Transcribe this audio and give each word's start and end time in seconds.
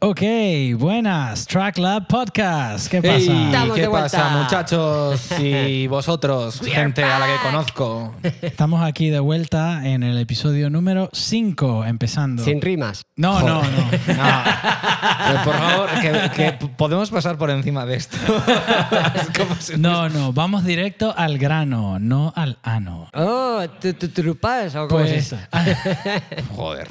Ok, 0.00 0.20
buenas, 0.76 1.44
Track 1.48 1.76
Lab 1.78 2.06
Podcast. 2.06 2.86
¿Qué 2.88 3.02
pasa? 3.02 3.16
Hey, 3.18 3.42
Estamos 3.46 3.74
¿Qué 3.74 3.80
de 3.82 3.88
vuelta. 3.88 4.08
pasa, 4.18 4.28
muchachos? 4.38 5.28
Y 5.40 5.88
vosotros, 5.88 6.60
gente 6.60 7.02
a 7.02 7.18
la 7.18 7.26
que 7.26 7.32
conozco. 7.42 8.14
Estamos 8.42 8.80
aquí 8.84 9.10
de 9.10 9.18
vuelta 9.18 9.84
en 9.88 10.04
el 10.04 10.16
episodio 10.18 10.70
número 10.70 11.10
5, 11.12 11.84
empezando. 11.84 12.44
Sin 12.44 12.60
rimas. 12.62 13.06
No, 13.16 13.40
no, 13.40 13.60
no. 13.62 13.64
No. 15.28 15.44
Por 15.44 15.54
favor, 15.54 15.88
que, 16.00 16.30
que 16.36 16.52
podemos 16.76 17.10
pasar 17.10 17.36
por 17.36 17.50
encima 17.50 17.84
de 17.84 17.96
esto. 17.96 18.16
Si- 19.58 19.76
No, 19.76 20.08
no, 20.08 20.32
vamos 20.32 20.64
directo 20.64 21.12
al 21.16 21.38
grano, 21.38 21.98
no 21.98 22.32
al 22.36 22.58
ano. 22.62 23.08
Oh, 23.14 23.62
¿tu, 23.80 23.92
tu 23.94 24.08
trupas 24.10 24.74
o 24.76 24.86
cómo 24.86 25.00
Pues, 25.00 25.10
es 25.12 25.32
eso? 25.32 25.36
Joder. 26.54 26.86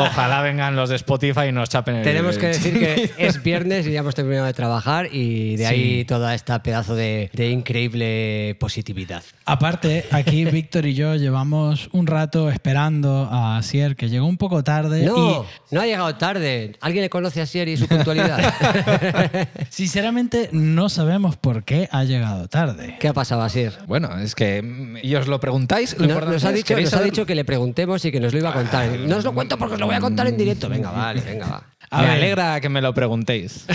Ojalá 0.00 0.40
vengan 0.42 0.74
los 0.74 0.88
de 0.90 0.96
Spotify 0.96 1.46
y 1.48 1.52
nos 1.60 1.68
chapen 1.68 1.96
el 1.96 2.02
Tenemos 2.02 2.36
que 2.38 2.46
decir 2.48 2.78
que 2.78 3.10
es 3.18 3.42
viernes 3.42 3.86
y 3.86 3.92
ya 3.92 4.00
hemos 4.00 4.14
terminado 4.14 4.46
de 4.46 4.52
trabajar 4.54 5.08
y 5.14 5.56
de 5.56 5.66
ahí 5.66 6.04
toda 6.04 6.34
esta 6.34 6.62
pedazo 6.62 6.94
de, 6.94 7.30
de 7.32 7.50
increíble 7.50 8.56
positividad. 8.58 9.22
aparte, 9.44 10.04
aquí 10.10 10.44
Víctor 10.50 10.86
y 10.86 10.94
yo 10.94 11.14
llevamos 11.16 11.88
un 11.92 12.06
rato 12.06 12.50
esperando 12.50 13.28
a 13.30 13.62
Sier, 13.62 13.94
que 13.96 14.08
llegó 14.08 14.26
un 14.26 14.36
poco 14.36 14.64
tarde. 14.64 15.04
No, 15.04 15.44
no 15.70 15.80
ha 15.80 15.86
llegado 15.86 16.14
tarde. 16.16 16.72
¿Alguien 16.80 17.02
le 17.02 17.10
conoce 17.10 17.40
a 17.40 17.46
Sierra 17.46 17.70
y 17.70 17.76
su 17.76 17.86
puntualidad? 17.86 18.38
Sinceramente 19.68 20.48
no 20.52 20.88
sabemos 20.88 21.36
por 21.36 21.64
qué 21.64 21.88
ha 21.92 22.04
llegado 22.04 22.48
tarde. 22.48 22.96
¿Qué 23.00 23.08
ha 23.08 23.12
pasado, 23.12 23.42
Asier? 23.42 23.72
Bueno, 23.86 24.18
es 24.18 24.34
que 24.34 24.98
y 25.02 25.14
os 25.14 25.28
lo 25.28 25.40
preguntáis. 25.40 25.96
Lo 25.98 26.06
No- 26.06 26.20
nos 26.20 26.44
ha, 26.44 26.52
dicho, 26.52 26.66
¿queréis 26.68 26.90
nos 26.92 27.00
ha 27.00 27.04
dicho 27.04 27.26
que 27.26 27.34
le 27.34 27.44
preguntemos 27.44 28.04
y 28.04 28.12
que 28.12 28.20
nos 28.20 28.32
lo 28.32 28.38
iba 28.38 28.50
a 28.50 28.52
contar. 28.54 28.88
No 29.00 29.16
os 29.16 29.24
lo 29.24 29.32
cuento 29.32 29.58
porque 29.58 29.74
os 29.74 29.80
lo 29.80 29.86
voy 29.86 29.94
a 29.96 30.00
contar 30.00 30.26
en 30.26 30.36
directo. 30.36 30.68
Venga, 30.68 30.90
vale, 30.90 31.20
venga. 31.20 31.49
A 31.92 32.02
Me 32.02 32.06
ver. 32.08 32.16
alegra 32.18 32.60
que 32.60 32.68
me 32.68 32.80
lo 32.80 32.94
preguntéis. 32.94 33.66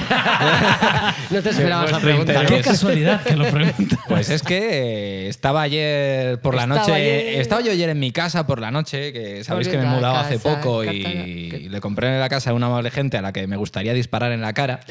No 1.32 1.42
te 1.42 1.50
esperabas 1.50 1.92
la 1.92 2.00
pregunta. 2.00 2.46
Qué 2.46 2.62
casualidad 2.62 3.22
que 3.24 3.36
lo 3.36 3.46
preguntas. 3.50 4.00
Pues 4.08 4.30
es 4.30 4.42
que 4.44 5.26
eh, 5.26 5.28
estaba 5.28 5.64
ayer 5.64 6.40
por 6.40 6.56
la 6.56 6.64
Estaba 6.64 6.80
noche. 6.82 6.94
ayer. 6.94 7.42
Estaba 7.42 7.62
yo 7.62 7.72
ayer 7.72 7.90
en 7.90 8.00
mi 8.00 8.12
casa 8.12 8.46
por 8.48 8.60
la 8.62 8.72
noche, 8.72 9.12
que 9.12 9.44
sabéis 9.44 9.68
que 9.68 9.78
me 9.78 9.84
he 9.84 9.88
mudado 9.88 10.16
hace 10.18 10.40
poco 10.40 10.84
y 10.84 11.50
que- 11.50 11.68
le 11.70 11.82
compré 11.82 12.08
en 12.14 12.20
la 12.20 12.30
casa 12.30 12.52
a 12.52 12.54
una 12.54 12.68
amable 12.68 12.92
gente 12.92 13.18
a 13.18 13.22
la 13.22 13.34
que 13.34 13.48
me 13.48 13.58
gustaría 13.58 13.94
disparar 13.94 14.32
en 14.32 14.42
la 14.42 14.54
cara. 14.54 14.80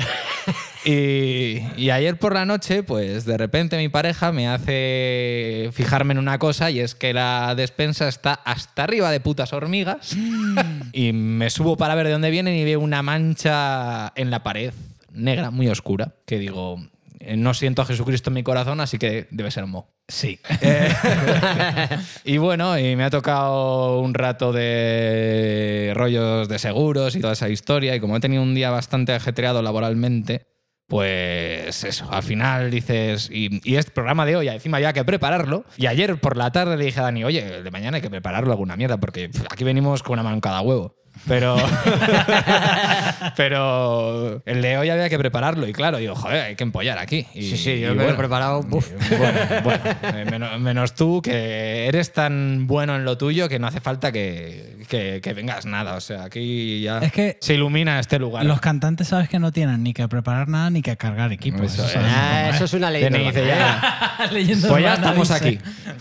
Y, 0.85 1.63
y 1.77 1.91
ayer 1.91 2.19
por 2.19 2.35
la 2.35 2.45
noche, 2.45 2.83
pues 2.83 3.25
de 3.25 3.39
repente 3.39 3.77
mi 3.79 3.89
pareja 3.89 4.33
me 4.33 4.49
hace 4.49 5.71
fijarme 5.73 6.13
en 6.13 6.19
una 6.19 6.39
cosa 6.39 6.71
y 6.71 6.81
es 6.81 6.95
que 6.95 7.13
la 7.13 7.55
despensa 7.55 8.09
está 8.09 8.35
hasta 8.35 8.85
arriba 8.85 9.11
de 9.11 9.21
putas 9.21 9.53
hormigas 9.53 10.17
y 10.93 11.13
me 11.13 11.49
subo 11.51 11.77
para 11.77 11.95
ver 11.95 12.07
de 12.07 12.13
dónde 12.13 12.31
vienen 12.31 12.55
y 12.55 12.65
veo 12.65 12.81
una 12.81 13.03
mancha 13.03 14.13
en 14.15 14.31
la 14.31 14.43
pared 14.43 14.73
negra, 15.13 15.51
muy 15.51 15.69
oscura, 15.69 16.15
que 16.27 16.39
digo, 16.39 16.79
eh, 17.21 17.37
no 17.37 17.55
siento 17.55 17.83
a 17.83 17.87
Jesucristo 17.87 18.31
en 18.31 18.35
mi 18.35 18.43
corazón, 18.43 18.81
así 18.81 18.99
que 18.99 19.27
debe 19.31 19.51
ser 19.51 19.67
Mo. 19.67 19.89
Sí. 20.07 20.39
Y 22.25 22.39
bueno, 22.39 22.79
y 22.79 22.97
me 22.97 23.05
ha 23.05 23.11
tocado 23.11 24.01
un 24.01 24.13
rato 24.13 24.53
de 24.53 25.93
rollos 25.95 26.49
de 26.49 26.59
seguros 26.59 27.17
y 27.17 27.21
toda 27.21 27.33
esa 27.33 27.49
historia. 27.49 27.95
Y 27.95 28.01
como 28.01 28.17
he 28.17 28.21
tenido 28.21 28.43
un 28.43 28.55
día 28.55 28.71
bastante 28.71 29.13
ajetreado 29.13 29.63
laboralmente, 29.63 30.47
pues 30.87 31.83
eso, 31.85 32.07
al 32.11 32.23
final 32.23 32.71
dices, 32.71 33.31
y, 33.33 33.77
este 33.77 33.91
programa 33.91 34.27
de 34.27 34.37
hoy, 34.37 34.49
encima 34.49 34.79
hay 34.79 34.93
que 34.93 35.05
prepararlo. 35.05 35.65
Y 35.77 35.87
ayer 35.87 36.21
por 36.21 36.37
la 36.37 36.53
tarde 36.53 36.77
le 36.77 36.85
dije 36.85 37.01
a 37.01 37.05
Dani, 37.05 37.25
oye, 37.25 37.63
de 37.63 37.71
mañana 37.71 37.97
hay 37.97 38.03
que 38.03 38.11
prepararlo 38.11 38.53
alguna 38.53 38.77
mierda, 38.77 38.99
porque 38.99 39.31
aquí 39.51 39.65
venimos 39.65 40.03
con 40.03 40.15
una 40.15 40.23
mano 40.23 40.35
en 40.35 40.41
cada 40.41 40.61
huevo. 40.61 40.95
Pero, 41.27 41.57
pero 43.37 44.43
el 44.45 44.63
de 44.63 44.79
hoy 44.79 44.91
había 44.91 45.09
que 45.09 45.19
prepararlo 45.19 45.67
y 45.67 45.73
claro, 45.73 45.99
digo, 45.99 46.15
joder, 46.15 46.43
hay 46.45 46.55
que 46.57 46.65
empollar 46.65 46.99
aquí. 46.99 47.27
Y, 47.35 47.43
Sí, 47.51 47.57
sí, 47.57 47.81
yo 47.81 47.95
me 47.95 48.05
lo 48.05 48.11
he 48.11 48.15
preparado. 48.15 48.61
Uf. 48.71 48.91
bueno, 49.19 49.39
bueno, 49.63 49.81
eh, 50.03 50.25
menos, 50.31 50.61
menos 50.61 50.95
tú, 50.95 51.21
que 51.23 51.87
eres 51.87 52.13
tan 52.13 52.67
bueno 52.67 52.97
en 52.97 53.05
lo 53.05 53.17
tuyo 53.17 53.49
que 53.49 53.59
no 53.59 53.67
hace 53.67 53.81
falta 53.81 54.13
que, 54.13 54.77
que- 54.89 55.21
que 55.23 55.33
vengas 55.33 55.65
nada. 55.67 55.95
O 55.95 56.01
sea, 56.01 56.25
aquí 56.25 56.83
ya 56.83 56.99
Es 56.99 57.13
que 57.13 57.39
se 57.41 57.55
ilumina 57.55 57.99
este 58.01 58.19
lugar. 58.19 58.45
Los 58.45 58.61
cantantes 58.61 59.09
sabes 59.09 59.29
que 59.29 59.39
no 59.39 59.53
tienen 59.53 59.83
ni 59.83 59.95
que 59.95 60.07
preparar 60.09 60.49
nada 60.49 60.71
ni 60.71 60.83
que 60.83 60.97
cargar 60.97 61.33
equipo. 61.33 61.63
Eso 61.63 61.85
es. 61.87 61.93
sabes 61.93 62.07
cómo 62.09 62.17
Ah, 62.17 62.49
es. 62.51 62.57
eso 62.57 62.65
es 62.67 62.73
una 62.75 62.91
Leyenda 64.31 64.69
pues 64.69 64.83
ya 64.85 64.95
estamos 64.95 65.29
dice. 65.29 65.35
aquí. 65.35 65.59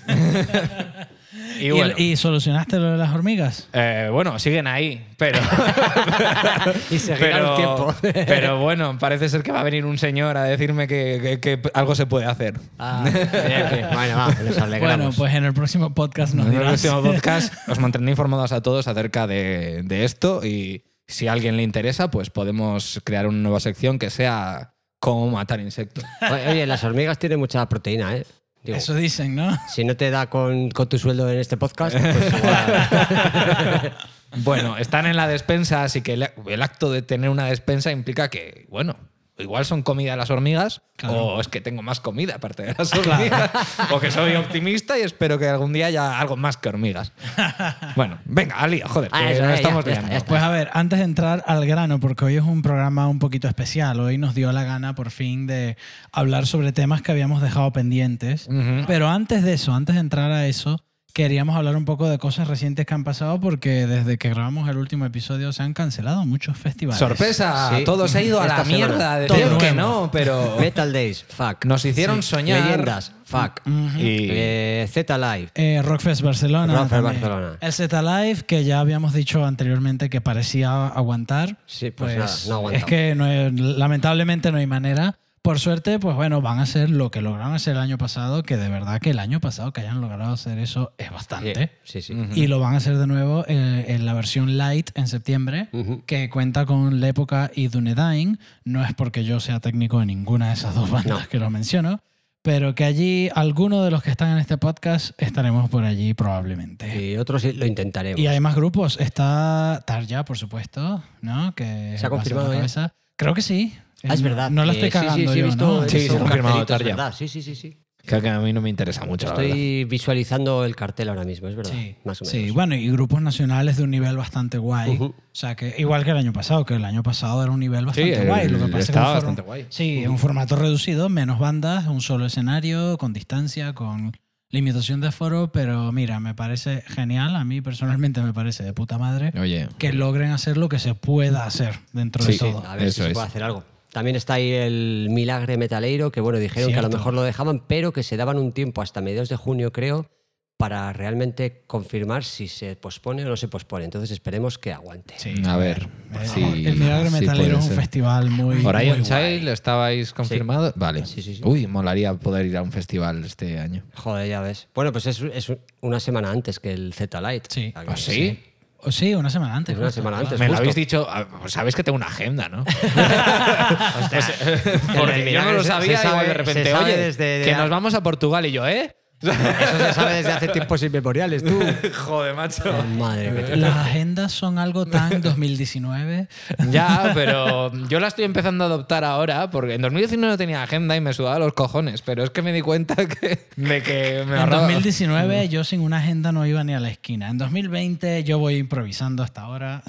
y 1.59 1.65
¿Y, 1.67 1.71
bueno, 1.71 1.93
y 1.97 2.15
solucionaste 2.15 2.77
lo 2.77 2.91
de 2.91 2.97
las 2.97 3.13
hormigas? 3.13 3.67
eh, 3.73 4.09
bueno, 4.11 4.37
siguen 4.39 4.67
ahí, 4.67 5.05
pero... 5.17 5.39
Y 6.91 6.99
seguirá 6.99 7.55
tiempo. 7.55 7.93
pero 8.01 8.59
bueno, 8.59 8.97
parece 8.99 9.29
ser 9.29 9.43
que 9.43 9.51
va 9.51 9.61
a 9.61 9.63
venir 9.63 9.85
un 9.85 9.97
señor 9.97 10.37
a 10.37 10.43
decirme 10.43 10.87
que, 10.87 11.19
que- 11.21 11.39
que 11.59 11.69
algo 11.73 11.95
se 11.95 12.05
puede 12.05 12.25
hacer. 12.25 12.59
Ah. 12.79 13.03
Bueno, 13.93 14.17
va, 14.17 14.27
nos 14.43 14.57
alegramos. 14.57 14.97
Bueno, 14.97 15.11
pues 15.17 15.33
en 15.33 15.43
el 15.45 15.53
próximo 15.53 15.93
podcast 15.93 16.33
nos 16.33 16.47
En 16.47 16.53
el 16.53 16.59
próximo 16.59 17.01
podcast 17.01 17.53
os 17.67 17.79
mantendré 17.79 18.11
informados 18.11 18.51
a 18.51 18.61
todos 18.61 18.87
acerca 18.87 19.27
de, 19.27 19.81
de 19.83 20.03
esto 20.05 20.45
y 20.45 20.83
si 21.07 21.27
a 21.27 21.33
alguien 21.33 21.57
le 21.57 21.63
interesa, 21.63 22.09
pues 22.09 22.29
podemos 22.29 23.01
crear 23.03 23.27
una 23.27 23.37
nueva 23.39 23.59
sección 23.59 23.99
que 23.99 24.09
sea 24.09 24.73
cómo 24.99 25.29
matar 25.29 25.59
insectos. 25.59 26.03
Oye, 26.49 26.65
las 26.65 26.83
hormigas 26.83 27.19
tienen 27.19 27.39
mucha 27.39 27.67
proteína, 27.67 28.15
¿eh? 28.15 28.25
Digo, 28.63 28.77
Eso 28.77 28.95
dicen, 28.95 29.35
¿no? 29.35 29.57
si 29.67 29.83
no 29.83 29.97
te 29.97 30.09
da 30.09 30.29
con, 30.29 30.71
con 30.71 30.87
tu 30.87 30.97
sueldo 30.97 31.29
en 31.29 31.37
este 31.37 31.57
podcast, 31.57 31.97
pues 31.97 32.33
igual. 32.37 33.93
Bueno, 34.37 34.77
están 34.77 35.05
en 35.05 35.15
la 35.15 35.27
despensa, 35.27 35.83
así 35.83 36.01
que 36.01 36.13
el, 36.13 36.29
el 36.47 36.61
acto 36.61 36.91
de 36.91 37.01
tener 37.01 37.29
una 37.29 37.45
despensa 37.45 37.91
implica 37.91 38.29
que, 38.29 38.65
bueno, 38.69 38.95
igual 39.39 39.65
son 39.65 39.81
comida 39.81 40.15
las 40.15 40.29
hormigas 40.29 40.81
Claro. 40.95 41.25
o 41.25 41.41
es 41.41 41.47
que 41.47 41.59
tengo 41.59 41.81
más 41.81 41.99
comida 41.99 42.35
aparte 42.35 42.61
de 42.63 42.75
las 42.77 42.93
hormigas 42.93 43.49
o 43.91 43.99
que 43.99 44.11
soy 44.11 44.35
optimista 44.35 44.97
y 44.97 45.01
espero 45.01 45.39
que 45.39 45.47
algún 45.49 45.73
día 45.73 45.87
haya 45.87 46.19
algo 46.19 46.35
más 46.37 46.55
que 46.57 46.69
hormigas. 46.69 47.11
Bueno, 47.95 48.19
venga, 48.25 48.55
al 48.57 48.71
lío, 48.71 48.87
joder, 48.87 49.09
Ah, 49.11 49.19
que 49.27 49.35
ya, 49.37 49.53
estamos 49.55 49.85
ya 49.85 49.91
está, 49.91 50.01
liando. 50.01 50.09
ya 50.11 50.17
está. 50.17 50.29
Pues 50.29 50.41
a 50.43 50.49
ver, 50.49 50.69
antes 50.73 50.99
de 50.99 51.05
entrar 51.05 51.43
al 51.47 51.65
grano, 51.65 51.99
porque 51.99 52.25
hoy 52.25 52.35
es 52.37 52.43
un 52.43 52.61
programa 52.61 53.07
un 53.07 53.19
poquito 53.19 53.47
especial, 53.47 53.99
hoy 53.99 54.17
nos 54.17 54.35
dio 54.35 54.51
la 54.51 54.63
gana 54.63 54.95
por 54.95 55.09
fin 55.11 55.47
de 55.47 55.77
hablar 56.11 56.45
sobre 56.47 56.71
temas 56.71 57.01
que 57.01 57.11
habíamos 57.11 57.41
dejado 57.41 57.71
pendientes. 57.73 58.47
Pero 58.87 59.09
antes 59.09 59.43
de 59.43 59.53
eso, 59.53 59.73
antes 59.73 59.95
de 59.95 60.01
entrar 60.01 60.31
a 60.31 60.47
eso, 60.47 60.83
queríamos 61.13 61.55
hablar 61.55 61.75
un 61.77 61.85
poco 61.85 62.09
de 62.09 62.17
cosas 62.17 62.47
recientes 62.47 62.87
que 62.87 62.93
han 62.95 63.03
pasado 63.03 63.39
porque 63.39 63.85
desde 63.85 64.17
que 64.17 64.29
grabamos 64.29 64.67
el 64.67 64.77
último 64.77 65.05
episodio 65.05 65.53
se 65.53 65.61
han 65.61 65.73
cancelado 65.73 66.25
muchos 66.25 66.57
festivales. 66.57 66.97
Sorpresa, 66.97 67.71
Sí. 67.77 67.83
todo 67.83 68.07
se 68.07 68.17
ha 68.17 68.21
ido 68.23 68.41
a 68.41 68.47
la 68.47 68.63
semana. 68.63 68.75
mierda. 68.75 69.27
Todo 69.27 69.37
Decían 69.37 69.57
que 69.59 69.71
no, 69.73 70.09
pero 70.11 70.57
Metal 70.59 70.91
Days, 70.91 71.23
fuck. 71.29 71.65
nos 71.65 71.85
hicieron 71.85 72.23
soñar. 72.23 72.61
Leyendas, 72.65 73.11
fuck. 73.25 73.61
Y 73.95 74.27
Eh, 74.31 74.87
Z 74.91 75.15
Live. 75.19 75.49
Eh, 75.53 75.81
Rockfest 75.83 76.21
Barcelona. 76.23 76.73
Rockfest. 76.73 77.03
Barcelona. 77.03 77.57
El 77.61 77.71
Z 77.73 78.01
Live, 78.01 78.41
que 78.47 78.63
ya 78.63 78.79
habíamos 78.79 79.13
dicho 79.13 79.45
anteriormente 79.45 80.09
que 80.09 80.19
parecía 80.19 80.87
aguantar. 80.87 81.57
Sí, 81.67 81.91
pues 81.91 82.17
nada, 82.17 82.31
no 82.47 82.55
aguantó. 82.55 82.77
Es 82.79 82.85
que 82.85 83.13
no 83.13 83.25
hay- 83.25 83.51
lamentablemente 83.51 84.51
no 84.51 84.57
hay 84.57 84.65
manera. 84.67 85.19
Por 85.43 85.59
suerte, 85.59 85.99
pues 85.99 86.15
bueno, 86.15 86.41
van 86.41 86.59
a 86.59 86.61
hacer 86.61 86.89
lo 86.89 87.11
que 87.11 87.21
lograron 87.21 87.53
hacer 87.53 87.73
el 87.75 87.81
año 87.81 87.97
pasado, 87.97 88.43
que 88.43 88.55
de 88.55 88.69
verdad 88.69 89.01
que 89.01 89.09
el 89.09 89.19
año 89.19 89.41
pasado 89.41 89.73
que 89.73 89.81
hayan 89.81 89.99
logrado 89.99 90.31
hacer 90.31 90.57
eso 90.57 90.93
es 90.97 91.11
bastante. 91.11 91.69
Sí, 91.83 92.01
sí. 92.01 92.13
Y 92.33 92.47
lo 92.47 92.61
van 92.61 92.75
a 92.75 92.77
hacer 92.77 92.97
de 92.97 93.07
nuevo 93.07 93.43
eh, 93.49 93.85
en 93.89 94.05
la 94.05 94.13
versión 94.13 94.57
light 94.57 94.91
en 94.95 95.09
septiembre, 95.09 95.67
que 96.05 96.29
cuenta 96.29 96.65
con 96.65 97.01
L'Época 97.01 97.51
y 97.53 97.67
Dunedain. 97.67 98.39
No 98.63 98.85
es 98.85 98.93
porque 98.93 99.25
yo 99.25 99.41
sea 99.41 99.59
técnico 99.59 99.99
de 99.99 100.05
ninguna 100.05 100.47
de 100.47 100.53
esas 100.53 100.75
dos 100.75 100.89
bandas 100.89 101.23
No. 101.23 101.27
que 101.27 101.39
lo 101.39 101.49
menciono, 101.49 101.99
pero 102.41 102.73
que 102.73 102.85
allí 102.85 103.29
alguno 103.35 103.83
de 103.83 103.91
los 103.91 104.01
que 104.01 104.11
están 104.11 104.31
en 104.31 104.37
este 104.37 104.57
podcast 104.57 105.11
estaremos 105.21 105.69
por 105.69 105.83
allí 105.83 106.13
probablemente. 106.13 107.11
Y 107.11 107.17
otros 107.17 107.41
sí 107.41 107.51
lo 107.51 107.65
intentaremos. 107.65 108.17
Y 108.17 108.27
hay 108.27 108.39
más 108.39 108.55
grupos. 108.55 108.97
Está 108.97 109.83
Tarja, 109.85 110.23
por 110.23 110.37
supuesto, 110.37 111.03
¿no? 111.19 111.53
Que 111.53 111.65
¿Se 111.65 111.95
ha 111.95 111.99
ser 111.99 112.09
confirmado 112.09 112.53
la 112.53 112.65
ya? 112.65 112.93
Creo 113.17 113.33
que 113.33 113.41
sí. 113.41 113.73
Ah, 114.05 114.13
es 114.13 114.21
verdad. 114.21 114.51
No 114.51 114.65
la 114.65 114.73
Eh, 114.73 114.75
estoy 114.75 114.91
sí, 114.91 114.97
sí, 114.97 115.05
cagando 115.05 115.31
sí, 115.33 115.37
he 115.37 115.41
yo, 115.41 115.45
visto, 115.47 115.65
¿no? 115.65 115.83
he 115.85 115.89
Sí, 115.89 115.95
visto 115.97 116.11
se 116.13 116.17
ha 116.17 116.21
un 116.21 116.27
confirmado, 116.27 116.65
verdad. 116.65 117.13
Sí, 117.17 117.27
sí, 117.27 117.41
sí, 117.41 117.55
sí. 117.55 117.77
que 118.05 118.15
a 118.29 118.39
mí 118.39 118.51
no 118.51 118.59
me 118.59 118.69
interesa 118.69 119.05
mucho. 119.05 119.27
Estoy 119.27 119.85
visualizando 119.85 120.65
el 120.65 120.75
cartel 120.75 121.07
ahora 121.07 121.23
mismo, 121.23 121.47
es 121.47 121.55
verdad. 121.55 121.71
Sí, 121.71 121.95
Más 122.03 122.21
o 122.21 122.25
menos. 122.25 122.31
sí, 122.31 122.51
bueno, 122.51 122.75
y 122.75 122.89
grupos 122.91 123.21
nacionales 123.21 123.77
de 123.77 123.83
un 123.83 123.91
nivel 123.91 124.17
bastante 124.17 124.57
guay. 124.57 124.97
O 124.99 125.13
sea, 125.31 125.55
que 125.55 125.75
igual 125.77 126.03
que 126.03 126.11
el 126.11 126.17
año 126.17 126.33
pasado, 126.33 126.65
que 126.65 126.73
el 126.75 126.83
año 126.83 127.01
pasado 127.01 127.41
era 127.41 127.51
un 127.53 127.61
nivel 127.61 127.85
bastante 127.85 128.21
el- 128.21 128.27
guay. 128.27 128.49
Lo 128.49 128.57
que 128.59 128.65
pasa 128.65 128.79
es 128.79 128.91
que 128.91 128.99
bastante 128.99 129.41
guay. 129.41 129.65
Sí, 129.69 130.05
un 130.05 130.17
formato 130.19 130.57
reducido, 130.57 131.07
menos 131.07 131.39
bandas, 131.39 131.87
un 131.87 132.01
solo 132.01 132.25
escenario, 132.25 132.97
con 132.97 133.13
distancia, 133.13 133.71
con 133.73 134.11
limitación 134.49 134.99
de 134.99 135.07
aforo, 135.07 135.51
pero 135.53 135.91
mira, 135.93 136.19
me 136.19 136.35
parece 136.35 136.83
genial, 136.87 137.35
a 137.37 137.43
mí 137.45 137.61
personalmente 137.61 138.21
me 138.21 138.33
parece 138.33 138.63
de 138.63 138.71
puta 138.73 138.97
madre 138.99 139.31
Oye, 139.39 139.67
que 139.79 139.93
logren 139.93 140.29
hacer 140.31 140.57
lo 140.57 140.69
que 140.69 140.77
se 140.77 140.93
pueda 140.93 141.45
hacer 141.45 141.79
dentro 141.93 142.23
de 142.23 142.33
Sí, 142.33 142.37
todo. 142.39 142.63
A 142.67 142.75
ver 142.75 142.87
Eso 142.87 142.95
si 142.97 143.01
se 143.01 143.07
es. 143.07 143.13
puede 143.13 143.27
hacer 143.27 143.43
algo. 143.43 143.63
También 143.93 144.15
está 144.15 144.33
ahí 144.35 144.51
el 144.51 145.07
Milagre 145.11 145.55
Metaleiro, 145.57 146.11
que 146.11 146.19
bueno, 146.19 146.39
dijeron 146.39 146.71
que 146.73 146.79
a 146.79 146.81
lo 146.81 146.89
mejor 146.89 147.13
lo 147.13 147.23
dejaban, 147.23 147.63
pero 147.67 147.93
que 147.93 148.03
se 148.03 148.17
daban 148.17 148.37
un 148.37 148.51
tiempo 148.51 148.81
hasta 148.81 149.01
mediados 149.01 149.29
de 149.29 149.35
junio, 149.35 149.71
creo, 149.71 150.09
para 150.57 150.91
realmente 150.93 151.63
confirmar 151.67 152.23
si 152.23 152.47
se 152.47 152.75
pospone 152.75 153.25
o 153.25 153.27
no 153.29 153.35
se 153.37 153.47
pospone. 153.47 153.85
Entonces 153.85 154.11
esperemos 154.11 154.57
que 154.57 154.71
aguante. 154.73 155.13
Sí, 155.17 155.33
A 155.45 155.57
ver, 155.57 155.89
Eh, 156.13 156.27
sí, 156.27 156.63
el 156.65 156.77
Milagro 156.77 157.09
sí 157.09 157.19
Metalero 157.19 157.59
es 157.59 157.65
un 157.65 157.71
festival 157.75 158.29
muy. 158.29 158.65
Orion. 158.65 159.03
Child, 159.03 159.47
¿estabais 159.49 160.13
confirmados? 160.13 160.73
Vale. 160.75 161.05
Sí, 161.05 161.21
sí, 161.21 161.35
sí. 161.35 161.41
Uy, 161.43 161.67
molaría 161.67 162.13
poder 162.15 162.45
ir 162.45 162.57
a 162.57 162.61
un 162.61 162.71
festival 162.71 163.23
este 163.25 163.59
año. 163.59 163.83
Joder, 163.95 164.27
ya 164.27 164.41
ves. 164.41 164.69
Bueno, 164.73 164.91
pues 164.91 165.05
es, 165.07 165.21
es 165.21 165.51
una 165.81 165.99
semana 165.99 166.31
antes 166.31 166.59
que 166.59 166.71
el. 166.73 166.93
Sí. 166.93 166.99
Sea 166.99 167.71
que- 167.73 167.91
¿Ah, 167.91 167.97
sí? 167.97 168.39
O 168.85 168.91
sí, 168.91 169.13
una 169.15 169.29
semana 169.29 169.55
antes. 169.55 169.75
Una 169.77 169.85
justo. 169.85 170.01
semana 170.01 170.19
antes. 170.19 170.39
Me 170.39 170.47
lo 170.49 170.57
habéis 170.57 170.75
dicho, 170.75 171.07
ah, 171.09 171.25
sabéis 171.47 171.75
que 171.75 171.83
tengo 171.83 171.95
una 171.95 172.07
agenda, 172.07 172.49
¿no? 172.49 172.63
El 174.11 174.79
Porque 174.97 175.31
yo 175.31 175.41
no 175.43 175.53
lo 175.53 175.63
sabía 175.63 175.97
se 175.97 176.07
y 176.07 176.27
de 176.27 176.33
repente, 176.33 176.63
se 176.65 176.71
sabe 176.71 176.83
oye, 176.85 176.97
desde- 176.97 177.43
que 177.45 177.55
nos 177.55 177.69
vamos 177.69 177.93
a 177.93 178.03
Portugal 178.03 178.45
y 178.45 178.51
yo, 178.51 178.67
¿eh? 178.67 178.95
Eso 179.31 179.77
se 179.77 179.93
sabe 179.93 180.15
desde 180.15 180.31
hace 180.31 180.47
tiempos 180.49 180.81
inmemoriales, 180.83 181.43
tú. 181.43 181.59
Joder, 182.05 182.35
macho. 182.35 182.63
Madre 182.97 183.33
que 183.33 183.41
te- 183.43 183.55
Las 183.57 183.75
agendas 183.77 184.31
son 184.31 184.57
algo 184.59 184.85
tan 184.85 185.21
2019. 185.21 186.27
Ya, 186.69 187.11
pero 187.13 187.71
yo 187.87 187.99
la 187.99 188.07
estoy 188.07 188.25
empezando 188.25 188.63
a 188.63 188.67
adoptar 188.67 189.03
ahora 189.03 189.49
porque 189.49 189.75
en 189.75 189.81
2019 189.81 190.31
no 190.33 190.37
tenía 190.37 190.63
agenda 190.63 190.95
y 190.95 191.01
me 191.01 191.13
sudaba 191.13 191.39
los 191.39 191.53
cojones, 191.53 192.01
pero 192.01 192.23
es 192.23 192.29
que 192.29 192.41
me 192.41 192.51
di 192.53 192.61
cuenta 192.61 192.95
que, 193.07 193.47
de 193.55 193.81
que 193.83 194.23
me 194.27 194.33
En 194.35 194.39
ahorraba- 194.41 194.63
2019 194.63 195.49
yo 195.49 195.63
sin 195.63 195.81
una 195.81 195.97
agenda 195.97 196.31
no 196.31 196.45
iba 196.45 196.63
ni 196.63 196.73
a 196.73 196.79
la 196.79 196.89
esquina. 196.89 197.29
En 197.29 197.37
2020 197.37 198.23
yo 198.23 198.39
voy 198.39 198.55
improvisando 198.57 199.23
hasta 199.23 199.41
ahora. 199.41 199.83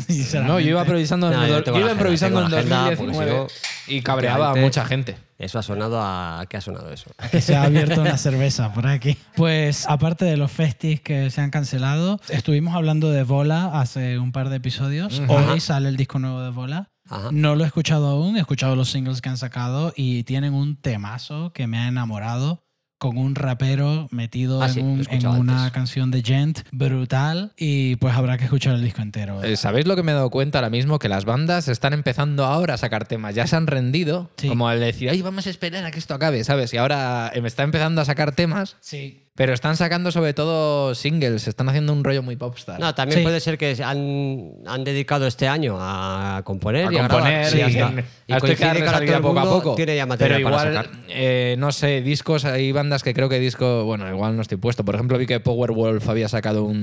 No, 0.45 0.61
yo 0.61 0.71
iba 0.71 0.81
improvisando, 0.83 1.33
en, 1.33 1.39
No, 1.41 1.47
yo 1.47 1.55
do- 1.55 1.63
tengo 1.65 1.79
yo 1.79 1.87
la 1.87 1.93
iba 1.93 2.01
agenda, 2.01 2.03
improvisando 2.03 2.41
tengo 2.45 2.47
en 2.47 2.53
la 2.53 2.59
agenda, 2.59 2.97
porque 2.97 3.13
2019 3.13 3.49
si 3.87 3.95
y 3.97 4.03
cabreaba 4.03 4.51
a 4.51 4.55
mucha 4.55 4.85
gente. 4.85 5.17
Eso 5.39 5.59
ha 5.59 5.63
sonado 5.63 6.01
a... 6.01 6.45
¿Qué 6.49 6.57
ha 6.57 6.61
sonado 6.61 6.91
eso? 6.93 7.11
que 7.31 7.41
se 7.41 7.57
ha 7.57 7.65
abierto 7.65 8.01
una 8.01 8.17
cerveza 8.19 8.73
por 8.73 8.87
aquí. 8.87 9.17
Pues 9.37 9.87
aparte 9.89 10.25
de 10.25 10.37
los 10.37 10.51
festis 10.53 11.01
que 11.01 11.31
se 11.31 11.41
han 11.41 11.51
cancelado, 11.51 12.21
estuvimos 12.29 12.75
hablando 12.75 13.11
de 13.11 13.25
Vola 13.25 13.81
hace 13.81 14.19
un 14.19 14.33
par 14.33 14.49
de 14.49 14.57
episodios. 14.57 15.21
Hoy 15.29 15.61
sale 15.61 15.89
el 15.89 15.97
disco 15.97 16.19
nuevo 16.19 16.41
de 16.41 16.51
Vola. 16.51 16.91
Ajá. 17.09 17.29
No 17.33 17.55
lo 17.55 17.65
he 17.65 17.67
escuchado 17.67 18.09
aún, 18.09 18.37
he 18.37 18.41
escuchado 18.41 18.77
los 18.77 18.91
singles 18.91 19.21
que 19.21 19.29
han 19.29 19.37
sacado 19.37 19.93
y 19.95 20.25
tienen 20.25 20.55
un 20.55 20.77
temazo 20.81 21.53
que 21.53 21.67
me 21.67 21.79
ha 21.79 21.89
enamorado 21.89 22.64
con 23.05 23.19
un 23.19 23.35
rapero 23.35 24.09
metido 24.11 24.63
Ah, 24.63 24.69
en, 24.69 24.73
sí, 24.73 24.81
un- 24.81 25.27
una 25.27 25.71
canción 25.73 26.11
de 26.11 26.23
Gent 26.23 26.61
brutal 26.73 27.53
y 27.57 27.97
pues 27.97 28.15
habrá 28.15 28.39
que 28.39 28.45
escuchar 28.45 28.75
el 28.75 28.83
disco 28.83 29.03
entero. 29.03 29.43
Eh, 29.45 29.57
¿Sabéis 29.57 29.87
lo 29.87 29.95
que 29.95 30.03
me 30.03 30.13
he 30.13 30.15
dado 30.15 30.31
cuenta 30.31 30.59
ahora 30.59 30.71
mismo? 30.71 30.99
Que 30.99 31.09
las 31.11 31.25
bandas 31.27 31.69
están 31.69 31.93
empezando 31.93 32.45
ahora 32.47 32.75
a 32.75 32.79
sacar 32.79 33.07
temas. 33.07 33.35
Ya 33.35 33.47
se 33.47 33.57
han 33.57 33.67
rendido, 33.67 34.31
Sí. 34.39 34.49
como 34.49 34.69
al 34.69 34.81
decir, 34.81 35.11
ay, 35.11 35.21
vamos 35.23 35.47
a 35.47 35.51
esperar 35.51 35.85
a 35.85 35.91
que 35.91 35.99
esto 35.99 36.15
acabe, 36.15 36.43
¿sabes? 36.45 36.73
Y 36.73 36.79
ahora 36.79 37.31
me 37.41 37.49
está 37.49 37.63
empezando 37.63 38.01
a 38.01 38.05
sacar 38.07 38.33
temas, 38.33 38.77
Sí. 38.81 39.24
Pero 39.37 39.53
están 39.53 39.77
sacando 39.77 40.13
sobre 40.13 40.33
todo 40.35 40.95
singles. 40.95 41.49
Están 41.49 41.69
haciendo 41.69 41.93
un 41.93 42.05
rollo 42.05 42.23
muy 42.23 42.37
popstar. 42.37 42.79
No, 42.79 42.95
también 42.95 43.19
Sí. 43.19 43.25
puede 43.25 43.41
ser 43.41 43.59
que 43.59 43.77
han, 43.83 44.53
han 44.67 44.85
dedicado 44.85 45.27
este 45.27 45.49
año 45.49 45.77
a 45.81 46.43
componer 46.45 46.87
a 46.89 46.93
y 46.93 46.97
a 46.97 47.01
componer 47.09 47.33
grabar. 47.33 47.51
Sí, 47.51 47.57
y, 47.57 47.61
ya 47.61 47.67
está. 47.67 47.89
en- 47.89 47.99
Y 48.29 48.33
a 48.33 48.37
esto 48.37 48.47
hay 48.47 48.55
que 48.57 48.65
todo 49.07 49.17
el 49.17 49.23
poco 49.23 49.41
a 49.41 49.43
poco. 49.45 49.75
Tiene 49.75 49.97
ya 49.97 50.03
Pero 50.05 50.09
material 50.09 50.43
para 50.43 50.57
igual, 50.71 50.85
sacar. 50.85 51.01
eh, 51.09 51.57
no 51.59 51.73
sé, 51.73 52.01
discos, 52.03 52.45
hay 52.45 52.71
bandas 52.71 53.03
que 53.03 53.13
creo 53.13 53.29
que 53.29 53.41
disco, 53.41 53.85
bueno, 53.85 54.09
igual 54.09 54.37
no 54.37 54.43
estoy 54.43 54.59
puesto. 54.59 54.85
Por 54.85 54.95
ejemplo, 54.95 55.19
vi 55.19 55.27
que 55.27 55.41
Powerwolf 55.41 56.09
había 56.09 56.29
sacado 56.29 56.63
un 56.65 56.83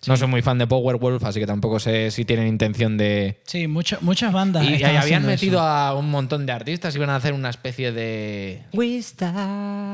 Sí. 0.00 0.10
No 0.12 0.16
soy 0.16 0.28
muy 0.28 0.42
fan 0.42 0.58
de 0.58 0.66
Powerwolf, 0.68 1.24
así 1.24 1.40
que 1.40 1.46
tampoco 1.46 1.80
sé 1.80 2.12
si 2.12 2.24
tienen 2.24 2.46
intención 2.46 2.96
de... 2.96 3.40
Sí, 3.44 3.66
mucha- 3.66 3.98
muchas 4.00 4.32
bandas. 4.32 4.64
Y, 4.64 4.76
y 4.76 4.84
habían 4.84 5.26
metido 5.26 5.58
eso. 5.58 5.66
a 5.66 5.94
un 5.96 6.08
montón 6.08 6.46
de 6.46 6.52
artistas, 6.52 6.94
iban 6.94 7.10
a 7.10 7.16
hacer 7.16 7.32
una 7.32 7.50
especie 7.50 7.90
de... 7.90 8.62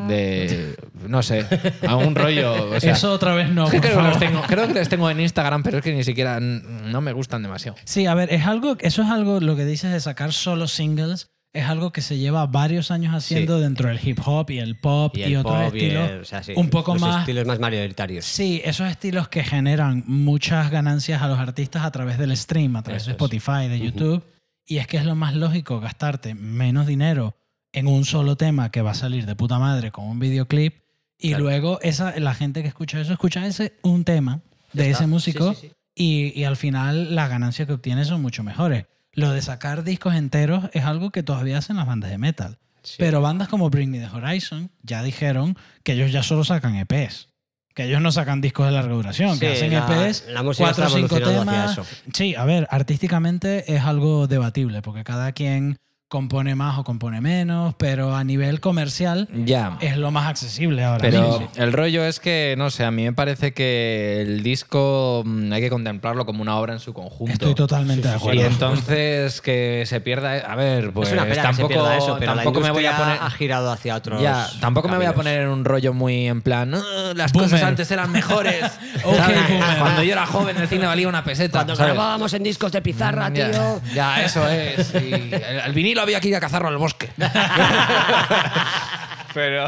de 0.09 0.77
no 1.09 1.23
sé, 1.23 1.47
a 1.87 1.97
un 1.97 2.15
rollo. 2.15 2.71
o 2.73 2.81
sea, 2.81 2.93
Eso 2.93 3.13
otra 3.13 3.35
vez 3.35 3.49
no. 3.51 3.65
por 3.69 3.81
creo, 3.81 3.97
que 3.97 4.03
los 4.03 4.19
tengo, 4.19 4.43
creo 4.43 4.69
que 4.69 4.75
les 4.75 4.89
tengo 4.91 5.09
en 5.11 5.21
Instagram, 5.21 5.63
pero 5.63 5.79
es 5.79 5.85
que 5.85 5.95
ni 5.95 6.05
siquiera 6.05 6.39
no 6.39 7.01
me 7.01 7.13
gustan 7.13 7.43
demasiado. 7.43 7.77
Sí, 7.85 8.07
a 8.07 8.15
ver, 8.15 8.33
es 8.33 8.47
algo, 8.47 8.77
eso 8.81 9.03
es 9.03 9.09
algo, 9.09 9.41
lo 9.41 9.57
que 9.57 9.65
dices 9.65 9.91
de 9.91 10.01
sacar 10.01 10.33
solo 10.35 10.69
singles, 10.69 11.31
es 11.55 11.65
algo 11.67 11.91
que 11.93 12.03
se 12.03 12.19
lleva 12.19 12.45
varios 12.47 12.91
años 12.91 13.15
haciendo 13.15 13.59
dentro 13.61 13.89
del 13.89 13.99
hip 14.07 14.19
hop 14.27 14.51
y 14.51 14.59
el 14.59 14.77
pop 14.77 15.17
y, 15.17 15.23
el 15.23 15.37
otros 15.37 15.55
pop 15.67 15.75
y 15.75 15.79
estilos. 15.85 16.11
el- 16.11 16.21
o 16.21 16.25
sea, 16.27 16.43
sí, 16.43 16.53
un 16.57 16.69
poco 16.69 16.93
los 16.95 17.01
más. 17.01 17.21
estilos 17.21 17.47
más 17.47 17.59
mayoritarios. 17.61 18.25
Sí, 18.27 18.61
esos 18.65 18.91
estilos 18.91 19.29
que 19.29 19.43
generan 19.45 20.03
muchas 20.07 20.71
ganancias 20.71 21.23
a 21.23 21.29
los 21.29 21.39
artistas 21.39 21.85
a 21.85 21.91
través 21.91 22.19
del 22.19 22.37
stream, 22.37 22.77
a 22.77 22.83
través 22.83 23.03
Eso 23.03 23.11
de 23.11 23.13
es. 23.13 23.17
Spotify, 23.17 23.69
de 23.69 23.79
YouTube. 23.81 24.23
Y 24.67 24.79
es 24.79 24.87
que 24.87 24.97
es 24.99 25.05
lo 25.05 25.15
más 25.15 25.35
lógico 25.35 25.79
gastarte 25.81 26.35
menos 26.35 26.87
dinero 26.87 27.37
en 27.73 27.87
un 27.87 28.05
solo 28.05 28.37
tema 28.37 28.71
que 28.71 28.83
va 28.83 28.91
a 28.91 28.95
salir 28.95 29.25
de 29.25 29.35
puta 29.37 29.59
madre 29.59 29.91
con 29.93 30.07
un 30.07 30.19
videoclip. 30.19 30.75
Y 31.19 31.29
Claro. 31.29 31.45
luego 31.45 31.79
esa, 31.83 32.19
la 32.19 32.35
gente 32.35 32.63
que 32.63 32.69
escucha 32.69 33.01
eso 33.01 33.13
escucha 33.13 33.47
ese 33.47 33.75
un 33.83 34.05
tema 34.05 34.41
de 34.73 34.91
ese 34.91 35.07
músico 35.07 35.55
Sí. 35.55 35.71
Y, 35.95 36.33
y 36.39 36.43
al 36.45 36.57
final 36.57 37.15
las 37.15 37.31
ganancias 37.31 37.67
que 37.69 37.75
obtienes 37.75 38.09
son 38.09 38.21
mucho 38.21 38.43
mejores. 38.43 38.87
Lo 39.15 39.31
de 39.33 39.43
sacar 39.43 39.85
discos 39.85 40.15
enteros 40.15 40.71
es 40.73 40.85
algo 40.85 41.11
que 41.11 41.23
todavía 41.23 41.59
hacen 41.59 41.77
las 41.77 41.87
bandas 41.87 42.11
de 42.11 42.19
metal. 42.19 42.59
Sí. 42.83 42.97
Pero 42.99 43.21
bandas 43.23 43.49
como 43.49 43.71
Bring 43.71 43.91
Me 43.91 43.99
the 43.99 44.09
Horizon 44.09 44.71
ya 44.83 45.03
dijeron 45.03 45.57
que 45.83 45.93
ellos 45.93 46.13
ya 46.13 46.23
solo 46.23 46.45
sacan 46.45 46.77
EPs. 46.77 47.29
Que 47.75 47.85
ellos 47.87 48.01
no 48.01 48.13
sacan 48.13 48.41
discos 48.41 48.67
de 48.67 48.73
larga 48.73 48.93
duración, 48.95 49.39
que 49.41 49.53
hacen 49.53 49.73
la- 49.73 49.79
EPs, 50.07 50.27
la 50.29 50.43
música 50.43 50.65
cuatro 50.67 50.87
o 50.87 50.91
cinco 50.91 51.19
temas. 51.21 51.81
Sí, 52.13 52.35
a 52.37 52.45
ver, 52.45 52.69
artísticamente 52.71 53.75
es 53.75 53.83
algo 53.83 54.27
debatible, 54.29 54.81
porque 54.83 55.03
cada 55.03 55.33
quien 55.33 55.77
compone 56.15 56.55
más 56.55 56.79
o 56.79 56.85
compone 56.85 57.21
menos, 57.21 57.75
pero 57.77 58.15
a 58.15 58.23
nivel 58.23 58.61
comercial 58.61 59.27
Ya. 59.45 59.79
es 59.81 59.97
lo 59.97 60.13
más 60.13 60.29
accesible 60.29 60.85
ahora 60.85 61.01
Pero 61.03 61.49
el 61.57 61.73
rollo 61.73 62.05
es 62.05 62.21
que, 62.21 62.55
no 62.57 62.71
sé, 62.71 62.85
a 62.85 62.93
mí 62.93 63.03
me 63.03 63.13
parece 63.13 63.53
que 63.53 64.21
el 64.23 64.45
disco 64.45 65.25
mm, 65.27 65.53
hay 65.53 65.61
que 65.61 65.71
contemplarlo 65.71 66.25
como 66.25 66.41
una 66.41 66.57
obra 66.57 66.73
en 66.73 66.79
su 66.79 66.95
conjunto. 66.95 67.33
Estoy 67.33 67.57
totalmente 67.57 68.07
de 68.07 68.15
acuerdo. 68.15 68.41
Y 68.41 68.45
entonces 68.45 69.41
que 69.41 69.83
se 69.87 70.01
pierda. 70.01 70.35
A 70.37 70.55
ver, 70.55 70.93
pues 70.93 71.09
es 71.09 71.15
una 71.15 71.23
pena 71.25 71.35
que 71.35 71.41
se 71.41 71.47
tampoco, 71.49 71.69
pierda 71.69 71.97
eso, 71.97 72.17
pero 72.21 72.35
tampoco 72.37 72.61
la 72.61 72.67
me 72.69 72.73
voy 72.73 72.87
a 72.87 72.97
poner. 72.97 73.19
ha 73.21 73.31
girado 73.31 73.73
hacia 73.73 73.97
otros 73.97 74.23
Ya, 74.23 74.47
tampoco 74.61 74.87
me 74.89 74.97
voy 74.97 75.07
a 75.07 75.15
poner 75.15 75.41
en 75.43 75.49
un 75.49 75.65
rollo 75.65 75.93
muy 75.93 76.29
en 76.29 76.43
plan, 76.43 76.75
"Ah, 76.77 77.13
las 77.17 77.33
Boomer. 77.33 77.51
cosas 77.51 77.67
antes 77.67 77.91
eran 77.91 78.13
mejores. 78.13 78.63
Ok, 79.03 79.17
¿Sabes? 79.17 79.49
boomer. 79.49 79.79
Cuando 79.81 80.03
yo 80.05 80.13
era 80.13 80.27
joven 80.27 80.57
el 80.59 80.69
cine 80.69 80.87
valía 80.87 81.09
una 81.09 81.25
peseta. 81.25 81.59
Cuando 81.59 81.75
¿sabes? 81.75 81.93
grabábamos 81.95 82.33
en 82.35 82.45
discos 82.45 82.71
de 82.71 82.83
pizarra, 82.83 83.33
Ya, 83.35 83.51
tío. 83.51 83.81
Ya, 83.95 84.23
eso 84.25 84.49
es. 84.49 84.95
Y 84.95 85.13
el, 85.13 85.61
el 85.67 85.73
vinilo 85.73 86.04
había 86.05 86.21
que 86.21 86.29
ir 86.29 86.37
a 86.37 86.41
cazarlo 86.41 86.69
al 86.69 86.79
bosque. 86.79 87.11
pero, 89.35 89.67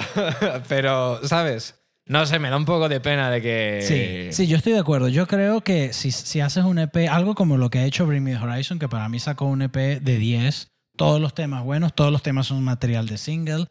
pero, 0.68 1.26
¿sabes? 1.26 1.74
No 2.08 2.24
sé, 2.24 2.38
me 2.38 2.50
da 2.50 2.56
un 2.56 2.64
poco 2.64 2.88
de 2.88 3.00
pena 3.00 3.30
de 3.30 3.42
que. 3.42 3.80
Sí, 3.82 4.32
sí, 4.32 4.46
yo 4.46 4.56
estoy 4.56 4.74
de 4.74 4.78
acuerdo. 4.78 5.08
Yo 5.08 5.26
creo 5.26 5.62
que 5.62 5.92
si, 5.92 6.12
si 6.12 6.40
haces 6.40 6.64
un 6.64 6.78
EP, 6.78 7.08
algo 7.10 7.34
como 7.34 7.56
lo 7.56 7.68
que 7.68 7.80
ha 7.80 7.84
hecho 7.84 8.06
Bring 8.06 8.22
Me 8.22 8.36
the 8.36 8.38
Horizon, 8.38 8.78
que 8.78 8.88
para 8.88 9.08
mí 9.08 9.18
sacó 9.18 9.46
un 9.46 9.62
EP 9.62 9.74
de 9.74 10.18
10, 10.18 10.68
todos 10.96 11.20
los 11.20 11.34
temas 11.34 11.64
buenos, 11.64 11.94
todos 11.94 12.12
los 12.12 12.22
temas 12.22 12.46
son 12.46 12.62
material 12.62 13.08
de 13.08 13.18
single. 13.18 13.66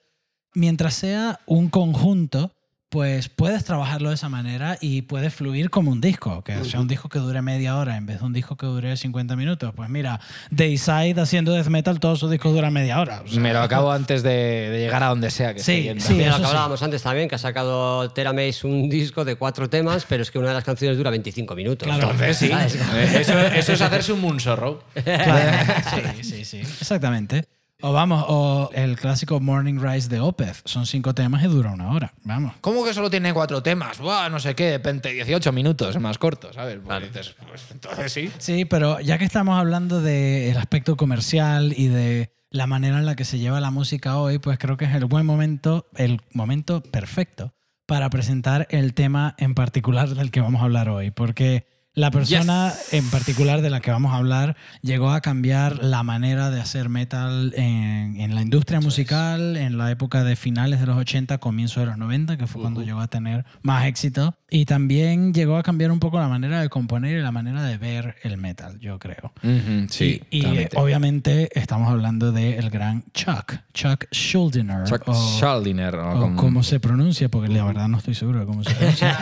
Mientras 0.54 0.96
sea 0.96 1.40
un 1.46 1.70
conjunto, 1.70 2.52
pues 2.96 3.28
puedes 3.28 3.66
trabajarlo 3.66 4.08
de 4.08 4.16
esa 4.16 4.30
manera 4.30 4.78
y 4.80 5.02
puede 5.02 5.30
fluir 5.30 5.70
como 5.70 5.92
un 5.92 6.00
disco, 6.00 6.46
que 6.46 6.64
sea 6.64 6.80
un 6.80 6.88
disco 6.88 7.10
que 7.10 7.20
dure 7.20 7.42
media 7.42 7.76
hora 7.76 7.98
en 7.98 8.06
vez 8.06 8.20
de 8.20 8.26
un 8.26 8.32
disco 8.32 8.56
que 8.56 8.66
dure 8.66 8.96
50 8.96 9.36
minutos. 9.36 9.74
Pues 9.76 9.90
mira, 9.90 10.22
Dayside 10.50 11.20
haciendo 11.20 11.52
death 11.52 11.68
metal, 11.68 12.00
todos 12.00 12.20
sus 12.20 12.32
discos 12.32 12.54
duran 12.54 12.72
media 12.72 13.02
hora. 13.02 13.22
o 13.26 13.28
sea, 13.28 13.42
Me 13.42 13.52
lo 13.52 13.60
acabo 13.60 13.92
antes 13.92 14.24
de, 14.24 14.70
de 14.70 14.80
llegar 14.80 15.04
a 15.04 15.08
donde 15.08 15.30
sea 15.30 15.54
que 15.54 15.60
Sí, 15.60 15.72
esté 15.74 15.84
yendo. 15.84 16.06
sí. 16.06 16.24
Lo 16.42 16.48
hablábamos 16.48 16.82
antes 16.84 17.02
también, 17.04 17.28
que 17.28 17.36
ha 17.36 17.38
sacado 17.38 18.10
Tera 18.12 18.32
Mace 18.32 18.66
un 18.66 18.88
disco 18.90 19.26
de 19.26 19.36
cuatro 19.36 19.70
temas, 19.70 20.06
pero 20.08 20.24
es 20.24 20.32
que 20.32 20.40
una 20.40 20.48
de 20.48 20.54
las 20.54 20.64
canciones 20.64 20.98
dura 20.98 21.10
25 21.10 21.54
minutos. 21.54 21.86
Claro. 21.86 22.12
Entonces 22.12 22.38
sí. 22.38 22.50
Eh, 22.50 23.20
Eso, 23.20 23.38
eso 23.38 23.74
es 23.74 23.82
hacerse 23.82 24.14
un 24.14 24.22
moonsorrow. 24.22 24.80
Claro. 25.04 26.14
Sí, 26.22 26.24
sí, 26.24 26.46
sí. 26.46 26.58
Exactamente. 26.60 27.44
O 27.88 27.94
vamos, 27.94 28.26
o 28.28 28.72
el 28.74 28.98
clásico 28.98 29.40
Morning 29.40 29.80
Rise 29.80 30.10
de 30.10 30.20
Opeth. 30.20 30.58
Son 30.66 30.88
cinco 30.88 31.14
temas 31.14 31.44
y 31.44 31.48
dura 31.48 31.72
una 31.72 31.92
hora. 31.92 32.16
Vamos. 32.24 32.54
¿Cómo 32.60 32.84
que 32.84 32.96
solo 32.96 33.12
tiene 33.12 33.32
cuatro 33.32 33.62
temas? 33.62 34.00
Buah, 34.00 34.28
no 34.30 34.40
sé 34.40 34.56
qué, 34.56 34.64
de 34.64 34.78
repente 34.78 35.14
18 35.14 35.52
minutos, 35.52 35.96
es 35.96 36.02
más 36.02 36.18
corto, 36.18 36.52
¿sabes? 36.52 36.80
Pues 36.84 37.04
dices, 37.04 37.36
pues 37.48 37.70
entonces 37.70 38.12
sí. 38.12 38.32
Sí, 38.40 38.66
pero 38.66 39.00
ya 39.02 39.20
que 39.20 39.26
estamos 39.26 39.60
hablando 39.60 40.02
del 40.02 40.58
aspecto 40.58 40.98
comercial 40.98 41.76
y 41.78 41.90
de 41.90 42.34
la 42.50 42.66
manera 42.66 42.98
en 42.98 43.06
la 43.06 43.16
que 43.16 43.24
se 43.24 43.38
lleva 43.38 43.62
la 43.62 43.70
música 43.70 44.18
hoy, 44.18 44.40
pues 44.40 44.58
creo 44.58 44.78
que 44.78 44.86
es 44.86 44.96
el 44.96 45.06
buen 45.06 45.28
momento, 45.28 45.86
el 45.96 46.22
momento 46.34 46.82
perfecto 46.82 47.54
para 47.86 48.10
presentar 48.10 48.66
el 48.72 48.96
tema 48.96 49.36
en 49.38 49.54
particular 49.54 50.10
del 50.10 50.32
que 50.32 50.42
vamos 50.42 50.62
a 50.62 50.66
hablar 50.66 50.90
hoy. 50.90 51.12
Porque 51.12 51.68
La 51.96 52.12
persona 52.12 52.72
Yes. 52.74 52.94
en 52.94 53.10
particular 53.10 53.62
de 53.62 53.70
la 53.70 53.80
que 53.80 53.90
vamos 53.90 54.12
a 54.14 54.18
hablar 54.18 54.56
llegó 54.82 55.12
a 55.12 55.22
cambiar 55.22 55.84
la 55.84 56.04
manera 56.04 56.52
de 56.52 56.60
hacer 56.62 56.90
metal 56.90 57.54
en, 57.56 58.20
en 58.20 58.36
la 58.36 58.42
industria 58.42 58.82
musical 58.82 59.56
en 59.58 59.78
la 59.78 59.90
época 59.92 60.24
de 60.24 60.36
finales 60.36 60.80
de 60.82 60.88
los 60.88 60.98
80, 60.98 61.38
comienzo 61.38 61.80
de 61.80 61.86
los 61.88 61.98
90, 61.98 62.38
que 62.38 62.48
fue 62.48 62.62
cuando 62.62 62.82
llegó 62.84 63.00
a 63.00 63.08
tener 63.08 63.46
más 63.62 63.86
éxito. 63.86 64.36
Y 64.50 64.66
también 64.66 65.34
llegó 65.34 65.58
a 65.58 65.64
cambiar 65.64 65.92
un 65.92 66.00
poco 66.00 66.20
la 66.20 66.28
manera 66.28 66.62
de 66.62 66.70
componer 66.70 67.18
y 67.18 67.22
la 67.22 67.32
manera 67.32 67.64
de 67.64 67.78
ver 67.78 68.16
el 68.24 68.38
metal, 68.38 68.80
yo 68.80 69.00
creo. 69.00 69.34
Ujú, 69.44 69.88
sí, 69.90 70.22
y 70.30 70.38
y, 70.38 70.42
totalmente. 70.42 70.78
obviamente 70.78 71.50
estamos 71.60 71.90
hablando 71.90 72.32
del 72.32 72.70
gran 72.70 73.04
Chuck, 73.14 73.54
Chuck 73.74 74.06
Schuldiner. 74.14 74.84
Chuck 74.86 75.04
o, 75.08 75.14
Schuldiner, 75.14 75.96
o 75.96 76.18
o 76.18 76.20
como- 76.22 76.36
cómo 76.38 76.64
se 76.64 76.80
pronuncia, 76.80 77.30
porque 77.30 77.50
la 77.50 77.64
verdad 77.66 77.88
no 77.88 77.98
estoy 77.98 78.16
seguro 78.16 78.40
de 78.42 78.46
cómo 78.46 78.64
se 78.64 78.74
pronuncia. 78.76 79.18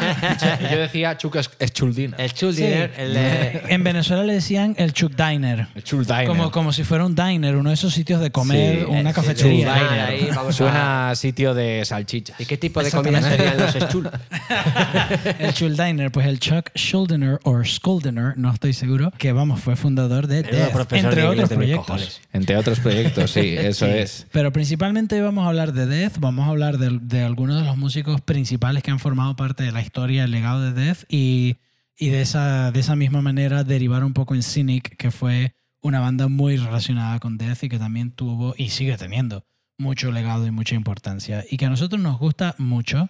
Yo 0.72 0.78
decía 0.80 1.18
Chuck 1.18 1.38
Schuldiner. 1.62 2.20
El 2.20 2.30
Schuldiner, 2.32 2.63
Sí. 2.64 3.02
el 3.02 3.14
de- 3.14 3.62
En 3.70 3.84
Venezuela 3.84 4.24
le 4.24 4.34
decían 4.34 4.76
el 4.78 4.94
Chuck 4.94 5.14
Diner. 5.16 5.68
Como, 6.28 6.52
como 6.52 6.74
si 6.74 6.84
fuera 6.84 7.06
un 7.06 7.16
diner, 7.16 7.56
uno 7.56 7.70
de 7.70 7.76
esos 7.76 7.94
sitios 7.94 8.22
de 8.22 8.32
comer, 8.32 8.80
Sí, 8.80 8.86
una 8.90 9.14
cafetería. 9.14 9.74
sí, 9.74 9.80
de- 9.96 10.02
Ahí 10.02 10.30
vamos 10.36 10.56
Suena 10.56 11.10
a 11.12 11.16
sitio 11.16 11.54
de 11.54 11.84
salchichas. 11.86 12.40
¿Y 12.40 12.46
qué 12.46 12.58
tipo 12.58 12.84
de 12.84 12.92
comida 12.92 13.22
serían 13.22 13.58
los 13.58 13.74
Schul? 13.90 14.10
el 15.40 15.54
Chuck 15.54 15.70
Diner, 15.72 16.12
pues 16.12 16.28
el 16.28 16.40
Chuck 16.40 16.70
Schuldiner 16.76 17.40
o 17.44 17.64
Schuldiner, 17.64 18.38
no 18.38 18.52
estoy 18.52 18.74
seguro, 18.74 19.12
que 19.18 19.32
vamos, 19.32 19.60
fue 19.62 19.76
fundador 19.76 20.28
de 20.28 20.44
Death, 20.44 20.72
profesor 20.72 21.06
entre 21.10 21.22
de 21.22 21.28
otros 21.28 21.50
de 21.50 21.56
proyectos. 21.56 21.86
cojones. 21.86 22.22
Entre 22.34 22.58
otros 22.58 22.80
proyectos, 22.80 23.32
sí, 23.32 23.56
eso 23.58 23.86
Sí. 23.86 23.92
es. 23.94 24.28
Pero 24.32 24.52
principalmente 24.52 25.20
vamos 25.22 25.46
a 25.46 25.50
hablar 25.50 25.74
de 25.74 25.86
Death, 25.86 26.18
vamos 26.20 26.48
a 26.48 26.50
hablar 26.50 26.78
de, 26.78 27.00
de 27.02 27.24
algunos 27.24 27.60
de 27.60 27.66
los 27.66 27.78
músicos 27.78 28.22
principales 28.22 28.84
que 28.84 28.92
han 28.92 29.00
formado 29.00 29.36
parte 29.36 29.64
de 29.64 29.72
la 29.72 29.82
historia, 29.82 30.24
el 30.24 30.32
legado 30.32 30.62
de 30.62 30.74
Death 30.74 31.04
y, 31.10 31.58
y 31.98 32.10
de, 32.10 32.22
esa, 32.22 32.72
de 32.72 32.80
esa 32.80 32.96
misma 32.96 33.22
manera 33.22 33.64
derivar 33.64 34.04
un 34.04 34.14
poco 34.14 34.36
en 34.36 34.44
Cynic, 34.44 34.96
que 34.98 35.12
fue 35.12 35.54
una 35.82 36.00
banda 36.00 36.28
muy 36.28 36.58
relacionada 36.58 37.20
con 37.20 37.38
Death 37.38 37.64
y 37.64 37.70
que 37.70 37.78
también 37.80 38.12
tuvo 38.12 38.56
y 38.58 38.70
sigue 38.70 38.98
teniendo 38.98 39.46
mucho 39.78 40.12
legado 40.12 40.48
y 40.48 40.52
mucha 40.52 40.76
importancia 40.76 41.44
y 41.50 41.58
que 41.58 41.66
a 41.66 41.70
nosotros 41.70 42.02
nos 42.02 42.18
gusta 42.20 42.56
mucho 42.58 43.10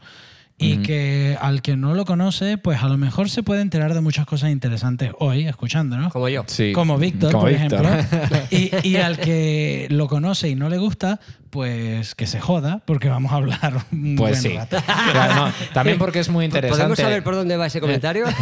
y 0.58 0.78
que 0.78 1.36
al 1.42 1.62
que 1.62 1.76
no 1.76 1.94
lo 1.94 2.06
conoce, 2.06 2.58
pues 2.58 2.82
a 2.84 2.88
lo 2.88 2.98
mejor 2.98 3.30
se 3.30 3.44
puede 3.44 3.62
enterar 3.62 3.94
de 3.94 4.02
muchas 4.02 4.26
cosas 4.26 4.52
interesantes 4.52 5.12
hoy 5.20 5.46
escuchándonos. 5.46 6.14
Como 6.14 6.30
yo. 6.30 6.46
Sí. 6.48 6.72
Como 6.74 6.98
Víctor, 6.98 7.32
Como 7.32 7.44
por 7.44 7.52
Víctor. 7.52 7.86
ejemplo. 7.86 8.40
Y, 8.52 8.88
y 8.88 8.96
al 8.98 9.18
que 9.18 9.88
lo 9.90 10.08
conoce 10.08 10.50
y 10.50 10.56
no 10.56 10.70
le 10.70 10.78
gusta, 10.78 11.20
pues 11.54 12.16
que 12.16 12.26
se 12.26 12.40
joda, 12.42 12.82
porque 12.84 13.10
vamos 13.10 13.32
a 13.32 13.36
hablar 13.36 13.74
un 13.92 14.16
Pues 14.18 14.42
buen 14.42 14.42
sí. 14.42 14.58
rato. 14.58 14.78
Claro, 15.12 15.36
no, 15.36 15.52
también 15.72 16.00
porque 16.00 16.18
es 16.20 16.28
muy 16.30 16.46
interesante. 16.50 16.80
¿Podemos 16.82 16.98
saber 16.98 17.24
por 17.24 17.36
dónde 17.36 17.56
va 17.58 17.68
ese 17.68 17.80
comentario? 17.80 18.26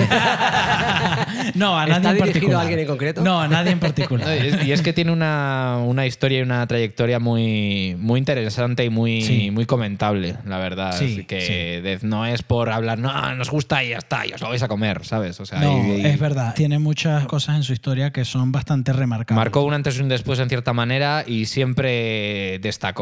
No, 1.56 1.78
a 1.78 1.84
¿Está 1.86 2.00
nadie 2.00 2.20
en 2.20 2.26
dirigido 2.26 2.26
particular. 2.26 2.58
a 2.58 2.62
alguien 2.62 2.80
en 2.80 2.88
concreto? 2.88 3.22
No, 3.24 3.42
a 3.42 3.48
nadie 3.48 3.72
en 3.72 3.78
No, 3.78 3.82
particular. 3.82 4.38
y 4.38 4.48
es- 4.48 4.64
y 4.66 4.72
es 4.72 4.82
que 4.82 4.94
tiene 4.94 5.12
una, 5.12 5.80
una 5.84 6.06
historia 6.06 6.40
y 6.40 6.42
una 6.42 6.66
trayectoria 6.68 7.20
muy, 7.20 7.96
muy 8.00 8.20
interesante 8.20 8.86
y 8.86 8.90
muy, 8.90 9.22
Sí. 9.24 9.52
muy 9.52 9.66
comentable, 9.66 10.36
la 10.46 10.58
verdad. 10.60 10.96
Sí, 10.98 11.06
Así 11.14 11.24
que 11.26 11.42
sí. 11.42 11.82
Death 11.82 12.04
no 12.04 12.26
es 12.26 12.44
por 12.44 12.70
hablar, 12.70 13.00
no, 13.00 13.36
nos 13.36 13.50
gusta 13.50 13.84
y 13.84 13.90
ya 13.90 13.98
está, 13.98 14.26
y 14.26 14.34
os 14.34 14.42
lo 14.42 14.50
vais 14.50 14.62
a 14.64 14.68
comer, 14.68 15.04
¿sabes? 15.06 15.40
O 15.40 15.46
sea, 15.46 15.60
No, 15.60 15.84
y- 15.98 16.02
y- 16.02 16.06
es 16.06 16.20
verdad. 16.20 16.54
Tiene 16.56 16.80
muchas 16.80 17.26
cosas 17.26 17.56
en 17.58 17.64
su 17.64 17.74
historia 17.74 18.12
que 18.12 18.24
son 18.24 18.52
bastante 18.52 18.94
remarcables. 18.94 19.36
Marcó 19.36 19.64
un 19.64 19.74
antes 19.74 19.98
y 19.98 20.02
un 20.02 20.10
después 20.10 20.40
en 20.40 20.48
cierta 20.50 20.74
manera 20.74 21.24
y 21.26 21.46
siempre 21.46 22.60
destacó, 22.60 23.01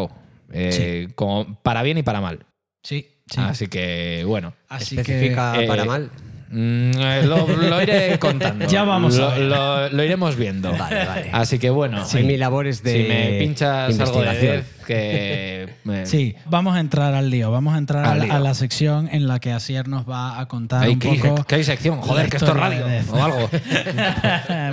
eh, 0.52 1.08
como 1.16 1.56
para 1.64 1.84
bien 1.84 1.98
y 1.98 2.04
para 2.04 2.22
mal. 2.22 2.46
Sí, 2.84 3.08
sí. 3.30 3.40
Así 3.42 3.68
que, 3.68 4.24
bueno. 4.26 4.54
Así 4.70 4.96
que 4.96 5.02
Especifica 5.02 5.62
Eh, 5.62 5.68
para 5.68 5.84
mal. 5.86 6.10
Mm, 6.52 6.92
eh, 6.98 7.22
lo, 7.28 7.46
lo 7.48 7.80
iré 7.84 8.18
contando. 8.20 8.66
Ya 8.68 8.84
vamos 8.84 9.16
lo, 9.18 9.28
a 9.30 9.34
ver. 9.36 9.42
lo- 9.42 9.90
lo 9.90 10.04
iremos 10.04 10.36
viendo. 10.36 10.72
Vale, 10.76 11.06
vale. 11.06 11.30
Así 11.32 11.60
que 11.60 11.70
bueno. 11.70 12.04
En 12.12 12.26
mi 12.26 12.38
labores 12.38 12.82
de 12.82 13.04
si 13.04 13.08
me 13.08 13.38
pinchas 13.40 14.00
algo 14.00 14.22
de. 14.22 14.34
Death, 14.40 14.66
que. 14.88 15.70
me- 15.84 16.06
Sí, 16.08 16.34
vamos 16.48 16.76
a 16.76 16.80
entrar 16.80 17.14
al 17.14 17.30
lío. 17.30 17.52
Vamos 17.52 17.76
a 17.76 17.78
entrar 17.78 18.04
Al 18.04 18.12
a, 18.12 18.16
la- 18.16 18.24
lío. 18.26 18.34
a 18.34 18.40
la 18.40 18.54
sección 18.56 19.10
en 19.12 19.28
la 19.28 19.38
que 19.40 19.52
Asier 19.52 19.88
nos 19.88 20.10
va 20.10 20.40
a 20.40 20.48
contar 20.48 20.84
Ay, 20.86 20.94
un 20.94 21.00
¿qué, 21.00 21.20
poco. 21.24 21.44
qué 21.44 21.56
hay 21.56 21.64
sección? 21.64 22.02
Joder, 22.02 22.30
que 22.32 22.38
esto 22.38 22.50
es 22.52 22.58
radio 22.58 22.84
de 22.88 23.02
o 23.12 23.24
algo. 23.24 23.50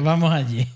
vamos 0.02 0.32
allí. 0.32 0.66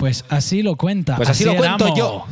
Pues 0.00 0.24
así 0.30 0.62
lo 0.62 0.76
cuenta. 0.76 1.14
Pues 1.16 1.28
así 1.28 1.44
lo 1.44 1.54
cuento 1.56 1.84
Amo. 1.84 1.96
yo. 1.96 2.26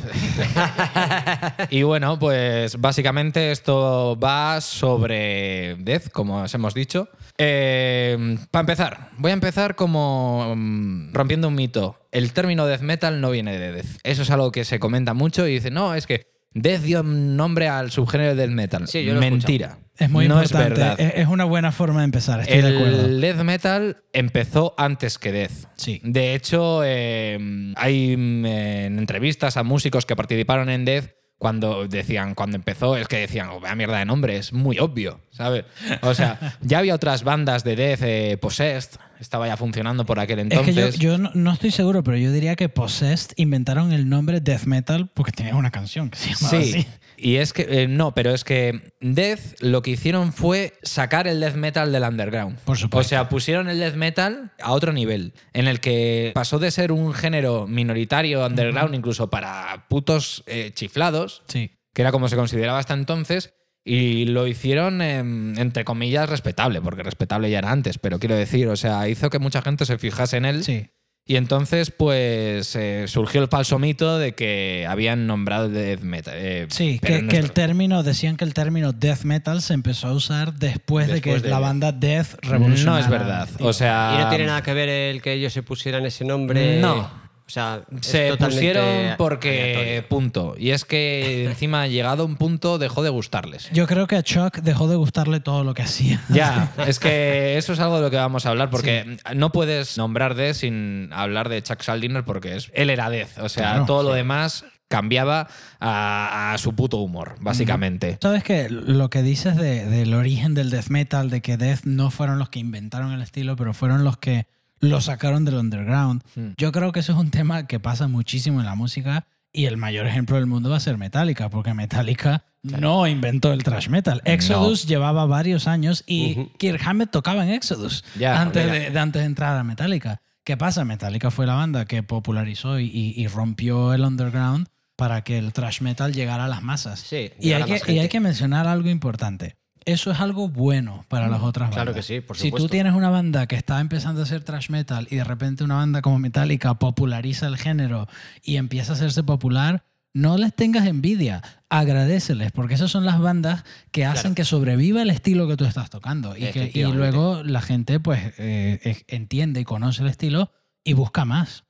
y 1.71 1.83
bueno, 1.83 2.19
pues 2.19 2.81
básicamente 2.81 3.53
esto 3.53 4.19
va 4.19 4.63
sobre 4.63 5.77
Death, 5.79 6.09
como 6.11 6.41
os 6.43 6.55
hemos 6.55 6.73
dicho. 6.73 7.11
Para 7.37 8.61
empezar, 8.61 9.11
voy 9.19 9.33
a 9.33 9.35
empezar 9.35 9.77
como 9.77 10.55
mm, 10.57 11.13
rompiendo 11.13 11.49
un 11.49 11.57
mito. 11.57 12.01
El 12.11 12.33
término 12.33 12.67
death 12.67 12.81
metal 12.81 13.21
no 13.21 13.31
viene 13.31 13.59
de 13.59 13.73
death. 13.73 13.99
Eso 14.03 14.23
es 14.23 14.31
algo 14.31 14.51
que 14.51 14.65
se 14.65 14.81
comenta 14.81 15.13
mucho 15.13 15.47
y 15.47 15.53
dice, 15.53 15.71
no, 15.71 15.95
es 15.95 16.07
que 16.07 16.27
death 16.55 16.81
dio 16.81 17.03
nombre 17.03 17.69
al 17.69 17.91
subgénero 17.91 18.35
del 18.35 18.51
metal. 18.53 18.89
Sí, 18.89 19.05
yo 19.05 19.13
lo 19.13 19.21
he 19.21 19.31
Mentira. 19.31 19.79
Es 19.99 20.11
muy 20.11 20.29
no 20.29 20.41
es 20.41 20.51
importante. 20.51 20.81
verdad. 20.81 21.01
Es, 21.01 21.27
una 21.27 21.45
buena 21.45 21.73
forma 21.73 22.01
de 22.01 22.05
empezar, 22.05 22.41
estoy 22.41 22.63
de 22.63 22.77
acuerdo. 22.77 23.05
El 23.07 23.21
death 23.21 23.43
metal 23.43 24.05
empezó 24.13 24.75
antes 24.79 25.19
que 25.19 25.33
death. 25.33 25.67
Sí. 25.77 26.01
De 26.05 26.35
hecho, 26.35 26.83
eh, 26.85 27.39
hay 27.77 28.13
en 28.13 28.99
entrevistas 28.99 29.57
a 29.57 29.65
músicos 29.65 30.07
que 30.07 30.15
participaron 30.15 30.69
en 30.71 30.85
death 30.85 31.19
cuando 31.39 31.87
decían, 31.87 32.35
cuando 32.35 32.57
empezó, 32.57 32.97
es 32.97 33.07
que 33.07 33.19
decían, 33.19 33.49
oh, 33.51 33.61
vaya 33.61 33.77
mierda 33.77 33.99
de 33.99 34.05
nombre, 34.05 34.37
es 34.37 34.53
muy 34.53 34.79
obvio, 34.81 35.21
¿sabes? 35.31 35.65
O 36.03 36.13
sea, 36.13 36.57
ya 36.61 36.81
había 36.81 36.95
otras 36.95 37.23
bandas 37.23 37.63
de 37.63 37.77
death, 37.77 38.03
eh, 38.03 38.39
Possessed, 38.39 38.99
estaba 39.21 39.47
ya 39.47 39.57
funcionando 39.57 40.05
por 40.07 40.21
aquel 40.21 40.39
Es 40.39 40.43
entonces. 40.45 40.75
que 40.75 40.81
yo, 41.03 41.11
yo 41.13 41.19
no, 41.19 41.31
no 41.35 41.53
estoy 41.53 41.71
seguro, 41.71 42.03
pero 42.03 42.17
yo 42.17 42.31
diría 42.33 42.57
que 42.57 42.69
Possessed 42.69 43.33
inventaron 43.37 43.93
el 43.93 44.09
nombre 44.09 44.41
death 44.41 44.65
metal 44.65 45.11
porque 45.15 45.33
tenía 45.33 45.55
una 45.57 45.71
canción 45.71 46.11
que 46.11 46.19
se 46.19 46.35
llamaba 46.35 46.63
Sí. 46.63 46.71
así. 46.77 46.87
Y 47.21 47.37
es 47.37 47.53
que, 47.53 47.67
eh, 47.69 47.89
no, 47.89 48.15
pero 48.15 48.33
es 48.33 48.45
que 48.45 48.93
Death 49.01 49.61
lo 49.61 49.83
que 49.83 49.91
hicieron 49.91 50.33
fue 50.33 50.75
sacar 50.85 51.27
el 51.27 51.41
death 51.41 51.57
metal 51.57 51.91
del 51.91 52.05
underground. 52.05 52.59
Por 52.61 52.79
supuesto. 52.79 52.99
O 52.99 53.03
sea, 53.09 53.29
pusieron 53.29 53.69
el 53.69 53.81
death 53.81 53.97
metal 53.97 54.53
a 54.63 54.71
otro 54.71 54.93
nivel, 54.93 55.33
en 55.53 55.67
el 55.67 55.81
que 55.81 56.31
pasó 56.35 56.61
de 56.61 56.71
ser 56.71 56.93
un 56.93 57.13
género 57.15 57.67
minoritario, 57.67 58.47
underground, 58.47 58.95
incluso 58.95 59.29
para 59.31 59.87
putos 59.89 60.45
eh, 60.47 60.71
chiflados, 60.75 61.43
Sí. 61.49 61.73
que 61.93 62.03
era 62.03 62.13
como 62.13 62.29
se 62.29 62.37
consideraba 62.37 62.79
hasta 62.79 62.95
entonces, 62.95 63.53
y 63.89 64.27
lo 64.27 64.47
hicieron, 64.47 65.01
em, 65.03 65.57
entre 65.59 65.85
comillas, 65.85 66.29
respetable, 66.29 66.81
porque 66.81 67.03
respetable 67.03 67.51
ya 67.51 67.59
era 67.59 67.71
antes, 67.73 67.99
pero 67.99 68.19
quiero 68.19 68.37
decir, 68.37 68.69
o 68.69 68.77
sea, 68.77 69.09
hizo 69.09 69.31
que 69.31 69.39
mucha 69.39 69.63
gente 69.63 69.87
se 69.87 69.97
fijase 69.99 70.37
en 70.37 70.45
él. 70.45 70.65
Sí. 70.65 70.89
Y 71.31 71.37
entonces, 71.37 71.91
pues, 71.91 72.75
eh, 72.75 73.05
surgió 73.07 73.43
el 73.43 73.49
falso 73.49 73.79
mito 73.79 74.19
de 74.19 74.33
que 74.35 74.87
habían 74.89 75.27
nombrado 75.27 75.69
death 75.69 76.01
metal. 76.01 76.33
eh, 76.39 76.67
Sí, 76.71 76.99
que, 77.01 77.17
el 77.19 77.51
término, 77.53 78.03
decían 78.03 78.39
que 78.39 78.45
el 78.47 78.55
término 78.55 78.93
death 78.93 79.25
metal 79.25 79.61
se 79.61 79.75
empezó 79.75 80.09
a 80.09 80.13
usar 80.13 80.55
después, 80.55 81.07
de 81.09 81.21
que 81.21 81.39
de- 81.39 81.51
la 81.51 81.59
banda 81.59 81.93
Death 81.93 82.37
revolucionara. 82.43 82.99
No 82.99 83.05
es 83.05 83.11
verdad. 83.11 83.49
O 83.61 83.75
sea. 83.75 84.15
Y 84.19 84.23
no 84.25 84.29
tiene 84.31 84.47
nada 84.47 84.63
que 84.63 84.73
ver 84.73 84.89
el 84.89 85.21
que 85.21 85.35
ellos 85.35 85.53
se 85.53 85.63
pusieran 85.63 86.07
ese 86.07 86.25
nombre. 86.25 86.81
No. 86.81 87.28
O 87.49 87.51
sea, 87.51 87.81
Se 88.03 88.37
pusieron 88.37 89.17
porque. 89.17 89.73
aleatorio. 89.75 90.09
Punto. 90.09 90.55
Y 90.59 90.71
es 90.71 90.85
que 90.85 91.47
encima, 91.47 91.87
llegado 91.87 92.23
a 92.25 92.27
un 92.27 92.37
punto, 92.37 92.79
dejó 92.79 93.03
de 93.03 93.09
gustarles. 93.09 93.71
Yo 93.73 93.87
creo 93.87 94.07
que 94.07 94.17
a 94.17 94.23
Chuck 94.23 94.59
dejó 94.59 94.87
de 94.87 94.97
gustarle 94.97 95.41
todo 95.41 95.65
lo 95.65 95.73
que 95.73 95.81
hacía. 95.83 96.23
Ya, 96.29 96.73
es 96.87 96.99
que 96.99 97.57
eso 97.57 97.73
es 97.73 97.81
algo 97.81 97.97
de 97.97 98.03
lo 98.03 98.11
que 98.11 98.17
vamos 98.17 98.45
a 98.45 98.51
hablar, 98.51 98.69
porque 98.69 99.17
no 99.35 99.51
puedes 99.51 99.97
nombrar 99.97 100.35
Death 100.35 100.57
sin 100.57 101.09
hablar 101.13 101.49
de 101.49 101.63
Chuck 101.63 101.83
Schuldiner, 101.83 102.23
porque 102.25 102.55
es, 102.57 102.71
él 102.75 102.91
era 102.91 103.09
Death. 103.09 103.39
O 103.39 103.49
sea, 103.49 103.71
Claro, 103.71 103.87
todo 103.87 104.03
lo 104.03 104.13
demás 104.13 104.65
cambiaba 104.89 105.49
a, 105.81 106.53
a 106.53 106.59
su 106.59 106.75
puto 106.75 106.99
humor, 106.99 107.37
básicamente. 107.41 108.19
¿Sabes 108.23 108.43
que 108.45 108.69
Lo 108.71 109.11
que 109.11 109.23
dices 109.23 109.57
de- 109.57 109.85
del 109.87 110.15
origen 110.15 110.55
del 110.55 110.71
death 110.71 110.89
metal, 110.89 111.31
de 111.31 111.41
que 111.43 111.57
death 111.57 111.81
no 111.85 112.11
fueron 112.11 112.39
los 112.39 112.49
que 112.51 112.59
inventaron 112.59 113.13
el 113.13 113.23
estilo, 113.23 113.57
pero 113.57 113.75
fueron 113.75 114.05
los 114.05 114.17
que 114.19 114.47
lo 114.81 115.01
sacaron 115.01 115.45
del 115.45 115.55
underground. 115.57 116.23
Hmm. 116.35 116.49
Yo 116.57 116.73
creo 116.73 116.93
que 116.93 117.01
eso 117.01 117.13
es 117.13 117.19
un 117.19 117.31
tema 117.31 117.67
que 117.67 117.81
pasa 117.81 118.09
muchísimo 118.09 118.61
en 118.61 118.67
la 118.67 118.75
música 118.75 119.27
y 119.53 119.65
el 119.67 119.77
mayor 119.77 120.07
ejemplo 120.07 120.37
del 120.37 120.47
mundo 120.47 120.71
va 120.71 120.77
a 120.77 120.81
ser 120.81 120.99
Metallica, 120.99 121.49
porque 121.51 121.75
Metallica 121.75 122.45
no 122.63 123.07
inventó 123.07 123.53
el 123.53 123.63
thrash 123.65 123.89
metal. 123.89 124.21
Exodus 124.25 124.87
llevaba 124.87 125.25
varios 125.27 125.67
años 125.67 126.05
y 126.07 126.47
Kirk 126.59 126.81
Hammett 126.85 127.11
tocaba 127.11 127.45
en 127.45 127.51
Exodus 127.51 128.05
Ya, 128.19 128.41
antes, 128.41 128.71
de, 128.71 128.91
de- 128.91 128.99
antes 128.99 129.21
de 129.23 129.27
entrar 129.27 129.57
a 129.57 129.65
Metallica. 129.65 130.21
¿Qué 130.45 130.57
pasa? 130.57 130.85
Metallica 130.85 131.31
fue 131.31 131.47
la 131.47 131.55
banda 131.55 131.85
que 131.85 132.03
popularizó 132.03 132.79
y, 132.81 132.87
y- 132.87 133.27
rompió 133.29 133.93
el 133.95 134.03
underground 134.03 134.69
para 134.97 135.23
que 135.23 135.39
el 135.39 135.53
thrash 135.53 135.81
metal 135.83 136.13
llegara 136.15 136.47
a 136.47 136.49
las 136.49 136.63
masas. 136.63 137.01
Sí, 137.01 137.31
y, 137.39 137.53
hay 137.53 137.65
que, 137.65 137.93
y 137.93 137.99
hay 137.99 138.09
que 138.09 138.19
mencionar 138.21 138.67
algo 138.67 138.89
importante. 138.89 139.57
Eso 139.89 140.11
es 140.11 140.21
algo 140.21 140.49
bueno 140.49 141.05
para 141.09 141.29
las 141.29 141.43
otras 141.43 141.71
claro 141.71 141.93
bandas. 141.93 142.07
que 142.07 142.15
sí, 142.15 142.21
por 142.21 142.37
Si 142.37 142.51
tú 142.51 142.59
supuesto. 142.59 142.69
tienes 142.69 142.95
una 142.95 143.11
banda 143.11 143.47
que 143.47 143.57
está 143.57 143.81
empezando 143.81 144.21
a 144.21 144.25
hacer 144.25 144.43
thrash 144.43 144.71
metal 144.71 145.09
y 145.11 145.17
de 145.17 145.25
repente 145.25 145.65
una 145.65 145.77
banda 145.77 146.03
como 146.03 146.19
Metallica 146.19 146.75
populariza 146.75 147.47
el 147.47 147.57
género 147.57 148.07
y 148.43 148.57
empieza 148.57 148.93
a 148.93 148.97
hacerse 148.97 149.23
popular, 149.23 149.85
no 150.13 150.37
les 150.37 150.55
tengas 150.55 150.87
envidia, 150.87 151.43
agradeceles, 151.69 152.53
porque 152.53 152.75
esas 152.75 152.91
son 152.91 153.05
las 153.05 153.19
bandas 153.19 153.65
que 153.91 154.05
hacen 154.05 154.35
que 154.35 154.45
sobreviva 154.45 155.03
el 155.03 155.11
estilo 155.11 155.49
que 155.49 155.57
tú 155.57 155.65
estás 155.65 155.91
tocando 155.91 156.37
y, 156.37 156.47
que, 156.51 156.71
y 156.75 156.83
luego 156.85 157.43
la 157.43 157.61
gente 157.63 158.01
pues 158.01 158.21
eh, 158.39 158.81
eh, 158.85 159.05
entiende 159.09 159.61
y 159.61 159.65
conoce 159.65 160.03
el 160.03 160.09
estilo 160.09 160.51
y 160.85 160.93
busca 160.95 161.25
más. 161.25 161.65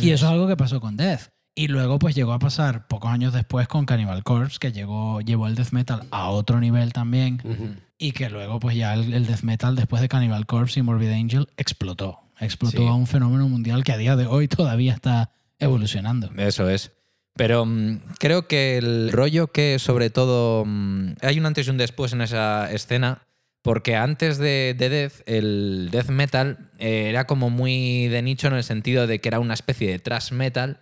Y 0.00 0.10
eso 0.10 0.26
es 0.26 0.32
algo 0.32 0.48
que 0.48 0.56
pasó 0.56 0.80
con 0.80 0.96
Death. 0.96 1.28
Y 1.54 1.68
luego 1.68 1.98
pues 1.98 2.14
llegó 2.14 2.32
a 2.32 2.38
pasar 2.38 2.86
pocos 2.86 3.10
años 3.10 3.32
después 3.32 3.68
con 3.68 3.84
Cannibal 3.84 4.22
Corpse, 4.22 4.58
que 4.58 4.72
llegó, 4.72 5.20
llevó 5.20 5.46
el 5.46 5.54
death 5.56 5.72
metal 5.72 6.06
a 6.10 6.28
otro 6.30 6.60
nivel 6.60 6.92
también. 6.92 7.80
Y 7.98 8.12
que 8.12 8.30
luego 8.30 8.60
pues 8.60 8.76
ya 8.76 8.94
el, 8.94 9.12
el 9.12 9.26
death 9.26 9.42
metal 9.42 9.76
después 9.76 10.00
de 10.00 10.08
Cannibal 10.08 10.46
Corpse 10.46 10.80
y 10.80 10.82
Morbid 10.82 11.10
Angel 11.10 11.48
explotó. 11.56 12.20
Explotó 12.38 12.78
Sí. 12.78 12.86
a 12.86 12.94
un 12.94 13.06
fenómeno 13.06 13.46
mundial 13.48 13.84
que 13.84 13.92
a 13.92 13.98
día 13.98 14.16
de 14.16 14.26
hoy 14.26 14.48
todavía 14.48 14.94
está 14.94 15.30
evolucionando. 15.58 16.30
Eso 16.38 16.68
es. 16.70 16.92
Pero 17.34 17.66
mm, 17.66 17.98
creo 18.18 18.48
que 18.48 18.78
el 18.78 19.12
rollo 19.12 19.48
que 19.48 19.78
sobre 19.78 20.08
todo 20.10 20.64
mm, 20.66 21.14
hay 21.20 21.38
un 21.38 21.46
antes 21.46 21.66
y 21.66 21.70
un 21.70 21.76
después 21.76 22.12
en 22.14 22.22
esa 22.22 22.70
escena, 22.72 23.22
porque 23.62 23.94
antes 23.96 24.38
de, 24.38 24.74
de 24.76 24.88
Death, 24.88 25.12
el 25.26 25.88
death 25.92 26.08
metal 26.08 26.70
eh, 26.78 27.06
era 27.10 27.26
como 27.26 27.50
muy 27.50 28.08
de 28.08 28.22
nicho 28.22 28.48
en 28.48 28.54
el 28.54 28.64
sentido 28.64 29.06
de 29.06 29.20
que 29.20 29.28
era 29.28 29.38
una 29.40 29.54
especie 29.54 29.90
de 29.90 29.98
thrash 29.98 30.32
metal 30.32 30.78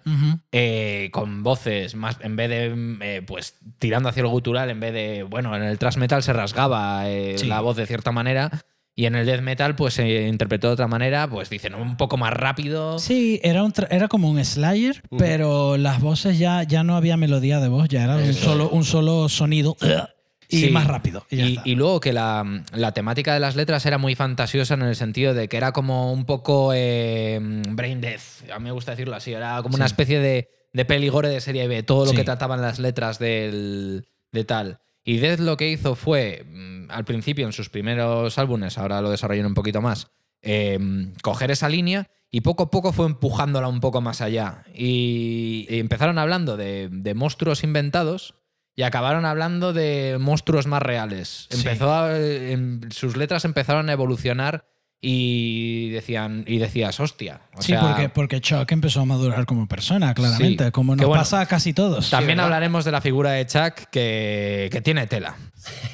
eh, 0.52 1.08
con 1.12 1.42
voces 1.42 1.94
más, 1.96 2.16
en 2.20 2.36
vez 2.36 2.48
de, 2.50 2.96
eh, 3.00 3.22
pues, 3.26 3.54
tirando 3.78 4.08
hacia 4.08 4.22
lo 4.22 4.30
gutural, 4.30 4.70
en 4.70 4.80
vez 4.80 4.92
de, 4.92 5.24
bueno, 5.24 5.56
en 5.56 5.62
el 5.64 5.78
thrash 5.78 5.96
metal 5.96 6.22
se 6.22 6.32
rasgaba 6.32 7.04
Sí. 7.36 7.46
la 7.46 7.60
voz 7.60 7.76
de 7.76 7.86
cierta 7.86 8.12
manera. 8.12 8.50
Y 8.94 9.06
en 9.06 9.14
el 9.14 9.26
death 9.26 9.42
metal, 9.42 9.76
pues 9.76 9.94
se 9.94 10.26
interpretó 10.26 10.66
de 10.66 10.72
otra 10.72 10.88
manera, 10.88 11.28
pues 11.30 11.48
dicen 11.50 11.76
un 11.76 11.96
poco 11.96 12.16
más 12.16 12.32
rápido. 12.32 12.98
Sí, 12.98 13.38
era, 13.44 13.62
un 13.62 13.72
era 13.90 14.08
como 14.08 14.28
un 14.28 14.44
Slayer, 14.44 15.02
pero 15.16 15.76
las 15.76 16.00
voces 16.00 16.36
ya, 16.40 16.64
ya 16.64 16.82
no 16.82 16.96
había 16.96 17.16
melodía 17.16 17.60
de 17.60 17.68
voz, 17.68 17.88
ya 17.88 18.02
era 18.02 18.16
un 18.16 18.34
solo, 18.34 18.68
un 18.70 18.82
solo 18.84 19.28
sonido 19.28 19.76
y 20.48 20.60
Sí. 20.62 20.70
más 20.70 20.86
rápido. 20.86 21.26
Y, 21.30 21.74
luego 21.74 22.00
que 22.00 22.12
la, 22.12 22.64
la 22.72 22.92
temática 22.92 23.34
de 23.34 23.40
las 23.40 23.54
letras 23.54 23.84
era 23.86 23.98
muy 23.98 24.14
fantasiosa 24.14 24.74
en 24.74 24.82
el 24.82 24.96
sentido 24.96 25.34
de 25.34 25.48
que 25.48 25.56
era 25.58 25.72
como 25.72 26.12
un 26.12 26.24
poco 26.24 26.72
eh, 26.74 27.38
brain 27.70 28.00
death. 28.00 28.50
A 28.52 28.58
mí 28.58 28.64
me 28.64 28.72
gusta 28.72 28.92
decirlo 28.92 29.14
así. 29.14 29.32
Era 29.32 29.60
como 29.62 29.76
una 29.76 29.86
especie 29.86 30.20
de, 30.20 30.48
de 30.72 30.84
peligore 30.84 31.28
de 31.28 31.40
serie 31.40 31.68
B. 31.68 31.82
Todo 31.82 32.04
lo 32.06 32.10
Sí. 32.12 32.16
que 32.16 32.24
trataban 32.24 32.62
las 32.62 32.78
letras 32.78 33.18
del, 33.18 34.06
de 34.32 34.44
tal. 34.44 34.78
Y 35.04 35.18
Death 35.18 35.40
lo 35.40 35.56
que 35.56 35.70
hizo 35.70 35.94
fue, 35.94 36.44
mm, 36.50 36.90
al 36.90 37.04
principio, 37.04 37.46
en 37.46 37.52
sus 37.52 37.68
primeros 37.70 38.36
álbumes, 38.38 38.76
ahora 38.78 39.00
lo 39.00 39.10
desarrollan 39.10 39.46
un 39.46 39.54
poquito 39.54 39.80
más, 39.80 40.08
eh, 40.42 40.78
coger 41.22 41.50
esa 41.50 41.68
línea 41.68 42.08
y 42.30 42.42
poco 42.42 42.64
a 42.64 42.70
poco 42.70 42.92
fue 42.92 43.06
empujándola 43.06 43.68
un 43.68 43.80
poco 43.80 44.00
más 44.02 44.20
allá. 44.20 44.64
Y, 44.74 45.66
y 45.70 45.78
empezaron 45.78 46.18
hablando 46.18 46.56
de, 46.58 46.88
de 46.90 47.14
monstruos 47.14 47.64
inventados 47.64 48.34
y 48.78 48.84
acabaron 48.84 49.26
hablando 49.26 49.72
de 49.72 50.18
monstruos 50.20 50.68
más 50.68 50.80
reales. 50.80 51.48
Sí. 51.50 51.56
Empezó 51.58 51.92
a- 51.92 52.16
em, 52.16 52.80
sus 52.92 53.16
letras 53.16 53.44
empezaron 53.44 53.88
a 53.88 53.92
evolucionar 53.92 54.66
y 55.00 55.90
decían 55.90 56.44
y 56.46 56.58
decías, 56.58 57.00
hostia. 57.00 57.40
O 57.56 57.62
sí, 57.62 57.72
sea, 57.72 57.80
porque, 57.80 58.08
porque 58.08 58.40
Chuck 58.40 58.70
empezó 58.70 59.00
a 59.00 59.04
madurar 59.04 59.46
como 59.46 59.66
persona, 59.66 60.14
claramente, 60.14 60.66
Sí. 60.66 60.70
como 60.70 60.94
nos 60.94 61.06
bueno, 61.06 61.20
pasa 61.22 61.40
a 61.40 61.46
casi 61.46 61.72
todos. 61.72 62.08
también 62.10 62.38
hablaremos 62.38 62.84
de 62.84 62.92
la 62.92 63.00
figura 63.00 63.32
de 63.32 63.46
Chuck 63.46 63.88
que, 63.90 64.68
que 64.70 64.80
tiene 64.80 65.08
tela. 65.08 65.34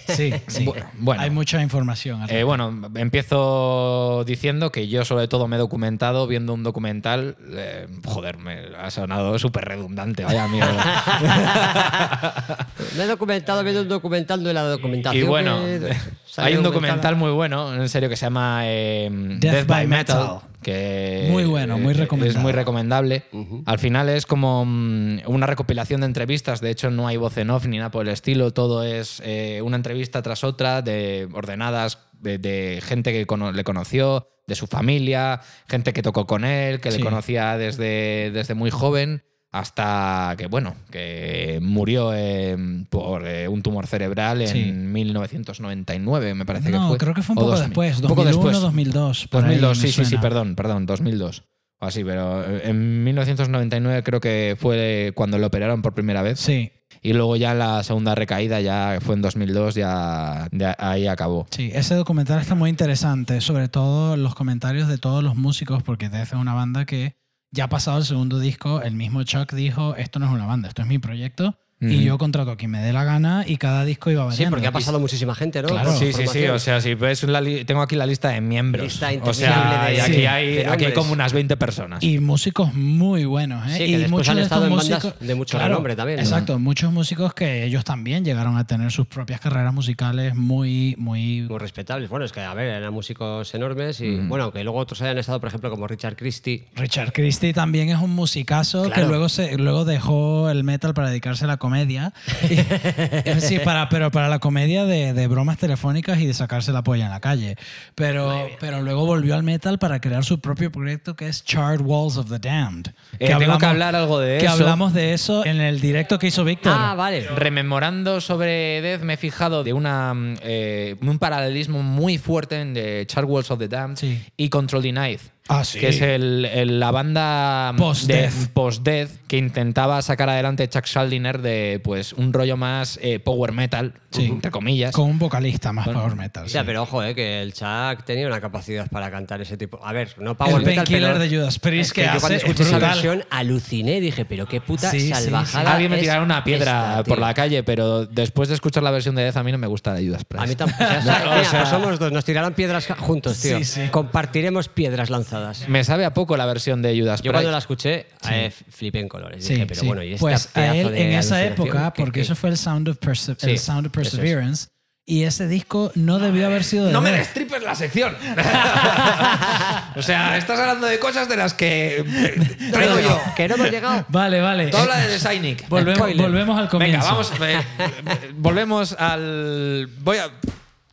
Sí, 0.08 0.32
sí. 0.46 0.66
Bu- 0.66 0.74
bueno. 0.98 1.22
Hay 1.22 1.30
mucha 1.30 1.62
información. 1.62 2.20
Eh, 2.28 2.42
bueno, 2.44 2.72
empiezo 2.96 4.24
diciendo 4.26 4.70
que 4.70 4.88
yo 4.88 5.04
sobre 5.04 5.28
todo 5.28 5.48
me 5.48 5.56
he 5.56 5.58
documentado 5.58 6.26
viendo 6.26 6.52
un 6.52 6.62
documental. 6.62 7.36
eh, 7.52 7.86
joder, 8.04 8.36
me 8.38 8.58
ha 8.78 8.90
sonado 8.90 9.38
súper 9.38 9.64
redundante, 9.64 10.24
vaya 10.24 10.46
mierda. 10.48 12.66
Me 12.96 13.04
he 13.04 13.06
documentado 13.06 13.62
viendo 13.64 13.82
un 13.82 13.88
documental 13.88 14.44
de 14.44 14.52
la 14.54 14.62
documentación. 14.62 15.24
y 15.24 15.26
bueno, 15.26 15.58
que 15.64 15.94
hay 16.36 16.56
un 16.56 16.62
documental 16.62 17.16
muy 17.16 17.30
bueno, 17.30 17.74
en 17.74 17.88
serio, 17.88 18.08
que 18.08 18.16
se 18.16 18.26
llama 18.26 18.60
eh, 18.64 19.08
Death 19.38 19.66
by 19.66 19.86
Metal. 19.86 20.40
que 20.62 21.28
Muy 21.30 21.44
bueno, 21.44 21.78
muy 21.78 21.92
eh, 21.94 21.96
recomendado. 21.98 22.38
Es 22.38 22.42
muy 22.42 22.52
recomendable. 22.52 23.24
Al 23.66 23.78
final 23.78 24.08
es 24.08 24.26
como 24.26 24.64
mm, 24.64 25.20
una 25.26 25.46
recopilación 25.46 26.00
de 26.00 26.06
entrevistas. 26.06 26.60
De 26.60 26.70
hecho, 26.70 26.90
no 26.90 27.06
hay 27.06 27.16
voz 27.16 27.36
en 27.38 27.50
off 27.50 27.66
ni 27.66 27.76
nada 27.78 27.90
por 27.90 28.06
el 28.06 28.12
estilo. 28.12 28.52
Todo 28.52 28.82
es 28.82 29.20
eh, 29.24 29.60
una 29.62 29.76
entrevista 29.76 30.22
tras 30.22 30.44
otra, 30.44 30.82
de 30.82 31.28
ordenadas 31.32 31.98
de, 32.20 32.38
de 32.38 32.80
gente 32.82 33.12
que 33.12 33.26
cono- 33.26 33.52
le 33.52 33.64
conoció, 33.64 34.28
de 34.46 34.54
su 34.54 34.66
familia, 34.66 35.40
gente 35.68 35.92
que 35.92 36.02
tocó 36.02 36.26
con 36.26 36.44
él, 36.44 36.80
que 36.80 36.90
Sí. 36.90 36.98
le 36.98 37.04
conocía 37.04 37.56
desde, 37.58 38.30
desde 38.32 38.54
muy 38.54 38.70
joven. 38.70 39.22
Hasta 39.56 40.34
que, 40.36 40.48
bueno, 40.48 40.74
que 40.90 41.60
murió 41.62 42.10
eh, 42.12 42.56
por 42.90 43.24
eh, 43.24 43.46
un 43.46 43.62
tumor 43.62 43.86
cerebral 43.86 44.42
en 44.42 44.48
Sí. 44.48 44.72
1999, 44.72 46.34
me 46.34 46.44
parece 46.44 46.72
que 46.72 46.76
no, 46.76 46.88
fue. 46.88 46.98
creo 46.98 47.14
que 47.14 47.22
fue 47.22 47.34
un 47.34 47.38
poco 47.38 47.50
2000. 47.52 47.68
después, 47.68 47.96
Un 48.00 48.08
poco 48.08 48.24
2001, 48.24 48.48
después. 48.50 48.62
2002. 48.62 49.28
por 49.28 49.44
ahí 49.44 49.50
2002, 49.58 49.78
me 49.78 49.86
sí, 49.86 49.92
sí, 49.92 50.04
sí, 50.04 50.16
perdón, 50.18 50.56
perdón, 50.56 50.86
2002. 50.86 51.44
O 51.80 51.86
así, 51.86 52.02
pero 52.02 52.44
eh, 52.44 52.62
en 52.64 53.04
1999 53.04 54.02
creo 54.02 54.20
que 54.20 54.56
fue 54.58 55.12
cuando 55.14 55.38
lo 55.38 55.46
operaron 55.46 55.82
por 55.82 55.94
primera 55.94 56.22
vez. 56.22 56.40
Sí, 56.40 56.72
Y 57.02 57.12
luego 57.12 57.36
ya 57.36 57.54
la 57.54 57.82
segunda 57.84 58.16
recaída 58.16 58.60
ya 58.60 58.98
fue 59.00 59.14
en 59.14 59.22
2002, 59.22 59.76
ya, 59.76 60.48
ya 60.50 60.74
ahí 60.80 61.06
acabó. 61.06 61.46
sí, 61.50 61.70
ese 61.74 61.94
documental 61.94 62.40
está 62.40 62.54
muy 62.56 62.70
interesante, 62.70 63.40
sobre 63.40 63.68
todo 63.68 64.16
los 64.16 64.34
comentarios 64.34 64.88
de 64.88 64.98
todos 64.98 65.22
los 65.22 65.36
músicos, 65.36 65.82
porque 65.84 66.08
Death 66.08 66.28
es 66.28 66.32
una 66.32 66.54
banda 66.54 66.84
que 66.86 67.14
ya 67.54 67.68
pasado 67.68 67.98
el 67.98 68.04
segundo 68.04 68.40
disco, 68.40 68.82
el 68.82 68.96
mismo 68.96 69.22
Chuck 69.22 69.52
dijo, 69.52 69.94
esto 69.94 70.18
no 70.18 70.26
es 70.26 70.32
una 70.32 70.44
banda, 70.44 70.68
esto 70.68 70.82
es 70.82 70.88
mi 70.88 70.98
proyecto, 70.98 71.56
y 71.80 72.02
yo 72.04 72.16
contrato 72.16 72.50
a 72.52 72.56
quien 72.56 72.70
me 72.70 72.80
dé 72.80 72.92
la 72.94 73.04
gana 73.04 73.44
y 73.46 73.56
cada 73.58 73.84
disco 73.84 74.10
iba 74.10 74.24
variando. 74.24 74.46
Sí, 74.46 74.50
porque 74.50 74.66
ha 74.66 74.72
pasado 74.72 74.98
muchísima 75.00 75.34
gente, 75.34 75.60
¿no? 75.60 75.68
Claro. 75.68 75.94
Sí, 75.94 76.12
sí, 76.14 76.26
sí. 76.26 76.46
O 76.46 76.58
sea, 76.58 76.80
si 76.80 76.94
ves 76.94 77.22
la 77.24 77.40
li- 77.42 77.64
tengo 77.66 77.82
aquí 77.82 77.94
la 77.94 78.06
lista 78.06 78.30
de 78.30 78.40
miembros. 78.40 78.84
Lista 78.84 79.10
o 79.22 79.34
sea, 79.34 79.86
de- 79.88 79.96
y 79.96 80.00
aquí, 80.00 80.12
Sí, 80.14 80.26
hay, 80.26 80.54
de 80.56 80.66
aquí 80.66 80.84
hay 80.86 80.92
como 80.94 81.12
unas 81.12 81.32
20 81.34 81.56
personas. 81.58 82.02
Y 82.02 82.20
músicos 82.20 82.72
muy 82.74 83.26
buenos, 83.26 83.66
¿eh? 83.68 83.72
Sí, 83.72 83.78
que 83.78 83.86
y 83.86 83.92
después 83.92 84.10
muchos 84.12 84.28
han 84.30 84.36
de 84.36 84.42
estado 84.42 84.64
estos 84.64 84.72
en 84.84 84.88
bandas 84.90 85.04
músicos, 85.04 85.26
de 85.28 85.34
mucho 85.34 85.58
renombre 85.58 85.94
también, 85.96 86.16
¿no? 86.18 86.22
Exacto, 86.22 86.58
muchos 86.58 86.90
músicos 86.92 87.34
que 87.34 87.64
ellos 87.64 87.84
también 87.84 88.24
llegaron 88.24 88.56
a 88.56 88.66
tener 88.66 88.90
sus 88.90 89.06
propias 89.06 89.40
carreras 89.40 89.74
musicales 89.74 90.34
muy, 90.34 90.94
muy... 90.96 91.42
Muy 91.42 91.58
respetables. 91.58 92.08
Bueno, 92.08 92.24
es 92.24 92.32
que, 92.32 92.40
a 92.40 92.54
ver, 92.54 92.68
eran 92.68 92.94
músicos 92.94 93.54
enormes 93.54 94.00
y, 94.00 94.16
bueno, 94.20 94.52
que 94.52 94.64
luego 94.64 94.78
otros 94.78 95.02
hayan 95.02 95.18
estado, 95.18 95.38
por 95.40 95.48
ejemplo, 95.48 95.68
como 95.70 95.86
Richard 95.86 96.16
Christie. 96.16 96.66
Richard 96.76 97.12
Christie 97.12 97.52
también 97.52 97.90
es 97.90 97.98
un 97.98 98.10
musicazo 98.14 98.84
que 98.84 98.90
Claro. 98.90 99.08
luego 99.08 99.28
se 99.28 99.58
luego 99.58 99.84
dejó 99.84 100.48
el 100.48 100.64
metal 100.64 100.94
para 100.94 101.08
dedicarse 101.10 101.44
a 101.44 101.48
la 101.48 101.56
comedia. 101.64 102.12
Sí, 103.40 103.58
para, 103.58 103.88
pero 103.88 104.10
para 104.10 104.28
la 104.28 104.38
comedia 104.38 104.84
de, 104.84 105.12
de 105.12 105.26
bromas 105.26 105.58
telefónicas 105.58 106.18
y 106.20 106.26
de 106.26 106.34
sacarse 106.34 106.72
la 106.72 106.82
polla 106.82 107.04
en 107.06 107.10
la 107.10 107.20
calle. 107.20 107.56
Pero, 107.94 108.48
pero 108.60 108.82
luego 108.82 109.06
volvió 109.06 109.34
al 109.34 109.42
metal 109.42 109.78
para 109.78 110.00
crear 110.00 110.24
su 110.24 110.40
propio 110.40 110.70
proyecto 110.70 111.14
que 111.16 111.28
es 111.28 111.44
Charred 111.44 111.80
Walls 111.80 112.16
of 112.16 112.28
the 112.28 112.38
Damned. 112.38 112.88
Eh, 113.18 113.34
tengo 113.38 113.58
que 113.58 113.66
hablar 113.66 113.94
algo 113.96 114.18
de 114.20 114.38
que 114.38 114.44
eso. 114.46 114.54
hablamos 114.54 114.92
de 114.94 115.12
eso 115.14 115.44
en 115.44 115.60
el 115.60 115.80
directo 115.80 116.18
que 116.18 116.26
hizo 116.28 116.44
Víctor. 116.44 116.72
Ah, 116.76 116.94
vale. 116.94 117.26
Rememorando 117.28 118.20
sobre 118.20 118.80
Death, 118.82 119.02
me 119.02 119.14
he 119.14 119.16
fijado 119.16 119.64
de 119.64 119.72
una, 119.72 120.12
mm, 120.14 120.34
eh, 120.42 120.96
un 121.00 121.18
paralelismo 121.18 121.82
muy 121.82 122.18
fuerte 122.18 122.60
entre 122.60 123.06
Chart 123.06 123.26
Walls 123.28 123.50
of 123.50 123.58
the 123.58 123.68
Damned 123.68 123.96
Sí. 123.98 124.22
y 124.36 124.48
Control 124.48 124.82
Denied. 124.82 125.20
Ah, 125.48 125.62
sí. 125.64 125.78
Que 125.78 125.88
es 125.88 126.00
el, 126.00 126.44
el- 126.46 126.80
la 126.80 126.90
banda 126.90 127.74
Post-death. 127.76 128.32
de 128.32 128.46
post-death 128.48 129.10
que 129.28 129.36
intentaba 129.36 130.00
sacar 130.00 130.30
adelante 130.30 130.66
Chuck 130.68 130.86
Schuldiner 130.86 131.42
de 131.42 131.80
pues 131.84 132.14
un 132.14 132.32
rollo 132.32 132.56
más 132.56 132.98
eh, 133.02 133.18
power 133.18 133.52
metal, 133.52 133.92
Sí. 134.10 134.26
entre 134.26 134.50
comillas. 134.50 134.92
Con 134.92 135.10
un 135.10 135.18
vocalista 135.18 135.72
más 135.72 135.86
power 135.88 136.14
metal. 136.16 136.44
O 136.44 136.48
sea, 136.48 136.62
sí. 136.62 136.66
pero 136.66 136.82
ojo, 136.84 137.02
eh, 137.02 137.14
que 137.14 137.42
el 137.42 137.52
Chuck 137.52 138.04
tenía 138.06 138.26
una 138.26 138.40
capacidad 138.40 138.88
para 138.88 139.10
cantar 139.10 139.42
ese 139.42 139.56
tipo. 139.58 139.78
A 139.84 139.92
ver, 139.92 140.14
no 140.18 140.34
power 140.36 140.60
el 140.60 140.64
metal, 140.66 140.86
pero. 140.88 141.18
de 141.18 141.28
Judas 141.28 141.58
Priest 141.58 141.88
Es 141.88 141.92
que, 141.92 142.00
que, 142.02 142.06
yo 142.06 142.10
hace 142.12 142.20
cuando 142.20 142.36
es 142.36 142.42
escuché 142.44 142.62
esa 142.62 142.70
brutal. 142.78 142.90
versión 142.94 143.24
aluciné, 143.30 144.00
dije, 144.00 144.24
pero 144.24 144.46
qué 144.46 144.60
puta 144.62 144.90
salvajada. 144.92 145.64
sí. 145.64 145.70
Alguien 145.74 145.90
me 145.90 145.96
es 145.96 146.02
tirará 146.02 146.22
una 146.22 146.42
piedra 146.44 146.90
esta, 147.00 147.04
por 147.04 147.18
la 147.18 147.34
calle, 147.34 147.62
pero 147.64 148.06
después 148.06 148.48
de 148.48 148.54
escuchar 148.54 148.82
la 148.82 148.90
versión 148.92 149.14
de 149.14 149.24
Death, 149.24 149.36
a 149.36 149.42
mí 149.42 149.52
no 149.52 149.58
me 149.58 149.66
gusta 149.66 149.92
la 149.92 150.00
Judas 150.00 150.24
Priest. 150.24 150.44
A 150.44 150.46
mí 150.46 150.54
tampoco. 150.56 150.84
O 150.98 151.02
sea, 151.02 151.18
mira, 151.24 151.34
pues 151.52 151.68
somos 151.68 151.98
dos, 151.98 152.12
nos 152.12 152.24
tirarán 152.24 152.54
piedras 152.54 152.86
juntos, 152.98 153.38
tío. 153.40 153.58
Sí, 153.58 153.64
sí. 153.64 153.80
Compartiremos 153.90 154.68
piedras 154.68 155.10
lanzadas. 155.10 155.33
Me 155.68 155.84
sabe 155.84 156.04
a 156.04 156.14
poco 156.14 156.36
la 156.36 156.46
versión 156.46 156.82
de 156.82 156.98
Judas 156.98 157.22
Yo 157.22 157.32
cuando 157.32 157.50
la 157.50 157.58
escuché, 157.58 158.06
eh, 158.30 158.50
flipé 158.70 159.00
en 159.00 159.08
colores. 159.08 159.44
Sí, 159.44 159.54
dije, 159.54 159.66
pero 159.66 159.80
sí. 159.80 159.86
bueno, 159.86 160.02
y 160.02 160.12
esta 160.14 160.20
pues 160.20 160.48
a 160.56 160.74
él 160.76 160.90
de 160.92 161.02
en 161.12 161.18
esa 161.18 161.44
época, 161.44 161.92
¿qué- 161.94 162.02
porque 162.02 162.20
qué? 162.20 162.20
eso 162.22 162.34
fue 162.36 162.50
el 162.50 162.56
Sound 162.56 162.88
of, 162.88 162.98
Perse- 162.98 163.36
Sí, 163.38 163.50
el 163.50 163.58
Sound 163.58 163.86
of 163.86 163.92
eso 163.98 164.00
es. 164.02 164.10
Perseverance, 164.10 164.68
y 165.06 165.24
ese 165.24 165.46
disco 165.48 165.92
no 165.96 166.18
debió 166.18 166.46
haber 166.46 166.64
sido 166.64 166.86
de 166.86 166.92
No 166.92 167.02
me 167.02 167.12
destripes 167.12 167.62
la 167.62 167.74
sección. 167.74 168.14
o 169.96 170.02
sea, 170.02 170.36
estás 170.38 170.58
hablando 170.58 170.86
de 170.86 170.98
cosas 170.98 171.28
de 171.28 171.36
las 171.36 171.52
que 171.54 171.98
eh, 171.98 172.56
traigo 172.72 173.00
yo. 173.00 173.20
Que 173.36 173.46
no 173.48 173.56
hemos 173.56 173.70
llegado. 173.70 174.06
Vale, 174.08 174.40
vale. 174.40 174.68
Tú 174.68 174.76
habla 174.78 174.96
de 174.98 175.08
Designic. 175.08 175.68
Volvemos, 175.68 176.16
volvemos 176.16 176.58
al 176.58 176.68
comienzo. 176.68 176.98
Venga, 176.98 177.10
vamos. 177.10 177.32
eh, 177.40 177.60
eh, 177.78 178.30
volvemos 178.34 178.92
al. 178.98 179.88
Voy 180.00 180.16
a. 180.18 180.30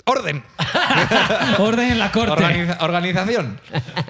¡Orden! 0.05 0.43
Orden 1.59 1.91
en 1.91 1.99
la 1.99 2.11
corte. 2.11 2.31
Organiza- 2.31 2.77
organización. 2.81 3.59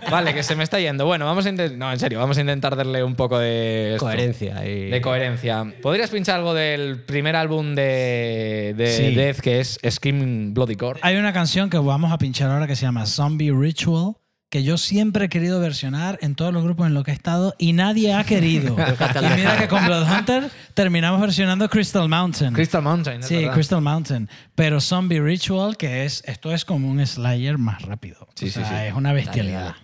Vale, 0.09 0.33
que 0.33 0.43
se 0.43 0.55
me 0.55 0.63
está 0.63 0.79
yendo. 0.79 1.05
Bueno, 1.05 1.25
vamos 1.25 1.45
a 1.45 1.49
intentar. 1.49 1.77
No, 1.77 1.91
en 1.91 1.99
serio, 1.99 2.19
vamos 2.19 2.37
a 2.37 2.41
intentar 2.41 2.75
darle 2.75 3.03
un 3.03 3.15
poco 3.15 3.37
de. 3.39 3.93
esto. 3.93 4.05
Coherencia. 4.05 4.65
Y... 4.65 4.89
De 4.89 5.01
coherencia. 5.01 5.65
¿Podrías 5.81 6.09
pinchar 6.09 6.37
algo 6.37 6.53
del 6.53 7.01
primer 7.03 7.35
álbum 7.35 7.75
de, 7.75 8.73
de 8.77 8.87
Sí. 8.95 9.15
Death 9.15 9.39
que 9.39 9.59
es 9.59 9.79
Scream 9.89 10.53
Bloody 10.53 10.75
Gore? 10.75 10.99
Hay 11.03 11.15
una 11.17 11.33
canción 11.33 11.69
que 11.69 11.77
vamos 11.77 12.11
a 12.11 12.17
pinchar 12.17 12.49
ahora 12.51 12.67
que 12.67 12.75
se 12.75 12.83
llama 12.83 13.05
Zombie 13.05 13.51
Ritual, 13.51 14.13
que 14.51 14.63
yo 14.63 14.77
siempre 14.77 15.25
he 15.25 15.29
querido 15.29 15.61
versionar 15.61 16.19
en 16.21 16.35
todos 16.35 16.53
los 16.53 16.61
grupos 16.61 16.85
en 16.85 16.93
los 16.93 17.05
que 17.05 17.11
he 17.11 17.13
estado 17.13 17.55
y 17.57 17.71
nadie 17.71 18.13
ha 18.13 18.25
querido. 18.25 18.75
y 18.77 19.35
mira 19.37 19.57
que 19.57 19.69
con 19.69 19.85
Bloodhunter 19.85 20.51
terminamos 20.73 21.21
versionando 21.21 21.69
Crystal 21.69 22.09
Mountain. 22.09 22.53
Crystal 22.53 22.81
Mountain. 22.81 23.21
es 23.21 23.27
Sí, 23.27 23.35
verdad. 23.37 23.53
Crystal 23.53 23.81
Mountain. 23.81 24.29
Pero 24.53 24.81
Zombie 24.81 25.21
Ritual, 25.21 25.77
que 25.77 26.03
es, 26.03 26.21
esto 26.27 26.51
es 26.51 26.65
como 26.65 26.89
un 26.89 27.03
Slayer 27.07 27.57
más 27.57 27.81
rápido. 27.83 28.27
Sí, 28.35 28.45
O 28.45 28.47
sí, 28.49 28.53
sea, 28.55 28.67
sí. 28.81 28.87
Es 28.89 28.93
una 28.93 29.13
bestialidad. 29.13 29.75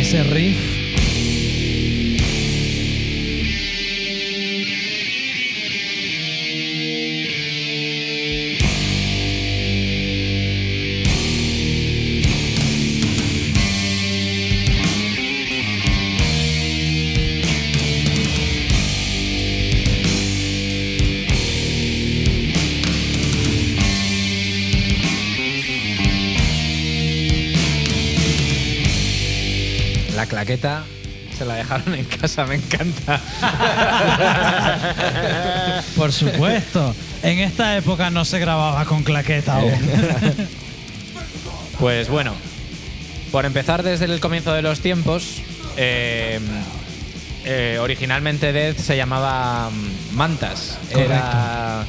Ese 0.00 0.22
riff. 0.24 0.77
Claqueta 30.28 30.84
se 31.36 31.44
la 31.44 31.54
dejaron 31.54 31.94
en 31.94 32.04
casa, 32.04 32.44
me 32.46 32.56
encanta. 32.56 33.20
Por 35.96 36.12
supuesto. 36.12 36.94
En 37.22 37.38
esta 37.38 37.76
época 37.76 38.10
no 38.10 38.24
se 38.24 38.40
grababa 38.40 38.84
con 38.84 39.04
claqueta 39.04 39.56
aún. 39.56 39.72
Pues 41.78 42.08
bueno, 42.08 42.34
por 43.30 43.44
empezar 43.44 43.84
desde 43.84 44.06
el 44.06 44.18
comienzo 44.18 44.52
de 44.52 44.62
los 44.62 44.80
tiempos, 44.80 45.42
eh, 45.76 46.40
eh, 47.44 47.78
originalmente 47.80 48.52
Death 48.52 48.78
se 48.78 48.96
llamaba 48.96 49.70
mm, 49.70 50.16
Mantas, 50.16 50.76
era, 50.90 51.86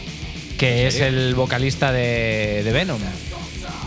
que 0.59 0.85
es 0.85 0.99
el 0.99 1.33
vocalista 1.33 1.91
de, 1.91 2.61
de 2.63 2.71
Venom. 2.71 3.01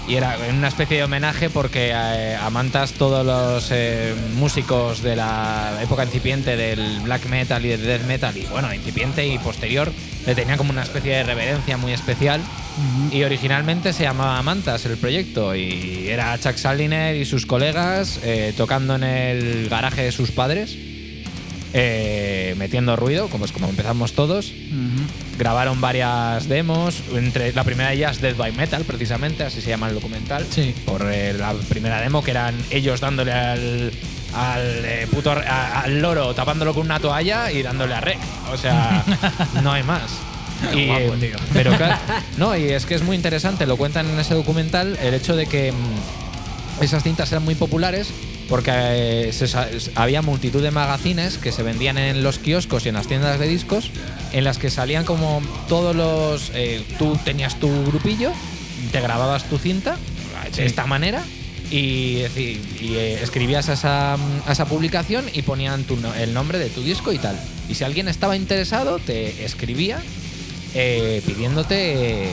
Y 0.08 0.16
era 0.16 0.36
una 0.50 0.68
especie 0.68 0.96
de 0.96 1.04
homenaje 1.04 1.48
porque 1.48 1.90
eh, 1.90 2.36
a 2.36 2.50
Mantas 2.50 2.92
todos 2.92 3.24
los 3.24 3.68
eh, 3.70 4.14
músicos 4.34 5.02
de 5.02 5.14
la 5.16 5.78
época 5.82 6.04
incipiente 6.04 6.56
del 6.56 7.00
black 7.00 7.26
metal 7.26 7.64
y 7.64 7.68
del 7.68 7.84
death 7.84 8.06
metal, 8.06 8.36
y 8.36 8.46
bueno, 8.46 8.74
incipiente 8.74 9.26
y 9.26 9.38
posterior, 9.38 9.92
le 10.26 10.34
tenían 10.34 10.58
como 10.58 10.70
una 10.70 10.82
especie 10.82 11.16
de 11.16 11.22
reverencia 11.22 11.76
muy 11.76 11.92
especial. 11.92 12.40
Y 13.10 13.22
originalmente 13.22 13.92
se 13.92 14.04
llamaba 14.04 14.42
Mantas 14.42 14.86
el 14.86 14.96
proyecto 14.96 15.54
y 15.54 16.08
era 16.08 16.38
Chuck 16.38 16.56
Saliner 16.56 17.14
y 17.16 17.26
sus 17.26 17.44
colegas 17.44 18.18
eh, 18.24 18.54
tocando 18.56 18.94
en 18.94 19.04
el 19.04 19.68
garaje 19.68 20.04
de 20.04 20.12
sus 20.12 20.30
padres, 20.30 20.76
eh, 21.74 22.54
metiendo 22.58 22.96
ruido, 22.96 23.28
como 23.28 23.44
es 23.44 23.52
como 23.52 23.68
empezamos 23.68 24.12
todos. 24.12 24.52
Grabaron 25.38 25.80
varias 25.80 26.48
demos, 26.48 27.02
entre 27.14 27.52
la 27.52 27.64
primera 27.64 27.88
de 27.90 27.96
ellas 27.96 28.20
Dead 28.20 28.36
by 28.36 28.52
Metal, 28.52 28.84
precisamente, 28.84 29.42
así 29.44 29.60
se 29.60 29.70
llama 29.70 29.88
el 29.88 29.94
documental. 29.94 30.46
Sí. 30.50 30.74
Por 30.84 31.02
eh, 31.10 31.32
la 31.32 31.54
primera 31.54 32.00
demo 32.00 32.22
que 32.22 32.30
eran 32.32 32.54
ellos 32.70 33.00
dándole 33.00 33.32
al, 33.32 33.90
al 34.34 34.84
eh, 34.84 35.06
puto 35.10 35.32
a- 35.32 35.80
al 35.80 36.00
loro, 36.02 36.34
tapándolo 36.34 36.74
con 36.74 36.84
una 36.84 37.00
toalla 37.00 37.50
y 37.50 37.62
dándole 37.62 37.94
a 37.94 38.00
rec. 38.00 38.18
O 38.52 38.56
sea, 38.56 39.02
no 39.62 39.72
hay 39.72 39.82
más. 39.82 40.10
Y, 40.76 40.86
Guapo, 40.86 41.14
tío. 41.14 41.36
Pero 41.54 41.76
claro, 41.76 41.96
no, 42.36 42.56
y 42.56 42.64
es 42.68 42.86
que 42.86 42.94
es 42.94 43.02
muy 43.02 43.16
interesante, 43.16 43.66
lo 43.66 43.76
cuentan 43.76 44.08
en 44.10 44.20
ese 44.20 44.34
documental, 44.34 44.96
el 45.02 45.14
hecho 45.14 45.34
de 45.34 45.46
que 45.46 45.72
mm, 45.72 46.82
esas 46.84 47.02
cintas 47.02 47.32
eran 47.32 47.44
muy 47.44 47.56
populares 47.56 48.10
porque 48.48 48.70
eh, 49.28 49.32
se 49.32 49.90
había 49.94 50.22
multitud 50.22 50.62
de 50.62 50.70
magazines 50.70 51.38
que 51.38 51.52
se 51.52 51.62
vendían 51.62 51.98
en 51.98 52.22
los 52.22 52.38
kioscos 52.38 52.86
y 52.86 52.90
en 52.90 52.94
las 52.94 53.06
tiendas 53.06 53.38
de 53.38 53.48
discos 53.48 53.90
en 54.32 54.44
las 54.44 54.58
que 54.58 54.70
salían 54.70 55.04
como 55.04 55.42
todos 55.68 55.94
los... 55.94 56.50
eh, 56.54 56.82
tú 56.98 57.18
tenías 57.24 57.58
tu 57.58 57.68
grupillo, 57.86 58.32
te 58.90 59.00
grababas 59.00 59.44
tu 59.44 59.58
cinta 59.58 59.96
de 60.56 60.66
esta 60.66 60.86
manera 60.86 61.22
y, 61.70 62.18
eh, 62.18 63.18
escribías 63.22 63.68
a 63.68 63.74
esa, 63.74 64.14
a 64.14 64.52
esa 64.52 64.66
publicación 64.66 65.24
y 65.32 65.42
ponían 65.42 65.84
tu 65.84 65.98
el 66.18 66.34
nombre 66.34 66.58
de 66.58 66.68
tu 66.68 66.82
disco 66.82 67.12
y 67.12 67.18
tal. 67.18 67.38
Y 67.68 67.74
si 67.74 67.84
alguien 67.84 68.08
estaba 68.08 68.36
interesado, 68.36 68.98
te 68.98 69.44
escribía 69.44 70.02
eh, 70.74 71.22
pidiéndote 71.26 72.28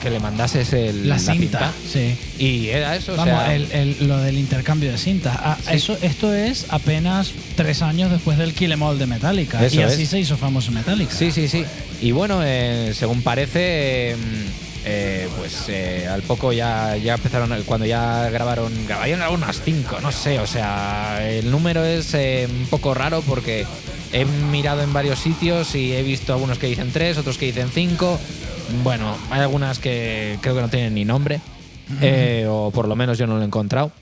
que 0.00 0.10
le 0.10 0.18
mandases 0.20 0.72
el, 0.72 1.08
La 1.08 1.18
cinta. 1.18 1.72
Sí. 1.90 2.16
Y 2.38 2.68
era 2.68 2.96
eso, 2.96 3.12
o 3.12 3.16
Vamos, 3.16 3.34
sea, 3.44 3.54
el- 3.54 3.70
el- 3.72 4.08
lo 4.08 4.18
del 4.18 4.38
intercambio 4.38 4.90
de 4.90 4.98
cintas. 4.98 5.36
Ah, 5.38 5.56
Sí. 5.62 5.74
eso, 5.74 5.96
esto 6.02 6.32
es 6.32 6.66
apenas 6.70 7.32
tres 7.56 7.82
años 7.82 8.10
después 8.10 8.38
del 8.38 8.54
Kill 8.54 8.72
Em 8.72 8.82
All 8.82 8.98
de 8.98 9.06
Metallica. 9.06 9.64
Eso 9.64 9.76
y 9.76 9.82
así 9.82 10.02
es. 10.02 10.08
se 10.08 10.18
hizo 10.18 10.36
famoso 10.36 10.72
Metallica. 10.72 11.12
Sí, 11.14 11.30
sí, 11.30 11.46
sí. 11.48 11.64
Y 12.00 12.12
bueno, 12.12 12.40
eh, 12.42 12.92
según 12.94 13.22
parece, 13.22 14.12
eh, 14.12 14.16
eh, 14.86 15.28
pues 15.38 15.64
eh, 15.68 16.08
al 16.10 16.22
poco 16.22 16.52
ya, 16.54 16.96
ya 16.96 17.14
empezaron, 17.14 17.50
cuando 17.66 17.84
ya 17.86 18.30
grabaron, 18.30 18.72
grabaron 18.88 19.20
algunas 19.20 19.60
cinco, 19.62 19.98
no 20.00 20.10
sé, 20.10 20.38
o 20.38 20.46
sea, 20.46 21.18
el 21.28 21.50
número 21.50 21.84
es 21.84 22.14
eh, 22.14 22.48
un 22.50 22.66
poco 22.68 22.94
raro 22.94 23.20
porque 23.20 23.66
he 24.14 24.24
mirado 24.24 24.82
en 24.82 24.92
varios 24.94 25.18
sitios 25.18 25.74
y 25.74 25.92
he 25.92 26.02
visto 26.02 26.32
algunos 26.32 26.58
que 26.58 26.66
dicen 26.68 26.90
tres, 26.92 27.18
otros 27.18 27.36
que 27.36 27.46
dicen 27.46 27.68
cinco. 27.72 28.18
Bueno, 28.82 29.16
hay 29.30 29.40
algunas 29.40 29.78
que 29.78 30.38
creo 30.40 30.54
que 30.54 30.60
no 30.60 30.68
tienen 30.68 30.94
ni 30.94 31.04
nombre, 31.04 31.40
eh, 32.00 32.46
o 32.48 32.70
por 32.70 32.88
lo 32.88 32.96
menos 32.96 33.18
yo 33.18 33.26
no 33.26 33.36
lo 33.36 33.42
he 33.42 33.46
encontrado. 33.46 33.92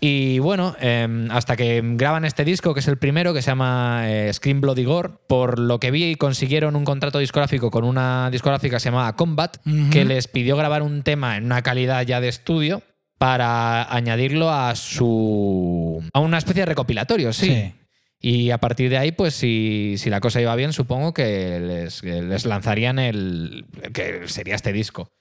Y 0.00 0.38
bueno, 0.38 0.76
eh, 0.80 1.26
hasta 1.30 1.56
que 1.56 1.82
graban 1.84 2.24
este 2.24 2.44
disco, 2.44 2.72
que 2.72 2.80
es 2.80 2.88
el 2.88 2.98
primero, 2.98 3.34
que 3.34 3.42
se 3.42 3.50
llama 3.50 4.02
eh, 4.04 4.32
Scream 4.32 4.60
Bloody 4.60 4.84
Gore, 4.84 5.10
por 5.26 5.58
lo 5.58 5.80
que 5.80 5.90
vi 5.90 6.14
consiguieron 6.14 6.76
un 6.76 6.84
contrato 6.84 7.18
discográfico 7.18 7.70
con 7.70 7.84
una 7.84 8.30
discográfica 8.30 8.76
que 8.76 8.80
se 8.80 8.90
llamaba 8.90 9.16
Combat, 9.16 9.56
que 9.90 10.04
les 10.04 10.28
pidió 10.28 10.56
grabar 10.56 10.82
un 10.82 11.02
tema 11.02 11.36
en 11.36 11.46
una 11.46 11.62
calidad 11.62 12.02
ya 12.02 12.20
de 12.20 12.28
estudio 12.28 12.82
para 13.18 13.92
añadirlo 13.92 14.50
a 14.50 14.76
su... 14.76 16.00
a 16.12 16.20
una 16.20 16.38
especie 16.38 16.62
de 16.62 16.66
recopilatorio, 16.66 17.32
sí. 17.32 17.46
Sí. 17.46 17.74
Y 18.20 18.50
a 18.50 18.58
partir 18.58 18.90
de 18.90 18.98
ahí, 18.98 19.12
pues 19.12 19.34
si, 19.34 19.94
si 19.98 20.10
la 20.10 20.20
cosa 20.20 20.40
iba 20.40 20.54
bien, 20.56 20.72
supongo 20.72 21.14
que 21.14 21.60
les, 21.60 22.02
les 22.02 22.46
lanzarían 22.46 22.98
el. 22.98 23.66
que 23.92 24.26
sería 24.26 24.56
este 24.56 24.72
disco. 24.72 25.12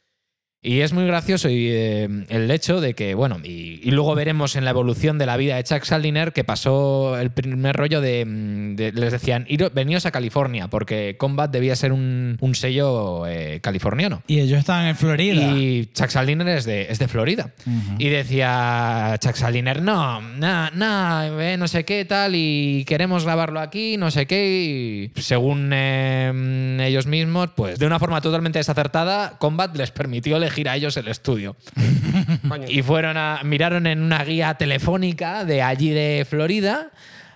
Y 0.61 0.81
es 0.81 0.91
muy 0.91 1.05
gracioso 1.05 1.49
y, 1.49 1.67
eh, 1.69 2.09
el 2.29 2.49
hecho 2.51 2.81
de 2.81 2.93
que, 2.95 3.13
bueno, 3.13 3.37
y, 3.43 3.79
y 3.83 3.91
luego 3.91 4.15
veremos 4.15 4.55
en 4.55 4.65
la 4.65 4.71
evolución 4.71 5.17
de 5.19 5.25
la 5.27 5.37
vida 5.37 5.55
de 5.55 5.63
Chuck 5.63 5.83
Schuldiner 5.85 6.33
que 6.33 6.43
pasó 6.43 7.17
el 7.17 7.29
primer 7.31 7.75
rollo 7.75 8.01
de, 8.01 8.25
mm, 8.25 8.75
de- 8.75 8.91
les 8.91 9.11
decían, 9.11 9.45
"Iros- 9.47 9.71
veníos 9.73 10.05
a 10.07 10.11
California, 10.11 10.67
porque 10.67 11.15
Combat 11.17 11.51
debía 11.51 11.75
ser 11.75 11.91
un, 11.93 12.37
un 12.41 12.55
sello 12.55 13.27
eh, 13.27 13.59
californiano. 13.61 14.23
Y 14.27 14.39
ellos 14.39 14.57
estaban 14.59 14.87
en 14.87 14.95
Florida. 14.95 15.55
Y 15.57 15.85
Chuck 15.93 16.09
Schuldiner 16.09 16.47
es 16.49 16.65
de, 16.65 16.87
es 16.89 16.97
de 16.99 17.07
Florida. 17.07 17.53
Y 17.99 18.09
decía 18.09 19.15
Chuck 19.21 19.35
Saliner, 19.35 19.81
no, 19.83 20.21
no, 20.21 20.71
no, 20.71 21.39
eh, 21.39 21.55
no 21.57 21.67
sé 21.67 21.85
qué 21.85 22.03
tal, 22.03 22.33
y 22.35 22.83
queremos 22.85 23.23
grabarlo 23.25 23.59
aquí, 23.59 23.95
no 23.97 24.09
sé 24.11 24.25
qué. 24.25 25.11
Y 25.15 25.21
según 25.21 25.71
ellos 25.71 27.05
mismos, 27.05 27.51
pues 27.55 27.77
de 27.79 27.85
una 27.85 27.99
forma 27.99 28.21
totalmente 28.21 28.59
desacertada, 28.59 29.37
Combat 29.37 29.75
les 29.77 29.91
permitió 29.91 30.39
elegir 30.47 30.69
a 30.69 30.75
ellos 30.75 30.97
el 30.97 31.07
estudio. 31.07 31.55
Y 32.67 32.81
fueron 32.81 33.17
a, 33.17 33.41
miraron 33.43 33.87
en 33.87 34.01
una 34.01 34.23
guía 34.23 34.53
telefónica 34.55 35.45
de 35.45 35.61
allí 35.61 35.89
de 35.89 36.25
Florida 36.29 36.91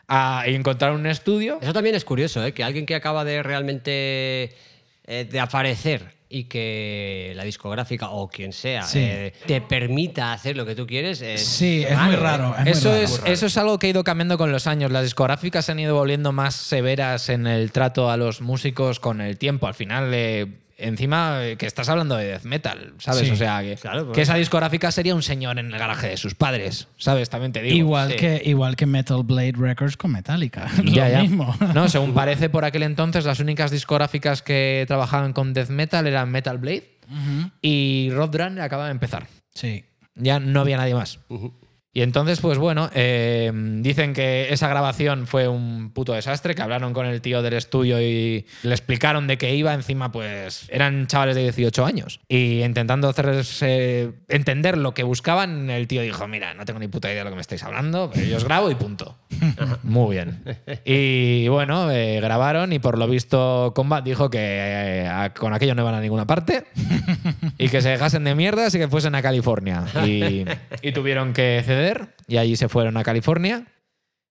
a, 0.08 0.44
y 0.48 0.56
encontraron 0.56 1.00
un 1.02 1.08
estudio. 1.08 1.60
Eso 1.62 1.74
también 1.74 1.96
es 1.96 2.06
curioso, 2.06 2.46
¿eh? 2.46 2.54
que 2.54 2.64
alguien 2.64 2.86
que 2.86 2.96
acaba 2.96 3.24
de 3.24 3.44
realmente 3.44 4.56
eh, 5.06 5.26
de 5.30 5.40
aparecer 5.40 6.20
y 6.30 6.46
que 6.46 7.34
la 7.36 7.44
discográfica 7.44 8.10
o 8.12 8.30
quien 8.30 8.54
sea 8.54 8.84
Sí. 8.84 9.00
eh, 9.02 9.34
te 9.48 9.60
permita 9.60 10.32
hacer 10.32 10.56
lo 10.56 10.66
que 10.66 10.76
tú 10.76 10.88
quieres. 10.88 11.22
Es 11.22 11.46
Sí, 11.46 11.84
es 11.88 11.98
muy 11.98 12.14
¿eh? 12.14 12.18
raro. 12.18 12.56
Es 12.58 12.62
muy 12.64 12.72
Eso 12.72 12.90
raro. 12.90 13.02
es, 13.02 13.22
eso 13.26 13.46
es 13.48 13.58
algo 13.58 13.78
que 13.80 13.88
ha 13.88 13.90
ido 13.90 14.04
cambiando 14.06 14.38
con 14.38 14.52
los 14.52 14.66
años. 14.68 14.92
Las 14.92 15.04
discográficas 15.04 15.66
se 15.66 15.74
han 15.74 15.80
ido 15.80 15.96
volviendo 15.96 16.32
más 16.32 16.56
severas 16.56 17.28
en 17.30 17.48
el 17.48 17.72
trato 17.74 18.10
a 18.10 18.16
los 18.18 18.40
músicos 18.42 19.00
con 19.02 19.20
el 19.20 19.38
tiempo. 19.38 19.68
Al 19.68 19.74
final, 19.74 20.12
eh, 20.14 20.48
encima 20.82 21.46
eh, 21.46 21.58
que 21.58 21.66
estás 21.66 21.88
hablando 21.90 22.16
de 22.16 22.26
death 22.28 22.44
metal, 22.44 22.94
¿sabes? 23.00 23.28
Sí. 23.28 23.32
O 23.32 23.36
sea, 23.36 23.62
que, 23.62 23.76
Claro, 23.76 24.06
pues. 24.06 24.16
que 24.16 24.22
esa 24.22 24.36
discográfica 24.36 24.92
sería 24.92 25.16
un 25.16 25.24
señor 25.24 25.60
en 25.60 25.72
el 25.72 25.78
garaje 25.80 26.10
de 26.10 26.18
sus 26.18 26.36
padres, 26.36 26.88
¿sabes? 26.98 27.30
También 27.30 27.52
te 27.52 27.62
digo. 27.62 27.76
Igual, 27.76 28.12
sí. 28.12 28.16
que, 28.18 28.42
igual 28.46 28.76
que 28.76 28.86
Metal 28.86 29.22
Blade 29.24 29.54
Records 29.58 29.98
con 29.98 30.12
Metallica. 30.12 30.68
Ya, 30.84 31.06
Lo 31.06 31.12
ya. 31.12 31.22
mismo. 31.22 31.56
No, 31.74 31.88
según 31.90 32.14
parece 32.14 32.50
por 32.50 32.66
aquel 32.66 32.84
entonces, 32.84 33.26
las 33.26 33.40
únicas 33.40 33.72
discográficas 33.72 34.42
que 34.42 34.86
trabajaban 34.88 35.34
con 35.34 35.54
death 35.54 35.70
metal 35.70 36.06
eran 36.08 36.30
Metal 36.30 36.58
Blade 36.58 36.90
y 37.62 38.10
Rod 38.14 38.36
Run 38.36 38.60
acaba 38.60 38.86
de 38.86 38.92
empezar. 38.92 39.28
Sí. 39.54 39.86
Ya 40.16 40.40
no 40.40 40.62
había 40.62 40.78
nadie 40.78 40.94
más. 40.96 41.20
Y 41.94 42.04
entonces, 42.04 42.40
pues 42.40 42.58
bueno, 42.58 42.90
eh, 42.94 43.52
dicen 43.54 44.14
que 44.14 44.54
esa 44.54 44.70
grabación 44.70 45.28
fue 45.28 45.50
un 45.50 45.92
puto 45.92 46.14
desastre, 46.14 46.56
que 46.56 46.62
hablaron 46.62 46.94
con 46.94 47.06
el 47.06 47.20
tío 47.20 47.42
del 47.42 47.54
estudio 47.54 48.02
y 48.02 48.46
le 48.64 48.72
explicaron 48.72 49.28
de 49.28 49.38
qué 49.38 49.56
iba. 49.56 49.74
Encima, 49.74 50.10
pues 50.10 50.68
eran 50.70 51.08
chavales 51.08 51.36
de 51.36 51.42
18 51.44 51.86
años. 51.86 52.22
Y 52.30 52.62
intentando 52.62 53.10
hacerles 53.10 53.62
eh, 53.62 54.14
entender 54.30 54.78
lo 54.78 54.94
que 54.94 55.04
buscaban, 55.04 55.70
el 55.70 55.88
tío 55.88 56.02
dijo, 56.02 56.30
mira, 56.30 56.54
no 56.54 56.64
tengo 56.64 56.80
ni 56.80 56.88
puta 56.88 57.10
idea 57.10 57.20
de 57.20 57.24
lo 57.26 57.30
que 57.32 57.36
me 57.36 57.42
estáis 57.42 57.64
hablando, 57.64 58.10
pero 58.14 58.26
yo 58.26 58.38
os 58.38 58.46
grabo 58.46 58.72
y 58.72 58.76
punto. 58.76 59.18
Muy 59.84 60.16
bien. 60.16 60.44
Y 60.86 61.50
bueno, 61.50 61.92
eh, 61.92 62.22
grabaron 62.22 62.72
y 62.72 62.80
por 62.80 62.98
lo 62.98 63.08
visto 63.08 63.74
Combat 63.76 64.06
dijo 64.06 64.30
que 64.30 64.40
eh, 64.42 65.30
con 65.38 65.54
aquello 65.54 65.76
no 65.76 65.82
iban 65.82 65.96
a 65.96 66.00
ninguna 66.00 66.26
parte 66.26 66.64
y 67.58 67.68
que 67.68 67.82
se 67.82 67.90
dejasen 67.90 68.24
de 68.24 68.34
mierdas 68.34 68.74
y 68.76 68.80
que 68.80 68.88
fuesen 68.88 69.14
a 69.16 69.22
California. 69.22 69.84
Y, 70.06 70.46
y 70.82 70.92
tuvieron 70.94 71.34
que 71.34 71.62
ceder 71.66 71.81
y 72.28 72.38
allí 72.38 72.56
se 72.56 72.70
fueron 72.70 72.98
a 72.98 73.04
California. 73.04 73.66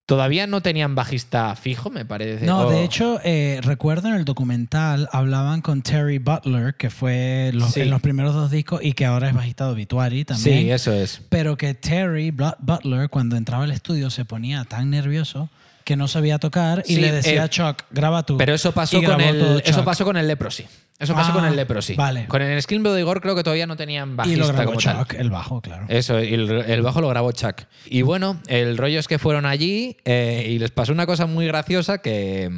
Todavía 0.06 0.48
no 0.48 0.60
tenían 0.60 0.96
bajista 0.96 1.54
fijo, 1.54 1.88
me 1.88 2.04
parece. 2.04 2.44
No, 2.44 2.62
O- 2.66 2.70
de 2.72 2.82
hecho, 2.82 3.20
eh, 3.22 3.60
recuerdo 3.62 4.08
en 4.08 4.14
el 4.14 4.24
documental 4.24 5.08
hablaban 5.12 5.60
con 5.62 5.82
Terry 5.82 6.18
Butler, 6.18 6.74
que 6.74 6.90
fue 6.90 7.52
los- 7.54 7.72
Sí. 7.74 7.82
en 7.82 7.90
los 7.90 8.00
primeros 8.00 8.34
dos 8.34 8.50
discos 8.50 8.80
y 8.82 8.94
que 8.94 9.06
ahora 9.06 9.28
es 9.28 9.34
bajista 9.34 9.66
de 9.66 9.70
Obituary 9.72 10.24
también. 10.24 10.58
Sí, 10.62 10.70
eso 10.70 10.92
es. 10.92 11.22
Pero 11.28 11.56
que 11.56 11.74
Terry 11.74 12.32
Butler, 12.32 13.08
cuando 13.08 13.36
entraba 13.36 13.62
al 13.62 13.70
estudio, 13.70 14.10
se 14.10 14.24
ponía 14.24 14.64
tan 14.64 14.90
nervioso 14.90 15.48
que 15.84 15.94
no 15.94 16.08
sabía 16.08 16.40
tocar 16.40 16.82
y 16.88 16.96
Sí, 16.96 17.00
le 17.00 17.12
decía 17.12 17.32
eh, 17.34 17.40
a 17.40 17.48
Chuck, 17.48 17.84
graba 17.92 18.24
tú. 18.26 18.36
Pero 18.36 18.52
eso 18.52 18.72
pasó 18.72 19.00
con 19.00 19.20
el 19.20 19.62
eso 19.64 19.84
pasó 19.84 20.04
con 20.04 20.16
el 20.16 20.26
Leprosy. 20.26 20.66
Eso 21.00 21.14
pasó 21.14 21.30
Ah, 21.30 21.34
con 21.34 21.44
el 21.46 21.56
Leprosy. 21.56 21.94
vale. 21.94 22.26
Con 22.28 22.42
el 22.42 22.60
Skin 22.62 22.82
de 22.82 23.00
Igor 23.00 23.20
creo 23.22 23.34
que 23.34 23.42
todavía 23.42 23.66
no 23.66 23.74
tenían 23.76 24.12
Y 24.12 24.14
bajista 24.16 24.38
lo 24.46 24.52
grabó 24.52 24.64
como 24.66 24.80
tal. 24.80 24.98
Chuck, 24.98 25.14
el 25.14 25.30
bajo, 25.30 25.60
claro. 25.62 25.86
Eso, 25.88 26.20
y 26.22 26.34
el, 26.34 26.50
el 26.50 26.82
bajo 26.82 27.00
lo 27.00 27.08
grabó 27.08 27.32
Chuck. 27.32 27.62
Y 27.86 28.02
bueno, 28.02 28.38
el 28.46 28.76
rollo 28.76 29.00
es 29.00 29.08
que 29.08 29.18
fueron 29.18 29.46
allí 29.46 29.96
eh, 30.04 30.46
y 30.48 30.58
les 30.58 30.70
pasó 30.70 30.92
una 30.92 31.06
cosa 31.06 31.24
muy 31.26 31.46
graciosa 31.46 31.98
que, 31.98 32.50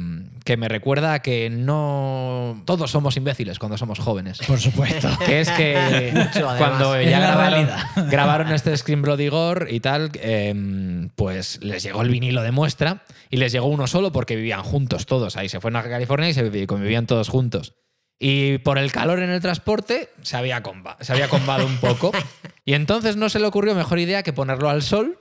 que 0.43 0.57
me 0.57 0.67
recuerda 0.67 1.13
a 1.13 1.21
que 1.21 1.49
no 1.49 2.61
todos 2.65 2.91
somos 2.91 3.15
imbéciles 3.17 3.59
cuando 3.59 3.77
somos 3.77 3.99
jóvenes. 3.99 4.39
Por 4.45 4.59
supuesto. 4.59 5.09
Que 5.25 5.39
es 5.39 5.49
que 5.51 6.11
Mucho, 6.13 6.47
cuando 6.57 7.01
ya 7.01 7.19
grabaron, 7.19 7.69
grabaron 8.09 8.51
este 8.51 8.75
Scream 8.75 9.01
Bloody 9.03 9.29
Gore 9.29 9.73
y 9.73 9.79
tal, 9.79 10.11
eh, 10.15 11.07
pues 11.15 11.59
les 11.63 11.81
llegó 11.83 12.01
el 12.01 12.09
vinilo 12.09 12.41
de 12.41 12.51
muestra 12.51 13.03
y 13.29 13.37
les 13.37 13.51
llegó 13.53 13.67
uno 13.67 13.87
solo 13.87 14.11
porque 14.11 14.35
vivían 14.35 14.63
juntos 14.63 15.05
todos. 15.05 15.37
Ahí 15.37 15.47
se 15.47 15.61
fueron 15.61 15.77
a 15.79 15.89
California 15.89 16.27
y 16.29 16.33
se 16.33 16.67
convivían 16.67 17.07
todos 17.07 17.29
juntos. 17.29 17.73
Y 18.19 18.59
por 18.59 18.77
el 18.77 18.91
calor 18.91 19.19
en 19.19 19.29
el 19.29 19.41
transporte 19.41 20.09
se 20.21 20.37
había, 20.37 20.63
comba- 20.63 20.97
se 21.01 21.11
había 21.13 21.27
combado 21.27 21.65
un 21.65 21.77
poco. 21.77 22.11
Y 22.65 22.75
entonces 22.75 23.17
no 23.17 23.27
se 23.27 23.39
le 23.39 23.45
ocurrió 23.47 23.75
mejor 23.75 23.99
idea 23.99 24.23
que 24.23 24.31
ponerlo 24.31 24.69
al 24.69 24.83
sol 24.83 25.19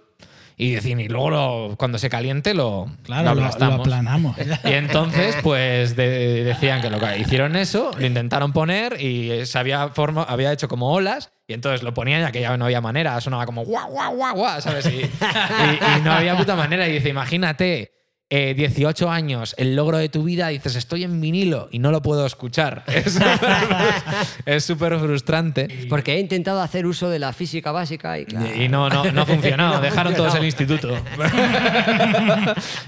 y 0.57 0.73
decir, 0.73 0.97
y 1.01 1.09
luego 1.09 1.31
lo- 1.31 1.75
cuando 1.77 1.99
se 1.99 2.09
caliente 2.09 2.55
lo, 2.55 2.87
Claro, 3.03 3.35
lo 3.35 3.45
aplanamos. 3.47 4.37
Y 4.65 4.73
entonces, 4.75 5.37
pues 5.43 5.97
de- 5.97 6.45
decían 6.45 6.81
que 6.83 6.89
lo 6.91 7.01
que 7.01 7.19
hicieron 7.19 7.57
eso, 7.57 7.91
lo 7.99 8.07
intentaron 8.07 8.53
poner 8.53 9.01
y 9.03 9.45
se 9.47 9.59
había, 9.59 9.89
forma, 9.89 10.23
había 10.23 10.53
hecho 10.53 10.69
como 10.69 10.93
olas. 10.93 11.33
Y 11.49 11.55
entonces 11.55 11.83
lo 11.83 11.93
ponían 11.95 12.21
y 12.21 12.25
aquella 12.25 12.57
no 12.57 12.67
había 12.67 12.81
manera, 12.81 13.21
sonaba 13.21 13.45
como 13.45 13.65
guau, 13.65 13.91
guau, 13.91 14.15
guau, 14.15 14.37
guau, 14.37 14.61
¿sabes? 14.61 14.87
Y, 14.87 14.99
y- 15.01 15.99
y 15.99 16.01
no 16.05 16.13
había 16.13 16.37
puta 16.37 16.55
manera. 16.55 16.87
Y 16.87 16.93
dice, 16.93 17.09
imagínate, 17.09 17.91
eh, 18.35 18.55
18 18.55 19.11
años, 19.11 19.55
el 19.59 19.77
logro 19.77 19.99
de 19.99 20.09
tu 20.09 20.23
vida, 20.23 20.49
dices, 20.49 20.75
estoy 20.75 21.05
en 21.05 21.21
vinilo 21.21 21.69
y 21.71 21.79
no 21.81 21.91
lo 21.91 22.01
puedo 22.01 22.25
escuchar. 22.25 22.83
Es 24.47 24.65
súper- 24.65 24.99
frustrante. 24.99 25.87
Porque 25.91 26.15
he 26.15 26.21
intentado 26.21 26.63
hacer 26.63 26.87
uso 26.87 27.11
de 27.11 27.19
la 27.19 27.35
física 27.35 27.73
básica 27.73 28.19
y 28.19 28.25
claro. 28.25 28.47
Y 28.55 28.69
no, 28.69 28.89
no, 28.89 29.05
no 29.13 29.27
funcionó, 29.27 29.69
No 29.75 29.81
dejaron 29.83 30.15
todos 30.15 30.35
el 30.35 30.45
instituto. 30.45 30.97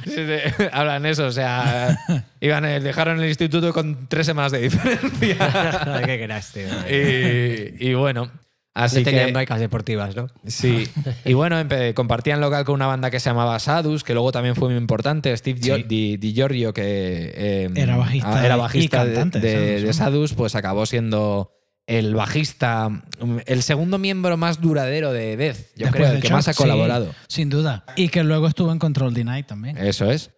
Sí, 0.04 0.14
sí, 0.14 0.64
Hablan 0.72 1.04
eso, 1.07 1.26
o 1.26 1.33
sea, 1.33 1.96
iban, 2.40 2.64
eh, 2.64 2.80
dejaron 2.80 3.20
el 3.20 3.28
instituto 3.28 3.72
con 3.72 4.07
tres 4.09 4.26
semanas 4.26 4.52
de 4.52 4.61
diferencia. 4.61 6.00
¿Qué 6.07 6.18
querás, 6.18 6.52
tío? 6.52 6.66
y, 6.90 7.74
y 7.90 7.94
bueno, 7.94 8.30
así 8.75 9.03
tenían 9.05 9.27
que... 9.29 9.33
becas 9.33 9.61
deportivas, 9.61 10.15
¿no? 10.17 10.27
Sí, 10.47 10.89
y 11.25 11.33
bueno, 11.33 11.57
compartían 11.95 12.41
local 12.41 12.65
con 12.65 12.75
una 12.75 12.87
banda 12.87 13.11
que 13.11 13.21
se 13.21 13.31
llamaba 13.31 13.59
Sadus, 13.59 14.05
que 14.05 14.13
luego 14.15 14.33
también 14.33 14.55
fue 14.57 14.69
muy 14.69 14.77
importante, 14.77 15.37
Steve 15.37 15.61
Sí. 15.63 15.83
Di, 15.87 16.17
Di 16.17 16.33
Giorgio, 16.35 16.73
que 16.75 17.33
eh, 17.35 17.71
Era 17.75 17.97
bajista 17.97 18.41
ah, 18.41 18.45
era 18.47 18.57
y 18.57 18.59
bajista 18.59 19.05
de- 19.05 19.15
cantante 19.15 19.41
de 19.41 19.49
de, 19.49 19.55
Sadus, 19.57 19.81
de 19.83 19.87
¿no? 19.87 19.93
Sadus, 19.93 20.33
pues 20.35 20.55
acabó 20.55 20.87
siendo 20.87 21.51
el 21.87 22.15
bajista, 22.15 22.89
mm, 22.89 23.39
el 23.47 23.63
segundo 23.63 23.99
miembro 23.99 24.37
más 24.39 24.61
duradero 24.61 25.13
de 25.13 25.37
Death, 25.37 25.57
yo 25.77 25.87
Después 25.87 25.93
creo, 25.93 26.09
de 26.09 26.15
el 26.17 26.21
que 26.23 26.29
Chuck, 26.29 26.37
más 26.37 26.49
ha 26.49 26.53
sí, 26.55 26.63
colaborado. 26.63 27.15
sin 27.29 27.51
duda. 27.51 27.85
Y 27.97 28.09
que 28.09 28.25
luego 28.25 28.47
estuvo 28.49 28.73
en 28.73 28.79
Control 28.79 29.13
Denied 29.13 29.45
también. 29.45 29.77
Eso 29.77 30.11
es. 30.11 30.31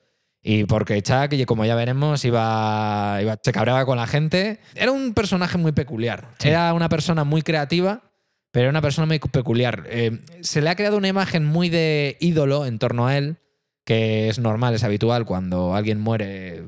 Y 0.42 0.64
porque 0.64 1.00
Chuck, 1.02 1.32
y 1.32 1.44
como 1.44 1.64
ya 1.64 1.74
veremos, 1.74 2.24
iba, 2.24 3.18
iba- 3.22 3.38
se 3.42 3.52
cabreaba 3.52 3.84
con 3.86 3.96
la 3.96 4.06
gente. 4.06 4.60
Era 4.74 4.90
un 4.92 5.12
personaje 5.14 5.56
muy 5.58 5.72
peculiar. 5.72 6.28
Sí. 6.38 6.48
Era 6.48 6.72
una 6.72 6.88
persona 6.88 7.24
muy 7.24 7.42
creativa, 7.42 8.02
pero 8.56 8.64
era 8.64 8.70
una 8.70 8.80
persona 8.80 9.04
muy 9.04 9.18
peculiar. 9.18 9.84
Eh, 9.90 10.18
se 10.40 10.62
le 10.62 10.70
ha 10.70 10.76
creado 10.76 10.96
una 10.96 11.08
imagen 11.08 11.44
muy 11.44 11.68
de 11.68 12.16
ídolo 12.20 12.64
en 12.64 12.78
torno 12.78 13.06
a 13.06 13.14
él, 13.18 13.36
que 13.84 14.30
es 14.30 14.38
normal, 14.38 14.74
es 14.74 14.82
habitual. 14.82 15.26
Cuando 15.26 15.74
alguien 15.74 16.00
muere, 16.00 16.62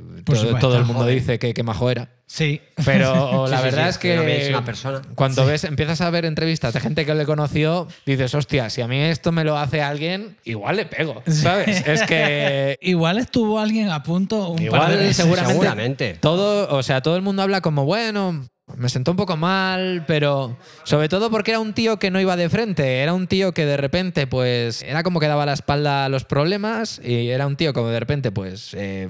todo, 0.60 0.76
el 0.76 0.84
mundo 0.84 1.06
dice 1.06 1.38
que, 1.38 1.54
que 1.54 1.62
majo 1.62 1.90
era. 1.90 2.10
Sí. 2.26 2.60
Pero 2.84 3.46
Sí, 3.46 3.50
la 3.52 3.56
sí, 3.56 3.64
verdad 3.64 3.84
sí, 3.84 3.88
es 3.88 3.96
que 3.96 4.42
es 4.42 4.48
una 4.50 4.66
persona. 4.66 5.00
cuando 5.14 5.46
ves, 5.46 5.64
empiezas 5.64 6.02
a 6.02 6.10
ver 6.10 6.26
entrevistas 6.26 6.74
de 6.74 6.80
gente 6.80 7.06
que 7.06 7.14
le 7.14 7.24
conoció, 7.24 7.88
dices, 8.04 8.34
hostia, 8.34 8.68
si 8.68 8.82
a 8.82 8.86
mí 8.86 8.98
esto 8.98 9.32
me 9.32 9.42
lo 9.44 9.56
hace 9.56 9.80
alguien, 9.80 10.36
igual 10.44 10.76
le 10.76 10.84
pego, 10.84 11.22
¿sabes? 11.26 11.86
Es 11.86 12.02
que 12.02 12.76
Igual 12.82 13.16
estuvo 13.16 13.58
alguien 13.58 13.88
a 13.88 14.02
punto 14.02 14.50
un 14.50 14.60
Igual 14.62 14.78
par 14.82 14.90
de 14.90 14.96
veces. 14.98 15.16
seguramente, 15.16 15.52
Seguramente. 15.54 16.14
todo, 16.20 16.76
o 16.76 16.82
sea, 16.82 17.00
todo 17.00 17.16
el 17.16 17.22
mundo 17.22 17.40
habla 17.40 17.62
como, 17.62 17.86
bueno, 17.86 18.44
me 18.76 18.88
sentó 18.88 19.10
un 19.12 19.16
poco 19.16 19.36
mal, 19.36 20.04
pero 20.06 20.56
sobre 20.84 21.08
todo 21.08 21.30
porque 21.30 21.52
era 21.52 21.60
un 21.60 21.72
tío 21.72 21.98
que 21.98 22.10
no 22.10 22.20
iba 22.20 22.36
de 22.36 22.48
frente, 22.48 22.98
era 23.02 23.14
un 23.14 23.26
tío 23.26 23.52
que 23.52 23.64
de 23.66 23.76
repente, 23.76 24.26
pues, 24.26 24.82
era 24.82 25.02
como 25.02 25.20
que 25.20 25.26
daba 25.28 25.46
la 25.46 25.52
espalda 25.54 26.04
a 26.04 26.08
los 26.08 26.24
problemas 26.24 27.00
y 27.04 27.28
era 27.28 27.46
un 27.46 27.56
tío 27.56 27.72
como 27.72 27.88
de 27.88 28.00
repente, 28.00 28.30
pues, 28.32 28.74
eh, 28.74 29.08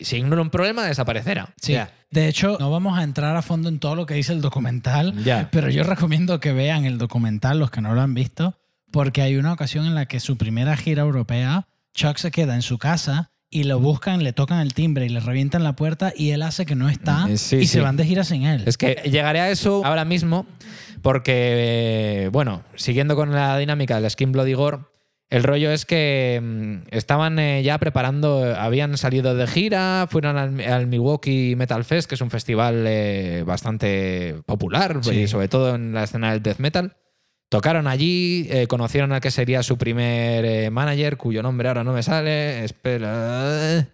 si 0.00 0.16
ignora 0.16 0.42
un 0.42 0.50
problema, 0.50 0.86
desaparecerá. 0.86 1.54
Sí. 1.60 1.76
De 2.10 2.28
hecho, 2.28 2.56
no 2.60 2.70
vamos 2.70 2.96
a 2.98 3.02
entrar 3.02 3.36
a 3.36 3.42
fondo 3.42 3.68
en 3.68 3.78
todo 3.80 3.96
lo 3.96 4.06
que 4.06 4.14
dice 4.14 4.32
el 4.32 4.40
documental, 4.40 5.14
Ya. 5.24 5.48
pero 5.50 5.68
yo 5.68 5.82
recomiendo 5.82 6.38
que 6.38 6.52
vean 6.52 6.84
el 6.84 6.96
documental, 6.98 7.58
los 7.58 7.70
que 7.70 7.80
no 7.80 7.94
lo 7.94 8.00
han 8.00 8.14
visto, 8.14 8.56
porque 8.92 9.22
hay 9.22 9.36
una 9.36 9.52
ocasión 9.52 9.86
en 9.86 9.96
la 9.96 10.06
que 10.06 10.20
su 10.20 10.36
primera 10.36 10.76
gira 10.76 11.02
europea, 11.02 11.66
Chuck 11.92 12.16
se 12.18 12.30
queda 12.30 12.54
en 12.54 12.62
su 12.62 12.78
casa 12.78 13.32
y 13.54 13.64
lo 13.64 13.78
buscan, 13.80 14.22
le 14.24 14.32
tocan 14.34 14.58
el 14.60 14.74
timbre 14.74 15.06
y 15.06 15.08
le 15.08 15.20
revientan 15.20 15.62
la 15.64 15.74
puerta 15.76 16.12
y 16.14 16.30
él 16.32 16.42
hace 16.42 16.66
que 16.66 16.74
no 16.74 16.88
está 16.90 17.26
Eh, 17.30 17.38
sí, 17.38 17.56
y 17.56 17.60
sí. 17.60 17.66
se 17.68 17.80
van 17.80 17.96
de 17.96 18.04
gira 18.04 18.24
sin 18.24 18.42
él. 18.44 18.64
Es 18.66 18.76
que 18.76 19.00
llegaré 19.04 19.40
a 19.40 19.50
eso 19.50 19.82
ahora 19.86 20.04
mismo 20.04 20.44
porque, 21.02 21.32
eh, 22.24 22.28
bueno, 22.32 22.62
siguiendo 22.74 23.14
con 23.16 23.32
la 23.32 23.56
dinámica 23.58 24.00
del 24.00 24.10
Skin 24.10 24.32
Bloody 24.32 24.54
Gore, 24.54 24.78
el 25.30 25.42
rollo 25.42 25.70
es 25.70 25.84
que 25.86 26.40
mm, 26.42 26.88
estaban 26.94 27.38
eh, 27.38 27.62
ya 27.62 27.78
preparando, 27.78 28.54
habían 28.58 28.96
salido 28.98 29.34
de 29.34 29.46
gira, 29.46 30.06
fueron 30.10 30.36
al, 30.36 30.60
al 30.60 30.86
Milwaukee 30.86 31.54
Metal 31.56 31.84
Fest, 31.84 32.08
que 32.08 32.14
es 32.14 32.20
un 32.20 32.30
festival 32.30 32.84
eh, 32.86 33.42
bastante 33.46 34.36
popular, 34.46 34.98
Sí. 35.02 35.26
sobre 35.28 35.48
todo 35.48 35.74
en 35.74 35.92
la 35.94 36.04
escena 36.04 36.32
del 36.32 36.42
death 36.42 36.58
metal. 36.58 36.96
Tocaron 37.48 37.86
allí, 37.86 38.46
eh, 38.50 38.66
conocieron 38.66 39.12
al 39.12 39.20
que 39.20 39.30
sería 39.30 39.62
su 39.62 39.78
primer 39.78 40.44
eh, 40.44 40.70
manager, 40.70 41.16
cuyo 41.16 41.42
nombre 41.42 41.68
ahora 41.68 41.84
no 41.84 41.92
me 41.92 42.02
sale. 42.02 42.64
Espera. 42.64 43.88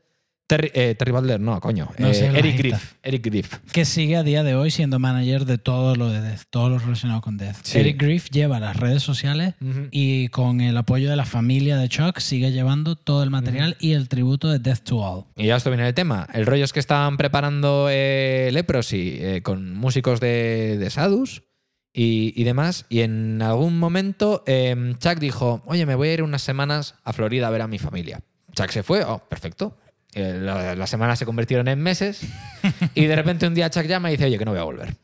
Terry, 0.47 0.71
eh, 0.75 0.97
Terry 0.97 1.13
Butler, 1.13 1.39
no, 1.41 1.61
coño. 1.61 1.91
No 1.99 2.09
Eh, 2.09 2.15
sé, 2.15 2.27
Eric. 2.27 2.59
Griff. 2.59 2.95
Eric 3.05 3.25
Griff. 3.25 3.55
que 3.71 3.85
sigue 3.85 4.17
a 4.17 4.25
día 4.25 4.43
de 4.43 4.57
hoy 4.57 4.73
siendo 4.73 4.99
manager 4.99 5.45
de 5.45 5.59
todo 5.59 5.95
lo 5.95 6.09
de 6.09 6.21
Death, 6.23 6.43
todo 6.51 6.71
lo 6.71 6.79
relacionado 6.81 7.21
con 7.21 7.37
Death. 7.37 7.59
Sí. 7.63 7.79
Eric 7.79 8.03
Griff 8.03 8.31
lleva 8.31 8.59
las 8.59 8.77
redes 8.77 9.03
sociales 9.05 9.55
y 9.93 10.27
con 10.29 10.61
el 10.61 10.77
apoyo 10.77 11.09
de 11.09 11.15
la 11.15 11.25
familia 11.25 11.77
de 11.77 11.89
Chuck 11.89 12.19
sigue 12.19 12.51
llevando 12.51 12.97
todo 12.97 13.23
el 13.23 13.31
material 13.31 13.77
y 13.79 13.93
el 13.93 14.09
tributo 14.09 14.49
de 14.49 14.59
Death 14.59 14.81
to 14.85 14.97
All. 14.99 15.25
Y 15.37 15.47
ya 15.47 15.57
esto 15.57 15.71
viene 15.71 15.87
el 15.87 15.95
tema. 15.95 16.27
El 16.35 16.47
rollo 16.47 16.65
es 16.65 16.73
que 16.73 16.81
estaban 16.81 17.17
preparando 17.17 17.89
Leprosy 17.89 19.21
con 19.45 19.75
músicos 19.75 20.19
de, 20.19 20.79
de 20.79 20.91
Sadus 20.91 21.43
y, 21.92 22.33
y 22.40 22.44
demás. 22.44 22.87
Y 22.88 23.00
en 23.00 23.40
algún 23.42 23.79
momento 23.79 24.42
eh, 24.46 24.94
Chuck 24.98 25.18
dijo, 25.18 25.62
oye, 25.66 25.87
me 25.87 25.94
voy 25.94 26.09
a 26.09 26.14
ir 26.14 26.22
unas 26.22 26.42
semanas 26.42 26.94
a 27.05 27.12
Florida 27.12 27.48
a 27.48 27.50
ver 27.50 27.62
a 27.62 27.66
mi 27.66 27.79
familia. 27.79 28.20
Chuck 28.55 28.70
se 28.70 28.83
fue, 28.83 29.03
oh, 29.05 29.18
perfecto. 29.29 29.76
Eh, 30.12 30.38
la- 30.40 30.74
las 30.74 30.90
semanas 30.90 31.18
se 31.20 31.24
convirtieron 31.26 31.68
en 31.68 31.81
meses 31.81 32.22
y 32.94 33.05
de 33.07 33.14
repente 33.16 33.46
un 33.46 33.55
día 33.55 33.70
Chuck 33.70 33.85
llama 33.87 34.09
y 34.11 34.14
dice, 34.16 34.24
oye, 34.26 34.38
que 34.38 34.44
no 34.44 34.50
voy 34.50 34.61
a 34.61 34.64
volver. 34.64 34.96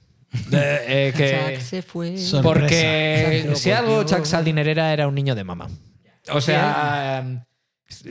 Eh, 0.53 0.85
eh, 0.88 1.12
que, 1.16 1.55
Chuck 1.55 1.61
se 1.64 1.83
fue. 1.83 2.18
Sorpresa. 2.18 2.42
porque 2.42 3.53
si 3.55 3.70
algo 3.70 3.96
volvió. 3.96 4.16
Chuck 4.16 4.25
Saldiner 4.27 4.66
era, 4.68 4.92
era 4.92 5.07
un 5.09 5.14
niño 5.14 5.35
de 5.35 5.44
mamá. 5.44 5.68
O 6.33 6.40
sea, 6.40 7.22
eh, 7.25 7.38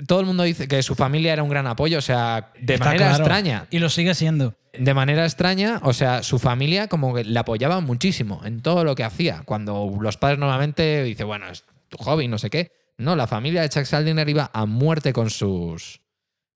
todo 0.07 0.19
el 0.21 0.25
mundo 0.25 0.43
dice 0.43 0.67
que 0.67 0.81
su 0.83 0.95
familia 0.95 1.33
era 1.33 1.43
un 1.43 1.49
gran 1.49 1.67
apoyo, 1.67 1.97
o 1.97 2.01
sea, 2.01 2.51
de 2.59 2.75
Está 2.75 2.85
manera 2.85 3.07
claro. 3.07 3.23
extraña. 3.23 3.67
Y 3.69 3.79
lo 3.79 3.89
sigue 3.89 4.13
siendo. 4.13 4.55
De 4.73 4.93
manera 4.93 5.23
extraña, 5.23 5.79
o 5.83 5.93
sea, 5.93 6.23
su 6.23 6.39
familia 6.39 6.87
como 6.87 7.13
que 7.13 7.23
le 7.23 7.39
apoyaba 7.39 7.79
muchísimo 7.79 8.41
en 8.45 8.61
todo 8.61 8.83
lo 8.83 8.95
que 8.95 9.03
hacía. 9.03 9.43
Cuando 9.45 9.97
los 9.99 10.17
padres 10.17 10.39
normalmente 10.39 11.03
dicen, 11.03 11.27
bueno, 11.27 11.47
es 11.49 11.63
tu 11.89 11.97
hobby, 11.97 12.27
no 12.27 12.37
sé 12.37 12.49
qué. 12.49 12.71
No, 12.97 13.15
la 13.15 13.27
familia 13.27 13.61
de 13.61 13.69
Chuck 13.69 13.85
Saldiner 13.85 14.27
iba 14.27 14.49
a 14.53 14.65
muerte 14.65 15.13
con 15.13 15.29
sus, 15.29 16.01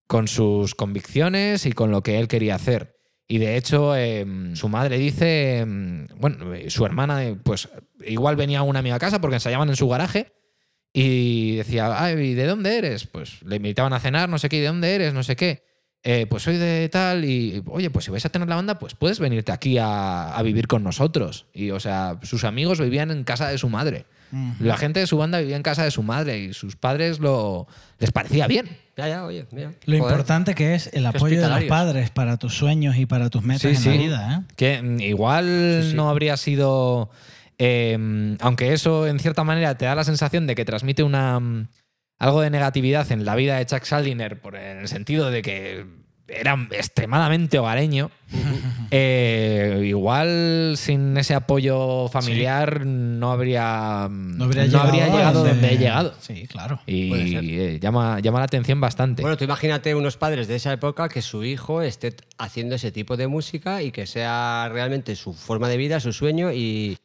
con 0.08 0.28
sus 0.28 0.76
convicciones 0.76 1.66
y 1.66 1.74
con 1.74 1.92
lo 1.92 2.02
que 2.02 2.20
él 2.20 2.28
quería 2.28 2.56
hacer. 2.56 2.96
Y 3.28 3.38
de 3.38 3.58
hecho, 3.58 3.96
eh, 3.96 4.26
su 4.54 4.70
madre 4.70 4.98
dice, 4.98 5.60
eh, 5.60 5.66
bueno, 6.16 6.54
eh, 6.54 6.70
su 6.70 6.86
hermana, 6.86 7.26
eh, 7.26 7.36
pues 7.42 7.70
igual 8.06 8.36
venía 8.36 8.64
una 8.64 8.80
amiga 8.80 8.96
a 8.96 9.00
casa 9.00 9.22
porque 9.22 9.36
ensayaban 9.36 9.70
en 9.70 9.76
su 9.76 9.88
garaje 9.88 10.34
y 10.94 11.56
decía, 11.58 12.02
Ay, 12.04 12.16
¿y 12.20 12.34
de 12.34 12.46
dónde 12.46 12.78
eres? 12.78 13.06
Pues 13.08 13.42
le 13.44 13.58
invitaban 13.58 13.94
a 13.94 14.00
cenar, 14.00 14.30
no 14.30 14.38
sé 14.40 14.50
qué, 14.50 14.58
¿y 14.58 14.62
de 14.62 14.68
dónde 14.68 14.94
eres? 14.96 15.14
No 15.14 15.24
sé 15.24 15.36
qué. 15.36 15.64
"Eh, 16.02 16.26
pues 16.30 16.44
soy 16.44 16.56
de 16.58 16.88
tal 16.90 17.26
y, 17.26 17.62
oye, 17.68 17.90
pues 17.90 18.06
si 18.06 18.12
vais 18.12 18.26
a 18.26 18.30
tener 18.30 18.48
la 18.48 18.56
banda, 18.56 18.80
pues 18.80 18.96
puedes 18.96 19.20
venirte 19.20 19.52
aquí 19.52 19.78
a, 19.78 20.34
a 20.34 20.42
vivir 20.44 20.66
con 20.68 20.82
nosotros. 20.84 21.46
Y, 21.54 21.72
o 21.72 21.80
sea, 21.82 22.18
sus 22.24 22.44
amigos 22.46 22.80
vivían 22.80 23.12
en 23.12 23.24
casa 23.26 23.50
de 23.50 23.58
su 23.58 23.68
madre. 23.70 24.06
La 24.60 24.78
gente 24.78 25.00
de 25.00 25.08
su 25.08 25.18
banda 25.18 25.40
vivía 25.40 25.56
en 25.56 25.64
casa 25.64 25.84
de 25.84 25.90
su 25.90 26.04
madre 26.04 26.38
y 26.38 26.54
sus 26.54 26.76
padres 26.76 27.18
lo 27.20 27.66
les 27.98 28.12
parecía 28.12 28.46
bien. 28.46 28.68
Ya, 28.96 29.08
ya, 29.08 29.26
oye, 29.26 29.48
mira. 29.52 29.70
Lo 29.86 29.98
Joder. 29.98 30.12
importante 30.12 30.54
que 30.54 30.76
es 30.76 30.88
el 30.94 31.06
apoyo 31.08 31.42
de 31.42 31.50
los 31.50 31.64
padres 31.64 32.12
para 32.12 32.38
tus 32.38 32.54
sueños 32.54 32.96
y 32.98 33.08
para 33.08 33.32
tus 33.32 33.42
metas 33.42 33.86
en 33.86 33.92
la 33.92 33.98
vida. 34.04 34.46
¿eh? 34.48 34.54
Que 34.56 34.82
mm, 34.84 35.00
igual 35.02 35.80
Sí, 35.82 35.90
sí. 35.92 35.96
no 35.96 36.10
habría 36.12 36.38
sido. 36.38 37.10
Eh, 37.60 38.38
aunque 38.40 38.74
eso 38.74 39.06
en 39.06 39.20
cierta 39.20 39.44
manera 39.44 39.78
te 39.78 39.86
da 39.86 39.94
la 39.94 40.06
sensación 40.06 40.48
de 40.48 40.56
que 40.56 40.66
transmite 40.66 41.04
una 41.04 41.40
mm, 41.40 41.68
algo 42.18 42.42
de 42.42 42.50
negatividad 42.50 43.12
en 43.12 43.26
la 43.26 43.36
vida 43.36 43.58
de 43.58 43.66
Chuck 43.66 43.84
Saldiner, 43.84 44.42
por, 44.42 44.56
en 44.56 44.80
el 44.80 44.88
sentido 44.88 45.30
de 45.30 45.42
que 45.42 45.86
era 46.28 46.68
extremadamente 46.72 47.58
hogareño. 47.60 48.12
eh, 48.92 49.84
igual 49.86 50.76
sin 50.78 51.18
ese 51.18 51.34
apoyo 51.34 52.08
familiar 52.08 52.86
no 52.86 53.32
habría, 53.32 54.08
mm, 54.10 54.38
No 54.38 54.46
habría 54.46 55.08
llegado, 55.08 55.44
donde 55.44 55.74
he 55.74 55.78
llegado. 55.78 56.14
Sí, 56.20 56.46
claro. 56.48 56.80
Y 56.86 57.12
eh, 57.14 57.80
llama, 57.82 58.20
llama 58.20 58.40
la 58.40 58.46
atención 58.46 58.80
bastante. 58.80 59.22
Bueno, 59.22 59.38
tú 59.38 59.44
imagínate 59.46 59.96
unos 59.96 60.18
padres 60.18 60.48
de 60.48 60.56
esa 60.56 60.72
época 60.72 61.10
que 61.10 61.22
su 61.22 61.44
hijo 61.44 61.82
esté 61.82 62.16
haciendo 62.38 62.76
ese 62.76 62.92
tipo 62.92 63.18
de 63.18 63.28
música 63.28 63.82
y 63.82 63.92
que 63.92 64.06
sea 64.06 64.70
realmente 64.72 65.16
su 65.16 65.34
forma 65.34 65.68
de 65.68 65.78
vida, 65.78 66.00
su 66.00 66.14
sueño 66.14 66.52
y, 66.52 66.98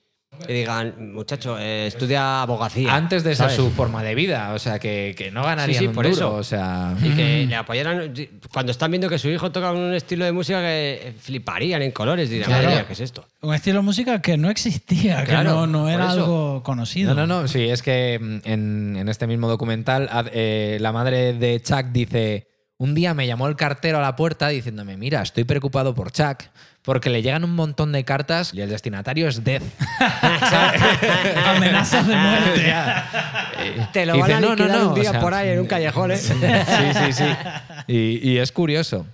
y 0.49 0.53
digan, 0.53 1.13
muchacho, 1.13 1.59
eh, 1.59 1.87
estudia 1.87 2.43
abogacía. 2.43 2.95
Antes 2.95 3.25
de 3.25 3.31
ser 3.31 3.51
¿sabes? 3.51 3.57
su 3.57 3.71
forma 3.71 4.03
de 4.03 4.15
vida, 4.15 4.53
o 4.55 4.59
sea, 4.59 4.79
que, 4.79 5.15
que 5.17 5.31
no 5.31 5.43
ganarían 5.43 5.79
Sí, 5.79 5.85
sí, 5.85 5.87
un 5.89 5.95
por 5.95 6.05
duro, 6.05 6.15
eso. 6.17 6.35
o 6.35 6.43
sea... 6.43 6.95
Y 7.03 7.11
que 7.11 7.47
le 7.47 7.55
apoyaran. 7.57 8.13
Cuando 8.53 8.73
están 8.73 8.91
viendo 8.91 9.09
que 9.09 9.19
su 9.19 9.29
hijo 9.29 9.51
toca 9.53 9.73
un 9.73 9.95
estilo 9.95 10.25
de 10.25 10.33
música 10.33 10.61
que 10.61 11.15
fliparían 11.21 11.83
en 11.83 11.93
colores, 11.93 12.29
dirán, 12.31 12.49
Claro. 12.49 12.63
"Madre 12.65 12.77
mía, 12.77 12.87
¿qué 12.87 12.93
es 12.95 13.01
esto? 13.01 13.27
Un 13.41 13.55
estilo 13.55 13.79
de 13.79 13.83
música 13.85 14.21
que 14.23 14.37
no 14.37 14.51
existía, 14.51 15.21
que 15.25 15.31
Claro, 15.31 15.51
no, 15.53 15.67
no 15.67 15.83
por 15.83 15.91
era 15.93 16.11
algo 16.11 16.63
conocido. 16.63 17.15
No, 17.15 17.27
no, 17.27 17.43
no, 17.43 17.49
sí, 17.49 17.63
es 17.69 17.83
que 17.83 18.19
mm, 18.21 18.49
en, 18.49 18.97
en 19.01 19.09
este 19.09 19.27
mismo 19.27 19.49
documental 19.49 20.09
eh, 20.33 20.79
la 20.81 20.93
madre 20.93 21.33
de 21.35 21.61
Chuck 21.63 21.87
dice, 21.93 22.49
un 22.79 22.95
día 22.95 23.15
me 23.15 23.27
llamó 23.27 23.47
el 23.49 23.57
cartero 23.57 23.99
a 23.99 24.03
la 24.03 24.17
puerta 24.17 24.49
diciéndome, 24.49 24.97
mira, 24.97 25.23
estoy 25.23 25.45
preocupado 25.45 25.95
por 25.95 26.11
Chuck 26.13 26.43
porque 26.85 27.11
le 27.11 27.23
llegan 27.23 27.43
un 27.45 27.55
montón 27.55 27.93
de 27.93 28.05
cartas 28.05 28.53
y 28.55 28.61
el 28.61 28.69
destinatario 28.69 29.27
es 29.29 29.43
Death. 29.43 29.63
Amenazas 31.47 32.07
de 32.07 32.17
muerte. 32.17 32.75
Te 33.93 34.07
lo 34.07 34.17
Y 34.17 34.21
van 34.21 34.29
dice, 34.29 34.35
a 34.37 34.41
"No, 34.41 34.49
no, 34.49 34.55
liquidar 34.55 34.79
no", 34.79 34.87
un 34.89 34.93
o 34.93 34.95
día 34.95 35.11
sea, 35.13 35.21
por 35.21 35.35
ahí 35.35 35.49
en 35.51 35.61
un 35.61 35.67
callejón, 35.67 36.11
¿eh? 36.13 36.17
sí, 36.17 36.33
sí, 36.35 37.13
sí. 37.13 37.25
Y, 37.87 38.31
y 38.33 38.39
es 38.39 38.53
curioso. 38.53 39.07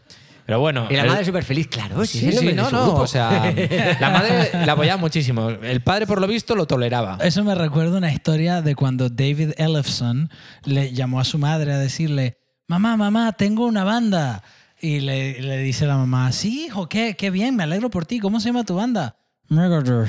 Pero 0.47 0.59
bueno. 0.59 0.89
Y 0.91 0.95
la 0.97 1.03
el- 1.03 1.09
madre 1.09 1.25
súper 1.25 1.45
feliz, 1.45 1.69
claro. 1.69 2.05
Sí, 2.05 2.27
el 2.27 2.37
sí, 2.39 2.53
no, 2.55 2.69
no. 2.71 2.85
grupo. 2.87 3.03
O 3.03 3.07
sea, 3.07 3.53
la 4.01 4.11
madre 4.11 4.51
la 4.67 4.73
apoyaba 4.73 5.01
muchísimo. 5.01 5.49
El 5.51 5.81
padre, 5.83 6.07
por 6.09 6.21
lo 6.21 6.27
visto, 6.27 6.57
lo 6.57 6.67
toleraba. 6.67 7.19
Eso 7.23 7.45
me 7.45 7.55
recuerda 7.55 7.99
una 7.99 8.13
historia 8.13 8.61
de 8.61 8.75
cuando 8.75 9.09
David 9.09 9.53
Ellefson 9.59 10.29
le 10.65 10.93
llamó 10.93 11.21
a 11.21 11.25
su 11.25 11.39
madre 11.39 11.73
a 11.73 11.79
decirle, 11.79 12.39
mamá, 12.67 12.97
mamá, 12.97 13.33
tengo 13.33 13.65
una 13.67 13.85
banda. 13.85 14.43
Y 14.81 15.01
le, 15.01 15.41
le 15.43 15.59
dice 15.59 15.87
la 15.87 15.97
mamá, 15.97 16.33
sí, 16.33 16.67
hijo, 16.67 16.89
qué, 16.89 17.15
qué 17.17 17.31
bien, 17.31 17.55
me 17.57 17.65
alegro 17.65 17.91
por 17.91 18.07
ti. 18.07 18.19
¿Cómo 18.19 18.41
se 18.41 18.47
llama 18.49 18.65
tu 18.65 18.75
banda? 18.77 19.17
Megadeth. 19.49 20.09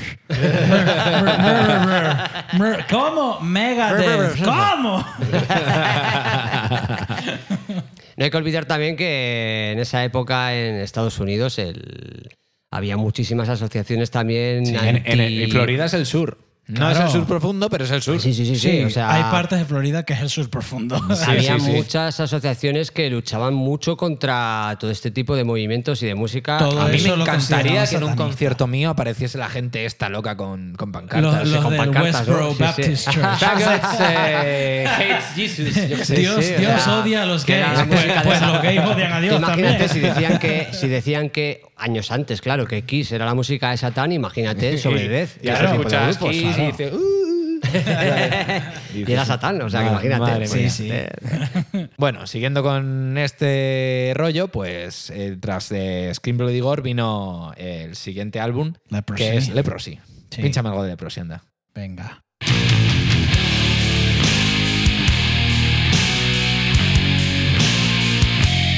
¿Cómo? 2.90 3.40
Megadeth. 3.42 4.44
¿Cómo? 4.44 5.06
No 8.18 8.26
hay 8.26 8.30
que 8.30 8.38
olvidar 8.38 8.66
también 8.66 8.98
que 8.98 9.72
en 9.72 9.80
esa 9.80 10.04
época 10.04 10.54
en 10.54 10.76
Estados 10.76 11.18
Unidos 11.20 11.58
el- 11.58 12.30
había 12.70 12.96
muchísimas 12.98 13.50
asociaciones 13.50 14.12
también. 14.12 14.66
Sí, 14.66 14.76
en, 14.76 14.98
en- 14.98 15.22
anti- 15.22 15.44
en 15.44 15.50
Florida 15.52 15.86
es 15.86 15.94
el 15.96 16.06
sur. 16.06 16.38
No 16.72 16.90
es 16.90 16.98
Claro. 16.98 17.06
el 17.12 17.12
sur 17.18 17.28
profundo, 17.28 17.70
pero 17.70 17.86
es 17.86 17.92
el 17.92 18.02
sur. 18.02 18.20
Sí, 18.20 18.34
sí, 18.34 18.46
sí, 18.46 18.56
sí. 18.56 18.84
o 18.84 18.90
sea, 18.90 19.14
hay 19.14 19.24
partes 19.24 19.60
de 19.60 19.66
Florida 19.66 20.04
que 20.04 20.14
es 20.14 20.22
el 20.22 20.30
sur 20.30 20.50
profundo. 20.50 20.96
había 21.28 21.60
sí, 21.60 21.66
sí. 21.66 21.72
muchas 21.72 22.20
asociaciones 22.20 22.92
que 22.92 23.10
luchaban 23.10 23.54
mucho 23.54 23.98
contra 23.98 24.76
todo 24.80 24.90
este 24.92 25.12
tipo 25.12 25.36
de 25.36 25.44
movimientos 25.44 26.02
y 26.04 26.08
de 26.08 26.16
música. 26.16 26.58
Todo 26.58 26.82
A 26.82 26.88
mí 26.88 26.98
me 27.02 27.10
encantaría 27.14 27.86
que 27.86 27.96
en 27.98 28.04
un 28.04 28.16
concierto 28.16 28.68
mío 28.68 28.90
apareciese 28.90 29.38
la 29.38 29.50
gente 29.50 29.86
esta 29.86 30.10
loca 30.10 30.38
con, 30.38 30.74
con 30.76 30.92
Los, 30.92 31.02
pancartas. 31.02 31.48
los 31.48 31.64
con 31.64 31.72
del. 31.78 31.90
Westboro 32.02 32.50
Sí, 32.50 32.56
sí. 32.56 32.64
Baptist 32.64 33.10
Church. 33.12 33.40
Faggots, 33.40 34.00
eh, 34.10 34.86
hates 34.88 35.26
Jesus. 35.36 35.76
Yo 35.90 35.98
qué 35.98 36.06
sé. 36.06 36.16
Dios, 36.16 36.46
sí, 36.46 36.54
o 36.56 36.60
Dios 36.60 36.82
sea, 36.82 37.00
odia 37.00 37.24
a 37.24 37.26
los 37.26 37.46
gays. 37.46 37.66
Pues, 37.88 38.06
pues 38.24 38.42
los 38.42 38.62
gays 38.62 38.82
odian 38.82 39.14
a 39.14 39.20
Dios 39.22 39.38
imagínate 39.38 39.88
también. 39.88 39.90
si 39.90 40.00
decían 40.00 40.40
que 40.40 40.68
si 40.72 40.88
decían 40.88 41.30
que 41.30 41.64
años 41.78 42.12
antes, 42.12 42.42
claro, 42.42 42.68
que 42.68 42.84
Kiss 42.84 43.12
era 43.12 43.26
la 43.26 43.34
música 43.34 43.72
de 43.72 43.78
Satán, 43.78 44.12
imagínate 44.12 44.78
sobre 44.78 45.08
Death 45.10 45.30
Y 45.42 45.48
y 45.48 45.50
escuchas 45.50 46.18
grupos. 46.18 46.30
Kiss 46.36 46.58
y 46.70 46.72
claro. 46.72 46.92
dice... 46.92 46.92
"Uh". 46.96 47.32
Y 48.94 49.10
era 49.10 49.24
Satán, 49.24 49.62
o 49.62 49.70
sea, 49.70 49.82
que 49.82 49.86
Madre- 49.92 50.08
imagínate. 50.08 50.20
madre 50.20 50.48
mía. 50.48 50.70
Sí, 50.70 50.70
sí. 50.70 50.92
Bueno, 51.98 52.28
siguiendo 52.28 52.64
con 52.64 53.18
este 53.18 54.12
rollo, 54.16 54.48
pues 54.50 55.10
eh, 55.12 55.38
tras 55.40 55.70
de 55.70 56.12
Scream 56.14 56.38
Bloody 56.38 56.60
Gore 56.60 56.82
vino 56.82 57.54
el 57.58 57.96
siguiente 57.96 58.40
álbum, 58.40 58.74
Leprosy. 58.90 59.24
que 59.24 59.38
es 59.38 59.50
Leprosy. 59.50 60.00
Sí. 60.32 60.42
Pínchame 60.42 60.70
algo 60.70 60.84
de 60.84 60.90
Leprosy, 60.90 61.20
anda. 61.22 61.44
Venga. 61.74 62.24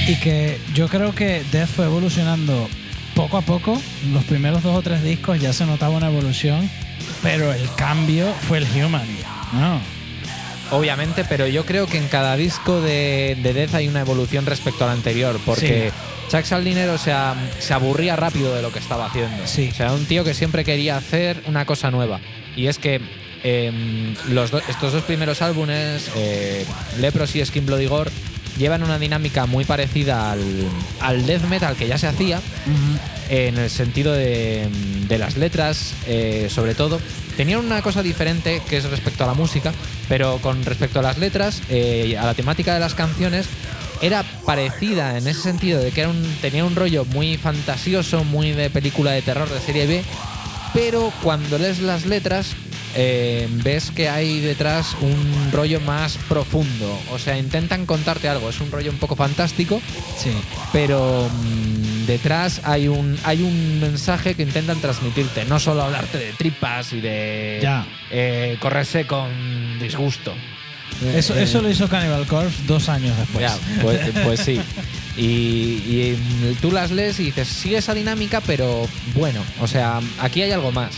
Y 0.07 0.15
que 0.17 0.57
yo 0.73 0.87
creo 0.89 1.15
que 1.15 1.43
Death 1.51 1.69
fue 1.69 1.85
evolucionando 1.85 2.67
poco 3.15 3.37
a 3.37 3.41
poco. 3.41 3.81
Los 4.11 4.23
primeros 4.25 4.63
dos 4.63 4.75
o 4.77 4.81
tres 4.81 5.03
discos 5.03 5.39
ya 5.39 5.53
se 5.53 5.65
notaba 5.65 5.95
una 5.95 6.07
evolución, 6.07 6.69
pero 7.21 7.53
el 7.53 7.67
cambio 7.75 8.31
fue 8.47 8.59
el 8.59 8.65
Human. 8.65 9.07
¿no? 9.53 9.79
Obviamente, 10.71 11.23
pero 11.25 11.45
yo 11.47 11.65
creo 11.65 11.85
que 11.87 11.97
en 11.97 12.07
cada 12.07 12.35
disco 12.35 12.81
de, 12.81 13.37
de 13.43 13.53
Death 13.53 13.75
hay 13.75 13.87
una 13.87 14.01
evolución 14.01 14.45
respecto 14.45 14.85
al 14.85 14.91
anterior, 14.91 15.39
porque 15.45 15.91
Chuck 16.31 16.45
Saldiner, 16.45 16.89
o 16.89 16.97
sea, 16.97 17.35
se 17.59 17.73
aburría 17.73 18.15
rápido 18.15 18.55
de 18.55 18.61
lo 18.63 18.71
que 18.71 18.79
estaba 18.79 19.05
haciendo. 19.05 19.45
Sí. 19.45 19.69
O 19.71 19.75
sea, 19.75 19.91
un 19.93 20.05
tío 20.05 20.23
que 20.23 20.33
siempre 20.33 20.63
quería 20.63 20.97
hacer 20.97 21.43
una 21.45 21.65
cosa 21.65 21.91
nueva. 21.91 22.19
Y 22.55 22.67
es 22.67 22.79
que 22.79 23.01
em, 23.43 24.15
los 24.29 24.49
do- 24.49 24.61
estos 24.67 24.93
dos 24.93 25.03
primeros 25.03 25.41
álbumes, 25.43 26.09
eh, 26.15 26.65
Leprosy 26.99 27.41
y 27.41 27.45
Skin 27.45 27.65
Bloody 27.67 27.85
Gore, 27.85 28.09
llevan 28.57 28.83
una 28.83 28.99
dinámica 28.99 29.45
muy 29.45 29.65
parecida 29.65 30.31
al, 30.31 30.41
al 31.01 31.25
death 31.25 31.43
metal 31.43 31.75
que 31.75 31.87
ya 31.87 31.97
se 31.97 32.07
hacía, 32.07 32.39
en 33.29 33.57
el 33.57 33.69
sentido 33.69 34.13
de, 34.13 34.67
de 35.07 35.17
las 35.17 35.37
letras, 35.37 35.93
eh, 36.07 36.47
sobre 36.49 36.75
todo. 36.75 36.99
Tenían 37.37 37.59
una 37.59 37.81
cosa 37.81 38.03
diferente 38.03 38.61
que 38.69 38.77
es 38.77 38.83
respecto 38.83 39.23
a 39.23 39.27
la 39.27 39.33
música, 39.33 39.73
pero 40.07 40.37
con 40.37 40.63
respecto 40.65 40.99
a 40.99 41.01
las 41.01 41.17
letras, 41.17 41.61
eh, 41.69 42.15
a 42.19 42.25
la 42.25 42.33
temática 42.35 42.73
de 42.73 42.79
las 42.79 42.93
canciones, 42.93 43.47
era 44.01 44.23
parecida 44.45 45.17
en 45.17 45.27
ese 45.27 45.41
sentido 45.41 45.79
de 45.81 45.91
que 45.91 46.01
era 46.01 46.09
un- 46.09 46.37
tenía 46.41 46.65
un 46.65 46.75
rollo 46.75 47.05
muy 47.05 47.37
fantasioso, 47.37 48.23
muy 48.23 48.51
de 48.51 48.69
película 48.69 49.11
de 49.11 49.21
terror 49.21 49.49
de 49.49 49.59
serie 49.61 49.87
B, 49.87 50.03
pero 50.73 51.11
cuando 51.23 51.57
lees 51.57 51.79
las 51.79 52.05
letras 52.05 52.47
eh, 52.95 53.47
ves 53.63 53.91
que 53.91 54.09
hay 54.09 54.39
detrás 54.39 54.95
un 55.01 55.49
rollo 55.51 55.79
más 55.81 56.17
profundo. 56.29 56.99
O 57.11 57.19
sea, 57.19 57.37
intentan 57.37 57.85
contarte 57.85 58.27
algo. 58.29 58.49
Es 58.49 58.59
un 58.61 58.71
rollo 58.71 58.91
un 58.91 58.97
poco 58.97 59.15
fantástico, 59.15 59.81
Sí. 60.17 60.31
pero 60.71 61.29
mm, 61.31 62.05
detrás 62.05 62.61
hay 62.63 62.87
un, 62.87 63.17
hay 63.23 63.41
un 63.41 63.79
mensaje 63.79 64.35
que 64.35 64.43
intentan 64.43 64.79
transmitirte. 64.79 65.45
No 65.45 65.59
solo 65.59 65.83
hablarte 65.83 66.17
de 66.17 66.31
tripas 66.33 66.93
y 66.93 67.01
de 67.01 67.59
Ya. 67.61 67.85
eh, 68.11 68.57
correrse 68.59 69.05
con 69.07 69.29
disgusto. 69.79 70.33
Eso, 71.15 71.35
Eh, 71.35 71.43
eso 71.43 71.61
lo 71.61 71.69
hizo 71.69 71.87
Cannibal 71.89 72.25
Corpse 72.27 72.61
dos 72.67 72.87
años 72.89 73.17
después. 73.17 73.41
ya, 73.51 73.57
pues, 73.81 73.99
pues 74.23 74.39
sí. 74.39 74.61
Y, 75.17 75.23
y 75.23 76.57
tú 76.61 76.71
las 76.71 76.91
lees 76.91 77.19
y 77.19 77.25
dices, 77.25 77.47
sigue 77.47 77.77
esa 77.77 77.93
dinámica, 77.93 78.41
pero 78.41 78.87
bueno, 79.15 79.41
o 79.61 79.67
sea, 79.67 79.99
aquí 80.19 80.41
hay 80.41 80.51
algo 80.51 80.71
más. 80.71 80.91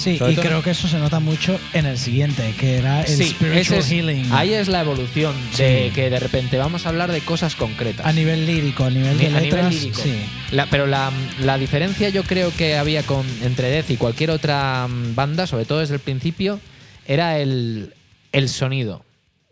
Sí, 0.00 0.16
Sobre 0.16 0.32
y 0.32 0.34
todo- 0.36 0.44
creo 0.46 0.62
que 0.62 0.70
eso 0.70 0.88
se 0.88 0.98
nota 0.98 1.20
mucho 1.20 1.60
en 1.74 1.84
el 1.84 1.98
siguiente, 1.98 2.54
que 2.58 2.76
era 2.78 3.02
el 3.02 3.06
Sí, 3.08 3.26
Spiritual 3.30 3.78
es- 3.80 3.90
Healing. 3.90 4.32
Ahí 4.32 4.54
es 4.54 4.68
la 4.68 4.80
evolución 4.80 5.34
de 5.58 5.88
Sí. 5.88 5.94
que 5.94 6.08
de 6.08 6.18
repente 6.18 6.56
vamos 6.56 6.86
a 6.86 6.88
hablar 6.88 7.12
de 7.12 7.20
cosas 7.20 7.54
concretas. 7.54 8.06
A 8.06 8.12
nivel 8.14 8.46
lírico, 8.46 8.84
a 8.84 8.90
nivel 8.90 9.18
de 9.18 9.26
a 9.26 9.30
letras, 9.40 9.64
nivel 9.68 9.70
lírico. 9.78 10.00
sí. 10.02 10.14
La- 10.52 10.66
pero 10.66 10.86
la, 10.86 11.12
la 11.40 11.58
diferencia 11.58 12.08
yo 12.08 12.22
creo 12.24 12.50
que 12.56 12.76
había 12.76 13.02
con, 13.02 13.26
entre 13.42 13.68
Death 13.68 13.90
y 13.90 13.96
cualquier 13.98 14.30
otra 14.30 14.88
mm, 14.88 15.14
banda, 15.14 15.46
sobre 15.46 15.66
todo 15.66 15.80
desde 15.80 15.94
el 15.94 16.00
principio, 16.00 16.60
era 17.06 17.38
el, 17.38 17.92
el 18.32 18.48
sonido. 18.48 19.04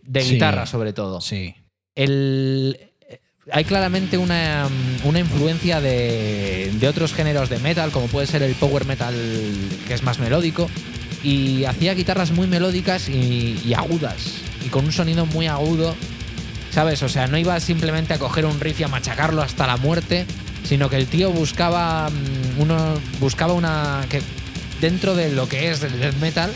De 0.03 0.23
Sí. 0.23 0.33
guitarra, 0.35 0.65
sobre 0.65 0.95
todo. 0.95 1.21
Sí. 1.21 1.55
El, 1.95 2.79
hay 3.51 3.65
claramente 3.65 4.19
una, 4.19 4.69
una 5.05 5.19
influencia 5.19 5.81
de, 5.81 6.71
de 6.75 6.89
otros 6.89 7.15
géneros 7.15 7.49
de 7.49 7.59
metal, 7.59 7.91
como 7.91 8.07
puede 8.07 8.27
ser 8.27 8.43
el 8.43 8.55
power 8.55 8.85
metal, 8.85 9.15
que 9.87 9.95
es 9.95 10.03
más 10.03 10.19
melódico. 10.19 10.69
Y 11.23 11.65
hacía 11.65 11.95
guitarras 11.95 12.31
muy 12.31 12.47
melódicas 12.47 13.09
y, 13.09 13.61
y 13.65 13.75
agudas. 13.75 14.39
Y 14.65 14.69
con 14.69 14.85
un 14.85 14.93
sonido 14.93 15.27
muy 15.27 15.47
agudo. 15.47 15.97
¿Sabes? 16.71 17.03
O 17.03 17.09
sea, 17.09 17.27
no 17.27 17.39
iba 17.39 17.59
simplemente 17.61 18.15
a 18.15 18.19
coger 18.19 18.45
un 18.45 18.61
riff 18.61 18.81
y 18.81 18.85
a 18.85 18.89
machacarlo 18.89 19.43
hasta 19.43 19.67
la 19.67 19.79
muerte, 19.79 20.27
sino 20.65 20.91
que 20.91 20.97
el 20.97 21.07
tío 21.07 21.33
buscaba 21.33 22.11
mm, 22.11 22.61
uno 22.61 22.95
buscaba 23.21 23.55
una 23.55 24.05
que 24.11 24.21
dentro 24.81 25.17
de 25.17 25.33
lo 25.33 25.49
que 25.49 25.71
es 25.71 25.83
el 25.83 25.99
death 25.99 26.17
metal 26.21 26.53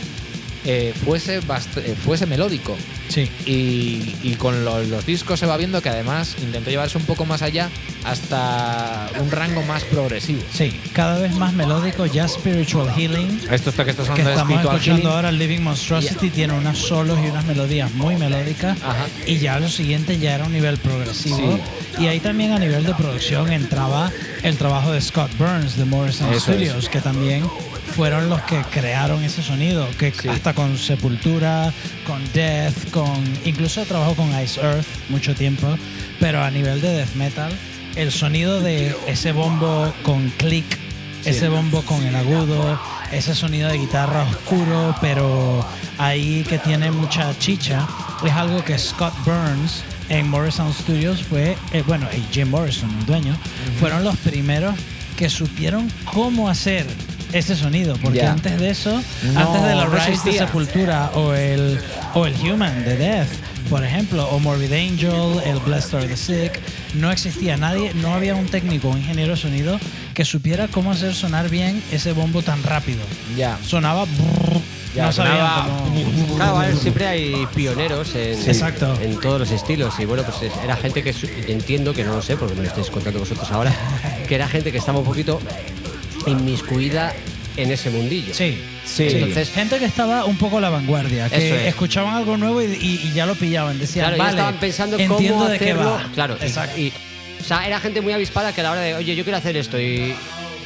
eh, 0.65 0.93
fuese 1.05 1.37
eh, 1.39 1.95
fuese 2.05 2.25
melódico. 2.25 2.75
Sí. 3.09 3.29
Y, 3.45 4.15
y 4.23 4.35
con 4.37 4.63
lo- 4.65 4.81
los 4.83 5.05
discos 5.05 5.39
se 5.39 5.45
va 5.45 5.57
viendo 5.57 5.81
que 5.81 5.89
además 5.89 6.35
intentó 6.41 6.69
llevarse 6.69 6.97
un 6.97 7.03
poco 7.05 7.25
más 7.25 7.41
allá 7.41 7.69
hasta 8.05 9.09
un 9.19 9.29
rango 9.31 9.61
más 9.63 9.83
progresivo. 9.83 10.41
Sí, 10.53 10.71
cada 10.93 11.19
vez 11.19 11.33
más 11.35 11.53
melódico, 11.53 12.05
ya 12.05 12.27
Spiritual 12.27 12.89
Healing. 12.95 13.41
Esto, 13.51 13.69
esto 13.71 13.83
que 13.85 13.91
estás 13.91 14.05
Que 14.07 14.21
hablando 14.21 14.29
de 14.29 14.35
estamos 14.35 14.63
escuchando 14.63 15.01
Healing. 15.01 15.07
ahora, 15.15 15.31
Living 15.31 15.59
Monstrosity, 15.61 16.29
tiene 16.29 16.53
unos 16.53 16.77
solos 16.79 17.17
y 17.23 17.27
unas 17.29 17.45
melodías 17.45 17.91
muy 17.93 18.15
melódicas. 18.15 18.77
Ajá. 18.83 19.05
Y 19.25 19.37
ya 19.37 19.59
lo 19.59 19.69
siguiente 19.69 20.17
ya 20.19 20.35
era 20.35 20.45
un 20.45 20.53
nivel 20.53 20.77
progresivo. 20.77 21.59
Y 21.99 22.07
ahí 22.07 22.19
también 22.19 22.51
a 22.53 22.59
nivel 22.59 22.85
de 22.85 22.93
producción 22.93 23.51
entraba 23.51 24.11
el 24.43 24.57
trabajo 24.57 24.91
de 24.91 25.01
Scott 25.01 25.31
Burns 25.37 25.77
de 25.77 25.85
Morrison 25.85 26.27
Eso 26.33 26.37
es. 26.37 26.43
Studios, 26.43 26.89
que 26.89 27.01
también 27.01 27.43
fueron 27.95 28.29
los 28.29 28.41
que 28.43 28.61
crearon 28.71 29.23
ese 29.23 29.41
sonido, 29.43 29.87
que 29.97 30.11
Sí. 30.11 30.27
hasta 30.29 30.53
con 30.53 30.77
Sepultura, 30.77 31.71
con 32.05 32.21
Death, 32.33 32.89
con 32.91 33.23
incluso 33.45 33.83
trabajó 33.85 34.15
con 34.15 34.29
Ice 34.41 34.59
Earth 34.61 34.85
mucho 35.09 35.35
tiempo, 35.35 35.67
pero 36.19 36.43
a 36.43 36.49
nivel 36.51 36.81
de 36.81 36.89
death 36.93 37.13
metal, 37.15 37.51
el 37.95 38.11
sonido 38.11 38.61
de 38.61 38.95
ese 39.07 39.31
bombo 39.31 39.93
con 40.03 40.29
click, 40.37 40.65
ese 41.25 41.47
bombo 41.49 41.83
con 41.83 42.03
el 42.03 42.15
agudo, 42.15 42.79
ese 43.11 43.35
sonido 43.35 43.69
de 43.69 43.77
guitarra 43.77 44.23
oscuro, 44.23 44.95
pero 44.99 45.65
ahí 45.97 46.43
que 46.49 46.57
tiene 46.57 46.91
mucha 46.91 47.37
chicha, 47.39 47.87
es 48.25 48.31
algo 48.33 48.63
que 48.63 48.77
Scott 48.77 49.13
Burns 49.23 49.83
en 50.09 50.27
Morrison 50.27 50.73
Studios 50.73 51.21
fue, 51.23 51.55
eh, 51.71 51.83
bueno, 51.87 52.07
y 52.15 52.21
Jim 52.33 52.49
Morrison, 52.49 52.89
el 52.99 53.05
dueño, 53.05 53.37
fueron 53.79 54.03
los 54.03 54.17
primeros 54.17 54.75
que 55.15 55.29
supieron 55.29 55.91
cómo 56.11 56.49
hacer 56.49 56.87
ese 57.33 57.55
sonido, 57.55 57.95
porque 58.01 58.23
antes 58.25 58.59
de 58.59 58.69
eso, 58.69 59.01
No, 59.33 59.39
antes 59.39 59.63
de 59.63 59.75
la 59.75 59.85
Rise 59.87 60.29
de. 60.31 60.37
Sepultura 60.37 61.11
o 61.15 61.33
el, 61.33 61.79
o 62.13 62.25
el 62.25 62.33
Human 62.35 62.83
de 62.85 62.95
Death, 62.97 63.29
por 63.69 63.83
ejemplo, 63.83 64.27
o 64.29 64.39
Morbid 64.39 64.71
Angel, 64.73 65.41
el 65.45 65.57
Blessed 65.59 65.97
Are 65.97 66.07
the 66.07 66.17
Sick, 66.17 66.59
no 66.95 67.11
existía 67.11 67.57
nadie, 67.57 67.91
no 67.95 68.13
había 68.13 68.35
un 68.35 68.45
técnico, 68.47 68.89
un 68.89 68.97
ingeniero 68.99 69.31
de 69.31 69.37
sonido 69.37 69.79
que 70.13 70.25
supiera 70.25 70.67
cómo 70.67 70.91
hacer 70.91 71.15
sonar 71.15 71.49
bien 71.49 71.81
ese 71.91 72.11
bombo 72.13 72.41
tan 72.43 72.61
rápido. 72.63 72.99
Ya. 73.35 73.57
Sonaba 73.65 74.03
brrr, 74.05 74.59
Ya, 74.95 75.05
no 75.05 75.11
sonaba- 75.11 75.65
cómo- 75.65 76.35
Claro, 76.35 76.53
vale, 76.53 76.75
siempre 76.75 77.07
hay 77.07 77.47
pioneros 77.55 78.13
en, 78.15 78.39
Exacto. 78.47 78.95
en 79.01 79.19
todos 79.19 79.39
los 79.39 79.49
estilos. 79.51 79.95
Y 79.99 80.05
bueno, 80.05 80.21
pues 80.23 80.51
es- 80.51 80.63
era 80.63 80.75
gente 80.75 81.01
que 81.01 81.15
entiendo 81.47 81.93
que 81.95 82.03
no 82.03 82.15
lo 82.15 82.21
sé, 82.21 82.35
porque 82.37 82.53
me 82.53 82.61
lo 82.61 82.67
estáis 82.67 82.91
contando 82.91 83.19
vosotros 83.19 83.49
ahora, 83.51 83.73
que 84.27 84.35
era 84.35 84.47
gente 84.47 84.71
que 84.71 84.77
estaba 84.77 84.99
un 84.99 85.05
poquito 85.05 85.39
inmiscuida 86.27 87.13
en 87.57 87.71
ese 87.71 87.89
mundillo. 87.89 88.33
Sí, 88.33 88.57
Sí. 88.85 89.07
Entonces- 89.09 89.49
gente 89.51 89.79
que 89.79 89.85
estaba 89.85 90.25
un 90.25 90.35
poco 90.37 90.57
a 90.57 90.61
la 90.61 90.69
vanguardia, 90.69 91.29
que 91.29 91.61
es. 91.61 91.67
escuchaban 91.67 92.15
algo 92.15 92.35
nuevo 92.35 92.61
y, 92.61 92.65
y- 92.65 93.01
y 93.07 93.13
ya 93.13 93.25
lo 93.25 93.33
pillaban, 93.35 93.79
decían, 93.79 94.07
Claro, 94.13 94.21
ya 94.23 94.29
estaban 94.31 94.55
pensando 94.55 94.97
entiendo 94.99 95.37
cómo 95.37 95.49
de 95.49 95.57
qué 95.57 95.71
hacerlo. 95.71 95.91
va. 95.91 96.09
Claro, 96.13 96.37
exacto. 96.41 96.77
Y, 96.79 96.91
o 97.39 97.43
sea, 97.43 97.65
era 97.65 97.79
gente 97.79 98.01
muy 98.01 98.11
avispada 98.11 98.51
que 98.53 98.59
a 98.59 98.65
la 98.65 98.71
hora 98.71 98.81
de, 98.81 98.93
oye, 98.95 99.15
yo 99.15 99.23
quiero 99.23 99.37
hacer 99.37 99.55
esto 99.55 99.79
y, 99.79 100.13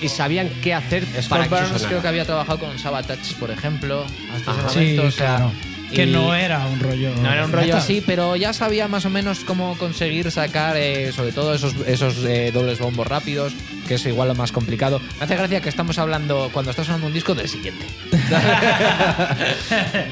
y 0.02 0.10
sabían 0.10 0.50
qué 0.64 0.74
hacer 0.74 1.04
para 1.06 1.22
Scott 1.24 1.40
que 1.50 1.56
eso 1.56 1.64
Burns 1.70 1.84
creo 1.86 2.02
que 2.02 2.08
había 2.08 2.26
trabajado 2.26 2.58
con 2.60 2.80
Sabotage, 2.80 3.36
por 3.40 3.52
ejemplo, 3.52 4.04
hasta 4.36 4.68
ese 4.68 4.94
sí, 4.94 4.98
o 5.00 5.12
sea, 5.12 5.36
claro. 5.38 5.52
Que 5.94 6.04
y- 6.04 6.12
no 6.12 6.36
era 6.36 6.66
un 6.68 6.80
rollo. 6.80 7.14
No 7.22 7.32
era 7.32 7.46
un 7.46 7.52
rollo 7.52 7.66
metal. 7.68 7.80
así, 7.82 8.04
pero 8.06 8.36
ya 8.36 8.52
sabía 8.54 8.88
más 8.88 9.06
o 9.06 9.10
menos 9.10 9.40
cómo 9.46 9.78
conseguir 9.78 10.30
sacar, 10.32 10.76
eh, 10.78 11.12
sobre 11.14 11.32
todo 11.32 11.54
esos, 11.54 11.76
esos 11.86 12.18
eh, 12.26 12.52
dobles 12.54 12.80
bombos 12.80 13.08
rápidos, 13.08 13.54
que 13.88 13.94
es 13.96 14.06
igual 14.06 14.28
lo 14.28 14.36
más 14.36 14.52
complicado. 14.52 15.00
Me 15.18 15.24
hace 15.26 15.36
gracia 15.36 15.62
que 15.62 15.70
estamos 15.70 15.98
hablando, 15.98 16.50
cuando 16.52 16.72
estás 16.72 16.88
sonando 16.88 17.08
un 17.08 17.14
disco, 17.14 17.34
del 17.36 17.48
siguiente. 17.48 17.86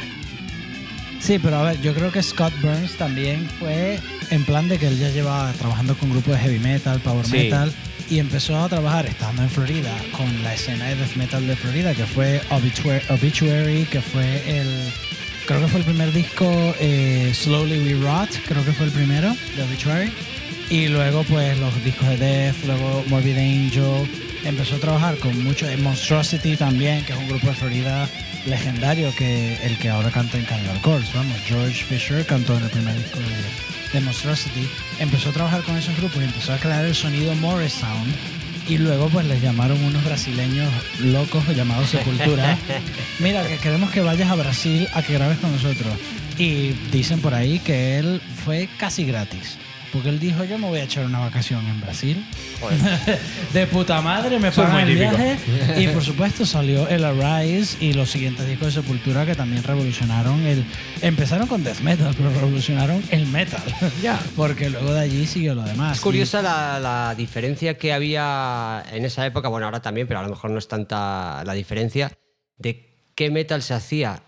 Sí, 1.19 1.39
pero 1.39 1.57
a 1.57 1.63
ver, 1.63 1.81
yo 1.81 1.93
creo 1.95 2.11
que 2.11 2.21
Scott 2.21 2.53
Burns 2.61 2.93
también 2.97 3.49
fue 3.59 3.99
en 4.29 4.43
plan 4.45 4.67
de 4.67 4.77
que 4.77 4.87
él 4.87 4.99
ya 4.99 5.09
llevaba 5.09 5.51
trabajando 5.53 5.95
con 5.97 6.11
grupos 6.11 6.33
de 6.35 6.39
heavy 6.39 6.59
metal, 6.59 6.99
power 6.99 7.25
Sí. 7.25 7.31
metal, 7.37 7.73
y 8.11 8.19
empezó 8.19 8.59
a 8.59 8.69
trabajar 8.69 9.07
estando 9.07 9.41
en 9.41 9.49
Florida 9.49 9.91
con 10.15 10.43
la 10.43 10.53
escena 10.53 10.85
de 10.85 10.95
death 10.97 11.15
metal 11.15 11.47
de 11.47 11.55
Florida, 11.55 11.95
que 11.95 12.05
fue 12.05 12.41
Obituary, 12.51 13.01
Obituary, 13.09 13.85
que 13.85 14.01
fue 14.01 14.43
el. 14.59 14.67
Creo 15.45 15.61
que 15.61 15.67
fue 15.67 15.79
el 15.79 15.85
primer 15.85 16.11
disco, 16.11 16.75
eh, 16.79 17.31
Slowly 17.33 17.79
We 17.79 17.93
Rot, 18.01 18.29
creo 18.47 18.65
que 18.65 18.71
fue 18.73 18.87
el 18.87 18.91
primero 18.91 19.35
de 19.55 19.63
Obituary. 19.63 20.11
Y 20.71 20.87
luego, 20.87 21.23
pues, 21.25 21.57
los 21.59 21.83
discos 21.83 22.09
de 22.09 22.17
Death, 22.17 22.55
luego 22.65 23.03
Morbid 23.07 23.37
Angel. 23.37 24.09
Empezó 24.43 24.75
a 24.75 24.79
trabajar 24.79 25.17
con 25.17 25.43
mucho. 25.43 25.69
eh, 25.69 25.77
Monstrosity 25.77 26.55
también, 26.57 27.05
que 27.05 27.13
es 27.13 27.19
un 27.19 27.27
grupo 27.27 27.47
de 27.47 27.53
Florida 27.53 28.09
legendario, 28.47 29.13
que 29.15 29.57
el 29.63 29.77
que 29.77 29.89
ahora 29.89 30.09
canta 30.09 30.37
en 30.39 30.45
Cannibal 30.45 30.81
Corpse. 30.81 31.11
Vamos, 31.13 31.37
George 31.45 31.83
Fisher 31.83 32.25
cantó 32.25 32.57
en 32.57 32.63
el 32.63 32.69
primer 32.71 32.95
disco 32.95 33.19
de, 33.19 33.99
de 33.99 34.01
Monstrosity. 34.03 34.67
Empezó 34.99 35.29
a 35.29 35.33
trabajar 35.33 35.61
con 35.61 35.77
esos 35.77 35.95
grupos 35.97 36.21
y 36.21 36.25
empezó 36.25 36.53
a 36.53 36.57
crear 36.57 36.83
el 36.85 36.95
sonido 36.95 37.35
Morris 37.35 37.73
Sound. 37.73 38.15
Y 38.67 38.77
luego, 38.79 39.09
pues, 39.09 39.25
les 39.27 39.41
llamaron 39.41 39.81
unos 39.83 40.03
brasileños 40.03 40.71
locos 40.99 41.47
llamados 41.55 41.89
Sepultura. 41.89 42.57
Mira, 43.19 43.47
que 43.47 43.57
queremos 43.57 43.91
que 43.91 44.01
vayas 44.01 44.29
a 44.31 44.35
Brasil 44.35 44.87
a 44.93 45.03
que 45.03 45.13
grabes 45.13 45.37
con 45.37 45.51
nosotros. 45.51 45.93
Y 46.37 46.71
dicen 46.91 47.21
por 47.21 47.33
ahí 47.33 47.59
que 47.59 47.99
él 47.99 48.21
fue 48.43 48.67
casi 48.77 49.05
gratis. 49.05 49.57
Porque 49.95 50.09
él 50.09 50.19
dijo, 50.19 50.43
yo 50.43 50.57
me 50.57 50.67
voy 50.67 50.79
a 50.79 50.83
echar 50.83 51.05
una 51.05 51.19
vacación 51.19 51.65
en 51.67 51.79
Brasil. 51.79 52.25
de 53.53 53.65
puta 53.67 54.01
madre, 54.01 54.39
me 54.39 54.51
pagan 54.51 54.81
el 54.81 54.97
típico. 54.97 55.15
viaje. 55.15 55.37
Y 55.81 55.87
por 55.87 56.03
supuesto 56.03 56.45
salió 56.45 56.85
el 56.89 57.05
Arise 57.05 57.77
y 57.79 57.93
los 57.93 58.11
siguientes 58.11 58.45
discos 58.45 58.75
de 58.75 58.81
Sepultura 58.81 59.25
que 59.25 59.35
también 59.35 59.63
revolucionaron 59.63 60.45
el... 60.45 60.65
Empezaron 61.01 61.47
con 61.47 61.63
death 61.63 61.79
metal, 61.79 62.13
pero 62.17 62.29
revolucionaron 62.29 63.01
el 63.09 63.25
metal. 63.27 63.63
Ya. 64.03 64.19
Porque 64.35 64.69
luego 64.69 64.91
de 64.91 64.99
allí 64.99 65.25
siguió 65.25 65.55
lo 65.55 65.63
demás. 65.63 65.95
Es 65.95 66.03
curiosa 66.03 66.41
la, 66.41 66.77
la 66.77 67.15
diferencia 67.15 67.77
que 67.77 67.93
había 67.93 68.83
en 68.91 69.05
esa 69.05 69.25
época, 69.25 69.47
bueno, 69.47 69.67
ahora 69.67 69.81
también, 69.81 70.07
pero 70.07 70.19
a 70.19 70.23
lo 70.23 70.29
mejor 70.29 70.51
no 70.51 70.59
es 70.59 70.67
tanta 70.67 71.41
la 71.45 71.53
diferencia, 71.53 72.11
de 72.57 73.09
qué 73.15 73.31
metal 73.31 73.61
se 73.63 73.73
hacía 73.73 74.23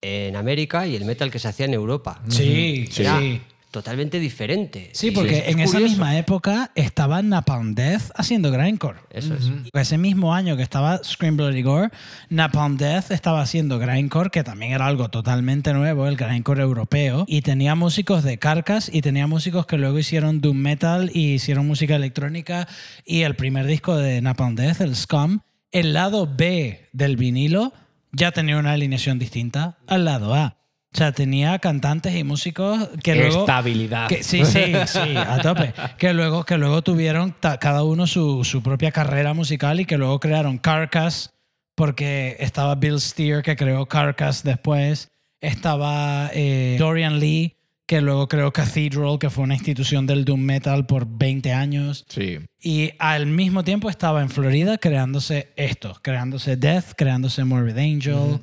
en 0.00 0.36
América 0.36 0.86
y 0.86 0.94
el 0.94 1.04
metal 1.04 1.32
que 1.32 1.40
se 1.40 1.48
hacía 1.48 1.66
en 1.66 1.74
Europa. 1.74 2.22
Sí, 2.28 2.86
sí. 2.92 3.02
Era 3.02 3.18
sí. 3.18 3.40
Totalmente 3.70 4.18
diferente. 4.18 4.90
Sí, 4.92 5.10
porque 5.10 5.38
es 5.38 5.48
en 5.48 5.60
esa 5.60 5.78
misma 5.78 6.18
época 6.18 6.72
estaba 6.74 7.22
Napalm 7.22 7.74
Death 7.74 8.10
haciendo 8.16 8.50
grindcore. 8.50 8.98
Eso 9.10 9.34
es. 9.34 9.50
Ese 9.72 9.98
mismo 9.98 10.34
año 10.34 10.56
que 10.56 10.62
estaba 10.62 11.02
Scream 11.04 11.36
Bloody 11.36 11.62
Gore, 11.62 11.90
Napalm 12.28 12.76
Death 12.76 13.10
estaba 13.10 13.40
haciendo 13.40 13.78
grindcore, 13.78 14.30
que 14.30 14.42
también 14.42 14.72
era 14.72 14.86
algo 14.86 15.08
totalmente 15.08 15.72
nuevo, 15.72 16.06
el 16.06 16.16
grindcore 16.16 16.62
europeo, 16.62 17.24
y 17.28 17.42
tenía 17.42 17.74
músicos 17.74 18.24
de 18.24 18.38
Carcass 18.38 18.90
y 18.92 19.02
tenía 19.02 19.26
músicos 19.26 19.66
que 19.66 19.78
luego 19.78 19.98
hicieron 19.98 20.40
doom 20.40 20.56
metal 20.56 21.10
y 21.14 21.34
hicieron 21.34 21.66
música 21.66 21.96
electrónica 21.96 22.66
y 23.04 23.22
el 23.22 23.36
primer 23.36 23.66
disco 23.66 23.96
de 23.96 24.20
Napalm 24.20 24.56
Death, 24.56 24.80
el 24.80 24.96
Scum, 24.96 25.40
el 25.70 25.92
lado 25.92 26.26
B 26.26 26.88
del 26.92 27.16
vinilo 27.16 27.72
ya 28.12 28.32
tenía 28.32 28.58
una 28.58 28.72
alineación 28.72 29.18
distinta 29.18 29.78
al 29.86 30.04
lado 30.04 30.34
A. 30.34 30.59
O 30.92 30.96
sea, 30.96 31.12
tenía 31.12 31.58
cantantes 31.60 32.16
y 32.16 32.24
músicos 32.24 32.88
que 33.04 33.14
luego... 33.14 33.40
Estabilidad. 33.40 34.08
Que- 34.08 34.24
sí, 34.24 34.44
sí, 34.44 34.72
sí, 34.86 35.16
a 35.16 35.38
tope. 35.40 35.72
Que 35.98 36.12
luego, 36.12 36.44
que 36.44 36.58
luego 36.58 36.82
tuvieron 36.82 37.32
ta- 37.38 37.58
cada 37.58 37.84
uno 37.84 38.06
su, 38.08 38.42
su 38.42 38.60
propia 38.62 38.90
carrera 38.90 39.32
musical 39.32 39.78
y 39.78 39.84
que 39.84 39.96
luego 39.96 40.18
crearon 40.18 40.58
Carcass, 40.58 41.30
porque 41.76 42.36
estaba 42.40 42.74
Bill 42.74 43.00
Steer 43.00 43.42
que 43.42 43.54
creó 43.56 43.86
Carcass 43.86 44.42
después, 44.42 45.10
estaba 45.40 46.30
eh, 46.34 46.76
Dorian 46.78 47.18
Lee 47.20 47.56
que 47.86 48.00
luego 48.00 48.28
creó 48.28 48.52
Cathedral, 48.52 49.18
que 49.18 49.30
fue 49.30 49.42
una 49.42 49.54
institución 49.54 50.06
del 50.06 50.24
doom 50.24 50.40
metal 50.40 50.86
por 50.86 51.06
20 51.08 51.52
años. 51.52 52.04
Sí. 52.08 52.38
Y 52.62 52.92
al 53.00 53.26
mismo 53.26 53.64
tiempo 53.64 53.90
estaba 53.90 54.22
en 54.22 54.28
Florida 54.28 54.78
creándose 54.78 55.48
esto, 55.56 55.98
creándose 56.00 56.56
Death, 56.56 56.92
creándose 56.96 57.42
Morbid 57.42 57.78
Angel. 57.78 58.38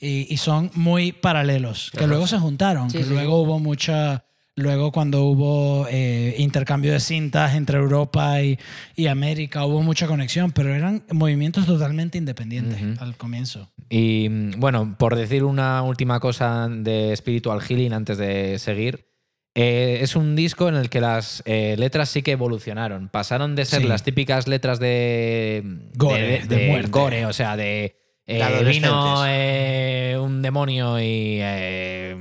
Y, 0.00 0.32
y 0.32 0.36
son 0.38 0.70
muy 0.74 1.12
paralelos, 1.12 1.90
que 1.96 2.06
luego 2.06 2.26
se 2.26 2.38
juntaron, 2.38 2.90
Sí, 2.90 2.98
que 2.98 3.04
sí. 3.04 3.10
luego 3.10 3.40
hubo 3.42 3.58
mucha... 3.58 4.24
Luego 4.56 4.90
cuando 4.90 5.22
hubo 5.22 5.86
eh, 5.88 6.34
intercambio 6.38 6.90
de 6.92 6.98
cintas 6.98 7.54
entre 7.54 7.78
Europa 7.78 8.42
y, 8.42 8.58
y 8.96 9.06
América, 9.06 9.64
hubo 9.64 9.82
mucha 9.84 10.08
conexión, 10.08 10.50
pero 10.50 10.74
eran 10.74 11.04
movimientos 11.12 11.64
totalmente 11.64 12.18
independientes 12.18 12.82
Ujú. 12.82 13.04
al 13.04 13.16
comienzo. 13.16 13.70
Y 13.88 14.26
bueno, 14.56 14.96
por 14.98 15.14
decir 15.14 15.44
una 15.44 15.82
última 15.82 16.18
cosa 16.18 16.66
de 16.68 17.14
Spiritual 17.16 17.60
Healing 17.62 17.92
antes 17.92 18.18
de 18.18 18.58
seguir, 18.58 19.06
eh, 19.54 20.00
es 20.02 20.16
un 20.16 20.34
disco 20.34 20.68
en 20.68 20.74
el 20.74 20.90
que 20.90 21.00
las 21.00 21.40
eh, 21.46 21.76
letras 21.78 22.08
sí 22.08 22.22
que 22.22 22.32
evolucionaron. 22.32 23.10
Pasaron 23.10 23.54
de 23.54 23.64
ser 23.64 23.82
Sí. 23.82 23.86
las 23.86 24.02
típicas 24.02 24.48
letras 24.48 24.80
de 24.80 25.62
Gore, 25.94 26.42
de 26.48 26.66
muerte. 26.66 26.90
gore, 26.90 27.26
o 27.26 27.32
sea, 27.32 27.56
de 27.56 27.94
eh, 28.28 28.64
vino 28.64 29.24
eh, 29.26 30.16
un 30.20 30.42
demonio 30.42 31.00
y 31.00 31.38
eh, 31.40 32.14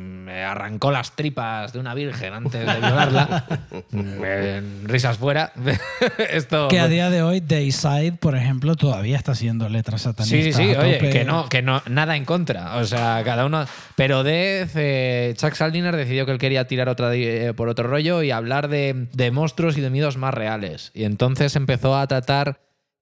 arrancó 0.48 0.92
las 0.92 1.12
tripas 1.12 1.74
de 1.74 1.80
una 1.80 1.94
virgen 1.94 2.34
antes 2.34 2.66
de 2.66 2.80
violarla. 2.80 3.46
Eh, 3.94 4.62
risas 4.84 5.18
fuera. 5.18 5.52
Esto 6.32 6.68
Que 6.68 6.80
a 6.80 6.88
día 6.88 7.10
de 7.10 7.22
hoy 7.22 7.40
Dayside, 7.40 8.14
por 8.14 8.36
ejemplo, 8.36 8.76
todavía 8.76 9.18
está 9.18 9.32
haciendo 9.32 9.70
letras 9.70 10.02
satanistas. 10.02 10.44
Sí, 10.44 10.54
sí, 10.54 10.72
sí, 10.72 10.76
a 10.76 10.82
oye, 10.82 10.96
tope. 10.96 11.10
que 11.10 11.26
no, 11.26 11.48
que 11.50 11.62
no, 11.62 11.82
nada 11.90 12.16
en 12.16 12.26
contra. 12.26 12.78
O 12.78 12.86
sea, 12.86 13.22
cada 13.24 13.46
uno. 13.46 13.66
Pero 13.96 14.24
Death, 14.24 14.72
eh, 14.76 15.34
Chuck 15.38 15.54
Saldiner 15.54 15.96
decidió 15.96 16.26
que 16.26 16.32
él 16.32 16.38
quería 16.38 16.68
tirar 16.68 16.90
otra, 16.90 17.14
eh, 17.14 17.54
por 17.56 17.70
otro 17.70 17.88
rollo 17.88 18.24
y 18.24 18.32
hablar 18.32 18.68
de, 18.68 19.08
de 19.14 19.32
monstruos 19.32 19.78
y 19.78 19.82
de 19.82 19.90
miedos 19.90 20.18
más 20.18 20.34
reales. 20.34 20.92
Y 20.94 21.04
entonces 21.04 21.56
empezó 21.56 21.96
a 21.96 22.08
tratar 22.08 22.60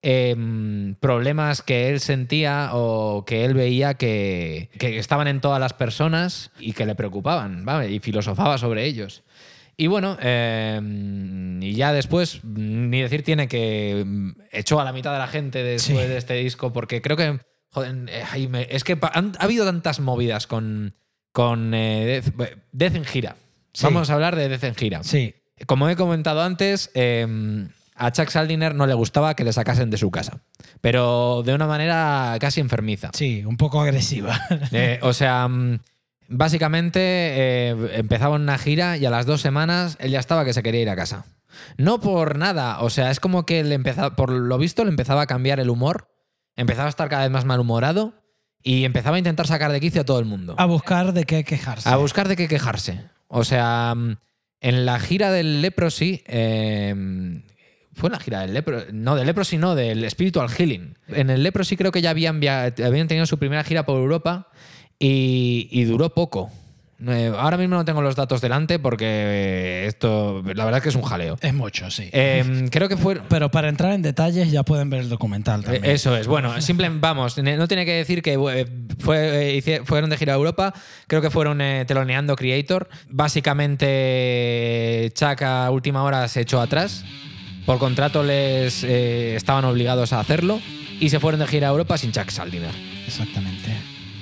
em, 0.08 0.94
problemas 1.00 1.64
que 1.64 1.90
él 1.90 2.00
sentía 2.00 2.70
o 2.74 3.26
que 3.26 3.44
él 3.44 3.56
veía 3.56 3.96
que, 3.96 4.70
que 4.78 5.00
estaban 5.00 5.28
en 5.28 5.42
todas 5.42 5.60
las 5.60 5.74
personas 5.74 6.52
y 6.60 6.74
que 6.74 6.86
le 6.86 6.94
preocupaban, 6.94 7.66
¿vale? 7.66 7.92
Y 7.92 8.00
filosofaba 8.00 8.60
sobre 8.60 8.86
ellos. 8.86 9.24
Y 9.78 9.88
bueno, 9.88 10.16
eh, 10.22 10.80
y 11.62 11.74
ya 11.74 11.92
después, 11.92 12.44
ni 12.44 13.02
decir 13.02 13.24
tiene 13.24 13.48
que 13.48 14.04
mm, 14.06 14.30
echó 14.52 14.80
a 14.80 14.86
la 14.86 14.94
mitad 14.94 15.12
de 15.12 15.20
la 15.20 15.28
gente 15.28 15.64
después 15.64 16.04
Sí. 16.04 16.08
de 16.08 16.18
este 16.18 16.36
disco, 16.36 16.72
porque 16.72 17.02
creo 17.02 17.18
que, 17.18 17.40
joder, 17.72 17.96
eh, 18.08 18.68
es 18.70 18.84
que 18.84 18.98
han- 19.12 19.34
ha 19.40 19.44
habido 19.44 19.66
tantas 19.66 20.00
movidas 20.00 20.46
con, 20.46 20.94
con 21.32 21.74
eh, 21.74 22.22
Death, 22.38 22.58
Death 22.72 22.96
en 22.96 23.06
gira. 23.06 23.36
Sí. 23.74 23.84
Vamos 23.86 24.10
a 24.12 24.14
hablar 24.14 24.36
de 24.36 24.48
Death 24.50 24.64
en 24.66 24.76
gira. 24.76 25.04
Sí, 25.04 25.34
Como 25.66 25.90
he 25.90 25.96
comentado 25.96 26.42
antes, 26.44 26.92
eh, 26.94 27.26
a 27.96 28.12
Chuck 28.12 28.30
Saldiner 28.30 28.76
no 28.76 28.88
le 28.88 28.94
gustaba 28.94 29.36
que 29.36 29.44
le 29.44 29.54
sacasen 29.54 29.90
de 29.90 29.98
su 29.98 30.12
casa, 30.12 30.42
pero 30.82 31.44
de 31.46 31.54
una 31.54 31.66
manera 31.68 32.36
casi 32.40 32.60
enfermiza. 32.60 33.10
sí, 33.14 33.44
un 33.46 33.58
poco 33.58 33.80
agresiva. 33.82 34.40
Eh, 34.72 35.00
o 35.02 35.14
sea, 35.14 35.48
mm, 35.48 35.80
básicamente 36.28 37.00
eh, 37.02 37.76
empezaba 37.94 38.36
una 38.36 38.58
gira 38.58 38.98
y 38.98 39.06
a 39.06 39.10
las 39.10 39.26
dos 39.26 39.42
semanas 39.42 39.98
él 40.00 40.12
ya 40.12 40.20
estaba 40.20 40.46
que 40.46 40.54
se 40.54 40.64
quería 40.64 40.82
ir 40.82 40.90
a 40.90 40.96
casa. 40.96 41.26
No 41.78 42.02
por 42.02 42.38
nada, 42.38 42.82
o 42.82 42.90
sea, 42.90 43.12
es 43.12 43.20
como 43.22 43.46
que 43.46 43.64
le 43.64 43.76
empezaba, 43.76 44.16
por 44.16 44.30
lo 44.30 44.58
visto 44.58 44.84
le 44.84 44.90
empezaba 44.90 45.22
a 45.22 45.28
cambiar 45.28 45.60
el 45.62 45.70
humor, 45.70 46.10
empezaba 46.58 46.88
a 46.88 46.90
estar 46.90 47.08
cada 47.08 47.24
vez 47.24 47.32
más 47.32 47.46
malhumorado 47.46 48.14
y 48.62 48.84
empezaba 48.84 49.16
a 49.16 49.20
intentar 49.20 49.48
sacar 49.48 49.72
de 49.72 49.80
quicio 49.80 50.02
a 50.02 50.06
todo 50.06 50.20
el 50.20 50.26
mundo. 50.26 50.56
a 50.58 50.66
buscar 50.66 51.14
de 51.14 51.24
qué 51.24 51.44
quejarse. 51.46 51.88
A 51.88 51.96
buscar 51.96 52.28
de 52.28 52.36
qué 52.36 52.48
quejarse. 52.50 53.00
O 53.28 53.44
sea, 53.46 53.94
mm, 53.96 54.18
en 54.60 54.86
la 54.86 55.00
gira 55.00 55.32
del 55.32 55.62
Leprosy. 55.62 56.24
eh, 56.28 57.42
fue 57.96 58.10
en 58.10 58.14
la 58.14 58.20
gira 58.20 58.42
del 58.42 58.54
Leprosy. 58.54 58.88
No, 58.94 59.16
del 59.16 59.26
Leprosy, 59.26 59.58
no, 59.58 59.74
del 59.74 60.08
Spiritual 60.12 60.50
Healing. 60.50 60.96
En 61.08 61.30
el 61.32 61.42
Leprosy 61.42 61.76
creo 61.78 61.92
que 61.92 62.02
ya 62.02 62.12
habían, 62.12 62.40
via- 62.40 62.66
habían 62.86 63.08
tenido 63.08 63.26
su 63.26 63.40
primera 63.40 63.64
gira 63.64 63.86
por 63.86 63.98
Europa 63.98 64.50
y, 65.00 65.68
y 65.72 65.86
duró 65.86 66.14
poco. 66.14 66.52
Eh, 67.06 67.30
ahora 67.38 67.58
mismo 67.58 67.76
no 67.76 67.84
tengo 67.84 68.02
los 68.02 68.16
datos 68.16 68.40
delante 68.40 68.80
porque 68.80 69.84
esto, 69.86 70.42
la 70.46 70.64
verdad 70.64 70.78
es 70.78 70.84
que 70.84 70.90
es 70.90 70.96
un 70.96 71.02
jaleo. 71.02 71.38
Es 71.42 71.54
mucho, 71.54 71.92
sí. 71.92 72.10
Eh, 72.14 72.70
creo 72.72 72.88
que 72.88 72.96
fue. 72.96 73.20
Pero 73.28 73.52
para 73.52 73.68
entrar 73.68 73.92
en 73.92 74.02
detalles 74.02 74.50
ya 74.50 74.64
pueden 74.64 74.90
ver 74.90 75.02
el 75.02 75.10
documental 75.10 75.62
también. 75.62 75.84
Eh, 75.84 75.92
Eso 75.92 76.16
es, 76.16 76.26
bueno, 76.26 76.60
simple, 76.62 76.88
vamos, 76.90 77.38
no 77.38 77.68
tiene 77.68 77.86
que 77.86 77.96
decir 77.96 78.22
que 78.22 78.38
fue, 79.00 79.58
eh, 79.60 79.82
fueron 79.84 80.10
de 80.10 80.16
gira 80.18 80.34
a 80.34 80.38
Europa, 80.38 80.74
creo 81.08 81.22
que 81.22 81.30
fueron 81.30 81.60
eh, 81.60 81.84
teloneando 81.86 82.34
Creator. 82.38 82.88
Básicamente, 83.10 85.12
Chuck 85.14 85.42
a 85.42 85.70
última 85.72 86.04
hora 86.04 86.28
se 86.28 86.42
echó 86.42 86.62
atrás, 86.62 87.04
por 87.66 87.80
contrato 87.80 88.24
les 88.24 88.84
eh, 88.84 89.36
estaban 89.36 89.66
obligados 89.66 90.14
a 90.14 90.20
hacerlo 90.20 90.60
y 91.00 91.10
se 91.10 91.20
fueron 91.20 91.40
de 91.40 91.48
gira 91.48 91.68
a 91.68 91.72
Europa 91.72 91.98
sin 91.98 92.12
Chuck 92.12 92.30
Saldiner. 92.30 92.72
Exactamente. 93.08 93.76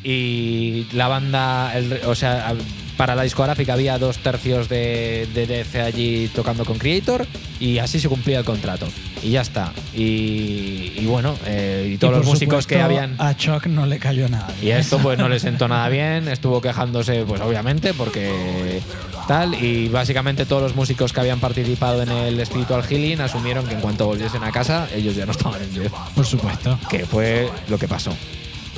Y 0.03 0.85
la 0.93 1.07
banda, 1.07 1.71
el- 1.77 2.01
o 2.05 2.15
sea, 2.15 2.53
para 2.97 3.15
la 3.15 3.23
discográfica 3.23 3.73
había 3.73 3.97
dos 3.97 4.19
tercios 4.19 4.69
de, 4.69 5.27
de 5.33 5.47
DC 5.47 5.81
allí 5.81 6.29
tocando 6.33 6.63
con 6.65 6.77
Creator 6.77 7.25
y 7.59 7.79
así 7.79 7.99
se 7.99 8.09
cumplía 8.09 8.39
el 8.39 8.45
contrato. 8.45 8.87
Y 9.21 9.31
ya 9.31 9.41
está. 9.41 9.71
Y, 9.95 10.91
y 10.97 11.05
bueno, 11.07 11.35
eh, 11.45 11.91
y 11.93 11.97
todos 11.97 12.13
Y 12.13 12.17
los 12.17 12.25
músicos 12.25 12.67
que 12.67 12.81
habían... 12.81 13.15
A 13.19 13.35
Chuck 13.37 13.67
no 13.67 13.85
le 13.85 13.97
cayó 13.97 14.27
nada. 14.27 14.47
Y 14.61 14.69
esto 14.71 14.99
pues 14.99 15.17
no 15.17 15.29
le 15.29 15.39
sentó 15.39 15.67
nada 15.67 15.87
bien, 15.89 16.27
estuvo 16.27 16.61
quejándose 16.61 17.23
pues 17.25 17.41
obviamente 17.41 17.93
porque 17.93 18.81
tal 19.27 19.53
y 19.55 19.87
básicamente 19.87 20.45
todos 20.45 20.61
los 20.61 20.75
músicos 20.75 21.13
que 21.13 21.21
habían 21.21 21.39
participado 21.39 22.03
en 22.03 22.09
el 22.09 22.45
Spiritual 22.45 22.83
Healing 22.83 23.21
asumieron 23.21 23.65
que 23.65 23.75
en 23.75 23.81
cuanto 23.81 24.05
volviesen 24.05 24.43
a 24.43 24.51
casa 24.51 24.87
ellos 24.93 25.15
ya 25.15 25.25
no 25.25 25.31
estaban 25.31 25.61
en 25.61 25.73
Death, 25.73 25.93
Por 26.15 26.25
supuesto. 26.25 26.77
que 26.89 27.05
fue 27.05 27.49
lo 27.69 27.77
que 27.77 27.87
pasó. 27.87 28.13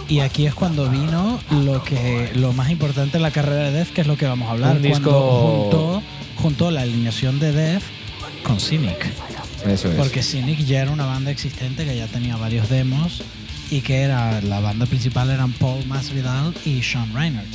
Y 0.07 0.19
aquí 0.19 0.45
es 0.45 0.53
cuando 0.53 0.89
vino 0.89 1.39
lo 1.49 1.83
que 1.83 2.31
lo 2.35 2.53
más 2.53 2.69
importante 2.69 3.17
en 3.17 3.23
la 3.23 3.31
carrera 3.31 3.63
de 3.65 3.71
Death, 3.71 3.89
que 3.89 4.01
es 4.01 4.07
lo 4.07 4.17
que 4.17 4.25
vamos 4.27 4.47
a 4.47 4.51
hablar. 4.51 4.75
Un 4.75 4.81
disco- 4.83 5.01
Cuando 5.11 5.61
juntó, 5.61 6.03
juntó 6.35 6.71
la 6.71 6.81
alineación 6.81 7.39
de 7.39 7.51
Death 7.51 7.83
con 8.43 8.59
Cynic. 8.59 9.07
Eso 9.65 9.89
es. 9.89 9.95
Porque 9.95 10.21
Cynic 10.21 10.59
ya 10.59 10.83
era 10.83 10.91
una 10.91 11.05
banda 11.07 11.31
existente 11.31 11.85
que 11.85 11.97
ya 11.97 12.05
tenía 12.07 12.35
varios 12.37 12.69
demos 12.69 13.23
y 13.71 13.81
que 13.81 14.01
era 14.01 14.41
la 14.41 14.59
banda 14.59 14.85
principal 14.85 15.31
eran 15.31 15.51
Paul 15.53 15.83
Masvidal 15.87 16.53
y 16.65 16.83
Sean 16.83 17.11
Reinhardt. 17.15 17.47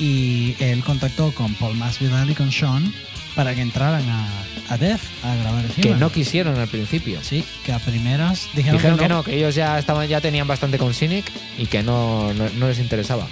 Y 0.00 0.56
él 0.58 0.82
contactó 0.82 1.32
con 1.32 1.54
Paul 1.54 1.76
Masvidal 1.76 2.28
y 2.30 2.34
con 2.34 2.50
Sean 2.50 2.92
para 3.38 3.54
que 3.54 3.62
entraran 3.62 4.02
a, 4.08 4.28
a 4.68 4.76
Death 4.78 5.00
a 5.22 5.32
grabar 5.36 5.64
el 5.64 5.70
que 5.70 5.94
no 5.94 6.10
quisieron 6.10 6.58
al 6.58 6.66
principio. 6.66 7.20
Sí, 7.22 7.44
que 7.64 7.72
a 7.72 7.78
primeras 7.78 8.48
dijeron, 8.52 8.78
Dijeron 8.78 8.98
que 8.98 9.08
no, 9.08 9.22
que 9.22 9.36
ellos 9.36 9.54
ya 9.54 9.78
estaban, 9.78 10.08
ya 10.08 10.20
tenían 10.20 10.48
bastante 10.48 10.76
con 10.76 10.92
Cynic 10.92 11.24
y 11.56 11.66
que 11.66 11.84
no, 11.84 12.34
no, 12.34 12.48
no 12.56 12.66
les 12.66 12.80
interesaba. 12.80 13.28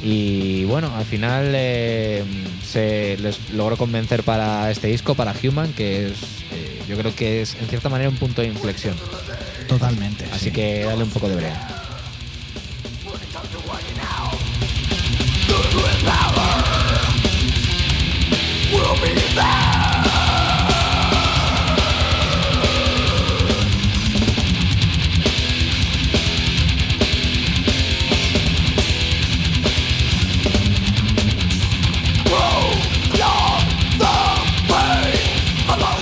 Y 0.00 0.62
bueno, 0.66 0.94
al 0.96 1.04
final 1.04 1.50
eh, 1.56 2.22
se 2.64 3.16
les 3.18 3.50
logró 3.50 3.76
convencer 3.76 4.22
para 4.22 4.70
este 4.70 4.86
disco, 4.86 5.16
para 5.16 5.34
Human, 5.42 5.72
que 5.72 6.06
es, 6.06 6.12
eh, 6.52 6.80
yo 6.88 6.96
creo 6.96 7.12
que 7.12 7.42
es 7.42 7.56
en 7.56 7.66
cierta 7.66 7.88
manera 7.88 8.10
un 8.10 8.18
punto 8.18 8.42
de 8.42 8.46
inflexión. 8.46 8.94
Totalmente. 9.66 10.24
Así 10.32 10.44
sí. 10.44 10.50
que 10.52 10.84
dale 10.84 11.02
un 11.02 11.10
poco 11.10 11.28
de 11.28 11.34
brea. 11.34 11.82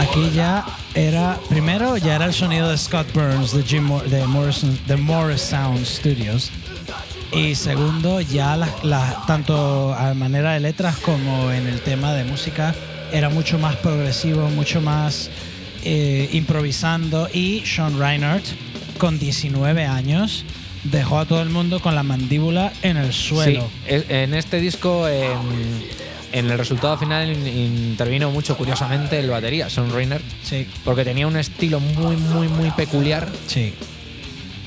Aquí 0.01 0.31
ya 0.35 0.65
era, 0.95 1.39
el 2.27 2.33
sonido 2.33 2.69
de 2.69 2.77
Scott 2.79 3.07
Burns 3.15 3.53
de, 3.53 3.63
Jim 3.63 3.85
Mor- 3.85 4.09
de, 4.09 4.27
Morrison, 4.27 4.79
de 4.87 4.97
Morris 4.97 5.41
Sound 5.41 5.85
Studios. 5.85 6.51
Y 7.33 7.55
segundo, 7.55 8.21
ya 8.21 8.57
la, 8.57 8.69
la- 8.83 9.23
tanto 9.27 9.95
a 9.95 10.15
manera 10.15 10.53
de 10.55 10.61
letras 10.61 10.97
como 10.99 11.51
en 11.53 11.67
el 11.67 11.81
tema 11.81 12.13
de 12.13 12.25
música 12.25 12.75
era 13.13 13.29
mucho 13.29 13.59
más 13.59 13.77
progresivo, 13.77 14.49
mucho 14.51 14.81
más 14.81 15.31
eh, 15.85 16.29
improvisando. 16.33 17.29
Y 17.33 17.63
Sean 17.65 17.99
Reinhardt, 17.99 18.45
con 18.99 19.19
19 19.19 19.87
años, 19.87 20.45
dejó 20.85 21.19
a 21.21 21.25
todo 21.25 21.43
el 21.43 21.51
mundo 21.51 21.81
con 21.81 21.95
la 21.95 22.03
mandíbula 22.03 22.73
en 22.83 22.97
el 22.97 23.13
suelo. 23.13 23.69
Sí, 23.87 23.95
en 24.09 24.35
este 24.35 24.61
disco, 24.61 25.07
en, 25.09 25.39
en 26.33 26.51
el 26.51 26.59
resultado 26.59 26.97
final, 26.99 27.31
in- 27.31 27.47
intervino 27.47 28.31
mucho 28.31 28.57
curiosamente 28.57 29.19
el 29.21 29.31
batería, 29.31 29.71
Son 29.71 29.93
Reiner, 29.93 30.21
Sí, 30.43 30.67
porque 30.85 31.05
tenía 31.05 31.27
un 31.29 31.37
estilo 31.37 31.79
muy, 31.81 32.17
muy, 32.17 32.49
muy 32.49 32.71
peculiar 32.73 33.29
sí. 33.47 33.73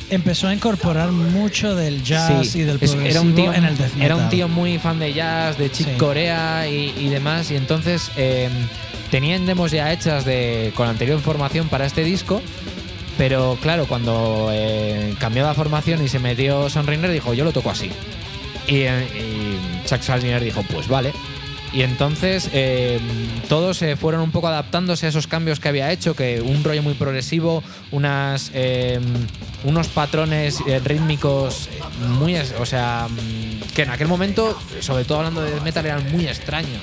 Empezó 0.10 0.48
a 0.48 0.54
incorporar 0.54 1.12
mucho 1.12 1.76
del 1.76 2.04
jazz 2.04 2.48
Sí, 2.50 2.60
y 2.60 2.62
del 2.64 2.78
es- 2.82 2.92
progresivo 2.92 3.06
era 3.10 3.22
un 3.22 3.36
tío, 3.36 3.54
en 3.54 3.66
el 3.66 3.78
death 3.78 3.94
metal. 3.94 4.02
Era 4.06 4.16
un 4.16 4.30
tío 4.30 4.48
muy 4.48 4.78
fan 4.80 5.00
de 5.00 5.14
jazz, 5.14 5.58
de 5.58 5.72
Chick 5.72 5.88
Sí. 5.90 5.98
Corea 5.98 6.68
y, 6.68 6.94
y 6.98 7.10
demás. 7.10 7.50
Y 7.52 7.56
entonces 7.56 8.12
eh, 8.16 8.50
tenían 9.12 9.46
demos 9.46 9.72
ya 9.72 9.92
hechas 9.92 10.26
de, 10.26 10.72
con 10.76 10.88
anterior 10.88 11.20
formación 11.20 11.68
para 11.70 11.86
este 11.86 12.04
disco. 12.04 12.42
Pero 13.18 13.58
claro, 13.62 13.86
cuando 13.86 14.50
eh, 14.52 15.14
cambió 15.20 15.44
la 15.44 15.54
formación 15.54 16.04
y 16.04 16.08
se 16.08 16.18
metió 16.20 16.70
Son 16.70 16.88
Reiner, 16.88 17.12
dijo, 17.12 17.34
yo 17.34 17.44
lo 17.44 17.52
toco 17.52 17.70
así. 17.70 17.90
Y, 18.68 18.78
eh, 18.82 19.06
y 19.84 19.88
Chuck 19.88 20.02
dijo, 20.42 20.64
pues 20.72 20.88
vale. 20.88 21.14
Y 21.74 21.82
entonces 21.82 22.50
eh, 22.54 23.00
todos 23.50 23.78
se 23.78 23.96
fueron 23.96 24.22
un 24.22 24.32
poco 24.32 24.48
adaptándose 24.48 25.08
a 25.08 25.10
esos 25.10 25.26
cambios 25.26 25.60
que 25.60 25.70
había 25.70 25.92
hecho, 25.92 26.16
que 26.16 26.40
un 26.40 26.64
rollo 26.64 26.84
muy 26.84 26.94
progresivo, 26.94 27.64
unas, 27.92 28.52
eh, 28.54 29.00
unos 29.64 29.88
patrones 29.88 30.60
eh, 30.68 30.80
rítmicos 30.86 31.70
muy, 32.20 32.36
o 32.38 32.66
sea, 32.68 33.08
que 33.74 33.82
en 33.82 33.90
aquel 33.90 34.08
momento, 34.08 34.56
sobre 34.82 35.04
todo 35.04 35.20
hablando 35.20 35.42
de 35.42 35.60
metal, 35.62 35.86
eran 35.86 36.12
muy 36.12 36.28
extraños. 36.28 36.82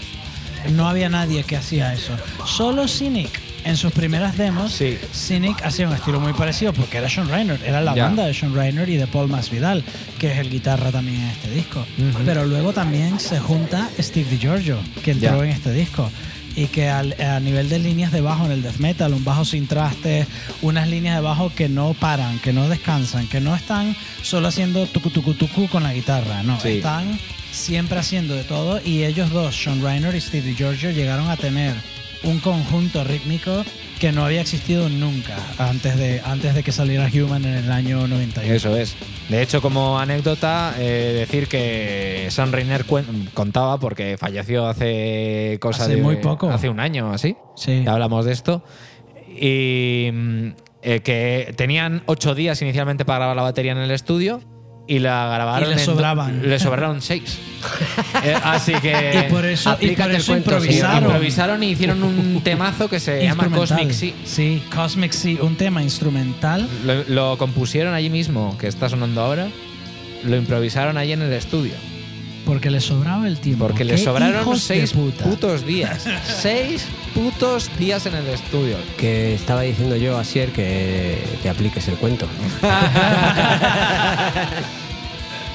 No 0.72 0.88
había 0.88 1.09
nadie 1.09 1.45
que 1.45 1.57
hacía 1.57 1.95
eso. 1.95 2.16
Solo 2.45 2.88
Cynic, 2.88 3.49
en 3.64 3.76
sus 3.76 3.92
primeras 3.92 4.36
demos, 4.36 4.72
Sí. 4.72 4.98
Cynic 5.14 5.62
hacía 5.64 5.86
un 5.88 5.94
estilo 5.94 6.20
muy 6.20 6.32
parecido 6.32 6.72
porque 6.72 6.98
era 6.98 7.08
Sean 7.08 7.28
Reiner, 7.28 7.61
era 7.64 7.80
la 7.80 7.94
banda 7.94 8.24
de 8.26 8.34
Sean 8.34 8.54
Reiner 8.54 8.88
y 8.88 8.96
de 8.96 9.06
Paul 9.06 9.28
Masvidal, 9.28 9.84
que 10.18 10.32
es 10.32 10.38
el 10.38 10.50
guitarra 10.50 10.90
también 10.90 11.20
en 11.20 11.28
este 11.28 11.50
disco. 11.50 11.84
Pero 12.24 12.44
luego 12.46 12.72
también 12.72 13.20
se 13.20 13.38
junta 13.38 13.88
Steve 13.98 14.28
DiGiorgio, 14.30 14.78
que 15.04 15.12
entró 15.12 15.42
en 15.44 15.50
este 15.50 15.72
disco. 15.72 16.11
Y 16.56 16.66
que 16.66 16.88
al- 16.88 17.14
a 17.20 17.38
nivel 17.38 17.68
de 17.68 17.78
líneas 17.78 18.11
de 18.11 18.20
bajo 18.20 18.44
en 18.44 18.50
el 18.50 18.62
death 18.62 18.78
metal, 18.78 19.14
un 19.14 19.24
bajo 19.24 19.44
sin 19.44 19.68
trastes, 19.68 20.26
unas 20.62 20.88
líneas 20.88 21.14
de 21.14 21.20
bajo 21.22 21.52
que 21.54 21.68
no 21.68 21.94
paran, 21.94 22.40
que 22.40 22.52
no 22.52 22.68
descansan, 22.68 23.28
que 23.28 23.40
no 23.40 23.54
están 23.54 23.94
solo 24.22 24.48
haciendo 24.48 24.86
tucu 24.86 25.11
tucu 25.11 25.34
tucu 25.34 25.68
con 25.68 25.84
la 25.84 25.94
guitarra, 25.94 26.42
no, 26.42 26.61
Sí. 26.61 26.68
están 26.78 27.20
siempre 27.52 27.98
haciendo 28.00 28.34
de 28.34 28.42
todo 28.42 28.80
y 28.84 29.04
ellos 29.04 29.30
dos, 29.30 29.54
Sean 29.62 29.80
Reiner 29.80 30.12
y 30.16 30.20
Steve 30.20 30.48
DiGiorgio, 30.48 30.90
llegaron 30.90 31.30
a 31.30 31.36
tener 31.36 31.74
un 32.24 32.38
conjunto 32.40 33.02
rítmico 33.04 33.64
que 33.98 34.12
no 34.12 34.24
había 34.24 34.40
existido 34.40 34.88
nunca 34.88 35.36
antes 35.58 35.96
de, 35.96 36.20
antes 36.24 36.54
de 36.54 36.62
que 36.62 36.72
saliera 36.72 37.08
Human 37.12 37.44
en 37.44 37.54
el 37.54 37.70
año 37.72 38.06
91. 38.06 38.54
Eso 38.54 38.76
es. 38.76 38.96
De 39.28 39.42
hecho, 39.42 39.60
como 39.62 39.98
anécdota, 39.98 40.74
eh, 40.78 41.14
decir 41.18 41.48
que 41.48 42.26
San 42.30 42.52
Reiner 42.52 42.86
cuen- 42.86 43.30
contaba, 43.34 43.78
porque 43.78 44.16
falleció 44.18 44.66
hace 44.66 45.58
cosa 45.60 45.84
Hace 45.84 45.96
de 45.96 46.02
muy 46.02 46.16
poco. 46.16 46.50
hace 46.50 46.68
un 46.68 46.80
año 46.80 47.12
así. 47.12 47.36
Sí. 47.56 47.82
Ya 47.84 47.92
hablamos 47.92 48.24
de 48.24 48.32
esto. 48.32 48.64
Y 49.28 50.10
mm, 50.12 50.48
eh, 50.82 51.00
que 51.00 51.52
tenían 51.56 52.02
ocho 52.06 52.34
días 52.34 52.60
inicialmente 52.62 53.04
para 53.04 53.18
grabar 53.18 53.36
la 53.36 53.42
batería 53.42 53.72
en 53.72 53.78
el 53.78 53.90
estudio 53.90 54.40
y 54.91 54.99
la 54.99 55.28
grabaron. 55.32 55.68
Y 55.70 55.74
le 55.74 55.80
en 55.80 55.86
sobraban. 55.86 56.49
Le 56.49 56.59
sobraron 56.59 57.01
seis. 57.01 57.38
Eh, 58.24 58.34
así 58.43 58.72
que. 58.74 59.24
Y 59.26 59.30
por 59.30 59.47
eso, 59.47 59.70
y 59.70 59.72
aplícate 59.72 60.03
por 60.03 60.11
el 60.11 60.16
eso 60.16 60.32
cuento, 60.32 60.51
sí. 60.51 60.57
improvisaron. 60.57 61.05
improvisaron 61.05 61.62
y 61.62 61.70
hicieron 61.70 62.03
un 62.03 62.41
temazo 62.45 62.88
que 62.88 62.99
se 63.01 63.22
llama. 63.22 63.49
Cosmic 63.51 63.93
Sea. 63.93 64.12
Sí, 64.24 64.62
Cosmic 64.74 65.12
Sea, 65.12 65.43
un 65.43 65.57
tema 65.57 65.82
instrumental. 65.82 66.68
Lo, 66.84 67.05
lo 67.05 67.38
compusieron 67.38 67.95
allí 67.95 68.11
mismo, 68.11 68.59
que 68.59 68.66
está 68.66 68.88
sonando 68.88 69.22
ahora. 69.22 69.49
Lo 70.24 70.36
improvisaron 70.36 70.99
allí 70.99 71.12
en 71.12 71.22
el 71.22 71.32
estudio. 71.32 71.74
Porque 72.45 72.70
le 72.70 72.80
sobraba 72.80 73.28
el 73.28 73.38
tiempo. 73.38 73.66
Porque 73.66 73.84
le 73.84 73.95
¡Qué 73.95 73.99
sobraron 73.99 74.59
seis 74.59 74.93
putos 74.93 75.64
días. 75.64 76.05
seis 76.24 76.86
putos 77.14 77.70
días 77.78 78.07
en 78.07 78.14
el 78.16 78.26
estudio. 78.26 78.76
Que 78.99 79.34
estaba 79.34 79.62
diciendo 79.62 79.97
yo 79.97 80.18
a 80.18 80.24
Sier 80.24 80.51
que 80.51 81.18
te 81.43 81.49
apliques 81.49 81.86
el 81.88 81.95
cuento. 81.95 82.26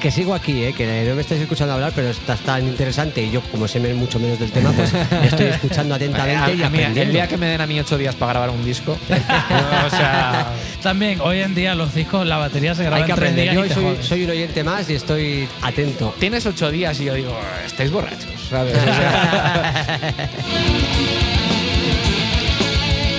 Que 0.06 0.12
sigo 0.12 0.36
aquí, 0.36 0.62
¿eh? 0.62 0.72
que 0.72 1.04
no 1.08 1.16
me 1.16 1.20
estáis 1.22 1.40
escuchando 1.40 1.74
hablar, 1.74 1.90
pero 1.92 2.10
estás 2.10 2.38
tan 2.38 2.64
interesante 2.64 3.20
y 3.24 3.28
yo, 3.32 3.40
como 3.50 3.66
sé 3.66 3.80
mucho 3.92 4.20
menos 4.20 4.38
del 4.38 4.52
tema, 4.52 4.70
pues 4.70 4.92
estoy 5.24 5.46
escuchando 5.46 5.96
atentamente 5.96 6.54
y 6.54 6.62
A- 6.62 6.70
mí, 6.70 6.78
el 6.78 7.12
día 7.12 7.26
que 7.26 7.36
me 7.36 7.46
den 7.46 7.60
a 7.60 7.66
mí 7.66 7.80
ocho 7.80 7.98
días 7.98 8.14
para 8.14 8.34
grabar 8.34 8.50
un 8.50 8.64
disco, 8.64 8.92
o 9.86 9.90
sea, 9.90 10.52
También, 10.80 11.20
hoy 11.20 11.40
en 11.40 11.56
día 11.56 11.74
los 11.74 11.92
discos, 11.92 12.24
la 12.24 12.36
batería 12.36 12.72
se 12.76 12.84
graba 12.84 12.98
Hay 12.98 13.02
que 13.02 13.10
en 13.10 13.16
tres 13.16 13.30
aprender. 13.32 13.52
días 13.52 13.68
Yo 13.68 13.74
soy, 13.74 13.96
soy 14.00 14.24
un 14.26 14.30
oyente 14.30 14.62
más 14.62 14.88
y 14.88 14.94
estoy 14.94 15.48
atento. 15.62 16.14
tienes 16.20 16.46
ocho 16.46 16.70
días 16.70 17.00
y 17.00 17.06
yo 17.06 17.14
digo, 17.14 17.36
estáis 17.66 17.90
borrachos, 17.90 18.30
¿sabes? 18.48 18.76
O 18.78 18.84
sea, 18.84 20.02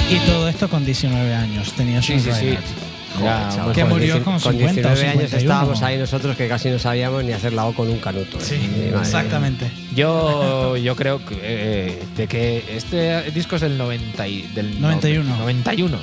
Y 0.10 0.20
todo 0.20 0.48
esto 0.48 0.70
con 0.70 0.86
19 0.86 1.36
años. 1.36 1.74
Tenía 1.74 2.02
sí, 2.02 2.18
sí. 2.18 2.58
Reiner. 3.18 3.40
Ya, 3.42 3.50
chaval, 3.50 3.66
muy 3.66 3.74
Que 3.76 3.82
con 3.82 3.90
murió 3.90 4.24
con 4.24 4.40
con 4.40 4.40
50 4.54 4.58
o 4.58 4.74
19 4.74 4.88
años 5.02 5.22
51. 5.32 5.38
estábamos 5.38 5.82
ahí 5.82 5.98
nosotros 5.98 6.36
que 6.38 6.48
casi 6.48 6.70
no 6.70 6.80
sabíamos 6.80 7.24
ni 7.24 7.34
hacer 7.34 7.54
la 7.54 7.66
O 7.66 7.74
con 7.74 7.90
un 7.90 8.00
canuto. 8.00 8.40
Sí, 8.40 8.56
mía. 8.58 9.00
exactamente. 9.02 9.72
Yo, 9.96 10.78
yo 10.78 10.96
creo 10.96 11.26
que, 11.26 11.38
eh, 11.42 12.04
de 12.16 12.28
que 12.28 12.64
este 12.76 13.30
disco 13.32 13.56
es 13.56 13.62
del, 13.62 13.78
90 13.78 14.28
y- 14.28 14.42
del 14.54 14.80
91. 14.82 15.36
91. 15.38 15.98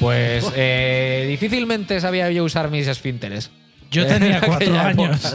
Pues 0.00 0.50
eh, 0.56 1.26
difícilmente 1.28 2.00
sabía 2.00 2.30
yo 2.30 2.44
usar 2.44 2.70
mis 2.70 2.86
esfínteres. 2.86 3.50
Yo 3.90 4.06
tenía 4.06 4.38
En 4.42 4.44
cuatro 4.46 4.78
años. 4.78 5.34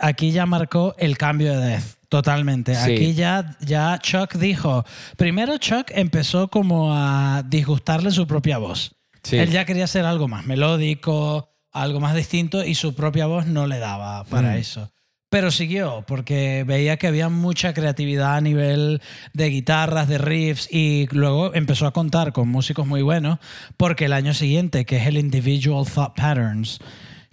Aquí 0.00 0.32
ya 0.32 0.44
marcó 0.46 0.94
el 0.98 1.16
cambio 1.16 1.58
de 1.58 1.66
Death. 1.68 1.84
Totalmente. 2.08 2.74
Sí. 2.74 2.92
Aquí 2.94 3.14
ya, 3.14 3.56
ya 3.60 3.98
Chuck 4.00 4.34
dijo. 4.36 4.84
Primero, 5.16 5.58
Chuck 5.58 5.90
empezó 5.90 6.48
como 6.48 6.92
a 6.94 7.42
disgustarle 7.46 8.10
su 8.10 8.26
propia 8.26 8.58
voz. 8.58 8.94
Sí. 9.24 9.36
Él 9.36 9.50
ya 9.50 9.64
quería 9.64 9.84
hacer 9.84 10.04
algo 10.04 10.28
más 10.28 10.46
melódico, 10.46 11.50
algo 11.72 11.98
más 11.98 12.14
distinto, 12.14 12.64
y 12.64 12.74
su 12.76 12.94
propia 12.94 13.26
voz 13.26 13.46
no 13.46 13.66
le 13.66 13.78
daba 13.78 14.24
para 14.24 14.52
Mm. 14.52 14.58
eso. 14.58 14.90
Pero 15.30 15.50
siguió, 15.50 16.04
porque 16.06 16.62
veía 16.64 16.96
que 16.96 17.08
había 17.08 17.28
mucha 17.28 17.74
creatividad 17.74 18.36
a 18.36 18.40
nivel 18.40 19.02
de 19.32 19.48
guitarras, 19.50 20.06
de 20.06 20.18
riffs, 20.18 20.68
y 20.70 21.08
luego 21.10 21.52
empezó 21.54 21.86
a 21.88 21.92
contar 21.92 22.32
con 22.32 22.48
músicos 22.48 22.86
muy 22.86 23.02
buenos, 23.02 23.40
porque 23.76 24.04
el 24.04 24.12
año 24.12 24.32
siguiente, 24.32 24.84
que 24.84 24.98
es 24.98 25.06
el 25.08 25.18
Individual 25.18 25.84
Thought 25.92 26.14
Patterns, 26.14 26.78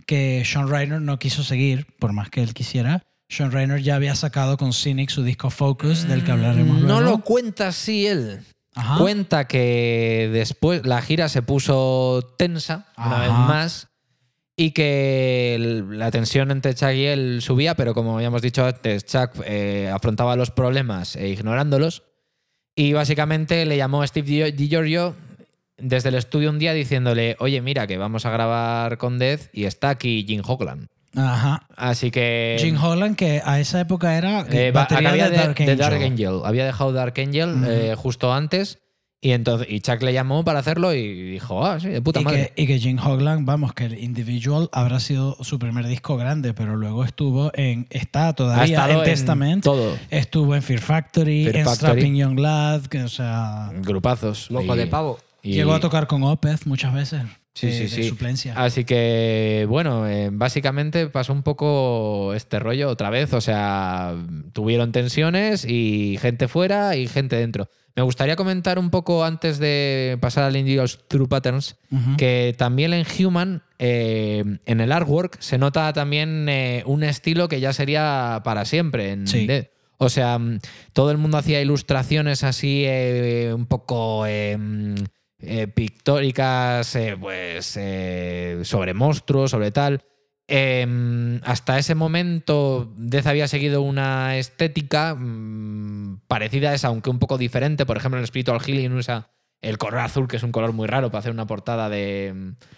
que 0.08 0.42
Sean 0.46 0.68
Reiner 0.68 1.00
no 1.00 1.20
quiso 1.20 1.44
seguir, 1.44 1.86
por 2.00 2.12
más 2.12 2.32
que 2.32 2.42
él 2.42 2.56
quisiera, 2.56 3.04
Sean 3.30 3.52
Reiner 3.52 3.82
ya 3.84 3.96
había 3.96 4.16
sacado 4.16 4.58
con 4.58 4.74
Cynic 4.74 5.10
su 5.12 5.24
disco 5.24 5.52
Focus, 5.52 6.08
del 6.08 6.24
que 6.24 6.32
hablaremos 6.32 6.82
luego. 6.82 6.88
No 6.88 7.02
lo 7.02 7.20
cuenta 7.20 7.68
así 7.68 8.08
él. 8.08 8.40
Ajá. 8.76 8.98
Cuenta 8.98 9.48
que 9.48 10.30
después 10.32 10.86
la 10.86 11.02
gira 11.02 11.28
se 11.30 11.42
puso 11.42 12.34
tensa 12.38 12.88
una 12.98 13.20
vez 13.20 13.30
más 13.30 13.88
y 14.56 14.72
que 14.72 15.84
la 15.90 16.12
tensión 16.12 16.52
entre 16.52 16.74
Chuck 16.76 16.92
y 16.94 17.06
él 17.06 17.42
subía, 17.42 17.76
pero 17.76 17.94
como 17.94 18.22
ya 18.22 18.28
hemos 18.28 18.42
dicho 18.42 18.66
antes, 18.66 19.06
Chuck 19.06 19.32
eh, 19.46 19.90
afrontaba 19.94 20.36
los 20.36 20.52
problemas 20.52 21.16
e 21.16 21.30
ignorándolos. 21.30 22.04
Y 22.76 22.94
básicamente 22.94 23.66
le 23.66 23.76
llamó 23.76 24.02
a 24.04 24.08
Steve 24.08 24.28
Di- 24.28 24.52
DiGiorgio 24.52 25.16
desde 25.78 26.10
el 26.10 26.16
estudio 26.16 26.50
un 26.50 26.60
día 26.60 26.74
diciéndole, 26.74 27.36
oye, 27.40 27.60
mira, 27.62 27.88
que 27.88 27.98
vamos 27.98 28.26
a 28.26 28.30
grabar 28.32 28.98
con 28.98 29.20
Death 29.20 29.50
y 29.52 29.66
está 29.66 29.90
aquí 29.90 30.24
Jim 30.28 30.42
Hoglan. 30.46 30.88
Ajá. 31.16 31.68
Así 31.76 32.10
que... 32.12 32.58
Jim 32.60 32.78
Holland, 32.82 33.16
que 33.16 33.42
a 33.44 33.60
esa 33.60 33.80
época 33.82 34.16
era 34.18 34.46
Eh, 34.50 34.72
batería 34.72 35.30
de, 35.30 35.36
Dark 35.38 35.56
de 35.56 35.64
Angel. 35.64 35.78
Dark 35.78 36.02
Angel. 36.04 36.40
Había 36.46 36.66
dejado 36.66 36.94
Dark 36.94 37.14
Angel 37.18 37.50
Ujú. 37.56 37.66
eh, 37.68 37.96
justo 37.96 38.34
antes. 38.34 38.78
Y 39.24 39.34
entonces 39.34 39.68
y 39.70 39.82
Chuck 39.82 40.02
le 40.02 40.14
llamó 40.14 40.44
para 40.44 40.58
hacerlo 40.60 40.96
y 40.96 41.32
dijo, 41.34 41.64
ah, 41.64 41.80
sí, 41.80 41.90
de 41.90 42.02
puta 42.02 42.22
Y 42.22 42.24
madre. 42.24 42.54
que, 42.56 42.64
y 42.64 42.66
que 42.66 42.80
Jim 42.80 42.98
Hoglan, 42.98 43.46
vamos, 43.46 43.72
que 43.74 43.86
el 43.86 44.00
Individual 44.00 44.68
habrá 44.72 45.00
sido 45.00 45.38
su 45.42 45.60
primer 45.60 45.86
disco 45.86 46.18
grande, 46.18 46.56
pero 46.56 46.76
luego 46.76 47.04
estuvo 47.04 47.52
en, 47.54 47.86
está 47.92 48.34
todavía 48.34 48.64
estado 48.74 48.94
en 48.94 48.98
en 48.98 49.04
Testament, 49.04 49.64
todo. 49.64 49.96
estuvo 50.10 50.56
en 50.56 50.64
Fear 50.64 50.80
Factory, 50.80 51.44
Fear 51.44 51.56
en 51.58 51.66
Factory. 51.66 51.92
Strapping 51.92 52.16
Young 52.16 52.40
Lad, 52.40 52.82
que, 52.88 53.04
o 53.04 53.10
sea, 53.10 53.70
Grupazos. 53.82 54.50
Moco 54.50 54.74
Y- 54.74 54.78
de 54.80 54.88
pavo. 54.88 55.20
y- 55.44 55.54
llegó 55.54 55.74
a 55.76 55.80
tocar 55.80 56.08
con 56.08 56.24
Opeth 56.24 56.66
muchas 56.66 56.92
veces. 56.92 57.22
Sí, 57.54 57.68
de- 57.68 57.74
sí, 57.74 57.82
de 57.84 57.90
sí. 57.90 58.10
suplencia. 58.10 58.54
Así 58.56 58.86
que, 58.86 59.66
bueno, 59.68 60.08
eh, 60.08 60.30
básicamente 60.32 61.08
pasó 61.08 61.34
un 61.34 61.44
poco 61.44 62.34
este 62.34 62.60
rollo 62.60 62.90
otra 62.90 63.10
vez. 63.10 63.34
O 63.34 63.42
sea, 63.42 64.16
tuvieron 64.54 64.92
tensiones 64.94 65.66
y 65.66 66.18
gente 66.22 66.48
fuera 66.48 66.96
y 66.96 67.08
gente 67.08 67.36
dentro. 67.36 67.70
Me 67.94 68.04
gustaría 68.04 68.38
comentar 68.38 68.80
un 68.80 68.90
poco 68.90 69.26
antes 69.26 69.60
de 69.60 70.18
pasar 70.22 70.46
al 70.46 70.56
Individual 70.56 70.90
True 71.10 71.28
Patterns 71.28 71.76
que 72.18 72.56
también 72.58 72.94
en 72.94 73.06
Human, 73.20 73.64
eh, 73.80 74.46
en 74.66 74.80
el 74.80 74.92
artwork, 74.94 75.38
se 75.42 75.58
nota 75.58 75.92
también 75.92 76.48
eh, 76.48 76.84
un 76.86 77.04
estilo 77.04 77.50
que 77.50 77.60
ya 77.60 77.74
sería 77.74 78.40
para 78.46 78.64
siempre 78.64 79.12
en 79.12 79.28
Sí. 79.28 79.46
Dead. 79.46 79.68
O 79.98 80.08
sea, 80.08 80.40
mm, 80.40 80.60
todo 80.94 81.12
el 81.12 81.18
mundo 81.18 81.38
hacía 81.38 81.62
ilustraciones 81.62 82.46
así 82.46 82.86
un 83.54 83.66
poco 83.66 84.26
eh, 85.42 85.68
pictóricas, 85.68 86.96
eh, 86.96 87.16
pues 87.20 87.76
eh, 87.78 88.60
sobre 88.64 88.94
monstruos, 88.94 89.52
sobre 89.52 89.72
tal. 89.72 90.04
Eh, 90.48 91.40
hasta 91.44 91.78
ese 91.78 91.96
momento, 91.96 92.92
Death 92.98 93.28
había 93.28 93.48
seguido 93.48 93.82
una 93.82 94.38
estética 94.38 95.16
mm, 95.16 96.22
parecida 96.28 96.72
a 96.72 96.74
esa, 96.74 96.90
aunque 96.90 97.10
un 97.10 97.20
poco 97.20 97.38
diferente. 97.38 97.86
Por 97.86 97.98
ejemplo, 97.98 98.20
en 98.20 98.28
Spiritual 98.28 98.60
Healing 98.62 98.92
usa 98.94 99.30
el 99.62 99.78
color 99.78 100.00
azul, 100.00 100.28
que 100.28 100.38
es 100.38 100.44
un 100.44 100.52
color 100.52 100.74
muy 100.74 100.88
raro 100.88 101.10
para 101.12 101.20
hacer 101.20 101.32
una 101.32 101.46
portada 101.48 101.88
de, 101.88 102.34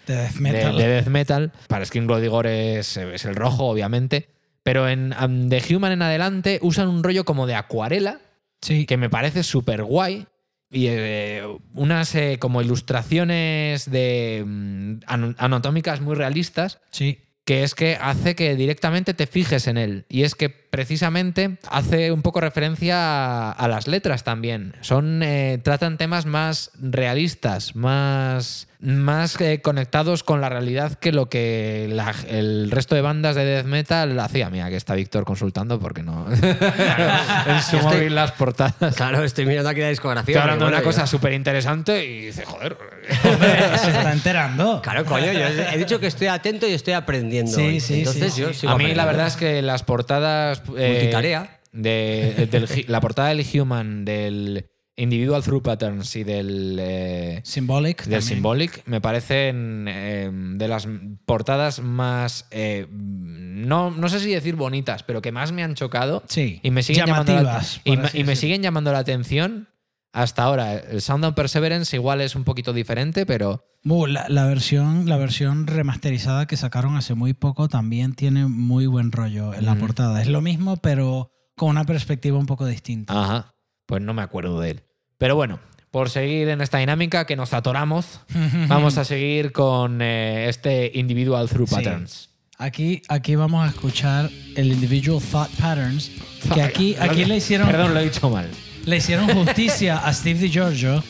De 0.06 0.14
death 0.14 0.32
de- 0.34 0.40
metal. 0.40 0.76
de 0.76 0.86
death 0.88 1.06
metal. 1.08 1.52
Para 1.66 1.84
Skin 1.84 2.06
Blood 2.06 2.22
Igor 2.22 2.46
es, 2.46 2.96
es 2.96 3.24
el 3.24 3.34
rojo, 3.34 3.64
obviamente. 3.64 4.28
Pero 4.62 4.88
en 4.88 5.14
um, 5.22 5.48
The 5.48 5.62
Human 5.74 5.92
en 5.92 6.02
adelante 6.02 6.58
usan 6.62 6.88
un 6.88 7.02
rollo 7.02 7.24
como 7.24 7.46
de 7.46 7.54
acuarela, 7.54 8.20
sí. 8.62 8.86
que 8.86 8.96
me 8.96 9.10
parece 9.10 9.42
súper 9.42 9.82
guay. 9.82 10.26
Y 10.74 10.88
eh, 10.88 11.42
unas 11.74 12.14
eh, 12.16 12.38
como 12.40 12.60
ilustraciones 12.60 13.90
de 13.90 14.42
mm, 14.44 14.92
an- 15.06 15.36
anatómicas 15.38 16.00
muy 16.00 16.16
realistas 16.16 16.80
Sí. 16.90 17.18
que 17.44 17.62
es 17.62 17.74
que 17.74 17.96
hace 18.00 18.34
que 18.34 18.56
directamente 18.56 19.14
te 19.14 19.26
fijes 19.28 19.66
en 19.68 19.76
él. 19.78 20.04
Y 20.08 20.22
es 20.24 20.34
que 20.34 20.48
precisamente 20.74 21.56
hace 21.70 22.10
un 22.10 22.22
poco 22.22 22.40
referencia 22.40 22.96
a, 22.98 23.52
a 23.52 23.68
las 23.68 23.86
letras 23.86 24.24
también. 24.24 24.74
Son, 24.80 25.22
eh, 25.22 25.60
tratan 25.62 25.98
temas 25.98 26.26
más 26.26 26.72
realistas, 26.80 27.76
más, 27.76 28.66
más 28.80 29.40
eh, 29.40 29.60
conectados 29.62 30.24
con 30.24 30.40
la 30.40 30.48
realidad 30.48 30.94
que 30.98 31.12
lo 31.12 31.28
que 31.28 31.86
la- 31.92 32.12
el 32.28 32.72
resto 32.72 32.96
de 32.96 33.02
bandas 33.02 33.36
de 33.36 33.44
death 33.44 33.66
metal 33.66 34.18
hacía. 34.18 34.50
Mira, 34.50 34.68
que 34.68 34.76
está 34.76 34.94
Víctor 34.96 35.24
consultando 35.24 35.78
porque 35.78 36.02
no. 36.02 36.26
en 36.32 37.62
su 37.62 37.76
Estoy- 37.76 37.82
móvil 37.82 38.14
las 38.16 38.32
portadas. 38.32 38.96
Claro, 38.96 39.22
estoy 39.22 39.46
mirando 39.46 39.70
aquí 39.70 39.80
la 39.80 39.90
discografía. 39.90 40.32
Estoy 40.34 40.42
hablando 40.42 40.64
de 40.66 40.72
una 40.72 40.82
cosa 40.82 41.06
súper 41.06 41.32
interesante 41.34 42.04
y 42.04 42.26
dice, 42.26 42.44
joder. 42.44 42.76
Se 43.08 43.90
está 43.90 44.12
enterando. 44.12 44.80
Claro, 44.82 45.04
coño, 45.04 45.30
yo 45.32 45.46
he 45.46 45.78
dicho 45.78 46.00
que 46.00 46.06
estoy 46.08 46.26
atento 46.26 46.66
y 46.66 46.72
estoy 46.72 46.94
aprendiendo. 46.94 47.52
Sí, 47.52 47.78
sí, 47.80 47.98
Entonces 48.00 48.32
sí, 48.34 48.40
yo 48.40 48.48
sí. 48.48 48.54
sigo 48.60 48.72
A 48.72 48.78
mí 48.78 48.92
la 48.94 49.04
verdad 49.04 49.26
es 49.28 49.36
que 49.36 49.62
las 49.62 49.82
portadas... 49.82 50.62
eh, 50.76 50.92
Multitarea. 50.92 51.60
De, 51.72 52.48
del 52.50 52.68
la 52.88 53.00
portada 53.00 53.30
del 53.30 53.44
Human, 53.60 54.04
del 54.04 54.66
Individual 54.96 55.42
Through 55.42 55.62
Patterns 55.64 56.14
y 56.14 56.22
del, 56.22 56.78
eh, 56.80 57.40
Symbolic. 57.42 57.98
del 58.04 58.20
también. 58.20 58.22
Symbolic 58.22 58.82
me 58.86 59.00
parecen 59.00 59.86
eh, 59.88 60.30
de 60.32 60.68
las 60.68 60.86
portadas 61.26 61.80
más... 61.80 62.46
eh, 62.52 62.86
no, 62.90 63.90
no 63.90 64.08
sé 64.08 64.20
si 64.20 64.30
decir 64.32 64.54
bonitas, 64.54 65.02
pero 65.02 65.20
que 65.20 65.32
más 65.32 65.50
me 65.50 65.64
han 65.64 65.74
chocado. 65.74 66.22
Sí. 66.28 66.60
Y 66.62 66.70
me 66.70 66.82
siguen 66.84 67.06
llamando 67.06 67.42
la, 67.42 67.64
y, 67.84 67.96
me- 67.96 68.10
y 68.14 68.36
siguen 68.36 68.62
llamando 68.62 68.92
la 68.92 68.98
atención 68.98 69.68
hasta 70.14 70.44
ahora. 70.44 70.72
El 70.74 71.02
Sound 71.02 71.24
of 71.26 71.34
Perseverance 71.34 71.94
igual 71.94 72.22
es 72.22 72.34
un 72.36 72.44
poquito 72.44 72.72
diferente, 72.72 73.26
pero... 73.26 73.66
La, 74.08 74.26
la 74.30 74.46
versión, 74.46 75.06
la 75.08 75.18
versión 75.18 75.66
remasterizada 75.66 76.46
que 76.46 76.56
sacaron 76.56 76.96
hace 76.96 77.14
muy 77.14 77.34
poco 77.34 77.68
también 77.68 78.14
tiene 78.14 78.46
muy 78.46 78.86
buen 78.86 79.12
rollo 79.12 79.52
en 79.52 79.66
la 79.66 79.74
Mm. 79.74 79.78
portada. 79.80 80.22
Es 80.22 80.28
lo 80.28 80.40
mismo, 80.40 80.78
pero 80.78 81.30
con 81.56 81.68
una 81.68 81.84
perspectiva 81.84 82.38
un 82.38 82.46
poco 82.46 82.64
distinta. 82.64 83.12
Ajá. 83.12 83.54
Pues 83.86 84.00
no 84.00 84.14
me 84.14 84.22
acuerdo 84.22 84.58
de 84.60 84.70
él. 84.70 84.82
Pero 85.18 85.36
bueno, 85.36 85.58
por 85.90 86.08
seguir 86.08 86.48
en 86.48 86.60
esta 86.62 86.78
dinámica 86.78 87.26
que 87.26 87.36
nos 87.36 87.52
atoramos, 87.52 88.20
vamos 88.68 88.96
a 88.96 89.04
seguir 89.04 89.52
con 89.52 90.00
eh, 90.00 90.48
este 90.48 90.90
Individual 90.94 91.48
Through 91.48 91.68
Sí. 91.68 91.74
Patterns. 91.74 92.30
Aquí, 92.56 93.02
aquí 93.08 93.34
vamos 93.34 93.66
a 93.66 93.68
escuchar 93.68 94.30
el 94.56 94.72
Individual 94.72 95.20
Thought 95.20 95.50
Patterns, 95.60 96.10
que 96.54 96.62
aquí, 96.62 96.96
aquí 97.00 97.24
le 97.24 97.36
hicieron, 97.36 97.66
Perdón, 97.68 97.92
lo 97.94 98.00
he 98.00 98.04
dicho 98.04 98.30
mal. 98.30 98.48
Le 98.86 98.96
hicieron 98.96 99.28
justicia 99.28 99.98
a 99.98 100.12
Steve 100.12 100.40
DiGiorgio 100.40 101.02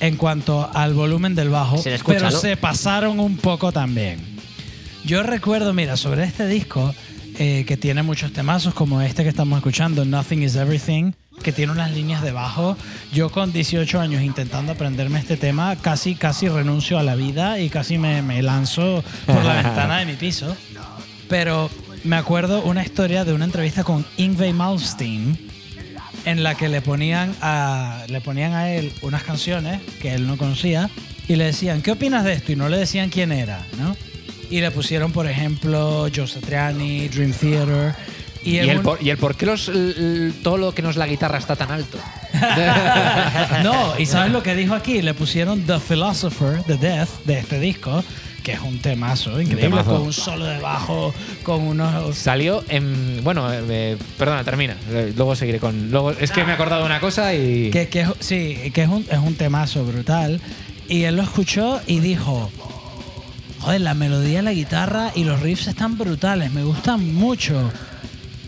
en 0.00 0.16
cuanto 0.16 0.68
al 0.74 0.94
volumen 0.94 1.34
del 1.34 1.48
bajo, 1.48 1.78
Se 1.78 1.90
le 1.90 1.96
escucha, 1.96 2.18
pero 2.18 2.30
¿no? 2.30 2.38
se 2.38 2.56
pasaron 2.56 3.18
un 3.18 3.36
poco 3.36 3.72
también. 3.72 4.20
Yo 5.04 5.22
recuerdo, 5.22 5.72
mira, 5.72 5.96
sobre 5.96 6.24
este 6.24 6.46
disco, 6.46 6.94
eh, 7.38 7.64
que 7.66 7.76
tiene 7.76 8.02
muchos 8.02 8.32
temazos, 8.32 8.74
como 8.74 9.00
este 9.00 9.22
que 9.22 9.28
estamos 9.28 9.56
escuchando, 9.58 10.04
Nothing 10.04 10.42
is 10.42 10.56
Everything, 10.56 11.12
que 11.42 11.52
tiene 11.52 11.72
unas 11.72 11.92
líneas 11.92 12.22
de 12.22 12.32
bajo. 12.32 12.76
Yo 13.12 13.30
con 13.30 13.52
18 13.52 14.00
años 14.00 14.22
intentando 14.22 14.72
aprenderme 14.72 15.18
este 15.18 15.36
tema, 15.36 15.76
casi, 15.76 16.14
casi 16.14 16.48
renuncio 16.48 16.98
a 16.98 17.02
la 17.02 17.14
vida 17.14 17.58
y 17.60 17.70
casi 17.70 17.98
me, 17.98 18.20
me 18.20 18.42
lanzo 18.42 19.02
por 19.26 19.44
la 19.44 19.54
ventana 19.62 19.98
de 19.98 20.06
mi 20.06 20.14
piso. 20.14 20.54
Pero 21.28 21.70
me 22.04 22.16
acuerdo 22.16 22.62
una 22.62 22.82
historia 22.82 23.24
de 23.24 23.32
una 23.32 23.46
entrevista 23.46 23.82
con 23.84 24.04
Ingve 24.16 24.52
Malmsteen 24.52 25.45
en 26.26 26.42
la 26.42 26.54
que 26.56 26.68
le 26.68 26.82
ponían 26.82 27.34
a, 27.40 28.04
le 28.08 28.20
ponían 28.20 28.52
a 28.52 28.70
él 28.74 28.92
unas 29.00 29.22
canciones 29.22 29.80
que 30.02 30.12
él 30.12 30.26
no 30.26 30.36
conocía 30.36 30.90
y 31.28 31.36
le 31.36 31.44
decían, 31.44 31.80
¿qué 31.80 31.92
opinas 31.92 32.24
de 32.24 32.34
esto? 32.34 32.52
Y 32.52 32.56
no 32.56 32.68
le 32.68 32.76
decían 32.76 33.08
quién 33.08 33.32
era, 33.32 33.64
¿no? 33.78 33.96
Y 34.50 34.60
le 34.60 34.70
pusieron, 34.70 35.10
por 35.12 35.26
ejemplo, 35.28 36.08
Joe 36.14 36.26
Satriani, 36.28 37.08
Dream 37.08 37.32
Theater. 37.32 37.94
Y, 38.44 38.50
¿Y 38.50 38.58
en 38.60 38.70
el, 38.70 38.76
un- 38.78 38.82
por, 38.84 39.02
y 39.02 39.10
el 39.10 39.16
por 39.16 39.34
qué 39.34 39.46
los, 39.46 39.70
todo 40.44 40.56
lo 40.58 40.72
que 40.72 40.82
no 40.82 40.90
es 40.90 40.96
la 40.96 41.06
guitarra 41.08 41.38
está 41.38 41.56
tan 41.56 41.70
alto? 41.72 41.98
No, 43.62 43.98
y 43.98 44.06
¿sabes 44.06 44.32
lo 44.32 44.42
que 44.42 44.54
dijo 44.54 44.74
aquí? 44.74 45.02
Le 45.02 45.14
pusieron 45.14 45.62
The 45.62 45.78
Philosopher, 45.78 46.62
The 46.66 46.76
Death, 46.76 47.08
de 47.24 47.38
este 47.38 47.58
disco, 47.60 48.02
que 48.42 48.52
es 48.52 48.60
un 48.60 48.78
temazo 48.78 49.40
increíble, 49.40 49.62
temazo. 49.62 49.90
con 49.90 50.02
un 50.02 50.12
solo 50.12 50.44
de 50.44 50.58
bajo, 50.58 51.14
con 51.42 51.62
unos... 51.62 52.16
Salió 52.16 52.64
en. 52.68 53.22
Bueno, 53.24 53.48
eh, 53.52 53.96
perdona, 54.18 54.44
termina. 54.44 54.76
Eh, 54.90 55.12
Luego 55.16 55.34
seguiré 55.34 55.58
con. 55.58 55.90
Luego, 55.90 56.12
es 56.12 56.30
que 56.30 56.44
me 56.44 56.52
he 56.52 56.54
acordado 56.54 56.82
de 56.82 56.86
una 56.86 57.00
cosa 57.00 57.34
y. 57.34 57.70
Que, 57.70 57.88
que 57.88 58.06
sí, 58.20 58.70
que 58.72 58.82
es 58.82 58.88
un, 58.88 59.04
es 59.10 59.18
un 59.18 59.34
temazo 59.34 59.84
brutal. 59.84 60.40
Y 60.88 61.02
él 61.02 61.16
lo 61.16 61.22
escuchó 61.22 61.80
y 61.86 61.98
dijo, 61.98 62.50
joder, 63.60 63.80
la 63.80 63.94
melodía, 63.94 64.42
la 64.42 64.52
guitarra 64.52 65.10
y 65.14 65.24
los 65.24 65.40
riffs 65.40 65.66
están 65.66 65.98
brutales, 65.98 66.52
me 66.52 66.62
gustan 66.62 67.12
mucho. 67.14 67.72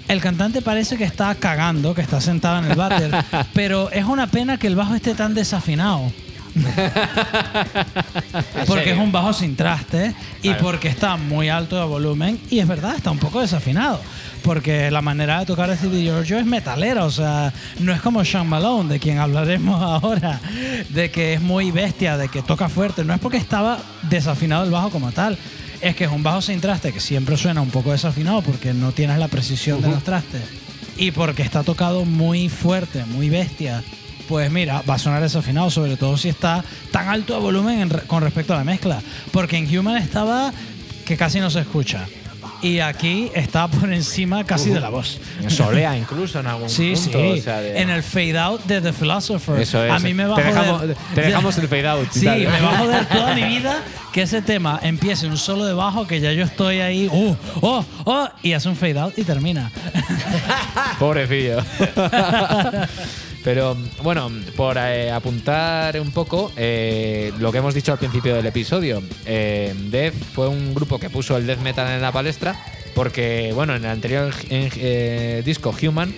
El 0.08 0.20
cantante 0.20 0.62
parece 0.62 0.96
que 0.96 1.04
está 1.04 1.34
cagando, 1.34 1.94
que 1.94 2.00
está 2.00 2.20
sentado 2.20 2.58
en 2.64 2.70
el 2.70 2.76
váter, 2.76 3.10
pero 3.54 3.90
es 3.90 4.04
una 4.04 4.26
pena 4.26 4.58
que 4.58 4.66
el 4.66 4.76
bajo 4.76 4.94
esté 4.94 5.14
tan 5.14 5.34
desafinado. 5.34 6.10
porque 8.66 8.92
es 8.92 8.98
un 8.98 9.12
bajo 9.12 9.32
sin 9.32 9.54
traste 9.54 10.14
y 10.42 10.48
Claro. 10.48 10.64
porque 10.64 10.88
está 10.88 11.16
muy 11.16 11.48
alto 11.48 11.76
de 11.78 11.84
volumen 11.84 12.40
y 12.50 12.58
es 12.58 12.66
verdad, 12.66 12.96
está 12.96 13.10
un 13.10 13.18
poco 13.18 13.40
desafinado. 13.40 14.00
Porque 14.42 14.90
la 14.90 15.02
manera 15.02 15.40
de 15.40 15.46
tocar 15.46 15.68
de 15.68 15.76
Stevie 15.76 16.04
Giorgio 16.04 16.38
es 16.38 16.46
metalera, 16.46 17.04
o 17.04 17.10
sea, 17.10 17.52
no 17.80 17.92
es 17.92 18.00
como 18.00 18.24
Sean 18.24 18.48
Malone, 18.48 18.88
de 18.88 18.98
quien 18.98 19.18
hablaremos 19.18 19.80
ahora, 20.02 20.40
de 20.88 21.10
que 21.10 21.34
es 21.34 21.40
muy 21.40 21.70
bestia, 21.70 22.16
de 22.16 22.28
que 22.28 22.42
toca 22.42 22.68
fuerte. 22.68 23.04
No 23.04 23.12
es 23.14 23.20
porque 23.20 23.36
estaba 23.36 23.78
desafinado 24.08 24.64
el 24.64 24.70
bajo 24.70 24.90
como 24.90 25.12
tal, 25.12 25.36
es 25.80 25.94
que 25.96 26.04
es 26.04 26.10
un 26.10 26.22
bajo 26.22 26.42
sin 26.42 26.60
traste 26.60 26.92
que 26.92 27.00
siempre 27.00 27.36
suena 27.36 27.60
un 27.60 27.70
poco 27.70 27.92
desafinado 27.92 28.42
porque 28.42 28.74
no 28.74 28.92
tienes 28.92 29.18
la 29.18 29.28
precisión 29.28 29.80
de 29.80 29.88
los 29.88 30.02
trastes 30.02 30.42
y 30.98 31.12
porque 31.12 31.42
está 31.42 31.62
tocado 31.62 32.04
muy 32.04 32.48
fuerte, 32.48 33.04
muy 33.04 33.30
bestia. 33.30 33.82
Pues 34.28 34.50
mira, 34.50 34.82
va 34.82 34.94
a 34.94 34.98
sonar 34.98 35.22
desafinado, 35.22 35.70
sobre 35.70 35.96
todo 35.96 36.16
si 36.18 36.28
está 36.28 36.62
tan 36.90 37.08
alto 37.08 37.34
de 37.34 37.40
volumen 37.40 37.80
en 37.80 37.88
con 38.06 38.22
respecto 38.22 38.52
a 38.52 38.58
la 38.58 38.64
mezcla. 38.64 39.00
Porque 39.30 39.56
en 39.56 39.78
Human 39.78 39.96
estaba 39.96 40.52
que 41.06 41.16
casi 41.16 41.40
no 41.40 41.48
se 41.48 41.60
escucha. 41.60 42.06
Y 42.60 42.80
aquí 42.80 43.30
está 43.34 43.68
por 43.68 43.92
encima 43.92 44.42
casi 44.44 44.70
de 44.70 44.80
la 44.80 44.88
voz. 44.88 45.20
Solea 45.48 45.96
incluso 45.96 46.40
en 46.40 46.46
algún 46.48 46.68
Sí, 46.68 46.92
punto. 46.94 47.18
sí. 47.34 47.38
o 47.38 47.42
sea, 47.42 47.60
de- 47.60 47.80
En 47.80 47.88
el 47.90 48.02
fade 48.02 48.36
out 48.38 48.64
de 48.64 48.80
The 48.80 48.92
Philosopher. 48.92 49.60
Eso 49.60 49.84
es. 49.84 49.92
A 49.92 49.98
mí 50.00 50.12
me 50.12 50.26
va 50.26 50.34
te 50.34 50.42
a 50.42 50.44
dejamos, 50.46 50.80
joder. 50.80 50.96
te 51.14 51.20
dejamos 51.20 51.58
el 51.58 51.68
fade 51.68 51.88
out. 51.88 52.08
Sí, 52.10 52.24
tal. 52.24 52.38
me 52.40 52.60
va 52.60 52.72
a 52.74 52.78
joder 52.78 53.06
toda 53.06 53.34
mi 53.34 53.44
vida 53.44 53.78
que 54.12 54.22
ese 54.22 54.42
tema 54.42 54.80
empiece 54.82 55.26
un 55.28 55.36
solo 55.36 55.66
de 55.66 55.72
bajo, 55.74 56.06
que 56.08 56.18
ya 56.20 56.32
yo 56.32 56.42
estoy 56.44 56.80
ahí, 56.80 57.08
uh, 57.12 57.36
oh, 57.60 57.84
oh, 58.04 58.28
y 58.42 58.52
hace 58.54 58.68
un 58.68 58.74
fade 58.74 58.98
out 58.98 59.16
y 59.16 59.22
termina. 59.22 59.70
Pobrecillo. 60.98 61.58
Pero 63.44 63.76
bueno, 64.02 64.30
por 64.56 64.76
eh, 64.78 65.10
apuntar 65.10 65.98
un 66.00 66.10
poco 66.10 66.52
eh, 66.56 67.32
lo 67.38 67.52
que 67.52 67.58
hemos 67.58 67.72
dicho 67.74 67.92
al 67.92 67.98
principio 67.98 68.34
del 68.34 68.46
episodio, 68.46 69.02
eh, 69.24 69.74
Death 69.90 70.14
fue 70.34 70.48
un 70.48 70.74
grupo 70.74 70.98
que 70.98 71.08
puso 71.08 71.36
el 71.36 71.46
death 71.46 71.60
metal 71.60 71.88
en 71.88 72.02
la 72.02 72.12
palestra 72.12 72.56
porque, 72.94 73.52
bueno, 73.54 73.76
en 73.76 73.84
el 73.84 73.90
anterior 73.90 74.34
en- 74.50 74.70
eh, 74.76 75.42
disco 75.44 75.72
Human 75.82 76.12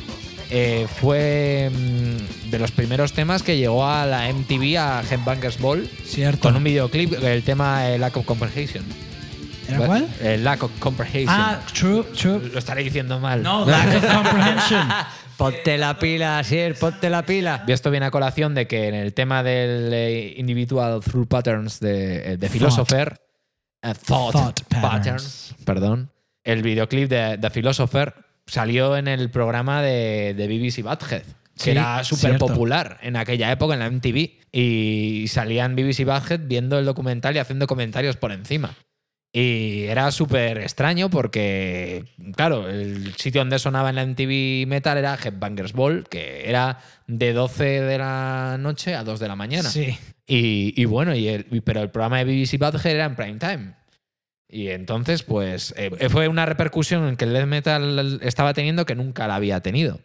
eh, 0.51 0.87
fue 1.01 1.71
mm, 1.71 2.51
de 2.51 2.59
los 2.59 2.73
primeros 2.73 3.13
temas 3.13 3.43
que 3.43 3.57
llegó 3.59 3.87
a 3.87 4.07
la 4.07 4.29
MTV 4.33 4.79
a 4.79 5.03
Headbangers 5.09 5.59
Ball 5.61 5.89
Cierto. 6.05 6.41
con 6.41 6.57
un 6.57 6.65
videoclip, 6.65 7.23
el 7.23 7.43
tema 7.43 7.87
Lack 7.99 8.17
of 8.17 8.25
Comprehension. 8.25 8.83
¿Era 9.69 9.79
cuál? 9.87 10.09
Lack 10.43 10.65
of 10.65 10.71
Comprehension. 10.81 11.29
Ah, 11.39 11.61
true, 11.73 12.03
true. 12.17 12.41
Lo 12.53 12.59
estaré 12.59 12.83
diciendo 12.83 13.21
mal. 13.21 13.41
No, 13.43 13.65
lack 13.65 13.95
of 13.95 14.05
comprehension. 14.13 14.89
Ponte 15.41 15.79
la 15.79 15.99
pila, 15.99 16.45
Sier, 16.45 16.75
ponte 16.75 17.09
la 17.09 17.25
pila. 17.25 17.65
Y 17.67 17.73
esto 17.73 17.91
viene 17.91 18.05
a 18.05 18.11
colación 18.11 18.55
de 18.55 18.67
que 18.67 18.89
en 18.89 18.95
el 18.95 19.15
tema 19.15 19.43
del 19.43 19.91
eh, 19.91 20.35
Individual 20.37 21.01
Through 21.01 21.29
Patterns 21.29 21.81
de, 21.81 22.33
eh, 22.33 22.37
de 22.37 22.49
Philosopher, 22.51 23.19
eh, 23.81 23.95
thought, 24.07 24.33
Thought 24.33 24.61
patterns. 24.69 24.83
patterns. 24.83 25.55
perdón, 25.65 26.11
el 26.45 26.63
videoclip 26.63 27.09
de 27.09 27.39
The 27.41 27.49
Philosopher 27.49 28.15
salió 28.47 28.99
en 28.99 29.09
el 29.09 29.31
programa 29.31 29.81
de, 29.81 30.35
de 30.37 30.47
BBC 30.47 30.83
Badhead, 30.83 31.23
que 31.23 31.65
Sí, 31.65 31.71
era 31.71 32.05
súper 32.05 32.37
popular 32.37 32.99
en 33.01 33.17
aquella 33.17 33.51
época 33.51 33.73
en 33.73 33.81
la 33.81 33.91
MTV. 33.91 34.41
Y 34.53 35.25
salían 35.29 35.75
BBC 35.75 36.05
Badhead 36.05 36.41
viendo 36.45 36.79
el 36.79 36.85
documental 36.85 37.35
y 37.35 37.39
haciendo 37.39 37.67
comentarios 37.67 38.17
por 38.17 38.33
encima. 38.33 38.77
Y 39.33 39.85
era 39.85 40.11
súper 40.11 40.59
extraño 40.59 41.09
porque, 41.09 42.05
claro, 42.35 42.69
el 42.69 43.15
sitio 43.15 43.43
donde 43.43 43.61
sonaba 43.61 43.91
en 43.91 43.95
la 43.97 44.03
MTV 44.03 44.67
Metal 44.67 44.99
era 44.99 45.15
Headbangers 45.23 45.73
Ball, 45.73 46.05
que 46.09 46.49
era 46.49 46.81
de 47.07 47.33
12 47.33 47.65
de 47.83 47.99
la 47.99 48.57
noche 48.59 48.97
a 48.97 49.05
2 49.05 49.21
de 49.21 49.29
la 49.29 49.37
mañana. 49.37 49.69
Sí. 49.71 49.97
Y, 50.27 50.75
y 50.81 50.85
bueno, 50.85 51.15
y 51.15 51.29
el- 51.29 51.45
pero 51.65 51.81
el 51.81 51.91
programa 51.91 52.19
de 52.19 52.25
BBC 52.25 52.59
Badger 52.59 52.97
era 52.97 53.05
en 53.05 53.15
prime 53.15 53.39
time. 53.39 53.75
Y 54.49 54.69
entonces, 54.71 55.23
pues, 55.23 55.73
eh, 55.77 56.09
fue 56.09 56.27
una 56.27 56.45
repercusión 56.45 57.17
que 57.17 57.25
el 57.25 57.33
death 57.33 57.47
metal 57.47 58.19
estaba 58.23 58.53
teniendo 58.53 58.85
que 58.85 58.97
nunca 58.97 59.29
la 59.29 59.37
había 59.37 59.61
tenido. 59.61 60.01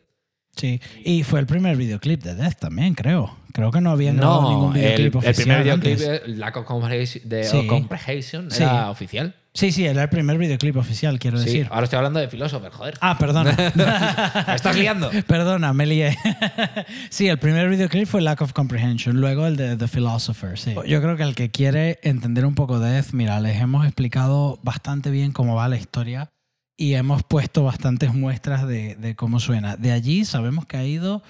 Sí. 0.56 0.80
Y 1.04 1.24
fue 1.24 1.40
el 1.40 1.46
primer 1.46 1.76
videoclip 1.78 2.24
de 2.24 2.36
Death 2.36 2.60
también, 2.60 2.94
creo. 2.94 3.36
Creo 3.54 3.72
que 3.72 3.80
no 3.82 3.92
habían 3.92 4.18
grabado 4.18 4.42
No, 4.42 4.50
ningún 4.50 4.76
el, 4.76 4.82
videoclip 4.82 5.14
el 5.14 5.18
oficial. 5.18 5.36
primer 5.36 5.64
videoclip, 5.64 5.94
antes. 5.94 6.38
Lack 6.38 6.58
of 6.58 6.66
Comprehension, 6.66 7.30
de- 7.30 7.44
Sí. 7.46 7.68
Comprehension, 7.68 8.52
Sí. 8.52 8.64
era 8.64 8.90
oficial. 8.90 9.36
Sí, 9.54 9.72
sí, 9.72 9.86
era 9.86 10.04
el 10.04 10.10
primer 10.10 10.38
videoclip 10.38 10.76
oficial, 10.76 11.18
quiero 11.18 11.38
Sí, 11.38 11.46
decir. 11.46 11.68
ahora 11.72 11.86
estoy 11.86 11.96
hablando 11.96 12.20
de 12.20 12.28
Philosopher, 12.28 12.72
joder. 12.72 12.96
Ah, 13.00 13.18
perdona. 13.18 13.56
¿Me 14.48 14.56
estás 14.56 14.76
liando? 14.78 15.10
Perdona, 15.28 15.72
me 15.72 15.86
lié. 15.86 16.18
sí, 17.10 17.30
el 17.30 17.38
primer 17.40 17.70
videoclip 17.70 18.06
fue 18.08 18.22
Lack 18.22 18.42
of 18.42 18.52
Comprehension, 18.52 19.22
luego 19.22 19.48
el 19.48 19.56
de 19.56 19.78
The 19.78 19.88
Philosopher. 19.88 20.58
Sí. 20.60 20.74
Yo 20.88 21.02
creo 21.02 21.16
que 21.16 21.24
el 21.24 21.36
que 21.36 21.52
quiere 21.52 22.00
entender 22.04 22.46
un 22.46 22.56
poco 22.56 22.80
de 22.80 22.92
Death, 22.92 23.14
mira, 23.14 23.40
les 23.40 23.62
hemos 23.62 23.86
explicado 23.86 24.60
bastante 24.64 25.10
bien 25.10 25.32
cómo 25.32 25.56
va 25.56 25.70
la 25.70 25.78
historia 25.78 26.32
y 26.78 26.94
hemos 26.94 27.24
puesto 27.24 27.64
bastantes 27.64 28.14
muestras 28.14 28.68
de, 28.68 28.96
de 28.96 29.16
cómo 29.16 29.40
suena. 29.40 29.78
De 29.78 29.92
allí 29.92 30.26
sabemos 30.26 30.66
que 30.66 30.78
ha 30.78 30.86
ido 30.86 31.24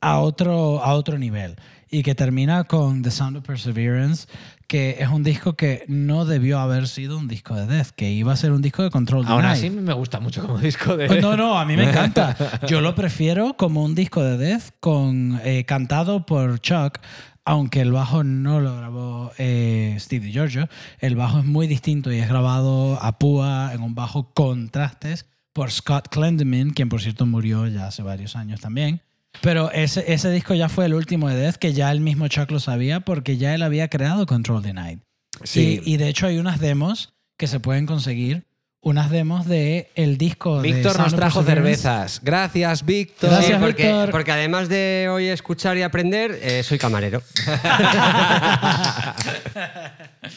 a 0.00 0.18
otro, 0.20 0.82
a 0.84 0.94
otro 0.94 1.18
nivel 1.18 1.56
y 1.90 2.02
que 2.02 2.14
termina 2.14 2.64
con 2.64 3.02
The 3.02 3.10
Sound 3.10 3.38
of 3.38 3.44
Perseverance, 3.44 4.26
que 4.66 4.96
es 5.00 5.08
un 5.08 5.22
disco 5.22 5.54
que 5.54 5.84
no 5.88 6.26
debió 6.26 6.58
haber 6.58 6.86
sido 6.86 7.16
un 7.16 7.28
disco 7.28 7.54
de 7.54 7.66
Death, 7.66 7.88
que 7.96 8.10
iba 8.10 8.32
a 8.32 8.36
ser 8.36 8.52
un 8.52 8.60
disco 8.60 8.82
de 8.82 8.90
Control 8.90 9.24
Aún 9.26 9.42
Denied. 9.42 9.56
así 9.56 9.70
me 9.70 9.94
gusta 9.94 10.20
mucho 10.20 10.42
como 10.42 10.58
disco 10.58 10.96
de... 10.96 11.08
Oh, 11.08 11.20
No, 11.20 11.36
no, 11.36 11.58
a 11.58 11.64
mí 11.64 11.76
me 11.76 11.88
encanta. 11.88 12.36
Yo 12.68 12.82
lo 12.82 12.94
prefiero 12.94 13.54
como 13.56 13.82
un 13.82 13.94
disco 13.94 14.22
de 14.22 14.36
Death 14.36 14.64
con, 14.80 15.40
eh, 15.44 15.64
cantado 15.64 16.26
por 16.26 16.60
Chuck, 16.60 16.98
aunque 17.48 17.80
el 17.80 17.92
bajo 17.92 18.24
no 18.24 18.60
lo 18.60 18.76
grabó 18.76 19.32
eh, 19.38 19.96
Steve 19.98 20.30
Giorgio. 20.30 20.68
El 20.98 21.16
bajo 21.16 21.38
es 21.38 21.46
muy 21.46 21.66
distinto 21.66 22.12
y 22.12 22.18
es 22.18 22.28
grabado 22.28 23.02
a 23.02 23.18
púa 23.18 23.70
en 23.72 23.80
un 23.80 23.94
bajo 23.94 24.34
con 24.34 24.68
trastes 24.68 25.24
por 25.54 25.70
Scott 25.70 26.08
Clendenin, 26.10 26.74
quien 26.74 26.90
por 26.90 27.00
cierto 27.00 27.24
murió 27.24 27.66
ya 27.66 27.86
hace 27.86 28.02
varios 28.02 28.36
años 28.36 28.60
también. 28.60 29.00
Pero 29.40 29.72
ese, 29.72 30.12
ese 30.12 30.30
disco 30.30 30.52
ya 30.52 30.68
fue 30.68 30.84
el 30.84 30.92
último 30.92 31.30
de 31.30 31.36
Death, 31.36 31.56
que 31.56 31.72
ya 31.72 31.90
el 31.90 32.00
mismo 32.00 32.28
Chuck 32.28 32.50
lo 32.50 32.60
sabía 32.60 33.00
porque 33.00 33.38
ya 33.38 33.54
él 33.54 33.62
había 33.62 33.88
creado 33.88 34.26
Control 34.26 34.62
Denied. 34.62 34.98
Sí. 35.42 35.80
Y, 35.86 35.94
y 35.94 35.96
de 35.96 36.08
hecho 36.10 36.26
hay 36.26 36.36
unas 36.36 36.60
demos 36.60 37.14
que 37.38 37.46
se 37.46 37.60
pueden 37.60 37.86
conseguir, 37.86 38.44
unas 38.80 39.10
demos 39.10 39.46
de 39.46 39.90
el 39.96 40.18
disco 40.18 40.60
Víctor 40.60 40.98
nos 40.98 41.14
trajo 41.14 41.42
cervezas. 41.42 42.20
Gracias, 42.22 42.84
Víctor. 42.86 43.30
Gracias, 43.30 43.58
Sí, 43.58 43.64
porque, 43.64 43.82
Víctor. 43.84 44.10
porque 44.10 44.32
además 44.32 44.68
de 44.68 45.08
hoy 45.10 45.26
escuchar 45.26 45.76
y 45.76 45.82
aprender, 45.82 46.38
eh, 46.42 46.62
soy 46.62 46.78
camarero. 46.78 47.22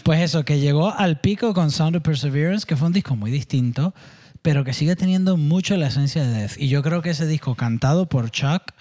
Pues 0.03 0.21
eso, 0.21 0.43
que 0.45 0.59
llegó 0.59 0.93
al 0.93 1.19
pico 1.19 1.53
con 1.53 1.69
Sound 1.69 1.97
of 1.97 2.03
Perseverance, 2.03 2.65
que 2.65 2.75
fue 2.75 2.87
un 2.87 2.93
disco 2.93 3.15
muy 3.15 3.29
distinto, 3.29 3.93
pero 4.41 4.63
que 4.63 4.73
sigue 4.73 4.95
teniendo 4.95 5.37
mucho 5.37 5.75
la 5.77 5.87
esencia 5.87 6.23
de 6.23 6.33
Death. 6.33 6.53
Y 6.57 6.69
yo 6.69 6.81
creo 6.81 7.01
que 7.01 7.11
ese 7.11 7.27
disco 7.27 7.55
cantado 7.55 8.07
por 8.07 8.31
Chuck 8.31 8.71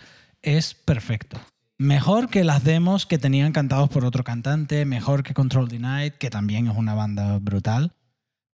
es 0.43 0.75
perfecto. 0.75 1.39
Mejor 1.79 2.29
que 2.31 2.45
las 2.45 2.65
demos 2.65 3.07
que 3.07 3.19
tenían 3.19 3.53
cantados 3.53 3.89
por 3.89 4.05
otro 4.05 4.23
cantante, 4.25 4.85
mejor 4.85 5.23
que 5.23 5.35
Control 5.35 5.69
Denied, 5.69 6.13
que 6.15 6.31
también 6.31 6.69
es 6.69 6.77
una 6.77 6.95
banda 6.95 7.39
brutal. 7.39 7.93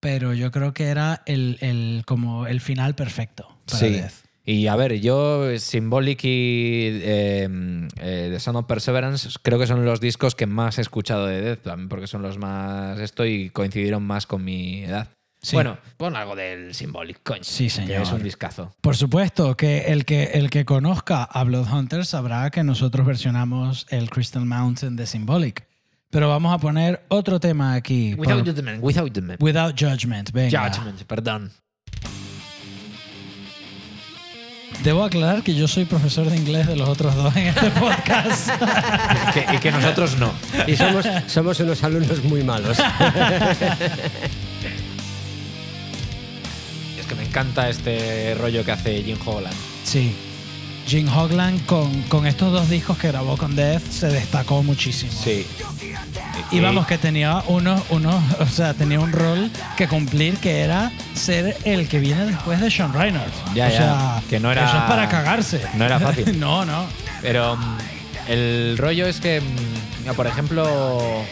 Pero 0.07 0.35
yo 0.35 0.53
creo 0.53 0.73
que 0.73 0.85
era 0.85 1.23
el, 1.27 1.59
el- 1.61 2.05
como 2.07 2.47
el 2.47 2.61
final 2.61 2.95
perfecto 2.95 3.49
para 3.67 3.79
Sí. 3.81 3.89
Death. 3.91 4.13
Y 4.45 4.69
a 4.69 4.77
ver, 4.77 5.01
yo 5.01 5.59
Symbolic 5.59 6.23
y 6.23 6.91
eh, 7.03 7.49
eh, 7.99 8.29
The 8.31 8.39
Sound 8.39 8.59
of 8.59 8.67
Perseverance 8.67 9.29
creo 9.43 9.59
que 9.59 9.67
son 9.67 9.85
los 9.85 10.01
discos 10.01 10.37
que 10.37 10.47
más 10.47 10.79
he 10.79 10.83
escuchado 10.83 11.27
de 11.27 11.41
Death, 11.41 11.63
también 11.65 11.89
porque 11.89 12.07
son 12.07 12.23
los 12.23 12.39
más 12.39 13.01
esto 13.01 13.27
y 13.27 13.51
coincidieron 13.51 14.05
más 14.05 14.29
con 14.29 14.45
mi 14.45 14.85
edad. 14.85 15.09
Sí. 15.43 15.57
Bueno, 15.57 15.77
pon 15.97 16.15
algo 16.15 16.37
del 16.37 16.73
Symbolic, 16.73 17.21
coño. 17.25 17.43
Sí, 17.43 17.65
que 17.65 17.71
señor. 17.71 18.03
es 18.03 18.13
un 18.13 18.23
discazo. 18.23 18.73
Por 18.81 18.95
supuesto 18.97 19.57
que 19.57 19.87
el 19.93 20.05
que, 20.05 20.23
el 20.35 20.51
que 20.51 20.65
conozca 20.65 21.25
a 21.25 21.43
Bloodhunter 21.43 22.07
sabrá 22.07 22.49
que 22.51 22.63
nosotros 22.63 23.05
versionamos 23.05 23.87
el 23.91 24.09
Crystal 24.11 24.47
Mountain 24.47 24.95
de 24.95 25.07
Symbolic. 25.07 25.67
Pero 26.11 26.29
vamos 26.29 26.55
a 26.55 26.59
poner 26.59 27.05
otro 27.09 27.41
tema 27.41 27.75
aquí. 27.75 28.15
Without 28.15 28.45
por- 28.45 28.55
Judgment, 28.55 28.83
Without 28.83 29.09
Judgment. 29.15 29.43
Without 29.43 29.75
Judgment. 29.79 30.31
Venga. 30.33 30.71
Judgment, 30.73 31.03
perdón. 31.05 31.53
Debo 34.85 35.05
aclarar 35.05 35.43
que 35.43 35.55
yo 35.55 35.67
soy 35.67 35.85
profesor 35.85 36.29
de 36.31 36.37
inglés 36.37 36.67
de 36.67 36.77
los 36.77 36.89
otros 36.89 37.15
dos 37.17 37.35
en 37.37 37.47
este 37.49 37.71
podcast. 37.71 38.51
Que- 39.35 39.47
y 39.55 39.59
que 39.59 39.73
nosotros 39.73 40.17
no. 40.19 40.33
Y 40.67 40.77
somos, 40.77 41.05
somos 41.27 41.59
unos 41.61 41.83
alumnos 41.83 42.23
muy 42.25 42.43
malos. 42.45 42.79
Es 46.99 47.07
que 47.07 47.15
me 47.15 47.25
encanta 47.25 47.69
este 47.69 48.35
rollo 48.35 48.65
que 48.65 48.73
hace 48.73 49.03
Jim 49.03 49.19
Holland. 49.25 49.55
sí. 49.85 50.15
Jim 50.87 51.09
Hogland 51.09 51.67
con, 51.67 52.03
con 52.05 52.27
estos 52.27 52.53
dos 52.53 52.69
discos 52.71 52.97
que 52.99 53.09
grabó 53.09 53.37
con 53.37 53.57
Death 53.57 53.83
se 53.91 54.07
destacó 54.07 54.63
muchísimo. 54.63 55.11
Sí. 55.13 55.45
Y 56.53 56.61
vamos, 56.61 56.87
que 56.87 56.97
tenía 56.97 57.43
unos, 57.49 57.83
unos, 57.91 58.15
o 58.39 58.47
sea, 58.47 58.73
tenía 58.75 59.01
un 59.01 59.11
rol 59.11 59.51
que 59.77 59.89
cumplir 59.89 60.37
que 60.37 60.61
era 60.61 60.93
ser 61.15 61.57
el 61.65 61.89
que 61.89 61.99
viene 61.99 62.27
después 62.27 62.61
de 62.61 62.71
Sean 62.71 62.93
Reinhardt. 62.93 63.33
Ya, 63.55 63.67
o 63.67 63.71
ya, 63.71 63.77
sea, 63.77 64.23
que 64.31 64.39
no 64.39 64.53
era- 64.53 64.65
Eso 64.69 64.77
es 64.77 64.83
para 64.85 65.09
cagarse. 65.09 65.61
no 65.75 65.85
era 65.85 65.99
fácil. 65.99 66.39
no, 66.39 66.65
no. 66.65 66.87
Pero 67.21 67.57
mm, 67.57 67.77
el 68.29 68.79
rollo 68.79 69.07
es 69.07 69.19
que, 69.21 69.41
mm, 69.41 70.15
por 70.15 70.29
ejemplo, 70.29 71.25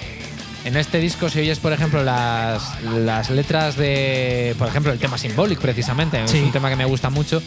en 0.64 0.76
este 0.76 0.98
disco, 0.98 1.28
si 1.28 1.38
oyes, 1.38 1.60
por 1.60 1.72
ejemplo, 1.72 2.02
las, 2.02 2.82
las 2.82 3.30
letras 3.30 3.76
de, 3.76 4.56
por 4.58 4.66
ejemplo, 4.66 4.90
el 4.92 4.98
tema 4.98 5.16
Symbolic, 5.16 5.60
precisamente, 5.60 6.20
Sí. 6.26 6.38
es 6.38 6.42
un 6.44 6.50
tema 6.52 6.70
que 6.70 6.76
me 6.76 6.86
gusta 6.86 7.08
mucho, 7.10 7.40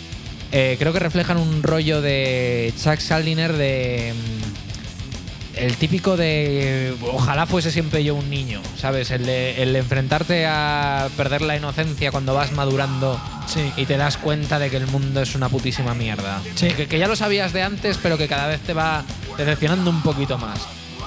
eh, 0.51 0.75
creo 0.79 0.93
que 0.93 0.99
reflejan 0.99 1.37
un 1.37 1.63
rollo 1.63 2.01
de 2.01 2.73
Chuck 2.81 2.99
Schuldiner 2.99 3.53
de... 3.53 4.13
mm, 4.15 5.57
El 5.59 5.75
típico 5.77 6.15
de 6.17 6.93
ojalá 7.13 7.45
fuese 7.47 7.71
siempre 7.71 8.03
yo 8.03 8.13
un 8.15 8.29
niño, 8.29 8.61
¿sabes? 8.77 9.09
El 9.11 9.25
de, 9.25 9.61
el 9.63 9.73
de 9.73 9.79
enfrentarte 9.79 10.45
a 10.45 11.09
perder 11.17 11.41
la 11.41 11.55
inocencia 11.57 12.11
cuando 12.11 12.33
vas 12.35 12.51
madurando 12.51 13.19
Sí. 13.47 13.71
y 13.77 13.85
te 13.85 13.95
das 13.97 14.17
cuenta 14.17 14.59
de 14.59 14.69
que 14.69 14.75
el 14.77 14.87
mundo 14.87 15.21
es 15.21 15.33
una 15.33 15.47
putísima 15.49 15.93
mierda. 15.93 16.41
Sí. 16.55 16.67
Que, 16.69 16.85
que 16.87 16.99
ya 16.99 17.07
lo 17.07 17.15
sabías 17.15 17.53
de 17.53 17.63
antes, 17.63 17.97
pero 17.97 18.17
que 18.17 18.27
cada 18.27 18.45
vez 18.47 18.59
te 18.61 18.73
va 18.73 19.03
decepcionando 19.37 19.89
un 19.89 20.01
poquito 20.01 20.37
más. 20.37 20.59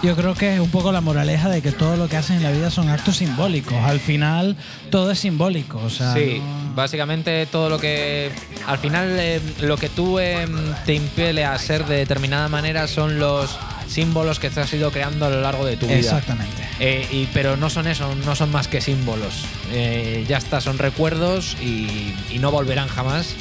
Yo 0.02 0.16
creo 0.16 0.34
que 0.34 0.54
es 0.54 0.60
un 0.60 0.70
poco 0.70 0.90
la 0.92 1.02
moraleja 1.02 1.50
de 1.50 1.60
que 1.60 1.70
todo 1.72 1.98
lo 1.98 2.08
que 2.08 2.16
haces 2.16 2.38
en 2.38 2.42
la 2.42 2.50
vida 2.50 2.70
son 2.70 2.88
actos 2.88 3.18
simbólicos. 3.18 3.74
Al 3.74 4.00
final, 4.00 4.56
todo 4.88 5.10
es 5.10 5.18
simbólico. 5.18 5.78
O 5.84 5.90
sea, 5.90 6.14
sí, 6.14 6.40
no- 6.40 6.59
básicamente 6.80 7.46
todo 7.46 7.68
lo 7.68 7.78
que. 7.78 8.30
Al 8.66 8.78
final, 8.78 9.16
eh, 9.18 9.40
lo 9.60 9.76
que 9.76 9.88
tú 9.88 10.18
eh, 10.18 10.46
te 10.86 10.94
impele 10.94 11.44
a 11.44 11.56
ser 11.58 11.86
de 11.86 11.96
determinada 11.96 12.48
manera 12.48 12.88
son 12.88 13.18
los 13.18 13.58
símbolos 13.86 14.38
que 14.38 14.50
te 14.50 14.60
has 14.60 14.72
ido 14.72 14.90
creando 14.90 15.26
a 15.26 15.30
lo 15.30 15.40
largo 15.40 15.66
de 15.66 15.76
tu 15.76 15.86
vida. 15.86 15.98
Exactamente. 15.98 16.62
Eh, 16.78 17.06
y, 17.10 17.26
pero 17.34 17.56
no 17.56 17.68
son 17.70 17.86
eso, 17.86 18.14
no 18.24 18.34
son 18.34 18.50
más 18.50 18.68
que 18.68 18.80
símbolos. 18.80 19.44
Eh, 19.72 20.24
ya 20.28 20.38
está, 20.38 20.60
son 20.60 20.78
recuerdos 20.78 21.56
y, 21.60 22.14
y 22.30 22.38
no 22.38 22.50
volverán 22.50 22.88
jamás. 22.88 23.34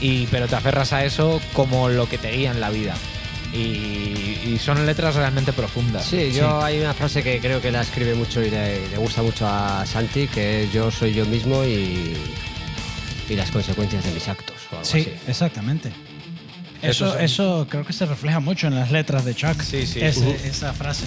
Y, 0.00 0.26
pero 0.26 0.46
te 0.46 0.56
aferras 0.56 0.92
a 0.92 1.04
eso 1.04 1.40
como 1.52 1.88
lo 1.88 2.08
que 2.08 2.18
te 2.18 2.30
guía 2.30 2.50
en 2.50 2.60
la 2.60 2.70
vida. 2.70 2.94
Y, 3.52 4.38
y 4.46 4.58
son 4.62 4.84
letras 4.84 5.14
realmente 5.14 5.52
profundas. 5.52 6.04
Sí, 6.04 6.32
yo 6.32 6.62
hay 6.62 6.78
una 6.78 6.92
frase 6.92 7.22
que 7.22 7.40
creo 7.40 7.60
que 7.60 7.70
la 7.70 7.80
escribe 7.80 8.14
mucho 8.14 8.42
y 8.42 8.50
le, 8.50 8.88
le 8.88 8.96
gusta 8.98 9.22
mucho 9.22 9.46
a 9.46 9.84
Santi, 9.86 10.28
que 10.28 10.64
es 10.64 10.72
yo 10.72 10.90
soy 10.90 11.14
yo 11.14 11.24
mismo 11.24 11.64
y, 11.64 12.14
y 13.28 13.34
las 13.34 13.50
consecuencias 13.50 14.04
de 14.04 14.12
mis 14.12 14.28
actos. 14.28 14.56
O 14.70 14.76
algo 14.76 14.84
Sí, 14.84 15.00
así. 15.00 15.12
exactamente. 15.28 15.92
Eso 16.82 17.18
Eso, 17.18 17.66
creo 17.68 17.84
que 17.84 17.92
se 17.92 18.06
refleja 18.06 18.38
mucho 18.40 18.66
en 18.66 18.74
las 18.74 18.90
letras 18.90 19.24
de 19.24 19.34
Chuck. 19.34 19.60
Sí, 19.62 19.86
sí. 19.86 20.00
Ese- 20.00 20.20
Uh. 20.26 20.36
Esa 20.44 20.72
frase. 20.72 21.06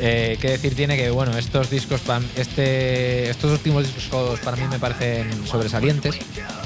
Eh, 0.00 0.36
qué 0.40 0.50
decir 0.50 0.74
tiene 0.74 0.96
que, 0.96 1.10
bueno, 1.10 1.36
estos 1.38 1.70
discos, 1.70 2.00
este, 2.36 3.30
estos 3.30 3.50
últimos 3.52 3.92
discos 3.94 4.38
para 4.40 4.56
mí 4.56 4.64
me 4.68 4.78
parecen 4.78 5.28
sobresalientes. 5.46 6.16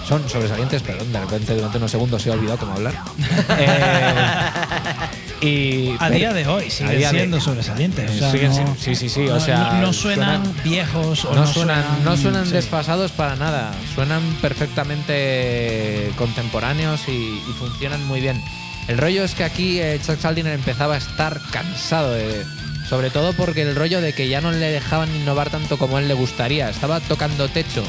Son 0.06 0.28
sobresalientes, 0.28 0.82
perdón, 0.82 1.12
de 1.12 1.20
repente 1.20 1.54
durante 1.54 1.78
unos 1.78 1.90
segundos 1.90 2.26
he 2.26 2.30
olvidado 2.30 2.58
cómo 2.58 2.72
hablar. 2.74 2.94
Eh, 3.58 5.31
y, 5.42 5.94
A 5.98 6.08
día 6.10 6.32
de 6.32 6.46
hoy 6.46 6.70
siguen 6.70 6.98
día 6.98 7.10
de- 7.12 7.18
siendo 7.18 7.40
sobresalientes. 7.40 8.10
o 8.10 8.14
sea, 8.18 8.30
siguen 8.30 8.48
no- 8.48 8.54
siendo- 8.54 8.76
sí, 8.78 8.94
sí, 8.94 9.08
sí, 9.08 9.20
o 9.28 9.34
no- 9.34 9.40
sea, 9.40 9.78
no, 9.80 9.92
suenan, 9.92 10.42
suenan- 10.44 10.62
viejos 10.64 11.24
o 11.24 11.34
no, 11.34 11.46
suenan, 11.46 11.84
no 12.04 12.16
suenan 12.16 12.46
sí. 12.46 12.52
desfasados 12.52 13.10
para 13.12 13.36
nada, 13.36 13.72
suenan 13.94 14.22
perfectamente 14.40 16.12
contemporáneos 16.16 17.00
y, 17.08 17.12
y 17.12 17.52
funcionan 17.58 18.04
muy 18.06 18.20
bien. 18.20 18.40
El 18.88 18.98
rollo 18.98 19.24
es 19.24 19.34
que 19.34 19.44
aquí 19.44 19.80
eh, 19.80 20.00
Chuck 20.04 20.18
Schuldiner 20.20 20.52
empezaba 20.54 20.94
a 20.94 20.98
estar 20.98 21.40
cansado 21.50 22.12
de, 22.12 22.44
Sobre 22.88 23.10
todo 23.10 23.32
porque 23.32 23.62
el 23.62 23.74
rollo 23.76 24.00
de 24.00 24.12
que 24.12 24.28
ya 24.28 24.40
no 24.40 24.50
le 24.50 24.58
dejaban 24.58 25.08
innovar 25.14 25.48
tanto 25.50 25.78
como 25.78 25.96
a 25.96 26.00
él 26.00 26.08
le 26.08 26.14
gustaría. 26.14 26.68
Estaba 26.68 27.00
tocando 27.00 27.48
techo 27.48 27.82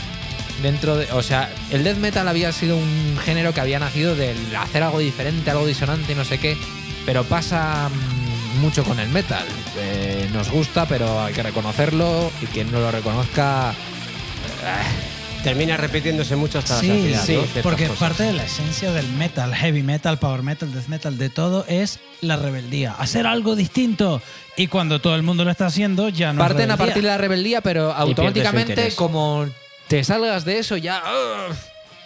dentro 0.62 0.96
de. 0.96 1.12
O 1.12 1.22
sea, 1.24 1.50
el 1.72 1.84
death 1.84 1.98
metal 1.98 2.28
había 2.28 2.52
sido 2.54 2.78
un 2.78 3.18
género 3.26 3.54
que 3.54 3.60
había 3.60 3.80
nacido 3.80 4.16
del 4.16 4.38
hacer 4.56 4.82
algo 4.84 5.00
diferente, 5.00 5.50
algo 5.52 5.66
disonante, 5.66 6.16
no 6.16 6.24
sé 6.24 6.38
qué. 6.38 6.56
Pero 7.06 7.24
pasa 7.24 7.90
mm, 7.90 8.60
mucho 8.62 8.84
con 8.84 9.00
el 9.00 9.10
metal. 9.10 9.46
Eh, 9.78 10.30
nos 10.34 10.50
gusta, 10.50 10.86
pero 10.86 11.22
hay 11.22 11.34
que 11.34 11.44
reconocerlo. 11.44 12.32
Y 12.42 12.46
quien 12.48 12.72
no 12.72 12.80
lo 12.80 12.92
reconozca. 12.92 13.74
Termina 15.44 15.76
repitiéndose 15.76 16.38
mucho 16.38 16.60
hasta 16.60 16.80
Sí, 16.80 16.88
la 16.88 17.18
saciedad, 17.20 17.26
sí, 17.26 17.58
¿no? 17.58 17.62
Porque 17.64 17.88
cosas. 17.88 18.00
parte 18.00 18.24
de 18.24 18.32
la 18.32 18.46
esencia 18.46 18.94
del 18.94 19.06
metal, 19.10 19.54
heavy 19.54 19.84
metal, 19.84 20.18
power 20.18 20.42
metal, 20.42 20.72
death 20.72 20.88
metal, 20.88 21.18
de 21.18 21.30
todo 21.30 21.66
es 21.68 22.00
la 22.22 22.38
rebeldía, 22.38 22.94
hacer 22.94 23.28
algo 23.28 23.58
distinto. 23.58 24.22
Y 24.56 24.68
cuando 24.68 25.02
todo 25.02 25.16
el 25.16 25.24
mundo 25.24 25.44
lo 25.44 25.52
está 25.52 25.66
haciendo, 25.66 26.08
ya 26.08 26.32
no 26.32 26.42
es 26.42 26.48
Parten 26.48 26.72
a 26.72 26.78
partir 26.78 27.04
de 27.04 27.10
la 27.10 27.18
rebeldía, 27.18 27.60
pero 27.60 27.92
automáticamente, 27.92 28.96
como 28.96 29.46
te 29.90 30.06
salgas 30.06 30.46
de 30.46 30.60
eso, 30.60 30.78
ya. 30.78 31.04
¡ugh! 31.04 31.56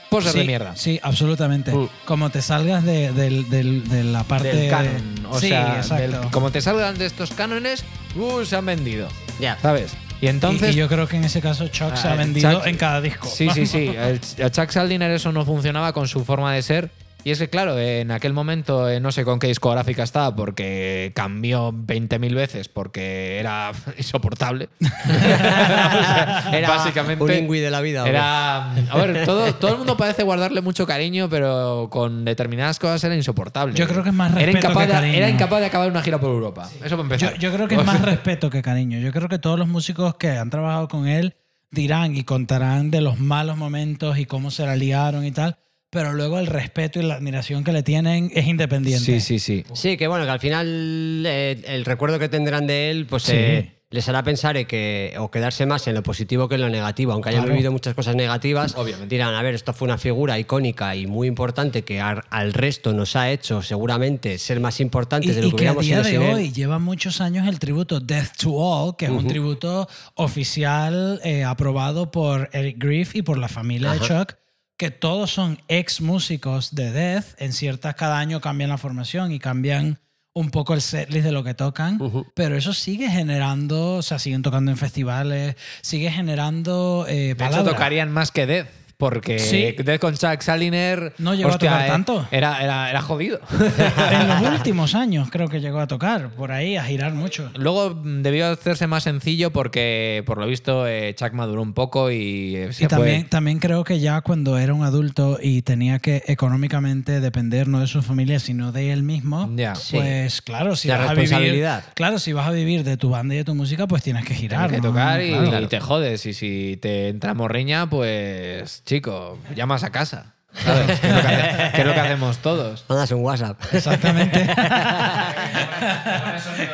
Poses 0.10 0.32
sí, 0.34 0.40
de 0.40 0.46
mierda. 0.46 0.76
Sí, 0.76 1.00
absolutamente. 1.04 1.72
Mm. 1.74 1.90
Como 2.06 2.30
te 2.30 2.42
salgas 2.42 2.84
de, 2.84 3.12
del- 3.14 3.50
del- 3.50 3.88
de 3.88 4.04
la 4.04 4.24
parte 4.24 4.56
Del 4.56 4.70
canon. 4.70 5.26
O 5.30 5.40
sí, 5.40 5.50
sea, 5.50 5.78
exacto. 5.78 5.96
del- 6.22 6.32
como 6.32 6.52
te 6.52 6.62
salgan 6.62 6.98
de 6.98 7.06
estos 7.06 7.32
cánones, 7.32 7.84
uh, 8.16 8.44
se 8.46 8.56
han 8.56 8.66
vendido. 8.66 9.08
Ya. 9.40 9.58
¿Sabes? 9.62 9.94
Y 10.20 10.28
entonces. 10.28 10.74
y, 10.76 10.78
yo 10.80 10.88
creo 10.88 11.08
que 11.08 11.18
en 11.18 11.26
ese 11.26 11.42
caso 11.42 11.68
Chuck 11.68 11.96
se 11.96 12.08
ha 12.08 12.14
Ah, 12.14 12.16
vendido 12.16 12.50
Chuck- 12.62 12.68
en 12.68 12.78
cada 12.78 13.02
disco. 13.02 13.28
Sí, 13.28 13.50
sí, 13.54 13.66
sí. 13.68 13.94
A 14.44 14.50
Chuck 14.50 14.70
Saldiner 14.72 15.12
eso 15.12 15.32
no 15.32 15.46
funcionaba 15.46 15.94
con 15.94 16.08
su 16.08 16.26
forma 16.26 16.54
de 16.54 16.62
ser. 16.64 16.90
Y 17.28 17.32
es 17.32 17.40
que, 17.40 17.50
claro, 17.50 17.78
en 17.78 18.12
aquel 18.12 18.32
momento 18.32 18.90
eh, 18.90 19.02
no 19.02 19.12
sé 19.12 19.26
con 19.26 19.38
qué 19.38 19.48
discográfica 19.48 20.02
estaba 20.02 20.34
porque 20.34 21.12
cambió 21.14 21.74
20.000 21.74 22.34
veces 22.34 22.70
porque 22.70 23.38
era 23.38 23.74
insoportable. 23.98 24.70
Era 24.80 26.70
básicamente. 26.70 27.22
un 27.22 27.34
ingui 27.34 27.60
de 27.60 27.70
la 27.70 27.82
vida. 27.82 28.04
¿o 28.04 28.06
Era. 28.06 28.72
A 28.72 28.98
ver, 28.98 29.26
todo, 29.26 29.54
todo 29.56 29.72
el 29.72 29.78
mundo 29.80 29.98
parece 29.98 30.24
guardarle 30.24 30.62
mucho 30.62 30.88
cariño, 30.88 31.28
pero 31.28 31.90
con 31.92 32.24
determinadas 32.24 32.80
cosas 32.80 33.04
era 33.04 33.14
insoportable. 33.14 33.76
Yo 33.76 33.90
creo 33.90 34.04
que 34.04 34.10
es 34.10 34.16
más 34.16 34.32
era 34.32 34.46
respeto 34.46 34.60
incapaz 34.60 34.84
que 34.84 34.88
de, 34.88 34.94
cariño. 34.94 35.18
Era 35.18 35.30
incapaz 35.30 35.60
de 35.60 35.66
acabar 35.66 35.92
una 35.92 36.02
gira 36.02 36.22
por 36.22 36.30
Europa. 36.30 36.70
Eso 36.82 36.96
para 36.96 37.02
empezar. 37.02 37.34
Yo, 37.34 37.40
yo 37.40 37.54
creo 37.54 37.68
que 37.68 37.76
es 37.76 37.84
más 37.84 38.02
respeto 38.02 38.50
que 38.50 38.62
cariño. 38.62 39.00
Yo 39.00 39.12
creo 39.12 39.28
que 39.28 39.38
todos 39.38 39.60
los 39.60 39.68
músicos 39.68 40.16
que 40.16 40.30
han 40.30 40.50
trabajado 40.50 40.88
con 40.88 41.10
él 41.10 41.36
dirán 41.72 42.16
y 42.16 42.24
contarán 42.24 42.90
de 42.90 43.02
los 43.02 43.20
malos 43.20 43.58
momentos 43.58 44.18
y 44.18 44.26
cómo 44.26 44.50
se 44.50 44.66
la 44.66 44.78
liaron 44.78 45.26
y 45.26 45.32
tal, 45.32 45.58
pero 45.90 46.14
luego 46.14 46.40
el 46.40 46.48
respeto 46.48 47.00
y 47.00 47.04
la 47.04 47.16
admiración 47.16 47.64
que 47.64 47.72
le 47.72 47.84
tienen 47.84 48.32
es 48.34 48.46
independiente. 48.48 49.04
Sí, 49.04 49.20
sí, 49.22 49.40
sí. 49.40 49.64
Sí, 49.74 49.98
que 49.98 50.08
bueno, 50.08 50.26
que 50.26 50.32
al 50.32 50.40
final 50.40 51.24
eh, 51.26 51.62
el 51.68 51.86
recuerdo 51.86 52.20
que 52.20 52.30
tendrán 52.30 52.68
de 52.68 52.90
él, 52.92 53.06
pues 53.10 53.24
Sí. 53.24 53.32
eh, 53.36 53.74
les 53.90 54.10
hará 54.10 54.22
pensar 54.22 54.58
en 54.58 54.68
que, 54.68 55.14
o 55.18 55.32
quedarse 55.32 55.66
más 55.66 55.88
en 55.88 55.94
lo 55.96 56.04
positivo 56.04 56.50
que 56.50 56.56
en 56.56 56.62
lo 56.62 56.68
negativo. 56.70 57.14
Aunque 57.14 57.30
hayan 57.30 57.44
Claro. 57.44 57.54
vivido 57.54 57.72
muchas 57.72 57.94
cosas 57.96 58.18
negativas, 58.18 58.76
Obviamente. 58.76 59.16
dirán, 59.16 59.34
a 59.34 59.42
ver, 59.42 59.56
esto 59.56 59.72
fue 59.72 59.86
una 59.86 59.98
figura 59.98 60.38
icónica 60.38 60.94
y 60.98 61.08
muy 61.08 61.26
importante 61.30 61.84
que 61.86 62.02
ar- 62.02 62.26
al 62.30 62.52
resto 62.52 62.92
nos 62.92 63.16
ha 63.16 63.32
hecho 63.32 63.62
seguramente 63.62 64.38
ser 64.40 64.60
más 64.60 64.82
Y, 64.82 64.84
importantes 64.84 65.34
de 65.38 65.42
lo 65.42 65.48
y 65.48 65.52
que 65.52 65.56
que 65.56 65.68
a 65.70 65.72
hubiéramos 65.72 65.86
día 65.86 66.04
sido 66.04 66.04
de 66.04 66.10
sin 66.12 66.22
él. 66.22 66.36
hoy 66.36 66.52
lleva 66.52 66.80
muchos 66.80 67.22
años 67.22 67.48
el 67.48 67.60
tributo 67.60 68.02
Death 68.02 68.36
to 68.42 68.52
All, 68.56 68.98
que 68.98 69.06
es 69.06 69.12
un 69.12 69.26
tributo 69.26 69.88
oficial 70.16 71.22
eh, 71.24 71.46
aprobado 71.46 72.12
por 72.12 72.50
Eric 72.52 72.76
Griff 72.78 73.16
y 73.16 73.22
por 73.22 73.38
la 73.38 73.48
familia 73.48 73.94
de 73.94 74.00
Chuck, 74.02 74.34
que 74.78 74.92
todos 74.92 75.32
son 75.32 75.60
ex 75.68 76.02
músicos 76.02 76.74
de 76.76 76.92
Death. 76.92 77.26
En 77.40 77.52
ciertas, 77.52 77.96
cada 77.96 78.20
año 78.20 78.42
cambian 78.42 78.70
la 78.70 78.78
formación 78.78 79.32
y 79.32 79.40
cambian 79.40 80.00
un 80.34 80.52
poco 80.52 80.76
el 80.76 80.82
setlist 80.82 81.26
de 81.26 81.32
lo 81.32 81.44
que 81.44 81.56
tocan, 81.56 82.00
pero 82.36 82.56
eso 82.56 82.72
sigue 82.72 83.10
generando, 83.10 83.96
o 83.96 84.02
sea, 84.04 84.20
siguen 84.20 84.44
tocando 84.44 84.70
en 84.70 84.78
festivales, 84.78 85.56
sigue 85.82 86.12
generando 86.12 87.06
eh, 87.10 87.14
De 87.14 87.32
hecho, 87.32 87.38
palabra. 87.38 87.72
tocarían 87.72 88.12
más 88.12 88.30
que 88.30 88.46
Death. 88.46 88.68
Porque 88.98 89.38
Sí. 89.38 89.76
Death 89.84 90.00
con 90.02 90.16
Chuck 90.16 90.42
Saliner. 90.42 91.14
No 91.20 91.36
llegó 91.36 91.50
a 91.50 91.58
tocar 91.60 91.86
eh, 91.86 91.88
tanto. 91.88 92.28
Era, 92.32 92.64
era, 92.64 92.90
era 92.90 93.02
jodido. 93.02 93.40
en 94.12 94.28
los 94.28 94.42
últimos 94.54 94.96
años 94.96 95.30
creo 95.32 95.48
que 95.50 95.62
llegó 95.62 95.80
a 95.80 95.86
tocar, 95.88 96.30
por 96.32 96.52
ahí, 96.52 96.78
a 96.78 96.84
girar 96.84 97.14
mucho. 97.14 97.52
Luego 97.56 97.92
mm, 97.94 98.24
debió 98.24 98.48
hacerse 98.48 98.88
más 98.88 99.04
sencillo 99.04 99.52
porque, 99.52 100.24
por 100.26 100.40
lo 100.40 100.48
visto, 100.48 100.88
eh, 100.88 101.14
Chuck 101.16 101.34
maduró 101.34 101.62
un 101.62 101.74
poco 101.74 102.10
y 102.10 102.56
eh, 102.56 102.74
se 102.74 102.86
Y 102.86 102.88
también, 102.88 103.22
fue. 103.22 103.30
también 103.30 103.60
creo 103.60 103.84
que 103.84 104.00
ya 104.00 104.22
cuando 104.22 104.58
era 104.58 104.74
un 104.74 104.84
adulto 104.84 105.38
y 105.42 105.62
tenía 105.62 106.00
que 106.00 106.24
económicamente 106.26 107.20
depender 107.20 107.68
no 107.68 107.80
de 107.82 107.88
su 107.88 108.02
familia, 108.02 108.40
sino 108.40 108.72
de 108.72 108.92
él 108.94 109.04
mismo, 109.04 109.48
Ya. 109.56 109.74
pues 109.92 110.42
claro, 110.42 110.76
si 110.76 110.88
La 110.88 110.98
vas 110.98 111.10
a 111.10 111.14
vivir, 111.14 111.22
responsabilidad. 111.30 111.84
claro, 111.94 112.18
si 112.18 112.34
vas 112.34 112.48
a 112.48 112.52
vivir 112.52 112.84
de 112.84 112.98
tu 112.98 113.10
banda 113.12 113.36
y 113.36 113.38
de 113.38 113.44
tu 113.44 113.54
música, 113.54 113.86
pues 113.88 114.02
tienes 114.02 114.26
que 114.26 114.34
girar. 114.34 114.70
Tienes 114.70 114.82
que 114.82 114.88
¿no? 114.88 114.94
tocar 114.94 115.22
y, 115.22 115.30
Claro. 115.30 115.62
y 115.62 115.68
te 115.68 115.80
jodes. 115.80 116.26
Y 116.26 116.34
si 116.34 116.80
te 116.82 117.10
entra 117.10 117.36
morriña, 117.36 117.88
pues, 117.90 118.82
chico, 118.88 119.38
llamas 119.54 119.84
a 119.84 119.90
casa. 119.92 120.34
¿Sabes? 120.64 121.00
que, 121.00 121.08
es 121.08 121.14
lo 121.14 121.22
que 121.22 121.28
hace- 121.28 121.72
que 121.74 121.82
es 121.82 121.88
lo 121.88 121.94
que 121.94 122.00
hacemos 122.00 122.38
todos. 122.40 122.86
Mandas 122.90 123.12
un 123.12 123.22
WhatsApp. 123.24 123.60
Exactamente. 123.74 124.48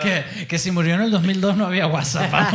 que, 0.02 0.46
que 0.48 0.58
si 0.60 0.72
murió 0.72 0.96
en 0.96 1.02
el 1.02 1.12
2002 1.12 1.58
no 1.58 1.66
había 1.66 1.88
WhatsApp. 1.88 2.30
ah, 2.32 2.48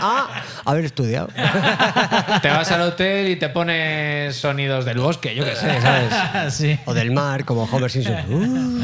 ah, 0.00 0.42
haber 0.64 0.86
estudiado. 0.86 1.28
Te 2.42 2.48
vas 2.48 2.72
al 2.72 2.80
hotel 2.80 3.28
y 3.28 3.36
te 3.36 3.48
pones 3.50 4.34
sonidos 4.34 4.84
del 4.84 4.98
bosque, 4.98 5.36
yo 5.36 5.44
qué 5.44 5.54
sé, 5.54 5.80
¿sabes? 5.80 6.54
sí. 6.54 6.76
O 6.86 6.94
del 6.94 7.12
mar, 7.12 7.44
como 7.44 7.62
Homer 7.64 7.90
Simpson. 7.90 8.16
Uh, 8.28 8.82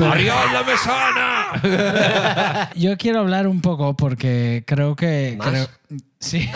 ¡Arriol 0.00 0.52
la 0.52 0.62
mesana! 0.64 2.70
Yo 2.76 2.96
quiero 2.96 3.20
hablar 3.20 3.46
un 3.46 3.60
poco 3.60 3.96
porque 3.96 4.64
creo 4.66 4.96
que... 4.96 5.34
¿Más? 5.38 5.48
creo- 5.48 5.68
sí. 6.20 6.48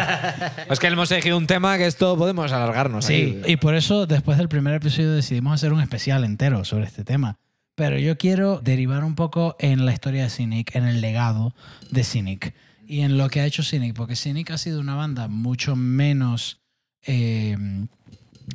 es 0.70 0.78
que 0.78 0.86
hemos 0.86 1.10
elegido 1.10 1.36
un 1.38 1.46
tema 1.46 1.76
que 1.78 1.86
esto 1.86 2.16
podemos 2.16 2.52
alargarnos. 2.52 3.04
Sí, 3.04 3.40
y 3.46 3.56
por 3.56 3.74
eso 3.74 4.06
después 4.06 4.38
del 4.38 4.48
primer 4.48 4.74
episodio 4.74 5.12
decidimos 5.12 5.54
hacer 5.54 5.72
un 5.72 5.80
especial 5.80 6.24
entero 6.24 6.64
sobre 6.64 6.84
este 6.84 7.04
tema. 7.04 7.36
Pero 7.76 7.98
yo 7.98 8.18
quiero 8.18 8.60
derivar 8.60 9.04
un 9.04 9.14
poco 9.14 9.56
en 9.58 9.86
la 9.86 9.92
historia 9.92 10.24
de 10.24 10.30
Cynic, 10.30 10.74
en 10.76 10.84
el 10.84 11.00
legado 11.00 11.54
de 11.90 12.04
Cynic 12.04 12.54
y 12.86 13.00
en 13.00 13.16
lo 13.16 13.30
que 13.30 13.40
ha 13.40 13.46
hecho 13.46 13.62
Cynic, 13.62 13.94
porque 13.94 14.16
Cynic 14.16 14.50
ha 14.50 14.58
sido 14.58 14.80
una 14.80 14.94
banda 14.96 15.28
mucho 15.28 15.76
menos... 15.76 16.60
eh, 17.06 17.56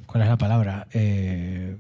¿Cuál 0.06 0.24
es 0.24 0.30
la 0.30 0.38
palabra? 0.38 0.88
Eh, 0.94 1.78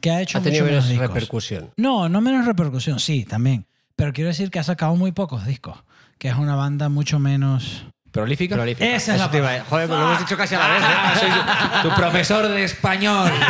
que 0.00 0.10
ha 0.10 0.20
hecho 0.20 0.38
ha 0.38 0.42
tenido 0.42 0.64
menos 0.64 0.84
menos 0.84 0.88
discos. 1.00 1.08
repercusión. 1.14 1.70
No, 1.76 2.08
no 2.08 2.20
menos 2.20 2.46
repercusión, 2.46 2.98
sí, 3.00 3.24
también. 3.24 3.66
Pero 3.96 4.12
quiero 4.12 4.28
decir 4.28 4.50
que 4.50 4.58
ha 4.58 4.64
sacado 4.64 4.94
muy 4.96 5.12
pocos 5.12 5.46
discos, 5.46 5.78
que 6.18 6.28
es 6.28 6.34
una 6.36 6.54
banda 6.56 6.88
mucho 6.88 7.18
menos... 7.18 7.84
¿Prolífica? 8.12 8.54
Prolífica. 8.56 8.86
Esa 8.86 9.12
es 9.12 9.16
Eso 9.20 9.24
la 9.26 9.30
te 9.30 9.38
iba 9.38 9.54
a- 9.54 9.64
Joder, 9.64 9.86
pues 9.86 9.98
lo 10.00 10.06
hemos 10.06 10.18
dicho 10.20 10.36
casi 10.36 10.54
a 10.54 10.58
la 10.58 10.68
vez. 10.68 10.82
¿eh? 10.82 10.86
Ah, 10.88 11.80
soy 11.82 11.90
tu 11.90 11.96
profesor 11.96 12.48
de 12.48 12.64
español. 12.64 13.30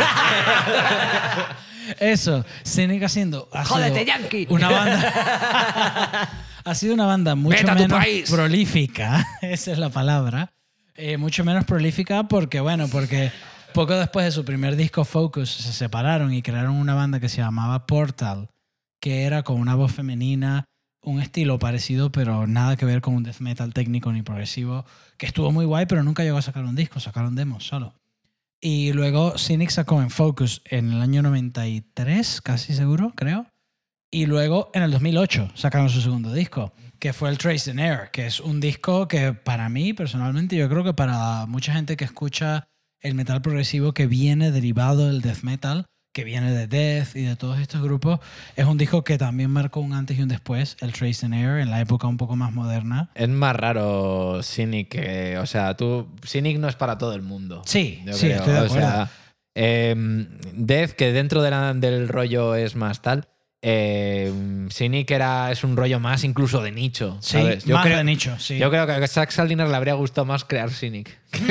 Eso, 1.99 2.45
Cynic 2.65 3.03
haciendo. 3.03 3.49
Ha 3.53 3.65
¡Jódete, 3.65 4.05
Yankee! 4.05 4.47
Una 4.49 4.69
banda. 4.69 6.29
ha 6.65 6.75
sido 6.75 6.93
una 6.93 7.05
banda 7.05 7.35
mucho 7.35 7.57
Vete 7.57 7.71
a 7.71 7.75
tu 7.75 7.81
menos 7.83 7.97
país. 7.99 8.29
prolífica. 8.29 9.25
Esa 9.41 9.71
es 9.71 9.77
la 9.79 9.89
palabra. 9.89 10.51
Eh, 10.95 11.17
mucho 11.17 11.43
menos 11.43 11.65
prolífica 11.65 12.23
porque, 12.23 12.59
bueno, 12.59 12.87
porque 12.89 13.31
poco 13.73 13.95
después 13.95 14.25
de 14.25 14.31
su 14.31 14.45
primer 14.45 14.75
disco 14.75 15.05
Focus 15.05 15.49
se 15.49 15.73
separaron 15.73 16.33
y 16.33 16.41
crearon 16.41 16.75
una 16.75 16.93
banda 16.93 17.19
que 17.19 17.29
se 17.29 17.41
llamaba 17.41 17.85
Portal, 17.85 18.49
que 18.99 19.23
era 19.23 19.43
con 19.43 19.59
una 19.59 19.75
voz 19.75 19.91
femenina, 19.91 20.65
un 21.01 21.21
estilo 21.21 21.59
parecido, 21.59 22.11
pero 22.11 22.47
nada 22.47 22.75
que 22.75 22.85
ver 22.85 23.01
con 23.01 23.15
un 23.15 23.23
death 23.23 23.39
metal 23.39 23.73
técnico 23.73 24.11
ni 24.11 24.21
progresivo, 24.21 24.85
que 25.17 25.25
estuvo 25.25 25.51
muy 25.51 25.65
guay, 25.65 25.85
pero 25.85 26.03
nunca 26.03 26.23
llegó 26.23 26.37
a 26.37 26.41
sacar 26.41 26.65
un 26.65 26.75
disco, 26.75 26.99
sacaron 26.99 27.35
demos 27.35 27.65
solo. 27.65 27.93
Y 28.61 28.91
luego 28.91 29.35
Cynic 29.37 29.69
sacó 29.69 30.01
en 30.01 30.09
Focus 30.09 30.61
en 30.65 30.91
el 30.91 31.01
año 31.01 31.21
93, 31.21 32.41
casi 32.41 32.73
seguro, 32.73 33.13
creo. 33.15 33.45
Y 34.11 34.25
luego 34.25 34.71
en 34.73 34.83
el 34.83 34.91
2008 34.91 35.51
sacaron 35.55 35.89
su 35.89 36.01
segundo 36.01 36.33
disco, 36.33 36.73
que 36.99 37.13
fue 37.13 37.29
el 37.29 37.37
Trace 37.37 37.71
and 37.71 37.79
Air, 37.79 38.09
que 38.11 38.25
es 38.25 38.39
un 38.39 38.59
disco 38.59 39.07
que 39.07 39.33
para 39.33 39.69
mí 39.69 39.93
personalmente, 39.93 40.57
yo 40.57 40.67
creo 40.67 40.83
que 40.83 40.93
para 40.93 41.45
mucha 41.45 41.73
gente 41.73 41.95
que 41.95 42.05
escucha 42.05 42.67
el 43.01 43.15
metal 43.15 43.41
progresivo 43.41 43.93
que 43.93 44.07
viene 44.07 44.51
derivado 44.51 45.07
del 45.07 45.21
death 45.21 45.43
metal, 45.43 45.85
que 46.13 46.23
viene 46.23 46.51
de 46.51 46.67
Death 46.67 47.15
y 47.15 47.21
de 47.23 47.35
todos 47.35 47.59
estos 47.59 47.81
grupos, 47.83 48.19
es 48.55 48.65
un 48.65 48.77
disco 48.77 49.03
que 49.03 49.17
también 49.17 49.51
marcó 49.51 49.79
un 49.79 49.93
antes 49.93 50.17
y 50.17 50.21
un 50.23 50.27
después, 50.27 50.75
el 50.81 50.91
Trace 50.91 51.25
and 51.25 51.35
Air, 51.35 51.59
en 51.59 51.69
la 51.69 51.79
época 51.81 52.07
un 52.07 52.17
poco 52.17 52.35
más 52.35 52.51
moderna. 52.51 53.09
Es 53.15 53.29
más 53.29 53.55
raro 53.55 54.41
Cynic 54.43 54.89
que. 54.89 55.37
O 55.37 55.45
sea, 55.45 55.77
tú. 55.77 56.07
Cynic 56.25 56.57
no 56.57 56.67
es 56.67 56.75
para 56.75 56.97
todo 56.97 57.13
el 57.13 57.21
mundo. 57.21 57.61
Sí, 57.65 58.01
sí, 58.11 58.25
creo. 58.27 58.37
estoy 58.37 58.53
de 58.53 58.59
O 58.59 58.63
acuerdo. 58.63 58.87
sea, 58.87 59.11
em, 59.55 60.27
Death, 60.55 60.91
que 60.91 61.11
dentro 61.13 61.41
de 61.41 61.51
la- 61.51 61.73
del 61.73 62.07
rollo 62.07 62.55
es 62.55 62.75
más 62.75 63.01
tal. 63.01 63.27
Eh, 63.61 64.31
Cynic 64.71 65.11
era, 65.11 65.51
es 65.51 65.63
un 65.63 65.75
rollo 65.75 65.99
más 65.99 66.23
incluso 66.23 66.61
de 66.61 66.71
nicho. 66.71 67.17
Sí, 67.21 67.33
¿sabes? 67.33 67.67
más 67.67 67.85
creo, 67.85 67.97
de 67.97 68.03
nicho, 68.03 68.37
sí. 68.39 68.57
Yo 68.57 68.69
creo 68.69 68.85
que 68.85 68.93
a 68.93 69.07
Zack 69.07 69.31
Saldiner 69.31 69.67
le 69.67 69.75
habría 69.75 69.93
gustado 69.95 70.25
más 70.25 70.45
crear 70.45 70.69
Cynic. 70.71 71.17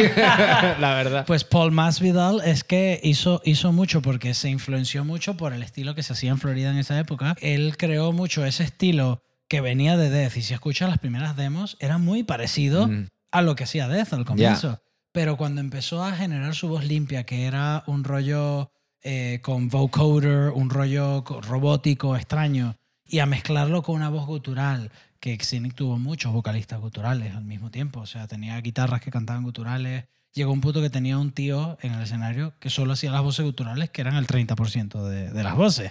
la 0.80 0.94
verdad. 0.94 1.24
Pues 1.26 1.44
Paul 1.44 1.72
Masvidal 1.72 2.40
es 2.44 2.64
que 2.64 3.00
hizo, 3.02 3.42
hizo 3.44 3.72
mucho 3.72 4.02
porque 4.02 4.34
se 4.34 4.48
influenció 4.48 5.04
mucho 5.04 5.36
por 5.36 5.52
el 5.52 5.62
estilo 5.62 5.94
que 5.94 6.02
se 6.02 6.12
hacía 6.12 6.30
en 6.30 6.38
Florida 6.38 6.70
en 6.70 6.78
esa 6.78 6.98
época. 6.98 7.34
Él 7.40 7.76
creó 7.76 8.12
mucho 8.12 8.44
ese 8.44 8.64
estilo 8.64 9.22
que 9.48 9.60
venía 9.60 9.96
de 9.96 10.10
Death 10.10 10.36
y 10.36 10.42
si 10.42 10.54
escuchas 10.54 10.88
las 10.90 10.98
primeras 10.98 11.36
demos 11.36 11.76
era 11.80 11.98
muy 11.98 12.22
parecido 12.22 12.86
Mm. 12.88 13.06
a 13.32 13.42
lo 13.42 13.54
que 13.56 13.64
hacía 13.64 13.88
Death 13.88 14.12
al 14.12 14.24
comienzo. 14.24 14.80
Pero 15.12 15.36
cuando 15.36 15.60
empezó 15.60 16.04
a 16.04 16.12
generar 16.12 16.54
su 16.54 16.68
voz 16.68 16.84
limpia, 16.84 17.24
que 17.24 17.44
era 17.46 17.82
un 17.86 18.04
rollo 18.04 18.70
eh, 19.02 19.40
con 19.42 19.68
vocoder, 19.68 20.50
un 20.50 20.70
rollo 20.70 21.24
co- 21.24 21.40
robótico 21.40 22.16
extraño, 22.16 22.76
y 23.04 23.20
a 23.20 23.26
mezclarlo 23.26 23.82
con 23.82 23.96
una 23.96 24.08
voz 24.10 24.26
gutural, 24.26 24.90
que 25.20 25.36
Cynic 25.38 25.74
tuvo 25.74 25.98
muchos 25.98 26.32
vocalistas 26.32 26.80
guturales 26.80 27.34
al 27.34 27.44
mismo 27.44 27.70
tiempo. 27.70 28.00
O 28.00 28.06
sea, 28.06 28.26
tenía 28.28 28.60
guitarras 28.60 29.00
que 29.00 29.10
cantaban 29.10 29.42
guturales. 29.42 30.04
Llegó 30.34 30.52
un 30.52 30.60
punto 30.60 30.82
que 30.82 30.90
tenía 30.90 31.16
un 31.18 31.32
tío 31.32 31.78
en 31.80 31.94
el 31.94 32.02
escenario 32.02 32.52
que 32.60 32.68
solo 32.70 32.92
hacía 32.92 33.10
las 33.10 33.22
voces 33.22 33.44
guturales, 33.46 33.88
que 33.90 34.02
eran 34.02 34.14
el 34.14 34.26
30% 34.26 35.02
de, 35.08 35.30
de 35.30 35.42
las 35.42 35.56
voces. 35.56 35.90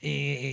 Y, 0.00 0.08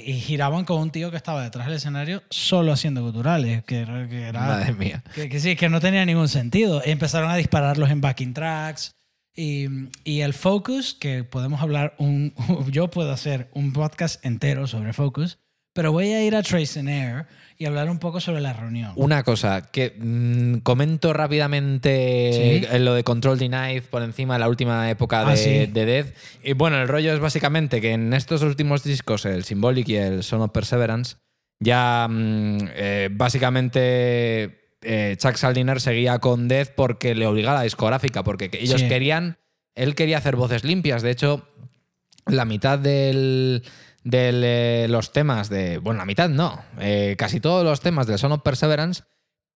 y 0.10 0.20
giraban 0.22 0.64
con 0.66 0.80
un 0.82 0.90
tío 0.90 1.12
que 1.12 1.18
estaba 1.18 1.44
detrás 1.44 1.68
del 1.68 1.76
escenario 1.76 2.24
solo 2.30 2.72
haciendo 2.72 3.04
guturales, 3.04 3.64
que, 3.66 3.86
que 4.10 4.22
era... 4.24 4.40
Madre 4.40 4.74
mía. 4.74 5.04
Que, 5.14 5.30
que 5.30 5.40
sí, 5.40 5.56
que 5.56 5.70
no 5.70 5.80
tenía 5.82 6.06
ningún 6.06 6.30
sentido. 6.30 6.82
Empezaron 6.84 7.30
a 7.30 7.36
dispararlos 7.36 7.90
en 7.92 8.02
backing 8.02 8.34
tracks. 8.34 8.95
Y, 9.36 9.68
y 10.04 10.22
el 10.22 10.34
Focus, 10.34 10.94
que 10.94 11.24
podemos 11.24 11.62
hablar, 11.62 11.96
un, 11.98 12.34
yo 12.72 12.90
puedo 12.90 13.12
hacer 13.12 13.50
un 13.54 13.74
podcast 13.74 14.24
entero 14.26 14.66
sobre 14.68 14.94
Focus, 14.94 15.40
pero 15.74 15.92
voy 15.92 16.14
a 16.14 16.24
ir 16.24 16.36
a 16.38 16.42
Trace 16.42 16.80
and 16.80 16.88
Air 16.88 17.26
y 17.58 17.66
hablar 17.66 17.90
un 17.90 18.00
poco 18.00 18.22
sobre 18.22 18.40
la 18.40 18.54
reunión. 18.54 18.94
Una 18.96 19.24
cosa 19.24 19.70
que 19.72 19.94
mm, 19.98 20.60
comento 20.60 21.12
rápidamente 21.12 22.62
Sí. 22.72 22.78
lo 22.80 22.94
de 22.94 23.04
Control 23.04 23.38
Denied 23.38 23.84
por 23.84 24.02
encima 24.04 24.36
de 24.36 24.40
la 24.40 24.48
última 24.50 24.90
época 24.90 25.28
Ah, 25.28 25.32
de, 25.32 25.38
sí. 25.38 25.66
de 25.72 25.86
Death. 25.86 26.14
Y 26.44 26.54
bueno, 26.54 26.82
el 26.82 26.88
rollo 26.88 27.14
es 27.14 27.20
básicamente 27.20 27.82
que 27.82 27.92
en 27.92 28.14
estos 28.14 28.42
últimos 28.42 28.84
discos, 28.84 29.26
el 29.26 29.44
Symbolic 29.44 29.90
y 29.90 29.96
el 29.98 30.24
Son 30.24 30.42
of 30.42 30.52
Perseverance, 30.52 31.18
ya 31.60 32.08
mm, 32.10 32.58
eh, 32.74 33.10
básicamente 33.12 34.65
eh, 34.86 35.16
Chuck 35.18 35.36
Saldiner 35.36 35.82
seguía 35.82 36.20
con 36.20 36.48
Death 36.48 36.70
porque 36.76 37.16
le 37.16 37.28
obligaba 37.28 37.58
a 37.58 37.60
la 37.62 37.64
discográfica, 37.64 38.24
porque 38.24 38.50
que 38.50 38.62
ellos 38.62 38.82
Sí. 38.82 38.88
querían, 38.88 39.38
él 39.76 39.96
quería 39.96 40.18
hacer 40.20 40.36
voces 40.36 40.64
limpias. 40.64 41.02
De 41.02 41.12
hecho, 41.12 41.48
la 42.28 42.46
mitad 42.46 42.80
del, 42.80 43.64
del, 44.04 44.42
eh, 44.46 44.88
los 44.90 45.12
temas 45.12 45.50
de. 45.50 45.78
Bueno, 45.80 45.98
la 46.00 46.06
mitad 46.06 46.30
no. 46.30 46.64
eh, 46.80 47.16
casi 47.18 47.40
todos 47.40 47.64
los 47.64 47.82
temas 47.82 48.08
del 48.08 48.18
Son 48.20 48.32
of 48.32 48.42
Perseverance 48.42 49.04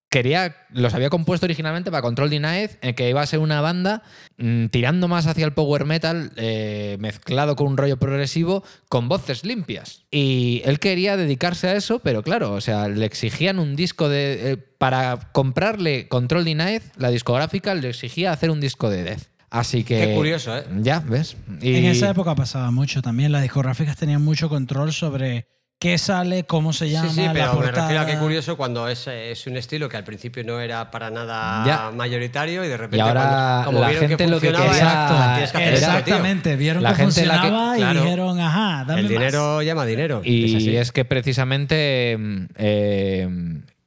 quería. 0.10 0.56
Los 0.72 0.94
había 0.94 1.10
compuesto 1.10 1.46
originalmente 1.46 1.90
para 1.92 2.02
Control 2.02 2.30
Denied, 2.30 2.72
eh, 2.82 2.94
que 2.96 3.10
iba 3.10 3.22
a 3.22 3.26
ser 3.26 3.40
una 3.40 3.62
banda 3.62 4.04
mm, 4.38 4.66
tirando 4.68 5.08
más 5.08 5.28
hacia 5.28 5.46
el 5.46 5.54
power 5.54 5.86
metal, 5.86 6.32
eh, 6.36 6.98
mezclado 7.00 7.56
con 7.56 7.68
un 7.68 7.78
rollo 7.78 7.98
progresivo, 7.98 8.64
con 8.90 9.08
voces 9.10 9.44
limpias. 9.46 10.04
Y 10.12 10.62
él 10.66 10.80
quería 10.80 11.18
dedicarse 11.18 11.68
a 11.68 11.76
eso, 11.76 12.00
pero 12.00 12.22
claro, 12.24 12.54
o 12.54 12.62
sea, 12.62 12.88
le 12.88 13.06
exigían 13.06 13.60
un 13.60 13.76
disco 13.76 14.10
de. 14.10 14.52
eh, 14.52 14.58
para 14.58 15.30
comprarle 15.32 16.08
Control 16.08 16.44
Denied, 16.46 16.82
la 16.98 17.10
discográfica 17.10 17.74
le 17.76 17.90
exigía 17.90 18.32
hacer 18.32 18.50
un 18.52 18.60
disco 18.62 18.90
de 18.90 19.04
Death. 19.04 19.24
Así 19.52 19.84
que. 19.84 20.00
Qué 20.00 20.14
curioso, 20.14 20.56
¿eh? 20.56 20.64
Ya, 20.82 21.00
¿ves? 21.00 21.36
Y- 21.62 21.76
En 21.76 21.86
esa 21.86 22.10
época 22.12 22.36
pasaba 22.36 22.70
mucho 22.72 23.02
también. 23.02 23.32
Las 23.32 23.42
discográficas 23.42 23.98
tenían 23.98 24.24
mucho 24.24 24.48
control 24.48 24.94
sobre 24.94 25.48
qué 25.80 25.98
sale, 25.98 26.44
cómo 26.44 26.74
se 26.74 26.90
llama, 26.90 27.08
Sí, 27.10 27.16
sí, 27.16 27.22
la 27.26 27.32
pero 27.32 27.46
me 27.54 27.62
portada. 27.62 27.82
refiero 27.88 28.02
a 28.02 28.06
qué 28.06 28.18
curioso 28.18 28.58
cuando 28.58 28.90
es, 28.90 29.08
es 29.08 29.48
un 29.48 29.56
estilo 29.56 29.88
que 29.88 29.96
al 29.96 30.04
principio 30.04 30.44
no 30.44 30.60
era 30.60 30.92
para 30.92 31.10
nada 31.10 31.64
Ya. 31.66 31.92
mayoritario 31.96 32.66
y 32.66 32.68
de 32.68 32.76
repente 32.76 32.98
Y 32.98 33.00
ahora 33.00 33.22
cuando, 33.62 33.66
como 33.66 33.80
la 33.80 33.88
vieron 33.90 34.10
gente 34.10 34.28
lo 34.28 34.40
que 34.42 34.48
funcionaba, 34.50 34.74
quería- 34.74 35.08
"Ah, 35.08 35.34
tienes 35.36 35.52
que 35.54 35.58
tío". 35.58 35.68
Exactamente, 35.70 36.56
vieron 36.58 36.84
La 36.84 36.90
que 36.90 36.96
gente 36.98 37.26
la 37.26 37.34
que- 37.36 37.40
funcionaba 37.40 37.78
y 37.78 37.82
claro. 37.82 38.04
dijeron, 38.04 38.40
ajá, 38.42 38.84
dame 38.86 39.00
El 39.00 39.06
más". 39.06 39.10
dinero 39.10 39.62
llama 39.62 39.86
dinero. 39.86 40.22
Y 40.26 40.56
así. 40.58 40.76
es, 40.76 40.92
que 40.92 41.06
precisamente 41.06 42.18
mm, 42.20 42.46
eh, 42.58 43.30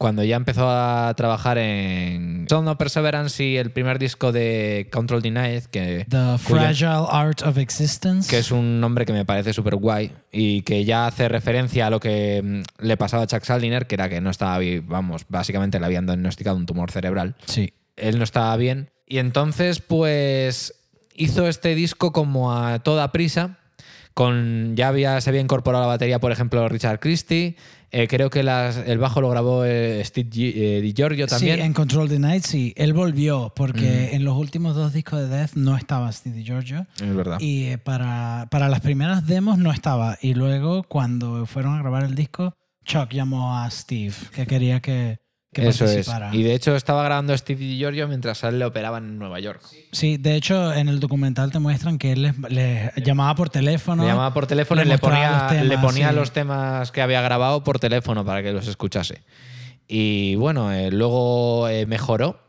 cuando 0.03 0.24
ya 0.24 0.34
empezó 0.34 0.68
a 0.68 1.14
trabajar 1.16 1.59
en 1.59 2.46
Son 2.48 2.66
of 2.66 2.76
Perseverance 2.76 3.44
y 3.44 3.57
el 3.57 3.70
primer 3.70 4.00
disco 4.00 4.32
de 4.32 4.88
Control 4.90 5.22
Denied, 5.22 5.62
que, 5.66 6.07
The 6.09 6.38
Fragile 6.38 7.07
Art 7.09 7.42
of 7.42 7.57
Existence. 7.57 8.28
que 8.28 8.38
es 8.38 8.50
un 8.50 8.80
nombre 8.80 9.07
que 9.07 9.12
me 9.12 9.24
parece 9.24 9.53
súper 9.53 9.76
guay 9.76 10.11
y 10.32 10.62
que 10.62 10.84
ya 10.84 11.07
hace 11.07 11.28
referencia 11.28 11.86
a 11.86 11.90
lo 11.90 12.00
que 12.00 12.42
mm, 12.42 12.84
le 12.84 12.96
pasaba 12.96 13.22
a 13.22 13.26
Chuck 13.28 13.44
Saldiner, 13.44 13.86
que 13.86 13.94
era 13.94 14.09
que 14.09 14.20
no 14.20 14.30
estaba 14.30 14.59
vamos, 14.82 15.24
básicamente 15.28 15.78
le 15.78 15.86
habían 15.86 16.07
diagnosticado 16.07 16.57
un 16.57 16.66
tumor 16.66 16.90
cerebral. 16.90 17.36
Sí. 17.46 17.72
él 17.94 18.18
no 18.18 18.24
estaba 18.24 18.57
bien. 18.57 18.90
Y 19.07 19.18
entonces, 19.18 19.80
pues, 19.80 20.74
hizo 21.14 21.46
este 21.46 21.76
disco 21.76 22.11
como 22.11 22.53
a 22.53 22.80
toda 22.80 23.12
prisa. 23.12 23.61
Con, 24.14 24.74
ya 24.76 24.88
había, 24.88 25.20
se 25.20 25.30
había 25.30 25.40
incorporado 25.40 25.84
a 25.84 25.86
la 25.86 25.92
batería, 25.94 26.18
por 26.20 26.32
ejemplo, 26.32 26.68
Richard 26.68 27.00
Christie. 27.00 27.56
Eh, 27.94 28.08
creo 28.08 28.30
que 28.30 28.42
las- 28.42 28.76
el 28.78 28.98
bajo 28.98 29.20
lo 29.20 29.28
grabó 29.28 29.64
eh, 29.66 30.02
Steve 30.04 30.30
Gi- 30.30 30.52
eh, 30.56 30.80
Di 30.80 30.92
Giorgio 30.94 31.26
también. 31.26 31.56
Sí, 31.56 31.62
en 31.62 31.72
Control 31.74 32.08
the 32.08 32.18
Night 32.18 32.42
sí. 32.44 32.72
Él 32.76 32.94
volvió 32.94 33.52
porque 33.54 34.14
en 34.14 34.24
los 34.24 34.36
últimos 34.36 34.74
dos 34.74 34.92
discos 34.94 35.20
de 35.20 35.28
Death 35.28 35.54
no 35.56 35.76
estaba 35.76 36.10
Steve 36.10 36.42
Giorgio. 36.42 36.86
Es 37.00 37.14
verdad. 37.14 37.38
Y 37.40 37.64
eh, 37.64 37.78
para, 37.78 38.48
para 38.50 38.68
las 38.70 38.80
primeras 38.80 39.26
demos 39.26 39.58
no 39.58 39.70
estaba. 39.72 40.16
Y 40.22 40.32
luego, 40.34 40.84
cuando 40.84 41.44
fueron 41.46 41.74
a 41.74 41.78
grabar 41.82 42.04
el 42.04 42.14
disco, 42.14 42.54
Chuck 42.84 43.10
llamó 43.12 43.58
a 43.58 43.70
Steve, 43.70 44.14
que 44.34 44.46
quería 44.46 44.80
que, 44.80 45.18
que 45.53 45.68
Eso 45.68 45.84
es. 45.84 46.11
Y 46.32 46.42
de 46.42 46.55
hecho 46.55 46.74
estaba 46.74 47.05
grabando 47.05 47.36
Steve 47.36 47.61
Di 47.61 47.76
Giorgio 47.76 48.09
mientras 48.09 48.42
a 48.42 48.48
él 48.48 48.59
le 48.59 48.64
operaban 48.64 49.05
en 49.05 49.18
Nueva 49.18 49.38
York. 49.38 49.61
Sí, 49.92 50.16
de 50.16 50.34
hecho, 50.34 50.72
en 50.72 50.88
el 50.88 50.98
documental 50.98 51.53
te 51.53 51.59
muestran 51.59 51.98
que 51.98 52.12
él 52.12 52.22
les, 52.22 52.38
les 52.50 52.94
llamaba 53.05 53.34
por 53.34 53.50
teléfono. 53.50 54.03
Le 54.03 54.09
llamaba 54.09 54.32
por 54.32 54.46
teléfono 54.46 54.80
le 54.82 54.88
y 54.88 54.90
le 54.90 54.98
ponía, 54.98 55.42
los 55.42 55.53
le 55.53 55.68
temas, 55.68 55.84
ponía 55.84 56.09
sí. 56.09 56.14
los 56.14 56.32
temas 56.32 56.90
que 56.90 57.03
había 57.03 57.20
grabado 57.20 57.62
por 57.62 57.78
teléfono 57.78 58.24
para 58.24 58.42
que 58.42 58.53
los 58.53 58.66
escuchase. 58.66 59.22
Y 59.86 60.36
bueno, 60.36 60.72
eh, 60.72 60.90
luego 60.90 61.68
eh, 61.68 61.84
mejoró. 61.84 62.40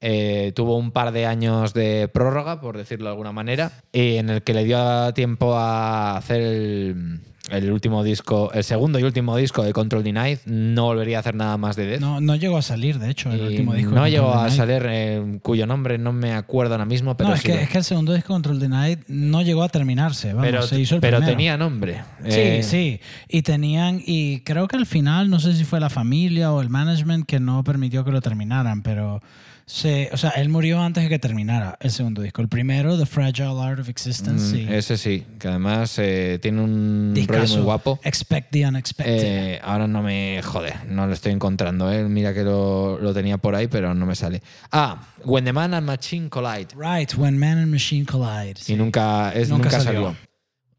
Eh, 0.00 0.52
tuvo 0.56 0.76
un 0.76 0.90
par 0.90 1.12
de 1.12 1.26
años 1.26 1.72
de 1.72 2.08
prórroga, 2.08 2.60
por 2.60 2.76
decirlo 2.76 3.06
de 3.06 3.10
alguna 3.10 3.32
manera, 3.32 3.82
y 3.92 4.16
en 4.16 4.30
el 4.30 4.42
que 4.42 4.54
le 4.54 4.64
dio 4.64 5.12
tiempo 5.12 5.56
a 5.56 6.16
hacer 6.16 6.40
el, 6.40 7.20
el 7.50 7.70
último 7.72 8.02
disco, 8.04 8.50
el 8.52 8.62
segundo 8.64 8.98
y 8.98 9.02
último 9.02 9.36
disco 9.36 9.62
de 9.62 9.72
Control 9.72 10.02
Denied. 10.02 10.38
No 10.46 10.84
volvería 10.84 11.16
a 11.16 11.20
hacer 11.20 11.34
nada 11.34 11.56
más 11.56 11.76
de 11.76 11.86
Death. 11.86 12.00
No, 12.00 12.20
no 12.20 12.36
llegó 12.36 12.56
a 12.58 12.62
salir, 12.62 12.98
de 12.98 13.10
hecho, 13.10 13.30
el 13.32 13.40
Y 13.40 13.44
último 13.44 13.74
disco. 13.74 13.90
no 13.92 14.06
llegó 14.08 14.34
a 14.34 14.50
salir, 14.50 14.82
eh, 14.88 15.38
cuyo 15.42 15.66
nombre 15.66 15.98
no 15.98 16.12
me 16.12 16.32
acuerdo 16.32 16.74
ahora 16.74 16.84
mismo, 16.84 17.16
pero 17.16 17.30
no, 17.30 17.34
es 17.34 17.40
sí 17.42 17.48
que, 17.48 17.54
lo- 17.54 17.60
es 17.60 17.68
que 17.68 17.78
el 17.78 17.84
segundo 17.84 18.12
disco 18.14 18.32
Control 18.34 18.68
Night 18.68 19.00
no 19.08 19.42
llegó 19.42 19.62
a 19.62 19.68
terminarse. 19.68 20.28
Vamos, 20.34 20.44
pero, 20.46 20.62
se 20.62 20.80
hizo 20.80 20.94
el 20.96 21.00
pero 21.00 21.18
primero. 21.18 21.36
tenía 21.36 21.56
nombre. 21.56 22.02
Sí, 22.24 22.30
Eh, 22.40 22.60
sí. 22.62 23.00
Y 23.28 23.42
tenían, 23.42 24.00
y 24.04 24.40
creo 24.40 24.68
que 24.68 24.76
al 24.76 24.86
final, 24.86 25.30
no 25.30 25.40
sé 25.40 25.54
si 25.54 25.64
fue 25.64 25.80
la 25.80 25.90
familia 25.90 26.52
o 26.52 26.60
el 26.60 26.68
management 26.70 27.26
que 27.26 27.40
no 27.40 27.64
permitió 27.64 28.04
que 28.04 28.10
lo 28.12 28.20
terminaran, 28.20 28.82
pero 28.82 29.22
se, 29.70 30.08
o 30.12 30.16
sea, 30.16 30.30
él 30.30 30.48
murió 30.48 30.80
antes 30.80 31.02
de 31.02 31.10
que 31.10 31.18
terminara 31.18 31.76
el 31.80 31.90
segundo 31.90 32.22
disco. 32.22 32.40
El 32.40 32.48
primero, 32.48 32.96
The 32.98 33.04
Fragile 33.04 33.60
Art 33.60 33.78
of 33.80 33.88
Existence, 33.90 34.42
Mm, 34.42 34.50
sí. 34.50 34.66
Ese 34.68 34.96
sí, 34.96 35.26
que 35.38 35.48
además 35.48 35.94
eh, 35.98 36.38
tiene 36.40 36.62
un 36.62 37.12
Discazo. 37.14 37.40
rollo 37.40 37.54
muy 37.56 37.62
guapo. 37.64 38.00
Expect 38.02 38.50
the 38.50 38.66
Unexpected. 38.66 39.22
Eh, 39.22 39.60
ahora 39.62 39.86
no 39.86 40.02
me 40.02 40.40
jode, 40.42 40.72
no 40.88 41.06
lo 41.06 41.12
estoy 41.12 41.32
encontrando. 41.32 41.92
¿eh? 41.92 42.04
Mira 42.04 42.32
que 42.32 42.44
lo, 42.44 42.98
lo 42.98 43.12
tenía 43.12 43.36
por 43.36 43.54
ahí, 43.54 43.66
pero 43.68 43.94
no 43.94 44.06
me 44.06 44.14
sale. 44.16 44.42
Ah, 44.72 45.02
When 45.24 45.44
the 45.44 45.52
Man 45.52 45.74
and 45.74 45.86
Machine 45.86 46.30
Collide. 46.30 46.68
right, 46.74 47.12
When 47.14 47.38
Man 47.38 47.58
and 47.58 47.70
Machine 47.70 48.06
Collide. 48.06 48.54
sí. 48.58 48.72
Y 48.72 48.76
nunca, 48.76 49.32
es, 49.34 49.50
Nunca 49.50 49.64
nunca, 49.64 49.80
salió. 49.82 50.02
salió. 50.04 50.27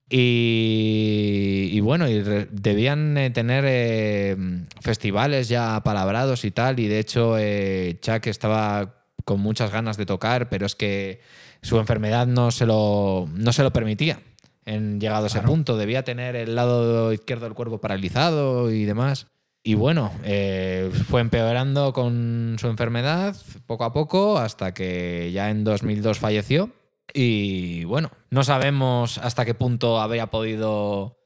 Y, 0.09 1.69
y 1.71 1.79
bueno, 1.81 2.07
y 2.09 2.21
debían 2.51 3.17
eh, 3.17 3.29
tener 3.29 3.63
eh, 3.67 4.35
festivales 4.81 5.49
ya 5.49 5.81
palabrados 5.83 6.45
y 6.45 6.51
tal. 6.51 6.79
Y 6.79 6.87
de 6.87 6.99
hecho, 6.99 7.37
eh, 7.37 7.97
Chuck 8.01 8.27
estaba 8.27 8.95
con 9.25 9.39
muchas 9.39 9.71
ganas 9.71 9.97
de 9.97 10.05
tocar, 10.05 10.49
pero 10.49 10.65
es 10.65 10.75
que 10.75 11.21
su 11.61 11.77
enfermedad 11.77 12.25
no 12.27 12.51
se 12.51 12.65
lo, 12.65 13.27
no 13.33 13.53
se 13.53 13.63
lo 13.63 13.71
permitía. 13.71 14.19
En 14.65 14.99
llegado 14.99 15.23
a 15.23 15.27
ese 15.27 15.39
Claro. 15.39 15.49
punto, 15.49 15.77
debía 15.77 16.03
tener 16.03 16.35
el 16.35 16.55
lado 16.55 17.11
izquierdo 17.13 17.45
del 17.45 17.53
cuerpo 17.55 17.79
paralizado 17.79 18.71
y 18.71 18.85
demás. 18.85 19.27
Y 19.63 19.73
bueno, 19.73 20.11
eh, 20.23 20.89
fue 21.09 21.21
empeorando 21.21 21.91
con 21.91 22.55
su 22.59 22.67
enfermedad 22.67 23.35
poco 23.67 23.83
a 23.83 23.93
poco 23.93 24.37
hasta 24.37 24.73
que 24.73 25.31
ya 25.33 25.49
en 25.49 25.63
2002 25.63 26.17
falleció. 26.19 26.71
Y 27.13 27.83
bueno, 27.85 28.11
no 28.29 28.43
sabemos 28.43 29.17
hasta 29.17 29.45
qué 29.45 29.53
punto 29.53 29.99
habría 29.99 30.27
podido... 30.27 31.17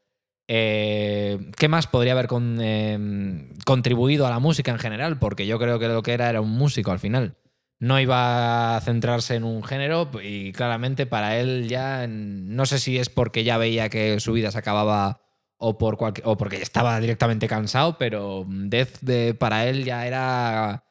eh, 0.48 1.52
¿Qué 1.58 1.68
más 1.68 1.88
podría 1.88 2.14
haber 2.14 2.28
con- 2.28 2.58
eh, 2.62 3.50
contribuido 3.66 4.28
a 4.28 4.30
la 4.30 4.40
música 4.40 4.72
en 4.72 4.80
general? 4.80 5.20
Porque 5.20 5.48
yo 5.48 5.60
creo 5.60 5.80
que 5.80 5.88
lo 5.88 6.04
que 6.04 6.14
era 6.14 6.30
era 6.30 6.42
un 6.42 6.52
músico 6.52 6.92
al 6.92 7.00
final. 7.00 7.38
No 7.80 8.00
iba 8.00 8.78
a 8.78 8.82
centrarse 8.82 9.36
en 9.36 9.44
un 9.44 9.64
género 9.64 10.10
y 10.24 10.54
claramente 10.54 11.06
para 11.06 11.38
él 11.40 11.68
ya, 11.68 12.06
no 12.08 12.66
sé 12.66 12.80
si 12.80 12.98
es 12.98 13.10
porque 13.10 13.44
ya 13.44 13.58
veía 13.58 13.90
que 13.90 14.20
su 14.22 14.32
vida 14.32 14.52
se 14.52 14.60
acababa 14.60 15.20
o, 15.58 15.78
por 15.78 15.98
cualque- 15.98 16.22
o 16.26 16.38
porque 16.38 16.62
estaba 16.62 17.00
directamente 17.00 17.48
cansado, 17.48 17.98
pero 17.98 18.46
Death 18.48 19.00
de, 19.02 19.34
para 19.34 19.68
él 19.68 19.84
ya 19.84 20.08
era 20.08 20.86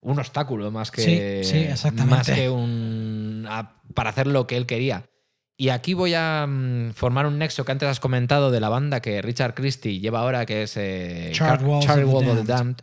un 0.00 0.18
obstáculo 0.20 0.70
más 0.70 0.92
que, 0.92 1.42
Sí, 1.42 1.50
sí, 1.50 1.58
exactamente. 1.64 2.14
Más 2.16 2.30
que 2.30 2.48
un. 2.50 3.46
Para 3.94 4.10
hacer 4.10 4.26
lo 4.26 4.46
que 4.46 4.56
él 4.56 4.66
quería. 4.66 5.04
Y 5.56 5.70
aquí 5.70 5.94
voy 5.94 6.14
a 6.14 6.46
mm, 6.48 6.92
formar 6.92 7.26
un 7.26 7.38
nexo 7.38 7.64
que 7.64 7.72
antes 7.72 7.88
has 7.88 7.98
comentado 8.00 8.50
de 8.50 8.60
la 8.60 8.68
banda 8.68 9.00
que 9.00 9.20
Richard 9.22 9.54
Christie 9.54 9.98
lleva 9.98 10.20
ahora, 10.20 10.46
que 10.46 10.62
es 10.62 10.76
eh, 10.76 11.32
Car- 11.58 11.64
Walls 11.64 11.84
of 11.84 11.96
the 11.96 12.04
Walls 12.04 12.28
of 12.28 12.36
the 12.46 12.52
Damned. 12.52 12.76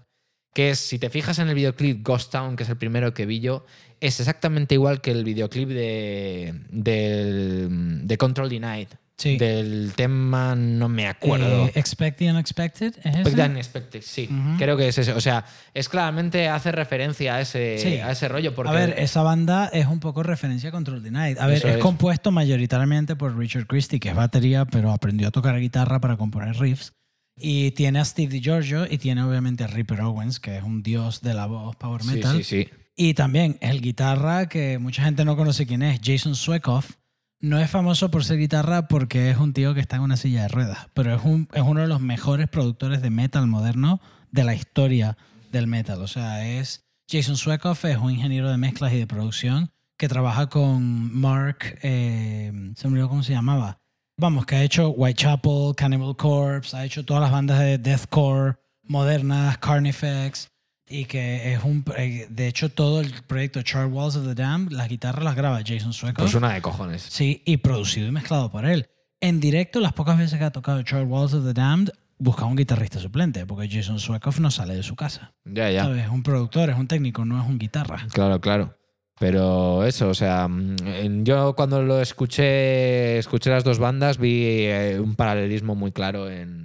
Que 0.53 0.69
es, 0.71 0.79
si 0.79 0.99
te 0.99 1.09
fijas 1.09 1.39
en 1.39 1.49
el 1.49 1.55
videoclip 1.55 2.01
Ghost 2.05 2.31
Town, 2.31 2.55
que 2.55 2.63
es 2.63 2.69
el 2.69 2.77
primero 2.77 3.13
que 3.13 3.25
vi 3.25 3.39
yo, 3.41 3.65
es 3.99 4.19
exactamente 4.19 4.75
igual 4.75 5.01
que 5.01 5.11
el 5.11 5.23
videoclip 5.25 5.67
de, 5.69 6.53
de 6.69 8.17
Control 8.17 8.49
Denied. 8.49 8.87
Sí. 9.17 9.37
Del 9.37 9.93
tema, 9.95 10.55
no 10.55 10.89
me 10.89 11.07
acuerdo. 11.07 11.67
Eh, 11.67 11.71
Expect 11.75 12.17
the 12.19 12.29
Unexpected, 12.29 12.93
¿es 12.97 13.05
Expect 13.05 13.27
ese? 13.27 13.41
and 13.43 13.57
Expected, 13.57 14.01
sí, 14.01 14.29
creo 14.57 14.75
que 14.75 14.89
es 14.89 14.97
ese. 14.97 15.13
O 15.13 15.21
sea, 15.21 15.45
es 15.73 15.87
claramente 15.87 16.49
hace 16.49 16.71
referencia 16.73 17.35
a 17.35 17.41
ese, 17.41 17.77
Sí. 17.79 17.93
a 17.99 18.11
ese 18.11 18.27
rollo. 18.27 18.53
Porque 18.53 18.71
A 18.71 18.73
ver, 18.73 18.95
esa 18.97 19.23
banda 19.23 19.69
es 19.71 19.87
un 19.87 20.01
poco 20.01 20.21
referencia 20.21 20.67
a 20.67 20.71
Control 20.73 21.01
Denied. 21.01 21.37
A 21.37 21.47
ver, 21.47 21.57
es, 21.59 21.63
es. 21.65 21.77
compuesto 21.77 22.31
mayoritariamente 22.31 23.15
por 23.15 23.37
Richard 23.37 23.67
Christie, 23.67 24.01
que 24.01 24.09
es 24.09 24.15
batería, 24.15 24.65
pero 24.65 24.91
aprendió 24.91 25.29
a 25.29 25.31
tocar 25.31 25.57
guitarra 25.61 26.01
para 26.01 26.17
componer 26.17 26.57
riffs. 26.57 26.91
Y 27.37 27.71
tiene 27.71 27.99
a 27.99 28.05
Steve 28.05 28.31
DiGiorgio 28.33 28.85
y 28.89 28.97
tiene 28.97 29.23
obviamente 29.23 29.63
a 29.63 29.67
Ripper 29.67 30.01
Owens, 30.01 30.39
que 30.41 30.57
es 30.57 30.63
un 30.63 30.83
dios 30.83 31.21
de 31.21 31.33
la 31.33 31.45
voz 31.45 31.75
power 31.77 32.01
sí, 32.01 32.07
metal. 32.15 32.37
sí, 32.37 32.43
sí. 32.43 32.69
Y 32.97 33.13
también 33.13 33.57
el 33.61 33.79
guitarra 33.81 34.47
que 34.49 34.77
mucha 34.77 35.03
gente 35.03 35.23
no 35.25 35.35
conoce 35.37 35.65
quién 35.65 35.83
es, 35.83 35.99
Jason 36.03 36.35
Sweckoff. 36.35 36.91
No 37.39 37.59
es 37.59 37.69
famoso 37.69 38.09
por 38.09 38.23
ser 38.23 38.37
guitarra 38.37 38.87
porque 38.87 39.29
es 39.29 39.37
un 39.37 39.53
tío 39.53 39.73
que 39.73 39.79
está 39.79 39.97
en 39.97 40.03
una 40.03 40.17
silla 40.17 40.43
de 40.43 40.47
ruedas, 40.47 40.87
pero 40.93 41.15
es, 41.15 41.23
un, 41.23 41.47
es 41.53 41.61
uno 41.61 41.81
de 41.81 41.87
los 41.87 42.01
mejores 42.01 42.47
productores 42.47 43.01
de 43.01 43.09
metal 43.09 43.47
moderno 43.47 44.01
de 44.31 44.43
la 44.43 44.55
historia 44.55 45.17
del 45.51 45.67
metal. 45.67 46.01
O 46.01 46.07
sea, 46.07 46.47
es 46.47 46.85
Jason 47.09 47.37
Sweckoff 47.37 47.85
es 47.85 47.97
un 47.97 48.11
ingeniero 48.11 48.49
de 48.49 48.57
mezclas 48.57 48.93
y 48.93 48.97
de 48.97 49.07
producción 49.07 49.71
que 49.97 50.07
trabaja 50.07 50.47
con 50.47 51.13
Mark, 51.17 51.79
eh, 51.83 52.51
se 52.75 52.87
me 52.87 52.93
olvidó 52.93 53.09
cómo 53.09 53.23
se 53.23 53.33
llamaba. 53.33 53.79
Vamos, 54.17 54.45
que 54.45 54.55
ha 54.55 54.63
hecho 54.63 54.89
Whitechapel, 54.89 55.73
Cannibal 55.75 56.15
Corpse, 56.15 56.75
ha 56.75 56.85
hecho 56.85 57.05
todas 57.05 57.21
las 57.21 57.31
bandas 57.31 57.59
de 57.59 57.77
deathcore 57.77 58.55
modernas, 58.83 59.57
Carnifex, 59.57 60.49
y 60.87 61.05
que 61.05 61.53
es 61.53 61.63
un... 61.63 61.83
eh, 61.97 62.27
De 62.29 62.47
hecho, 62.47 62.69
todo 62.69 63.01
el 63.01 63.11
proyecto 63.27 63.61
Charred 63.61 63.91
Walls 63.91 64.15
of 64.15 64.25
the 64.27 64.35
Damned, 64.35 64.71
las 64.71 64.87
guitarras 64.89 65.23
las 65.23 65.35
graba 65.35 65.59
Jason 65.65 65.93
Sweckoff. 65.93 66.23
Pues 66.23 66.35
una 66.35 66.53
de 66.53 66.61
cojones. 66.61 67.01
Sí, 67.01 67.41
y 67.45 67.57
producido 67.57 68.07
y 68.07 68.11
mezclado 68.11 68.51
por 68.51 68.65
él. 68.65 68.87
En 69.21 69.39
directo, 69.39 69.79
las 69.79 69.93
pocas 69.93 70.17
veces 70.17 70.37
que 70.37 70.45
ha 70.45 70.51
tocado 70.51 70.81
Charred 70.83 71.07
Walls 71.07 71.33
of 71.33 71.45
the 71.45 71.53
Damned, 71.53 71.91
busca 72.17 72.45
un 72.45 72.55
guitarrista 72.55 72.99
suplente, 72.99 73.45
porque 73.45 73.69
Jason 73.69 73.99
Sweckoff 73.99 74.39
no 74.39 74.51
sale 74.51 74.75
de 74.75 74.83
su 74.83 74.95
casa. 74.95 75.33
Ya, 75.45 75.69
ya. 75.71 75.83
¿Sabes? 75.83 76.05
Es 76.05 76.09
un 76.09 76.23
productor, 76.23 76.69
es 76.69 76.77
un 76.77 76.87
técnico, 76.87 77.25
no 77.25 77.41
es 77.41 77.47
un 77.47 77.57
guitarra. 77.57 78.05
Claro, 78.11 78.39
claro. 78.39 78.77
Pero 79.17 79.85
eso, 79.85 80.09
o 80.09 80.13
sea, 80.13 80.47
mm, 80.47 81.23
yo 81.23 81.55
cuando 81.55 81.81
lo 81.81 82.01
escuché, 82.01 83.17
escuché 83.17 83.49
las 83.49 83.63
dos 83.63 83.79
bandas, 83.79 84.17
vi 84.17 84.43
eh, 84.65 84.99
un 84.99 85.15
paralelismo 85.15 85.73
muy 85.73 85.91
claro 85.93 86.29
en, 86.29 86.64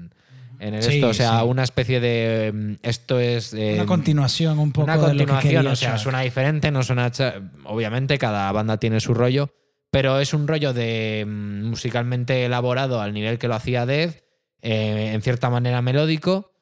en 0.61 0.75
el 0.75 0.83
Sí, 0.83 0.95
esto. 0.97 1.09
O 1.09 1.15
sea, 1.15 1.41
sí. 1.41 1.47
una 1.47 1.63
especie 1.65 2.01
de. 2.01 2.53
mm, 2.53 2.73
Esto 2.83 3.19
es. 3.19 3.53
eh, 3.55 3.75
Una 3.75 3.87
continuación 3.87 4.59
un 4.59 4.71
poco 4.73 4.85
una 4.85 4.95
de 4.97 5.03
lo 5.03 5.07
que 5.09 5.15
continuación, 5.19 5.53
quería 5.55 5.73
o 5.73 5.77
sea, 5.77 5.99
suena 5.99 6.21
diferente, 6.21 6.71
no 6.71 6.83
suena. 6.83 7.11
Obviamente, 7.65 8.19
cada 8.19 8.53
banda 8.53 8.77
tiene 8.77 9.01
su 9.01 9.15
rollo, 9.15 9.53
pero 9.91 10.21
es 10.21 10.35
un 10.35 10.47
rollo 10.47 10.73
de 10.73 11.25
mm, 11.27 11.65
musicalmente 11.65 12.45
elaborado 12.45 13.01
al 13.01 13.13
nivel 13.15 13.39
que 13.39 13.49
lo 13.49 13.55
hacía 13.55 13.87
Death, 13.87 14.17
eh, 14.63 15.13
en 15.15 15.23
cierta 15.23 15.49
manera 15.51 15.81
melódico, 15.83 16.53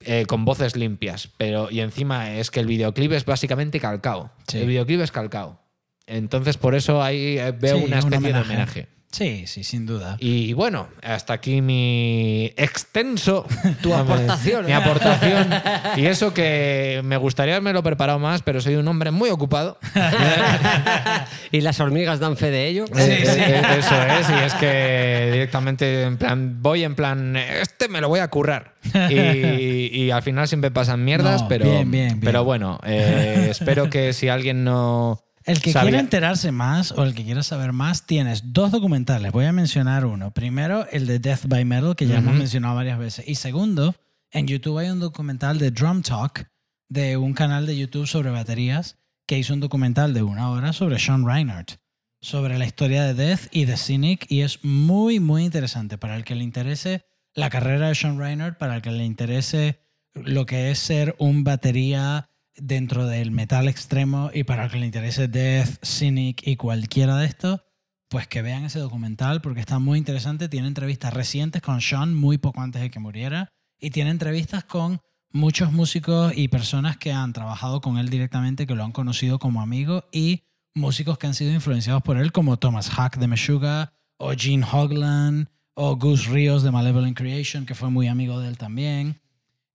eh, 0.00 0.24
con 0.26 0.44
voces 0.44 0.74
limpias. 0.74 1.28
Pero, 1.36 1.70
y 1.70 1.80
encima 1.80 2.32
es 2.32 2.50
que 2.50 2.60
el 2.60 2.66
videoclip 2.66 3.12
es 3.12 3.24
básicamente 3.24 3.78
calcao. 3.78 4.32
Sí. 4.48 4.58
El 4.58 4.66
videoclip 4.66 5.00
es 5.02 5.12
calcao. 5.12 5.60
Entonces, 6.06 6.56
por 6.56 6.74
eso 6.74 7.02
ahí 7.02 7.36
veo 7.60 7.76
una 7.76 7.98
un 8.02 8.12
especie 8.12 8.32
de 8.32 8.40
homenaje. 8.40 8.88
Sí, 9.12 9.46
sí, 9.46 9.62
sin 9.62 9.84
duda. 9.84 10.16
Y 10.20 10.54
bueno, 10.54 10.88
hasta 11.02 11.34
aquí 11.34 11.60
mi 11.60 12.46
extenso. 12.56 13.46
Tu 13.82 13.92
aportación. 13.94 14.64
Mi 14.64 14.72
aportación. 14.72 15.50
Y 15.96 16.06
eso 16.06 16.32
que 16.32 17.02
me 17.04 17.18
gustaría 17.18 17.56
haberme 17.56 17.82
preparado 17.82 18.18
más, 18.18 18.40
pero 18.40 18.62
soy 18.62 18.74
un 18.76 18.88
hombre 18.88 19.10
muy 19.10 19.28
ocupado. 19.28 19.78
y 21.52 21.60
las 21.60 21.78
hormigas 21.78 22.20
dan 22.20 22.36
fe 22.38 22.50
de 22.50 22.66
ello. 22.68 22.84
Eh, 22.96 23.24
eh, 23.26 23.62
Eso 23.78 24.02
es, 24.02 24.30
y 24.30 24.44
es 24.46 24.54
que 24.54 25.28
directamente 25.32 26.04
en 26.04 26.16
plan, 26.16 26.62
voy 26.62 26.82
en 26.84 26.94
plan, 26.94 27.36
este 27.36 27.88
me 27.88 28.00
lo 28.00 28.08
voy 28.08 28.20
a 28.20 28.28
currar. 28.28 28.72
Y, 29.10 30.04
y 30.04 30.10
al 30.10 30.22
final 30.22 30.48
siempre 30.48 30.70
pasan 30.70 31.04
mierdas, 31.04 31.42
No, 31.42 31.48
pero, 31.48 31.64
bien, 31.66 31.90
bien, 31.90 32.08
bien. 32.08 32.20
pero 32.20 32.44
bueno, 32.44 32.80
eh, 32.84 33.48
espero 33.50 33.90
que 33.90 34.12
si 34.14 34.28
alguien 34.28 34.64
no... 34.64 35.22
El 35.44 35.60
que 35.60 35.72
sabía- 35.72 35.90
quiera 35.90 36.00
enterarse 36.00 36.52
más 36.52 36.92
o 36.92 37.02
el 37.04 37.14
que 37.14 37.24
quiera 37.24 37.42
saber 37.42 37.72
más, 37.72 38.06
tienes 38.06 38.52
dos 38.52 38.70
documentales. 38.70 39.32
Voy 39.32 39.44
a 39.46 39.52
mencionar 39.52 40.04
uno. 40.06 40.32
Primero, 40.32 40.86
el 40.90 41.06
de 41.06 41.18
Death 41.18 41.46
by 41.46 41.64
Metal, 41.64 41.96
que 41.96 42.06
ya 42.06 42.18
hemos 42.18 42.34
mencionado 42.34 42.74
varias 42.76 42.98
veces. 42.98 43.26
Y 43.28 43.34
segundo, 43.34 43.94
en 44.30 44.46
YouTube 44.46 44.78
hay 44.78 44.88
un 44.90 45.00
documental 45.00 45.58
de 45.58 45.70
Drum 45.70 46.02
Talk, 46.02 46.48
de 46.88 47.16
un 47.16 47.32
canal 47.34 47.66
de 47.66 47.76
YouTube 47.76 48.06
sobre 48.06 48.30
baterías, 48.30 48.98
que 49.26 49.38
hizo 49.38 49.54
un 49.54 49.60
documental 49.60 50.14
de 50.14 50.22
una 50.22 50.50
hora 50.50 50.72
sobre 50.72 50.98
Sean 50.98 51.26
Reinhardt, 51.26 51.76
sobre 52.20 52.58
la 52.58 52.66
historia 52.66 53.02
de 53.04 53.14
Death 53.14 53.48
y 53.50 53.64
de 53.64 53.76
Cynic. 53.76 54.26
Y 54.30 54.42
es 54.42 54.64
muy, 54.64 55.20
muy 55.20 55.44
interesante 55.44 55.98
para 55.98 56.16
el 56.16 56.24
que 56.24 56.34
le 56.34 56.44
interese 56.44 57.04
la 57.34 57.48
carrera 57.50 57.88
de 57.88 57.94
Sean 57.94 58.18
Reinhardt, 58.18 58.58
para 58.58 58.76
el 58.76 58.82
que 58.82 58.90
le 58.90 59.04
interese 59.04 59.80
lo 60.14 60.44
que 60.44 60.70
es 60.70 60.78
ser 60.78 61.16
un 61.18 61.42
batería 61.44 62.28
dentro 62.56 63.06
del 63.06 63.30
metal 63.30 63.68
extremo 63.68 64.30
y 64.32 64.44
para 64.44 64.64
el 64.64 64.70
que 64.70 64.78
le 64.78 64.86
interese 64.86 65.28
Death, 65.28 65.84
Cynic 65.84 66.46
y 66.46 66.56
cualquiera 66.56 67.16
de 67.16 67.26
estos, 67.26 67.60
pues 68.08 68.26
que 68.26 68.42
vean 68.42 68.64
ese 68.64 68.78
documental 68.78 69.40
porque 69.40 69.60
está 69.60 69.78
muy 69.78 69.98
interesante. 69.98 70.48
Tiene 70.48 70.68
entrevistas 70.68 71.14
recientes 71.14 71.62
con 71.62 71.80
Sean 71.80 72.14
muy 72.14 72.38
poco 72.38 72.60
antes 72.60 72.82
de 72.82 72.90
que 72.90 73.00
muriera 73.00 73.48
y 73.80 73.90
tiene 73.90 74.10
entrevistas 74.10 74.64
con 74.64 75.00
muchos 75.32 75.72
músicos 75.72 76.32
y 76.36 76.48
personas 76.48 76.98
que 76.98 77.12
han 77.12 77.32
trabajado 77.32 77.80
con 77.80 77.96
él 77.96 78.10
directamente, 78.10 78.66
que 78.66 78.74
lo 78.74 78.84
han 78.84 78.92
conocido 78.92 79.38
como 79.38 79.62
amigo 79.62 80.04
y 80.12 80.44
músicos 80.74 81.18
que 81.18 81.26
han 81.26 81.34
sido 81.34 81.52
influenciados 81.52 82.02
por 82.02 82.18
él 82.18 82.32
como 82.32 82.58
Thomas 82.58 82.90
Hack 82.90 83.16
de 83.16 83.28
Meshuggah 83.28 83.94
o 84.18 84.32
Gene 84.36 84.66
Hoglan 84.70 85.48
o 85.74 85.96
Gus 85.96 86.26
Rios 86.26 86.62
de 86.62 86.70
Malevolent 86.70 87.16
Creation, 87.16 87.64
que 87.64 87.74
fue 87.74 87.90
muy 87.90 88.08
amigo 88.08 88.40
de 88.40 88.48
él 88.48 88.58
también. 88.58 89.21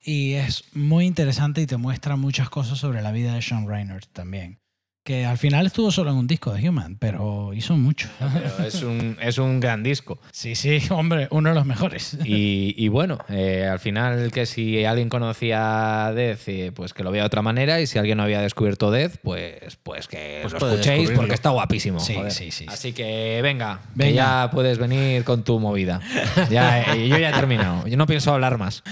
Y 0.02 0.34
es 0.34 0.64
muy 0.76 1.06
interesante 1.06 1.62
y 1.62 1.68
te 1.68 1.78
muestra 1.78 2.16
muchas 2.16 2.50
cosas 2.50 2.78
sobre 2.78 3.02
la 3.02 3.12
vida 3.12 3.34
de 3.34 3.42
Sean 3.42 3.68
Reinhardt 3.68 4.08
también. 4.14 4.60
Que 5.08 5.26
al 5.26 5.38
final 5.38 5.66
estuvo 5.66 5.90
solo 5.90 6.12
en 6.12 6.18
un 6.18 6.28
disco 6.28 6.52
de 6.52 6.68
Human, 6.68 6.98
pero 6.98 7.54
hizo 7.54 7.78
mucho. 7.78 8.10
Pero 8.20 8.68
es 8.68 8.84
un, 8.84 9.18
es 9.22 9.38
un 9.38 9.62
gran 9.62 9.82
disco. 9.82 10.20
Sí, 10.34 10.54
sí, 10.54 10.82
hombre, 10.90 11.30
uno 11.32 11.48
de 11.48 11.56
los 11.56 11.66
mejores. 11.66 12.18
Y, 12.26 12.74
y 12.76 12.90
bueno, 12.90 13.18
eh, 13.30 13.66
al 13.72 13.80
final 13.80 14.34
que 14.34 14.46
si 14.46 14.84
alguien 14.84 15.08
conocía 15.08 16.12
Death, 16.14 16.42
eh, 16.48 16.74
pues 16.76 16.94
que 16.94 17.06
lo 17.06 17.12
vea 17.12 17.22
de 17.22 17.28
otra 17.28 17.42
manera. 17.42 17.80
Y 17.80 17.88
si 17.88 17.98
alguien 17.98 18.18
no 18.18 18.24
había 18.24 18.42
descubierto 18.42 18.92
Death, 18.92 19.14
pues, 19.24 19.78
pues 19.82 20.10
que 20.10 20.40
Pues 20.42 20.62
lo 20.62 20.72
escuchéis 20.72 21.12
porque 21.12 21.36
está 21.36 21.52
guapísimo. 21.52 22.02
Sí, 22.02 22.16
joder. 22.16 22.34
sí, 22.34 22.52
sí, 22.52 22.52
sí. 22.52 22.66
Así 22.68 22.92
que 22.92 23.40
venga, 23.42 23.80
que 23.96 24.04
Venga. 24.08 24.14
ya 24.44 24.52
puedes 24.52 24.78
venir 24.78 25.24
con 25.24 25.46
tu 25.46 25.58
movida. 25.62 26.02
Ya, 26.50 26.82
eh, 26.82 27.08
yo 27.08 27.18
ya 27.18 27.30
he 27.30 27.34
terminado. 27.34 27.88
Yo 27.88 27.96
no 27.96 28.08
pienso 28.08 28.34
hablar 28.34 28.58
más. 28.58 28.84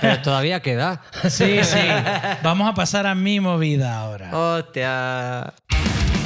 Pero 0.00 0.22
todavía 0.22 0.60
queda. 0.60 1.02
Sí, 1.28 1.58
sí. 1.64 1.78
Vamos 2.42 2.66
a 2.66 2.72
pasar 2.72 3.06
a 3.06 3.14
mi 3.14 3.40
movida 3.40 3.98
ahora. 3.98 4.34
Hostia. 4.34 5.49
El 5.50 6.19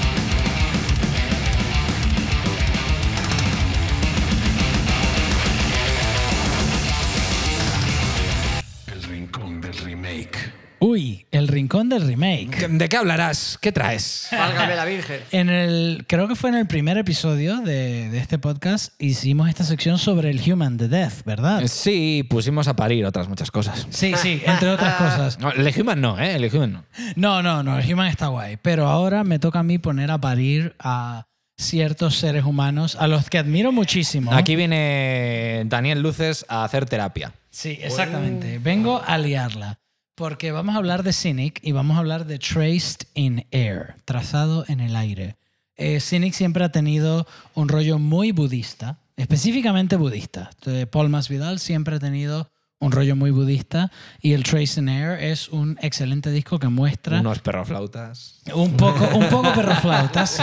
el 11.35 11.49
rincón 11.49 11.89
del 11.89 12.07
remake. 12.07 12.69
¿De 12.69 12.89
qué 12.89 12.97
hablarás? 12.97 13.59
¿Qué 13.61 13.73
traes? 13.73 14.29
Válgame 14.31 14.77
la 14.77 14.85
Virgen. 14.85 15.21
En 15.31 15.49
el, 15.49 16.05
creo 16.09 16.29
que 16.29 16.35
fue 16.35 16.51
en 16.51 16.57
el 16.57 16.67
primer 16.67 16.99
episodio 16.99 17.59
de, 17.59 18.11
de 18.11 18.19
este 18.19 18.39
podcast, 18.39 18.93
hicimos 19.01 19.49
esta 19.49 19.65
sección 19.65 19.99
sobre 19.99 20.31
el 20.31 20.41
Human 20.41 20.77
the 20.77 20.89
Death, 20.89 21.25
¿verdad? 21.25 21.63
Sí, 21.67 22.27
pusimos 22.29 22.69
a 22.69 22.77
parir 22.77 23.05
otras 23.05 23.29
muchas 23.29 23.51
cosas. 23.51 23.87
Sí, 23.91 24.15
sí, 24.17 24.43
entre 24.45 24.71
otras 24.71 24.95
cosas. 24.95 25.39
No, 25.39 25.51
el 25.53 25.73
Human 25.81 26.01
no, 26.01 26.19
¿eh? 26.19 26.37
El 26.37 26.55
Human 26.55 26.73
no. 26.73 26.85
No, 27.17 27.43
no, 27.43 27.63
no, 27.63 27.79
el 27.79 27.93
Human 27.93 28.09
está 28.09 28.29
guay. 28.29 28.57
Pero 28.61 28.87
ahora 28.87 29.25
me 29.25 29.39
toca 29.39 29.61
a 29.61 29.63
mí 29.63 29.79
poner 29.79 30.11
a 30.11 30.19
parir 30.19 30.75
a 30.79 31.27
ciertos 31.57 32.17
seres 32.17 32.45
humanos 32.45 32.97
a 32.99 33.07
los 33.07 33.31
que 33.31 33.39
admiro 33.39 33.73
muchísimo. 33.73 34.33
Aquí 34.33 34.57
viene 34.57 35.63
Daniel 35.67 36.01
Luces 36.01 36.45
a 36.49 36.65
hacer 36.65 36.87
terapia. 36.87 37.33
Sí, 37.51 37.79
exactamente. 37.81 38.59
Vengo 38.59 39.03
a 39.07 39.17
liarla. 39.19 39.79
Porque 40.15 40.53
vamos 40.53 40.75
a 40.75 40.79
hablar 40.79 41.03
de 41.03 41.13
Cynic 41.13 41.61
y 41.63 41.73
vamos 41.73 41.97
a 41.97 42.01
hablar 42.01 42.27
de 42.27 42.39
Traced 42.39 43.07
in 43.15 43.47
Air, 43.51 43.97
trazado 44.05 44.65
en 44.69 44.81
el 44.81 44.95
aire. 44.97 45.37
Eh, 45.77 46.01
Cynic 46.01 46.35
siempre 46.35 46.65
ha 46.65 46.71
tenido 46.71 47.27
un 47.55 47.69
rollo 47.69 47.99
muy 47.99 48.31
budista 48.33 48.99
específicamente 49.17 49.97
budista. 49.97 50.51
Entonces, 50.55 50.87
Paul 50.87 51.09
Masvidal 51.09 51.59
siempre 51.59 51.97
ha 51.97 51.99
tenido 51.99 52.51
un 52.81 52.93
rollo 52.93 53.17
muy 53.17 53.31
budista 53.31 53.91
y 54.21 54.33
el 54.33 54.43
Trace 54.43 54.81
and 54.81 54.89
Air 54.91 55.23
es 55.23 55.49
un 55.49 55.79
excelente 55.81 56.31
disco 56.31 56.59
que 56.59 56.69
muestra 56.69 57.21
Unos 57.21 57.39
perroflautas. 57.39 58.43
un 58.53 58.77
poco, 58.77 59.09
un 59.17 59.29
poco 59.29 59.55
perroflauta, 59.55 60.27
sí. 60.27 60.43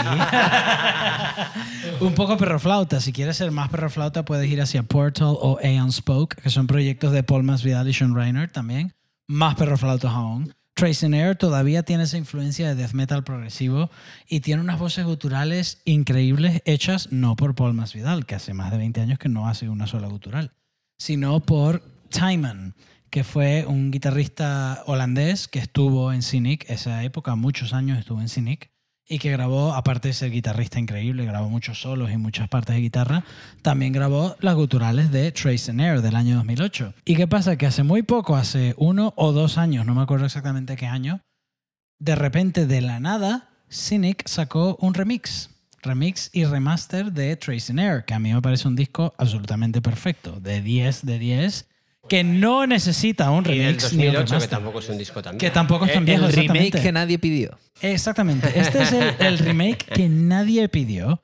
un 2.00 2.14
poco 2.14 2.36
perroflauta. 2.36 3.00
Si 3.00 3.12
quieres 3.12 3.36
ser 3.36 3.52
más 3.52 3.68
perroflauta, 3.68 4.24
puedes 4.24 4.50
ir 4.50 4.60
hacia 4.60 4.82
Portal 4.82 5.36
o 5.40 5.58
Aeon 5.62 5.92
Spoke, 5.92 6.36
que 6.42 6.50
son 6.50 6.66
proyectos 6.66 7.12
de 7.12 7.22
Paul 7.22 7.44
Masvidal 7.44 7.88
y 7.88 7.94
Sean 7.94 8.14
Reiner 8.14 8.50
también. 8.50 8.92
Más 9.32 9.54
perroflautas 9.54 10.12
aún. 10.12 10.52
Trace 10.74 11.06
Air 11.06 11.36
todavía 11.36 11.84
tiene 11.84 12.02
esa 12.02 12.18
influencia 12.18 12.68
de 12.68 12.74
death 12.74 12.92
metal 12.92 13.24
progresivo 13.24 13.90
y 14.28 14.40
tiene 14.40 14.60
unas 14.60 14.78
voces 14.78 15.06
guturales 15.06 15.80
increíbles 15.86 16.60
hechas 16.66 17.10
no 17.12 17.34
por 17.34 17.54
Paul 17.54 17.72
Masvidal, 17.72 18.26
que 18.26 18.34
hace 18.34 18.52
más 18.52 18.70
de 18.70 18.76
20 18.76 19.00
años 19.00 19.18
que 19.18 19.30
no 19.30 19.48
hace 19.48 19.70
una 19.70 19.86
sola 19.86 20.08
gutural, 20.08 20.52
sino 20.98 21.40
por 21.40 21.82
Timon, 22.10 22.74
que 23.08 23.24
fue 23.24 23.64
un 23.66 23.90
guitarrista 23.90 24.82
holandés 24.84 25.48
que 25.48 25.60
estuvo 25.60 26.12
en 26.12 26.20
Cynic, 26.20 26.68
esa 26.68 27.02
época, 27.02 27.34
muchos 27.34 27.72
años 27.72 27.98
estuvo 27.98 28.20
en 28.20 28.28
Cynic, 28.28 28.70
y 29.12 29.18
que 29.18 29.30
grabó, 29.30 29.74
aparte 29.74 30.08
de 30.08 30.14
ser 30.14 30.30
guitarrista 30.30 30.80
increíble, 30.80 31.26
grabó 31.26 31.50
muchos 31.50 31.82
solos 31.82 32.10
y 32.10 32.16
muchas 32.16 32.48
partes 32.48 32.74
de 32.74 32.80
guitarra, 32.80 33.24
también 33.60 33.92
grabó 33.92 34.36
las 34.40 34.54
guturales 34.54 35.12
de 35.12 35.30
Trace 35.32 35.70
and 35.70 35.82
Air 35.82 36.00
del 36.00 36.16
año 36.16 36.36
2008. 36.36 36.94
¿Y 37.04 37.14
qué 37.14 37.28
pasa? 37.28 37.56
Que 37.56 37.66
hace 37.66 37.82
muy 37.82 38.02
poco, 38.02 38.36
hace 38.36 38.74
uno 38.78 39.12
o 39.16 39.32
dos 39.32 39.58
años, 39.58 39.84
no 39.84 39.94
me 39.94 40.00
acuerdo 40.00 40.24
exactamente 40.24 40.76
qué 40.76 40.86
año, 40.86 41.20
de 41.98 42.14
repente, 42.14 42.66
de 42.66 42.80
la 42.80 43.00
nada, 43.00 43.50
Cynic 43.70 44.26
sacó 44.26 44.76
un 44.80 44.94
remix. 44.94 45.50
Remix 45.82 46.30
y 46.32 46.46
remaster 46.46 47.12
de 47.12 47.36
Trace 47.36 47.70
and 47.70 47.80
Air, 47.80 48.04
que 48.06 48.14
a 48.14 48.18
mí 48.18 48.32
me 48.32 48.40
parece 48.40 48.66
un 48.66 48.76
disco 48.76 49.12
absolutamente 49.18 49.82
perfecto, 49.82 50.40
de 50.40 50.62
10 50.62 51.04
de 51.04 51.18
10, 51.18 51.68
que 52.12 52.24
no 52.24 52.66
necesita 52.66 53.30
un 53.30 53.42
Y 53.48 53.56
del 53.56 53.80
remix 53.80 53.94
ni 53.94 54.08
un 54.08 54.12
2008, 54.12 54.12
que 54.12 54.26
remaster. 54.26 54.50
tampoco 54.50 54.78
es 54.80 54.88
un 54.90 54.98
disco 54.98 55.22
también. 55.22 55.38
Que 55.38 55.50
tampoco 55.50 55.86
es 55.86 55.94
tan 55.94 56.04
viejo, 56.04 56.26
el 56.26 56.32
remake 56.34 56.82
que 56.82 56.92
nadie 56.92 57.18
pidió. 57.18 57.58
Exactamente. 57.80 58.52
Este 58.54 58.82
es 58.82 58.92
el, 58.92 59.14
el 59.18 59.38
remake 59.38 59.86
que 59.86 60.10
nadie 60.10 60.68
pidió 60.68 61.22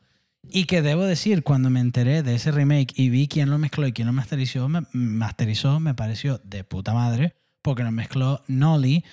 y 0.48 0.64
que 0.64 0.80
debo 0.80 1.04
decir, 1.04 1.42
cuando 1.42 1.68
me 1.68 1.80
enteré 1.80 2.22
de 2.22 2.36
ese 2.36 2.52
remake 2.52 2.94
y 2.96 3.10
vi 3.10 3.28
quién 3.28 3.50
lo 3.50 3.58
mezcló 3.58 3.86
y 3.86 3.92
quién 3.92 4.06
lo 4.06 4.14
masterizó, 4.14 4.66
me, 4.70 4.80
masterizó, 4.94 5.78
me 5.78 5.92
pareció 5.92 6.40
de 6.42 6.64
puta 6.64 6.94
madre, 6.94 7.34
porque 7.60 7.82
lo 7.82 7.92
mezcló 7.92 8.42
Nolly, 8.48 9.04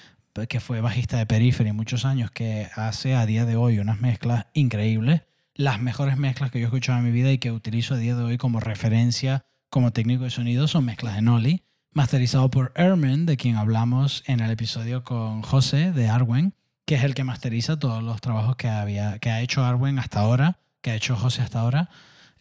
que 0.48 0.62
fue 0.62 0.80
bajista 0.80 1.18
de 1.18 1.26
Periphery 1.26 1.74
muchos 1.74 2.06
años, 2.06 2.32
que 2.32 2.70
hace 2.76 3.16
a 3.16 3.26
día 3.26 3.44
de 3.44 3.58
hoy 3.58 3.80
unas 3.80 4.00
mezclas 4.00 4.46
increíbles, 4.54 5.24
las 5.56 5.82
mejores 5.82 6.16
mezclas 6.16 6.52
que 6.52 6.60
yo 6.60 6.68
he 6.68 6.68
escuchado 6.68 7.00
en 7.00 7.06
mi 7.06 7.12
vida 7.12 7.34
y 7.34 7.38
que 7.38 7.52
utilizo 7.52 7.96
a 7.96 7.98
día 7.98 8.16
de 8.16 8.24
hoy 8.24 8.38
como 8.38 8.62
referencia 8.62 9.44
como 9.76 9.92
técnico 9.92 10.24
de 10.24 10.30
sonido 10.30 10.70
son 10.70 10.86
mezclas 10.86 11.16
de 11.16 11.22
Nolly, 11.22 11.65
masterizado 11.96 12.52
por 12.52 12.74
Ermen, 12.76 13.26
de 13.26 13.38
quien 13.38 13.56
hablamos 13.56 14.22
en 14.28 14.42
el 14.42 14.52
episodio 14.52 15.06
con 15.06 15.42
José 15.42 15.94
de 15.94 16.10
Arwen, 16.10 16.54
que 16.86 16.96
es 16.96 17.06
el 17.06 17.16
que 17.16 17.24
masteriza 17.24 17.80
todos 17.80 18.04
los 18.04 18.20
trabajos 18.20 18.58
que, 18.58 18.68
ha 18.68 19.42
hecho 19.42 19.64
Arwen 19.64 19.98
hasta 19.98 20.20
ahora, 20.20 20.60
que 20.82 20.92
ha 20.92 20.96
hecho 20.96 21.16
José 21.16 21.42
hasta 21.42 21.62
ahora, 21.62 21.90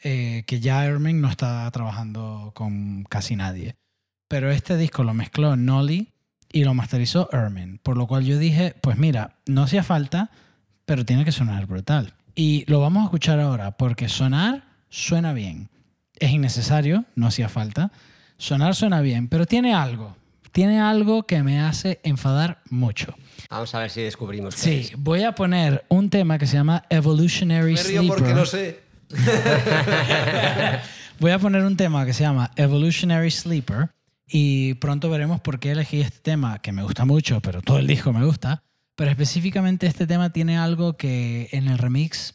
eh, 0.02 0.43
que 0.48 0.59
ya 0.59 0.85
Ermen 0.85 1.20
no 1.20 1.28
está 1.31 1.70
trabajando 1.70 2.51
con 2.52 3.05
casi 3.05 3.36
nadie. 3.36 3.76
Pero 4.26 4.51
este 4.51 4.76
disco 4.76 5.05
lo 5.05 5.14
mezcló 5.14 5.55
Nolly 5.55 6.09
y 6.52 6.64
lo 6.64 6.74
masterizó 6.74 7.28
Ermen, 7.32 7.78
por 7.78 7.97
lo 7.97 8.09
cual 8.09 8.24
yo 8.24 8.39
dije, 8.39 8.74
pues 8.82 8.98
mira, 8.98 9.36
no 9.47 9.62
hacía 9.62 9.85
falta, 9.85 10.32
pero 10.85 11.05
tiene 11.05 11.24
que 11.24 11.32
sonar 11.32 11.66
brutal. 11.66 12.14
Y 12.35 12.64
lo 12.66 12.81
vamos 12.81 13.02
a 13.02 13.05
escuchar 13.05 13.39
ahora, 13.39 13.76
porque 13.76 14.09
sonar 14.09 14.64
suena 14.89 15.32
bien. 15.32 15.68
Es 16.18 16.32
innecesario, 16.32 17.05
no 17.14 17.28
hacía 17.28 17.48
falta. 17.48 17.93
Sonar 18.39 18.74
suena 18.74 19.01
bien, 19.01 19.28
pero 19.28 19.47
tiene 19.47 19.74
algo. 19.74 20.16
Tiene 20.52 20.81
algo 20.81 21.24
que 21.24 21.43
me 21.43 21.61
hace 21.61 22.01
enfadar 22.05 22.61
mucho. 22.70 23.15
Vamos 23.51 23.74
a 23.74 23.81
ver 23.81 23.90
si 23.90 24.02
descubrimos. 24.02 24.55
qué 24.55 24.61
Sí, 24.61 24.70
es. 24.93 24.93
voy 24.97 25.23
a 25.24 25.35
poner 25.35 25.85
un 25.89 26.11
tema 26.11 26.39
que 26.39 26.47
se 26.47 26.56
llama 26.56 26.85
Evolutionary 26.90 27.77
Sleeper. 27.77 28.47
sé. 28.47 28.81
Voy 31.20 31.31
a 31.31 31.39
poner 31.39 31.65
un 31.65 31.77
tema 31.77 32.05
que 32.05 32.12
se 32.12 32.24
llama 32.24 32.51
Evolutionary 32.56 33.31
Sleeper 33.31 33.90
y 34.27 34.74
pronto 34.74 35.09
veremos 35.11 35.40
por 35.40 35.61
qué 35.61 35.70
elegí 35.70 36.01
este 36.01 36.19
tema, 36.19 36.59
que 36.61 36.73
me 36.73 36.82
gusta 36.82 37.05
mucho, 37.05 37.40
pero 37.40 37.62
todo 37.62 37.78
el 37.78 37.86
disco 37.86 38.12
me 38.12 38.24
gusta. 38.24 38.62
Pero 38.97 39.11
específicamente 39.11 39.86
este 39.86 40.06
tema 40.06 40.31
tiene 40.32 40.56
algo 40.59 40.97
que 40.97 41.48
en 41.52 41.69
el 41.69 41.78
remix 41.78 42.35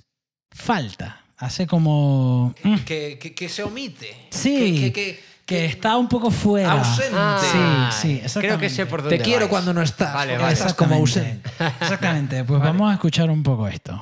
falta. 0.51 1.23
Hace 1.37 1.67
como... 1.67 2.53
mm, 2.63 2.75
Que, 2.79 3.17
que- 3.19 3.33
que 3.33 3.49
se 3.49 3.63
omite. 3.63 4.15
Sí, 4.29 4.79
Que- 4.81 4.91
que, 4.93 5.19
que- 5.49 5.65
está 5.65 5.97
un 5.97 6.07
poco 6.07 6.29
fuera. 6.29 6.73
Ausente. 6.73 7.15
Ah, 7.17 7.39
Sí, 7.41 7.47
sí, 8.01 8.11
exactamente. 8.23 8.47
Creo 8.47 8.59
que 8.59 8.69
sé 8.69 8.85
por 8.85 9.01
dónde 9.01 9.17
Te 9.17 9.23
quiero 9.23 9.39
vais. 9.41 9.49
cuando 9.49 9.73
no 9.73 9.81
estás. 9.81 10.13
Vale, 10.13 10.33
porque 10.33 10.43
vale. 10.43 10.53
Estás 10.53 10.73
como 10.75 10.95
Exactamente. 10.95 11.49
ausente. 11.57 11.83
Exactamente. 11.85 12.43
Pues 12.43 12.61
vamos 12.61 12.91
a 12.91 12.93
escuchar 12.93 13.29
un 13.31 13.41
poco 13.43 13.67
esto. 13.67 14.01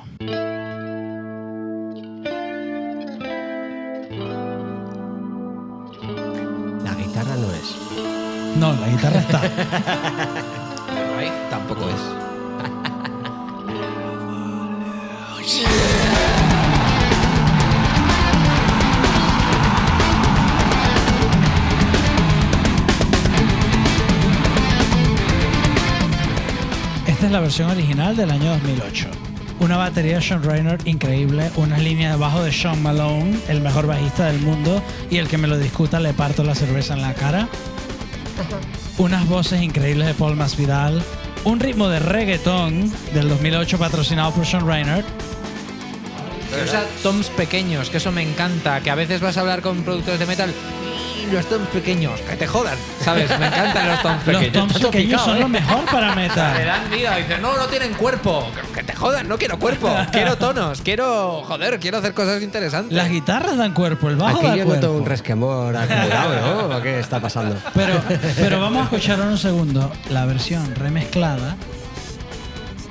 La 6.84 6.94
guitarra 6.94 7.34
no 7.36 7.52
es. 7.52 7.76
No, 8.56 8.72
la 8.74 8.88
guitarra 8.88 9.20
está. 9.20 9.40
Raíz 11.16 11.32
tampoco 11.50 11.88
es. 11.88 12.00
Esta 27.18 27.26
es 27.26 27.32
la 27.32 27.40
versión 27.40 27.68
original 27.68 28.14
del 28.14 28.30
año 28.30 28.50
2008. 28.50 29.08
Una 29.58 29.76
batería 29.76 30.18
de 30.18 30.22
Sean 30.22 30.40
Reiner 30.40 30.78
increíble, 30.84 31.50
unas 31.56 31.82
líneas 31.82 32.12
de 32.12 32.16
bajo 32.16 32.44
de 32.44 32.52
Sean 32.52 32.80
Malone, 32.80 33.36
el 33.48 33.60
mejor 33.60 33.88
bajista 33.88 34.26
del 34.26 34.38
mundo, 34.38 34.80
y 35.10 35.16
el 35.16 35.26
que 35.26 35.36
me 35.36 35.48
lo 35.48 35.58
discuta 35.58 35.98
le 35.98 36.12
parto 36.12 36.44
la 36.44 36.54
cerveza 36.54 36.94
en 36.94 37.02
la 37.02 37.14
cara. 37.14 37.48
Unas 38.98 39.26
voces 39.26 39.60
increíbles 39.62 40.06
de 40.06 40.14
Paul 40.14 40.36
Masvidal, 40.36 41.02
un 41.42 41.58
ritmo 41.58 41.88
de 41.88 41.98
reggaetón 41.98 42.88
del 43.12 43.28
2008 43.28 43.78
patrocinado 43.80 44.30
por 44.30 44.46
Sean 44.46 44.64
Reiner. 44.64 45.04
Usa 46.64 46.84
toms 47.02 47.30
pequeños, 47.30 47.90
que 47.90 47.96
eso 47.96 48.12
me 48.12 48.22
encanta. 48.22 48.80
Que 48.80 48.90
a 48.90 48.94
veces 48.94 49.20
vas 49.20 49.36
a 49.36 49.40
hablar 49.40 49.60
con 49.60 49.82
productores 49.82 50.20
de 50.20 50.26
metal 50.26 50.54
los 51.30 51.46
toms 51.48 51.68
pequeños, 51.68 52.20
que 52.22 52.36
te 52.36 52.46
jodan. 52.46 52.76
¿Sabes? 53.00 53.28
Me 53.38 53.46
encantan 53.46 53.88
los 53.88 54.02
toms 54.02 54.26
Los 54.26 54.36
pequeños. 54.36 54.52
toms 54.52 54.76
Está 54.76 54.90
pequeños 54.90 55.22
son 55.22 55.36
¿eh? 55.36 55.40
lo 55.40 55.48
mejor 55.48 55.84
para 55.86 56.14
metal. 56.14 56.64
dan 56.66 56.90
vida. 56.90 57.16
Dices, 57.16 57.40
no, 57.40 57.56
no 57.56 57.66
tienen 57.66 57.94
cuerpo. 57.94 58.46
Que 58.74 58.82
te 58.82 58.94
jodan, 58.94 59.28
no 59.28 59.38
quiero 59.38 59.58
cuerpo. 59.58 59.94
Quiero 60.12 60.36
tonos, 60.36 60.80
quiero, 60.82 61.42
joder, 61.46 61.78
quiero 61.78 61.98
hacer 61.98 62.14
cosas 62.14 62.42
interesantes. 62.42 62.96
Las 62.96 63.08
guitarras 63.08 63.56
dan 63.56 63.72
cuerpo, 63.74 64.08
el 64.08 64.16
bajo 64.16 64.38
Aquí 64.38 64.46
da 64.46 64.56
yo 64.56 64.64
cuerpo. 64.64 64.86
noto 64.86 64.98
un 64.98 65.06
resquemor 65.06 65.76
acumulado, 65.76 66.68
¿no? 66.68 66.82
¿Qué 66.82 66.98
está 67.00 67.20
pasando? 67.20 67.56
Pero, 67.74 67.94
pero 68.36 68.60
vamos 68.60 68.80
a 68.80 68.84
escuchar 68.84 69.20
un 69.20 69.36
segundo 69.38 69.90
la 70.10 70.24
versión 70.26 70.74
remezclada 70.74 71.56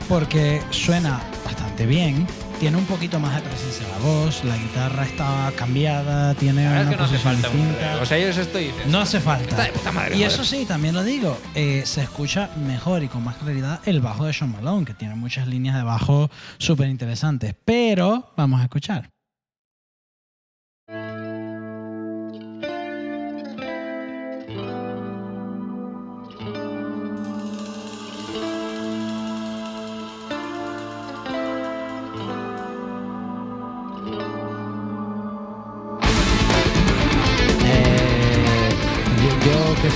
porque 0.10 0.62
suena 0.72 1.20
bastante 1.46 1.86
bien. 1.86 2.28
Tiene 2.60 2.78
un 2.78 2.86
poquito 2.86 3.20
más 3.20 3.36
de 3.36 3.42
presencia 3.48 3.88
la 3.88 3.98
voz, 4.00 4.44
la 4.44 4.58
guitarra 4.58 5.04
está 5.06 5.52
cambiada, 5.56 6.34
tiene 6.34 6.66
La 6.66 6.82
una 6.82 6.90
que 6.90 6.98
no 6.98 7.04
hace 7.04 7.20
falta 7.20 7.50
distinta. 7.50 8.00
O 8.02 8.06
sea, 8.06 8.18
yo 8.18 8.30
estoy 8.30 8.66
diciendo. 8.66 8.92
No 8.92 9.00
hace 9.00 9.20
falta. 9.20 9.50
Está 9.50 9.64
de 9.64 9.74
puta 9.74 9.92
madre, 9.92 10.16
y 10.16 10.18
joder. 10.20 10.32
eso 10.32 10.44
sí, 10.44 10.66
también 10.66 10.96
lo 10.96 11.04
digo, 11.04 11.38
eh, 11.54 11.84
se 11.86 12.02
escucha 12.02 12.50
mejor 12.66 13.04
y 13.04 13.10
con 13.10 13.24
más 13.24 13.36
claridad 13.38 13.80
el 13.86 14.02
bajo 14.02 14.26
de 14.26 14.34
Sean 14.34 14.52
Malone, 14.52 14.86
que 14.86 14.96
tiene 14.96 15.14
muchas 15.14 15.48
líneas 15.48 15.76
de 15.76 15.84
bajo 15.84 16.32
súper 16.58 16.90
interesantes. 16.90 17.56
Pero 17.64 18.34
vamos 18.36 18.60
a 18.60 18.64
escuchar. 18.64 19.12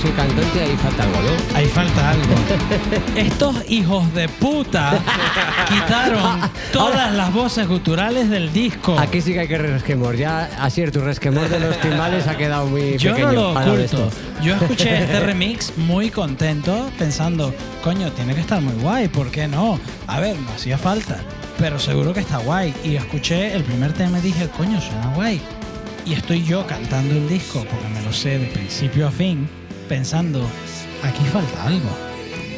Soy 0.02 0.10
cantante, 0.10 0.60
ahí 0.60 0.76
falta 0.76 1.04
algo, 1.04 1.22
¿no? 1.22 1.56
Ahí 1.56 1.66
falta 1.66 2.10
algo. 2.10 2.34
Estos 3.16 3.70
hijos 3.70 4.12
de 4.14 4.28
puta 4.28 4.98
quitaron 5.68 6.40
todas 6.72 7.12
las 7.12 7.32
voces 7.32 7.68
guturales 7.68 8.28
del 8.28 8.52
disco. 8.52 8.98
Aquí 8.98 9.20
sí 9.20 9.32
que 9.32 9.40
hay 9.40 9.48
que 9.48 9.58
resquemor. 9.58 10.16
Ya, 10.16 10.50
así 10.58 10.82
tu 10.90 11.00
resquemor 11.02 11.48
de 11.48 11.60
los 11.60 11.78
timbales 11.80 12.26
ha 12.26 12.36
quedado 12.36 12.66
muy 12.66 12.98
Yo 12.98 13.12
pequeño. 13.12 13.32
no 13.32 13.32
lo 13.32 13.60
oculto. 13.60 14.10
Yo 14.42 14.56
escuché 14.56 14.98
este 15.04 15.20
remix 15.20 15.72
muy 15.78 16.10
contento, 16.10 16.90
pensando, 16.98 17.54
coño, 17.84 18.10
tiene 18.10 18.34
que 18.34 18.40
estar 18.40 18.60
muy 18.60 18.74
guay, 18.82 19.06
¿por 19.06 19.30
qué 19.30 19.46
no? 19.46 19.78
A 20.08 20.18
ver, 20.18 20.36
no 20.36 20.50
hacía 20.50 20.78
falta, 20.78 21.18
pero 21.58 21.78
seguro 21.78 22.12
que 22.12 22.20
está 22.20 22.38
guay. 22.38 22.74
Y 22.82 22.96
escuché 22.96 23.54
el 23.54 23.62
primer 23.62 23.92
tema 23.92 24.18
y 24.18 24.22
dije, 24.22 24.48
coño, 24.56 24.80
suena 24.80 25.12
guay. 25.14 25.40
y 26.04 26.14
estoy 26.14 26.42
yo 26.42 26.66
cantando 26.66 27.14
el 27.14 27.28
disco 27.28 27.64
porque 27.70 27.88
me 27.94 28.02
lo 28.02 28.12
sé 28.12 28.40
de 28.40 28.46
principio 28.46 29.06
a 29.06 29.10
fin, 29.12 29.48
pensando, 29.88 30.46
aquí 31.02 31.24
falta 31.32 31.64
algo. 31.66 31.88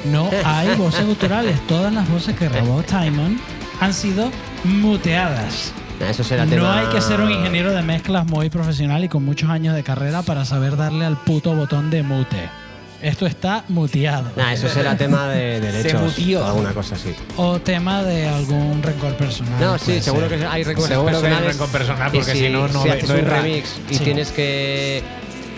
No 0.06 0.28
hay 0.44 0.74
voces 0.76 1.06
guturales. 1.06 1.58
Todas 1.66 1.92
las 1.92 2.08
voces 2.08 2.36
que 2.36 2.48
grabó 2.48 2.82
Timon 2.82 3.40
han 3.80 3.92
sido 3.94 4.30
muteadas. 4.64 5.72
Eso 6.00 6.24
será 6.24 6.44
No 6.44 6.50
tema- 6.50 6.78
hay 6.80 6.86
que 6.88 7.00
ser 7.00 7.20
un 7.20 7.30
ingeniero 7.30 7.72
de 7.72 7.82
mezclas 7.82 8.26
muy 8.26 8.50
profesional 8.50 9.04
y 9.04 9.08
con 9.08 9.24
muchos 9.24 9.48
años 9.48 9.74
de 9.74 9.82
carrera 9.82 10.22
para 10.22 10.44
saber 10.44 10.76
darle 10.76 11.04
al 11.06 11.16
puto 11.16 11.54
botón 11.54 11.90
de 11.90 12.02
mute. 12.02 12.48
Esto 13.00 13.26
está 13.26 13.64
muteado. 13.68 14.30
Nah, 14.34 14.52
eso 14.54 14.66
será 14.68 14.96
tema 14.96 15.28
de 15.28 15.60
derechos. 15.60 16.00
mutió. 16.02 16.42
o 16.42 16.46
alguna 16.46 16.72
cosa 16.72 16.94
así. 16.94 17.14
O 17.36 17.58
tema 17.60 18.02
de 18.02 18.26
algún 18.28 18.82
rencor 18.82 19.14
personal. 19.16 19.60
No, 19.60 19.78
sí, 19.78 20.00
seguro 20.00 20.28
ser. 20.28 20.38
que 20.40 20.46
hay 20.46 20.64
recuerdos 20.64 20.88
Seguro 20.96 21.20
que 21.20 21.28
hay 21.28 21.46
rencor 21.48 21.68
personal, 21.68 22.10
porque 22.12 22.32
si 22.34 22.48
no, 22.48 22.66
no 22.68 22.82
si 22.82 22.88
haces 22.88 23.08
no 23.08 23.14
un 23.16 23.24
remix 23.26 23.76
y 23.90 23.94
Sí. 23.96 24.04
tienes 24.04 24.32
que... 24.32 25.02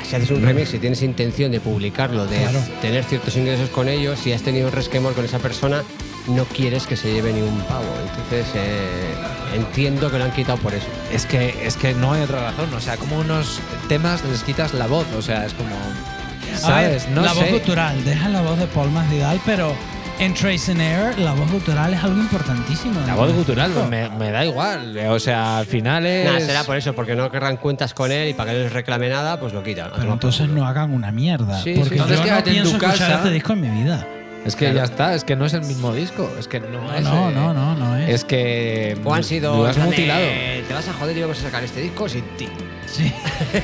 Si 0.08 0.14
haces 0.16 0.30
un 0.30 0.42
remix 0.42 0.72
y 0.74 0.78
tienes 0.78 1.02
intención 1.02 1.50
de 1.50 1.60
publicarlo, 1.60 2.26
de 2.26 2.38
Claro. 2.38 2.60
tener 2.80 3.04
ciertos 3.04 3.36
ingresos 3.36 3.70
con 3.70 3.88
ellos, 3.88 4.18
si 4.20 4.32
has 4.32 4.42
tenido 4.42 4.66
un 4.68 4.72
resquemor 4.72 5.14
con 5.14 5.24
esa 5.24 5.38
persona, 5.38 5.82
no 6.28 6.44
quieres 6.44 6.86
que 6.86 6.96
se 6.96 7.12
lleve 7.12 7.32
ni 7.32 7.40
un 7.42 7.58
pavo. 7.62 7.84
Entonces, 8.08 8.46
eh, 8.54 9.14
entiendo 9.54 10.10
que 10.10 10.18
lo 10.18 10.24
han 10.24 10.32
quitado 10.32 10.58
por 10.58 10.74
eso. 10.74 10.86
Es 11.12 11.26
que, 11.26 11.66
es 11.66 11.76
que 11.76 11.94
no 11.94 12.12
hay 12.12 12.22
otra 12.22 12.40
razón. 12.40 12.72
O 12.74 12.80
sea, 12.80 12.96
como 12.96 13.18
unos 13.18 13.58
temas 13.88 14.24
les 14.24 14.42
quitas 14.42 14.74
la 14.74 14.86
voz. 14.86 15.06
O 15.16 15.22
sea, 15.22 15.44
es 15.46 15.54
como. 15.54 15.74
A 15.74 16.80
ver, 16.80 17.00
¿Sabes? 17.00 17.08
no 17.08 17.22
la 17.22 17.32
voz 17.32 17.44
sé. 17.44 17.52
gutural, 17.52 18.04
deja 18.04 18.28
la 18.28 18.42
voz 18.42 18.58
de 18.58 18.66
Paul 18.66 18.90
Masvidal, 18.90 19.40
pero 19.44 19.74
en 20.18 20.32
Trace 20.34 20.72
and 20.72 20.80
Air 20.80 21.18
la 21.18 21.32
voz 21.32 21.50
gutural 21.50 21.92
es 21.94 22.02
algo 22.02 22.18
importantísimo. 22.18 23.00
La 23.06 23.14
voz 23.14 23.32
gutural 23.32 23.70
me, 23.90 24.08
me 24.10 24.30
da 24.30 24.44
igual. 24.44 24.96
O 25.08 25.18
sea, 25.18 25.58
al 25.58 25.66
final 25.66 26.06
es. 26.06 26.24
Nada, 26.24 26.40
será 26.40 26.64
por 26.64 26.76
eso, 26.76 26.94
porque 26.94 27.14
no 27.14 27.30
querrán 27.30 27.56
cuentas 27.58 27.92
con 27.94 28.10
él 28.10 28.28
y 28.30 28.34
para 28.34 28.52
que 28.52 28.58
no 28.58 28.64
les 28.64 28.72
reclame 28.72 29.08
nada, 29.08 29.38
pues 29.38 29.52
lo 29.52 29.62
quitan. 29.62 29.90
Pero 29.96 30.12
entonces 30.12 30.48
no 30.48 30.66
hagan 30.66 30.92
una 30.92 31.12
mierda. 31.12 31.60
Sí, 31.62 31.74
porque 31.76 31.90
sí. 31.90 31.96
yo 31.96 32.02
Entonces 32.04 32.18
no 32.18 32.24
quédate 32.24 32.50
en 32.50 32.54
pienso 32.54 32.70
tu 32.70 32.76
escuchar 32.86 32.98
casa. 33.08 33.16
este 33.18 33.30
disco 33.30 33.52
en 33.52 33.60
mi 33.60 33.82
vida. 33.82 34.06
Es 34.44 34.54
que 34.54 34.72
ya 34.72 34.84
está, 34.84 35.14
es 35.14 35.24
que 35.24 35.34
no 35.34 35.44
es 35.44 35.54
el 35.54 35.62
mismo 35.62 35.92
disco. 35.92 36.30
Es 36.38 36.46
que 36.46 36.60
no, 36.60 36.68
No, 36.80 36.94
es. 36.94 37.02
no, 37.02 37.30
eh, 37.30 37.34
no, 37.34 37.52
no, 37.52 37.74
no 37.74 37.96
es. 37.96 38.08
Es 38.10 38.24
que. 38.24 38.96
O 39.04 39.12
han 39.12 39.24
sido. 39.24 39.56
Lo 39.56 39.66
has 39.66 39.76
mutilado. 39.78 40.20
Te 40.66 40.72
vas 40.72 40.86
a 40.88 40.92
joder 40.92 41.16
y 41.16 41.20
vamos 41.22 41.38
a 41.40 41.42
sacar 41.42 41.64
este 41.64 41.80
disco 41.80 42.08
sin 42.08 42.22
ti. 42.36 42.48
Sí. 42.86 43.12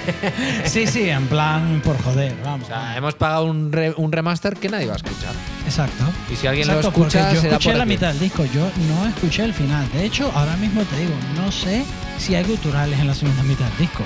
sí, 0.64 0.86
sí, 0.86 1.08
en 1.08 1.26
plan 1.26 1.80
por 1.84 1.96
joder, 2.02 2.34
vamos. 2.44 2.64
O 2.64 2.68
sea, 2.68 2.96
hemos 2.96 3.14
pagado 3.14 3.44
un, 3.46 3.70
re- 3.72 3.94
un 3.96 4.10
remaster 4.12 4.56
que 4.56 4.68
nadie 4.68 4.86
va 4.86 4.94
a 4.94 4.96
escuchar. 4.96 5.32
Exacto. 5.64 6.04
Y 6.30 6.36
si 6.36 6.46
alguien 6.46 6.68
Exacto, 6.68 6.88
lo 6.98 7.04
escucha, 7.06 7.32
yo 7.32 7.40
será 7.40 7.52
escuché 7.56 7.70
por 7.70 7.78
la 7.78 7.84
mitad 7.86 8.08
del 8.08 8.18
disco, 8.18 8.44
yo 8.46 8.68
no 8.88 9.06
escuché 9.08 9.44
el 9.44 9.54
final. 9.54 9.88
De 9.92 10.04
hecho, 10.04 10.30
ahora 10.34 10.56
mismo 10.56 10.82
te 10.82 10.96
digo, 10.98 11.12
no 11.36 11.50
sé 11.52 11.84
si 12.18 12.34
hay 12.34 12.44
guturales 12.44 12.98
en 13.00 13.06
la 13.06 13.14
segunda 13.14 13.42
mitad 13.44 13.64
del 13.66 13.78
disco. 13.78 14.02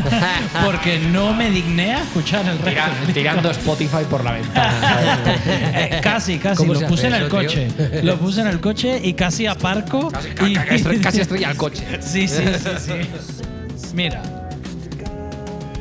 porque 0.64 0.98
no 0.98 1.32
me 1.34 1.50
digné 1.50 1.94
a 1.94 2.02
escuchar 2.02 2.40
el 2.48 2.58
resto. 2.58 2.70
Tira- 2.70 3.12
tirando 3.14 3.50
Spotify 3.50 4.04
por 4.08 4.24
la 4.24 4.32
ventana. 4.32 5.18
Eh, 5.76 6.00
casi, 6.02 6.38
casi. 6.38 6.56
¿Cómo 6.58 6.74
Lo 6.74 6.80
se 6.80 6.86
puse 6.86 7.06
en 7.08 7.14
el 7.14 7.22
eso, 7.26 7.30
tío? 7.38 7.48
coche. 7.48 7.68
Lo 8.02 8.16
puse 8.18 8.40
en 8.40 8.46
el 8.46 8.60
coche 8.60 9.00
y 9.02 9.14
casi 9.14 9.46
aparco. 9.46 10.10
casi, 10.10 10.28
y- 10.46 10.98
casi 11.00 11.20
estrella 11.20 11.50
el 11.50 11.56
coche. 11.56 11.84
Sí, 12.00 12.26
sí, 12.28 12.42
sí, 12.58 12.70
sí. 12.78 13.90
Mira. 13.94 14.22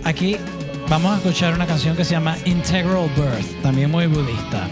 Aquí 0.06 0.36
vamos 0.90 1.14
a 1.14 1.18
escuchar 1.18 1.54
una 1.54 1.66
canción 1.66 1.96
que 1.96 2.04
se 2.04 2.12
llama 2.12 2.38
Integral 2.44 3.10
Birth, 3.16 3.62
también 3.62 3.90
muy 3.90 4.08
budista. 4.08 4.68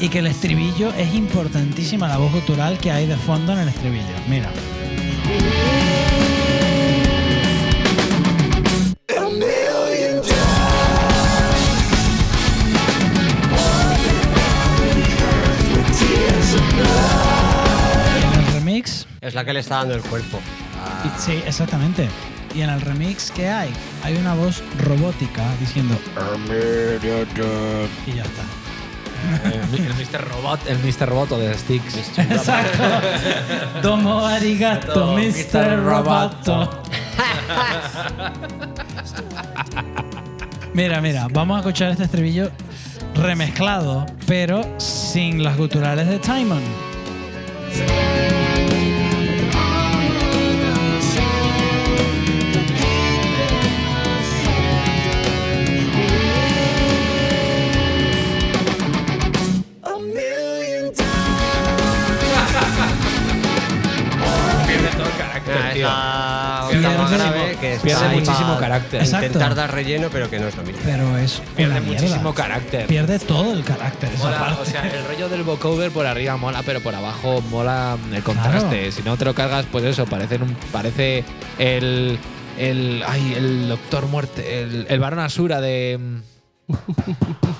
Y 0.00 0.08
que 0.08 0.20
el 0.20 0.26
estribillo 0.26 0.92
es 0.94 1.14
importantísima, 1.14 2.08
la 2.08 2.16
voz 2.16 2.32
gutural 2.32 2.78
que 2.78 2.90
hay 2.90 3.06
de 3.06 3.16
fondo 3.16 3.52
en 3.52 3.58
el 3.60 3.68
estribillo. 3.68 4.06
Mira. 4.28 4.50
En 18.16 18.40
el 18.40 18.52
remix 18.54 19.06
Es 19.20 19.34
la 19.34 19.44
que 19.44 19.52
le 19.52 19.60
está 19.60 19.76
dando 19.76 19.94
el 19.94 20.02
cuerpo. 20.02 20.40
Sí, 21.18 21.42
exactamente. 21.46 22.08
Y 22.54 22.60
en 22.62 22.70
el 22.70 22.80
remix, 22.80 23.30
¿qué 23.30 23.48
hay? 23.48 23.72
Hay 24.02 24.16
una 24.16 24.34
voz 24.34 24.62
robótica 24.78 25.42
diciendo 25.58 25.96
y 28.06 28.12
ya 28.12 28.22
está. 28.22 28.42
el, 29.44 29.86
el 29.86 29.94
Mr. 29.94 30.28
Robot, 30.28 30.60
el 30.68 30.78
Mr. 30.78 31.08
Roboto 31.08 31.38
de 31.38 31.56
Sticks. 31.56 31.96
Exacto. 32.18 32.82
Domo 33.82 34.26
arigato, 34.26 35.16
Mr. 35.16 35.82
Roboto. 35.82 36.82
Mira, 40.74 41.00
mira, 41.00 41.28
vamos 41.30 41.56
a 41.56 41.60
escuchar 41.60 41.90
este 41.90 42.04
estribillo 42.04 42.50
remezclado, 43.14 44.06
pero 44.26 44.62
sin 44.78 45.42
las 45.42 45.56
guturales 45.56 46.08
de 46.08 46.18
Timon. 46.18 46.62
Que 67.78 67.84
pierde 67.84 68.06
ahí 68.06 68.20
muchísimo 68.20 68.58
carácter. 68.58 69.00
Exacto. 69.02 69.26
Intentar 69.26 69.54
dar 69.54 69.72
relleno, 69.72 70.08
pero 70.10 70.30
que 70.30 70.38
no 70.38 70.48
es 70.48 70.56
lo 70.56 70.62
mismo. 70.62 70.80
Pero 70.84 71.16
es 71.18 71.42
Pierde 71.56 71.80
mierda. 71.80 72.00
muchísimo 72.02 72.34
carácter. 72.34 72.86
Pierde 72.86 73.18
todo 73.18 73.52
el 73.52 73.64
carácter 73.64 74.10
esa 74.12 74.24
Mola, 74.24 74.38
parte. 74.38 74.62
o 74.62 74.64
sea, 74.64 74.82
el 74.88 75.04
rollo 75.06 75.28
del 75.28 75.42
vocoder 75.42 75.90
por 75.90 76.06
arriba 76.06 76.36
mola, 76.36 76.62
pero 76.64 76.80
por 76.80 76.94
abajo 76.94 77.40
mola 77.50 77.96
el 78.12 78.22
contraste. 78.22 78.78
Claro. 78.78 78.92
Si 78.92 79.02
no 79.02 79.16
te 79.16 79.24
lo 79.24 79.34
cargas, 79.34 79.66
pues 79.70 79.84
eso, 79.84 80.06
parece, 80.06 80.36
un, 80.36 80.54
parece 80.72 81.24
el, 81.58 82.18
el. 82.58 83.02
Ay, 83.06 83.34
el 83.36 83.68
Doctor 83.68 84.06
Muerte. 84.06 84.62
El, 84.62 84.86
el 84.88 85.00
varón 85.00 85.18
Asura 85.20 85.60
de. 85.60 85.98
mm, 86.00 86.74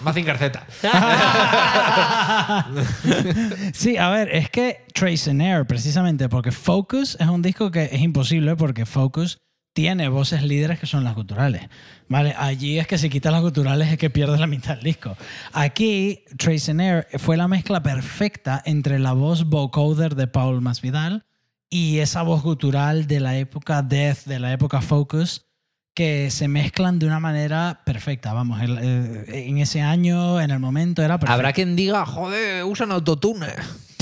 Mazinger 0.05 0.39
Z. 0.39 0.67
Sí, 3.75 3.97
a 3.97 4.11
ver, 4.11 4.29
es 4.35 4.51
que 4.51 4.85
Trace 4.95 5.31
and 5.31 5.43
Air, 5.43 5.67
precisamente, 5.67 6.29
porque 6.29 6.53
Focus 6.53 7.17
es 7.21 7.27
un 7.27 7.43
disco 7.43 7.71
que 7.71 7.85
es 7.93 8.01
imposible 8.01 8.57
porque 8.57 8.87
Focus 8.87 9.39
tiene 9.73 10.09
voces 10.09 10.43
líderes 10.43 10.78
que 10.78 10.86
son 10.86 11.05
las 11.05 11.15
guturales. 11.15 11.69
¿Vale? 12.09 12.35
Allí 12.36 12.78
es 12.78 12.86
que 12.86 12.99
si 12.99 13.09
quitas 13.09 13.32
las 13.32 13.43
guturales 13.43 13.90
es 13.90 13.99
que 13.99 14.11
pierdes 14.11 14.39
la 14.39 14.47
mitad 14.47 14.74
del 14.74 14.85
disco. 14.85 15.16
Aquí, 15.53 16.24
Trace 16.36 16.73
Air 16.73 17.07
fue 17.19 17.36
la 17.36 17.49
mezcla 17.49 17.82
perfecta 17.82 18.62
entre 18.65 18.99
la 18.99 19.12
voz 19.12 19.44
vocoder 19.44 20.15
de 20.15 20.27
Paul 20.27 20.61
Masvidal 20.61 21.24
y 21.70 22.01
esa 22.01 22.23
voz 22.23 22.43
gutural 22.43 23.07
de 23.07 23.20
la 23.20 23.39
época 23.39 23.81
Death, 23.82 24.24
de 24.27 24.39
la 24.39 24.53
época 24.53 24.82
Focus, 24.82 25.47
que 25.94 26.31
se 26.31 26.49
mezclan 26.49 26.99
de 26.99 27.07
una 27.07 27.19
manera 27.19 27.81
perfecta. 27.86 28.35
Vamos, 28.35 28.61
eh, 28.62 29.47
en 29.49 29.59
ese 29.59 29.81
año, 29.81 30.40
en 30.40 30.51
el 30.51 30.59
momento, 30.59 31.03
era 31.03 31.19
perfecto. 31.19 31.35
Habrá 31.35 31.53
quien 31.55 31.77
diga, 31.77 32.05
joder, 32.05 32.65
usan 32.65 32.93
autotune. 32.93 33.47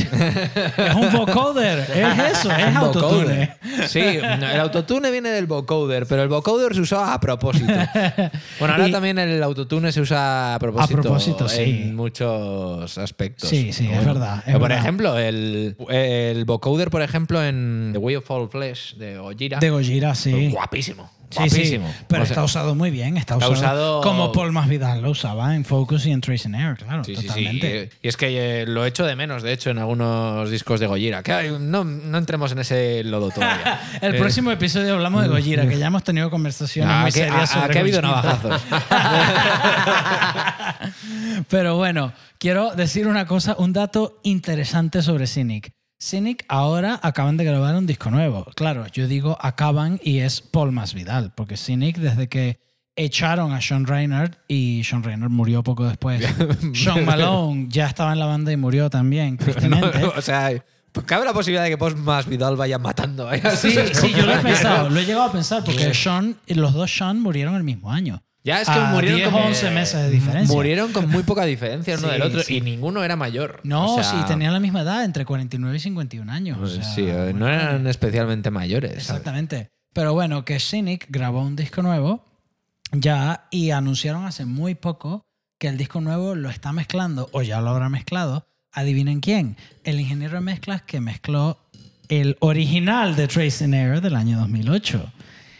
Es 0.76 0.94
un 0.94 1.12
vocoder, 1.12 1.78
es 1.80 2.38
eso, 2.38 2.50
es 2.50 2.66
Un 2.68 2.76
autotune. 2.76 3.56
Sí, 3.88 4.00
el 4.00 4.60
autotune 4.60 5.10
viene 5.10 5.30
del 5.30 5.46
vocoder, 5.46 6.06
pero 6.06 6.22
el 6.22 6.28
vocoder 6.28 6.74
se 6.74 6.80
usaba 6.80 7.14
a 7.14 7.20
propósito. 7.20 7.72
Bueno, 8.58 8.74
ahora 8.74 8.88
Y- 8.88 8.92
también 8.92 9.18
el 9.18 9.42
autotune 9.42 9.90
se 9.92 10.00
usa 10.00 10.54
a 10.54 10.58
propósito, 10.58 11.00
propósito, 11.02 11.48
sí. 11.48 11.62
en 11.62 11.96
muchos 11.96 12.98
aspectos. 12.98 13.48
Sí, 13.48 13.72
sí, 13.72 13.88
es 13.90 14.04
verdad, 14.04 14.42
es 14.46 14.52
por 14.52 14.62
verdad. 14.62 14.78
ejemplo, 14.78 15.18
el, 15.18 15.76
el 15.88 16.44
vocoder, 16.44 16.90
por 16.90 17.02
ejemplo, 17.02 17.42
en 17.42 17.90
The 17.92 17.98
Way 17.98 18.16
of 18.16 18.30
All 18.30 18.48
Flesh 18.50 18.96
de 18.96 19.18
Gojira, 19.18 19.58
De 19.58 19.70
Gojira, 19.70 20.14
sí. 20.14 20.50
guapísimo. 20.50 21.10
Sí, 21.30 21.36
Guapísimo. 21.38 21.88
sí, 21.88 21.94
pero 22.08 22.22
O 22.22 22.26
sea, 22.26 22.32
está 22.32 22.42
usado 22.44 22.74
muy 22.74 22.90
bien, 22.90 23.16
está, 23.16 23.34
está 23.34 23.48
usado, 23.48 24.00
usado- 24.00 24.02
como 24.02 24.32
Paul 24.32 24.50
Masvidal 24.50 25.00
lo 25.00 25.10
usaba 25.10 25.54
en 25.54 25.64
Focus 25.64 26.04
y 26.06 26.10
en 26.10 26.20
Trace 26.20 26.48
and 26.48 26.56
Air, 26.56 26.76
claro, 26.76 27.04
Sí, 27.04 27.14
totalmente. 27.14 27.90
Y 28.02 28.08
es 28.08 28.16
que 28.16 28.62
eh, 28.62 28.66
lo 28.66 28.84
echo 28.84 29.06
de 29.06 29.14
menos, 29.14 29.44
de 29.44 29.52
hecho, 29.52 29.70
en 29.70 29.78
algunos 29.78 30.50
discos 30.50 30.80
de 30.80 30.88
Gojira. 30.88 31.22
Que 31.22 31.56
no, 31.60 31.84
no 31.84 32.18
entremos 32.18 32.50
en 32.50 32.58
ese 32.58 33.04
lodo 33.04 33.30
todavía. 33.30 33.80
El 34.02 34.16
Eh, 34.16 34.18
próximo 34.18 34.50
episodio 34.50 34.94
hablamos 34.94 35.22
de 35.22 35.28
Gojira, 35.28 35.68
que 35.68 35.78
ya 35.78 35.86
hemos 35.86 36.02
tenido 36.02 36.30
conversaciones 36.30 36.92
Ah, 36.92 37.02
muy 37.02 37.12
que- 37.12 37.20
serias 37.20 37.42
a- 37.56 37.60
sobre 37.60 37.72
que 37.72 37.78
ha 37.78 37.82
habido 37.82 38.02
navajazos. 38.02 38.62
Pero 41.48 41.76
bueno, 41.76 42.12
quiero 42.38 42.74
decir 42.74 43.06
una 43.06 43.26
cosa, 43.26 43.54
un 43.58 43.72
dato 43.72 44.18
interesante 44.22 45.02
sobre 45.02 45.26
Cynic. 45.26 45.72
Cynic 46.02 46.44
ahora 46.48 46.98
acaban 47.02 47.36
de 47.36 47.44
grabar 47.44 47.74
un 47.76 47.86
disco 47.86 48.10
nuevo. 48.10 48.46
Claro, 48.56 48.86
yo 48.88 49.06
digo 49.06 49.36
acaban 49.40 50.00
y 50.02 50.20
es 50.20 50.40
Paul 50.40 50.72
Masvidal, 50.72 51.32
porque 51.34 51.56
Cynic 51.56 51.98
desde 51.98 52.28
que 52.28 52.58
echaron 52.96 53.52
a 53.52 53.60
Sean 53.60 53.86
Reynard 53.86 54.36
y 54.48 54.82
Sean 54.84 55.02
Reynard 55.02 55.30
murió 55.30 55.62
poco 55.62 55.86
después. 55.86 56.24
Sean 56.74 57.04
Malone 57.04 57.66
ya 57.68 57.86
estaba 57.86 58.12
en 58.12 58.18
la 58.18 58.26
banda 58.26 58.50
y 58.50 58.56
murió 58.56 58.88
también, 58.88 59.36
tristemente. 59.38 59.98
No, 60.00 60.12
o 60.16 60.22
sea, 60.22 60.52
Cabe 61.06 61.24
la 61.24 61.32
posibilidad 61.32 61.62
de 61.62 61.70
que 61.70 61.78
Post 61.78 61.98
más 61.98 62.26
Vidal 62.26 62.56
vayan 62.56 62.82
matando. 62.82 63.32
¿eh? 63.32 63.40
Sí, 63.56 63.70
sí, 63.92 64.12
yo 64.12 64.26
lo 64.26 64.34
he 64.34 64.38
pensado, 64.38 64.90
lo 64.90 64.98
he 64.98 65.04
llegado 65.04 65.26
a 65.26 65.32
pensar, 65.32 65.62
porque 65.64 65.94
Sean, 65.94 66.36
los 66.48 66.72
dos 66.74 66.92
Sean 66.94 67.20
murieron 67.20 67.54
el 67.54 67.62
mismo 67.62 67.92
año. 67.92 68.22
Ya 68.42 68.60
es 68.62 68.68
que 68.68 68.74
A 68.78 68.86
murieron 68.92 69.16
10 69.18 69.28
o 69.28 69.32
como- 69.32 69.44
11 69.46 69.70
meses 69.70 70.00
de 70.02 70.10
diferencia. 70.10 70.54
Murieron 70.54 70.92
con 70.92 71.08
muy 71.10 71.22
poca 71.24 71.44
diferencia 71.44 71.96
uno 71.98 72.06
Sí, 72.06 72.12
del 72.14 72.22
otro 72.22 72.42
sí. 72.42 72.56
y 72.56 72.60
ninguno 72.62 73.04
era 73.04 73.14
mayor. 73.16 73.60
No, 73.64 73.94
O 73.94 74.02
sea, 74.02 74.04
sí, 74.04 74.16
tenían 74.26 74.52
la 74.54 74.60
misma 74.60 74.80
edad, 74.80 75.04
entre 75.04 75.24
49 75.26 75.76
y 75.76 75.80
51 75.80 76.30
años. 76.30 76.56
o 76.56 76.60
pues 76.60 76.72
sea, 76.72 76.82
sí, 76.84 77.04
eh, 77.06 77.32
no 77.34 77.46
eran 77.48 77.86
especialmente 77.86 78.50
mayores. 78.50 78.90
¿sabes? 78.92 79.02
Exactamente. 79.08 79.68
Pero 79.92 80.14
bueno, 80.14 80.44
que 80.44 80.58
Cynic 80.58 81.06
grabó 81.10 81.42
un 81.42 81.54
disco 81.56 81.82
nuevo 81.82 82.24
ya 82.92 83.46
y 83.50 83.70
anunciaron 83.72 84.24
hace 84.26 84.44
muy 84.44 84.74
poco 84.74 85.22
que 85.58 85.68
el 85.68 85.76
disco 85.76 86.00
nuevo 86.00 86.34
lo 86.34 86.48
está 86.48 86.72
mezclando 86.72 87.28
o 87.32 87.42
ya 87.42 87.60
lo 87.60 87.70
habrá 87.70 87.88
mezclado. 87.88 88.46
Adivinen 88.72 89.20
quién. 89.20 89.56
El 89.84 90.00
ingeniero 90.00 90.34
de 90.36 90.40
mezclas 90.40 90.82
que 90.82 91.00
mezcló 91.00 91.58
el 92.08 92.36
original 92.40 93.16
de 93.16 93.24
and 93.60 93.74
Error 93.74 94.00
del 94.00 94.16
año 94.16 94.38
2008. 94.38 95.12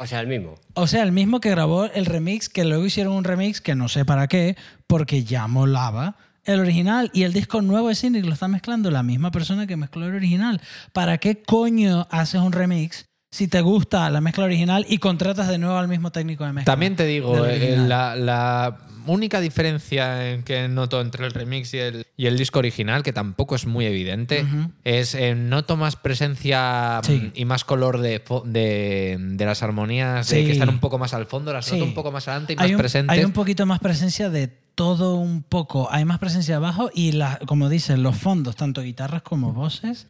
O 0.02 0.06
sea, 0.06 0.20
el 0.20 0.28
mismo. 0.28 0.54
O 0.72 0.86
sea, 0.86 1.02
el 1.02 1.12
mismo 1.12 1.40
que 1.40 1.50
grabó 1.50 1.84
el 1.84 2.06
remix, 2.06 2.48
que 2.48 2.64
luego 2.64 2.86
hicieron 2.86 3.12
un 3.12 3.22
remix 3.22 3.60
que 3.60 3.74
no 3.74 3.86
sé 3.86 4.06
para 4.06 4.28
qué, 4.28 4.56
porque 4.86 5.24
ya 5.24 5.46
molaba 5.46 6.16
el 6.46 6.58
original 6.58 7.10
y 7.12 7.24
el 7.24 7.34
disco 7.34 7.60
nuevo 7.60 7.88
de 7.88 7.94
Cynic 7.94 8.24
lo 8.24 8.32
está 8.32 8.48
mezclando 8.48 8.90
la 8.90 9.02
misma 9.02 9.30
persona 9.30 9.66
que 9.66 9.76
mezcló 9.76 10.06
el 10.06 10.14
original. 10.14 10.62
¿Para 10.94 11.18
qué 11.18 11.42
coño 11.42 12.08
haces 12.10 12.40
un 12.40 12.52
remix 12.52 13.09
si 13.30 13.46
te 13.48 13.60
gusta 13.60 14.10
la 14.10 14.20
mezcla 14.20 14.44
original 14.44 14.84
y 14.88 14.98
contratas 14.98 15.48
de 15.48 15.58
nuevo 15.58 15.76
al 15.76 15.88
mismo 15.88 16.10
técnico 16.10 16.44
de 16.44 16.52
mezcla? 16.52 16.72
También 16.72 16.96
te 16.96 17.06
digo, 17.06 17.46
eh, 17.46 17.76
la, 17.78 18.16
la 18.16 18.78
única 19.06 19.40
diferencia 19.40 20.30
en 20.32 20.42
que 20.42 20.68
noto 20.68 21.00
entre 21.00 21.24
el 21.26 21.32
remix 21.32 21.72
y 21.74 21.78
el, 21.78 22.06
y 22.16 22.26
el 22.26 22.36
disco 22.36 22.58
original, 22.58 23.02
que 23.02 23.12
tampoco 23.12 23.54
es 23.54 23.66
muy 23.66 23.86
evidente, 23.86 24.44
es 24.84 25.14
eh, 25.14 25.34
noto 25.34 25.76
más 25.76 25.96
presencia 25.96 27.00
Sí. 27.04 27.12
mm, 27.12 27.32
y 27.34 27.44
más 27.44 27.64
color 27.64 27.98
de, 28.00 28.22
fo- 28.24 28.42
de, 28.44 29.16
de 29.20 29.44
las 29.46 29.62
armonías, 29.62 30.28
de 30.28 30.44
que 30.44 30.52
están 30.52 30.68
un 30.68 30.80
poco 30.80 30.98
más 30.98 31.14
al 31.14 31.26
fondo, 31.26 31.52
las 31.52 31.66
Sí. 31.66 31.72
noto 31.76 31.84
un 31.84 31.94
poco 31.94 32.10
más 32.12 32.26
adelante 32.28 32.54
y 32.54 32.56
más 32.56 32.70
un, 32.70 32.76
presentes. 32.76 33.16
hay 33.18 33.24
un 33.24 33.32
poquito 33.32 33.64
más 33.64 33.78
presencia 33.78 34.28
de 34.28 34.48
todo 34.74 35.14
un 35.16 35.42
poco. 35.42 35.88
Hay 35.92 36.04
más 36.04 36.18
presencia 36.18 36.56
abajo 36.56 36.90
y, 36.94 37.12
la, 37.12 37.38
como 37.46 37.68
dicen, 37.68 38.02
los 38.02 38.16
fondos, 38.16 38.56
tanto 38.56 38.80
guitarras 38.82 39.22
como 39.22 39.52
voces, 39.52 40.08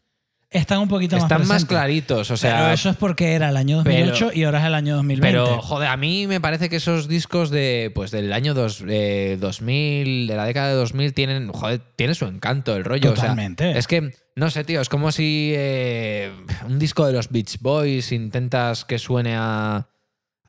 están 0.51 0.79
un 0.79 0.87
poquito 0.89 1.15
más 1.15 1.23
Están 1.23 1.39
más 1.39 1.47
presentes. 1.47 1.67
claritos, 1.69 2.29
o 2.31 2.35
sea, 2.37 2.55
pero 2.59 2.73
eso 2.73 2.89
es 2.89 2.97
porque 2.97 3.33
era 3.33 3.49
el 3.49 3.57
año 3.57 3.77
2008 3.77 4.27
pero- 4.27 4.37
y 4.39 4.43
ahora 4.43 4.59
es 4.59 4.65
el 4.65 4.73
año 4.75 4.95
2020. 4.97 5.27
Pero, 5.27 5.61
joder, 5.61 5.87
a 5.87 5.95
mí 5.97 6.27
me 6.27 6.41
parece 6.41 6.67
que 6.69 6.75
esos 6.75 7.07
discos 7.07 7.49
de, 7.49 7.91
pues, 7.95 8.11
del 8.11 8.33
año 8.33 8.53
dos, 8.53 8.83
eh, 8.87 9.37
2000, 9.39 10.27
de 10.27 10.35
la 10.35 10.45
década 10.45 10.67
de 10.69 10.75
2000, 10.75 11.13
tienen, 11.13 11.47
joder, 11.51 11.81
tiene 11.95 12.13
su 12.15 12.25
encanto 12.25 12.75
el 12.75 12.83
rollo. 12.83 13.11
o 13.11 13.15
sea, 13.15 13.29
Totalmente. 13.29 13.77
es 13.77 13.87
que, 13.87 14.11
no 14.35 14.49
sé, 14.49 14.63
tío, 14.65 14.81
es 14.81 14.89
como 14.89 15.11
si 15.11 15.53
eh, 15.55 16.31
un 16.67 16.79
disco 16.79 17.05
de 17.07 17.13
los 17.13 17.29
Beach 17.29 17.57
Boys 17.61 18.11
intentas 18.11 18.83
que 18.83 18.99
suene 18.99 19.35
a, 19.37 19.87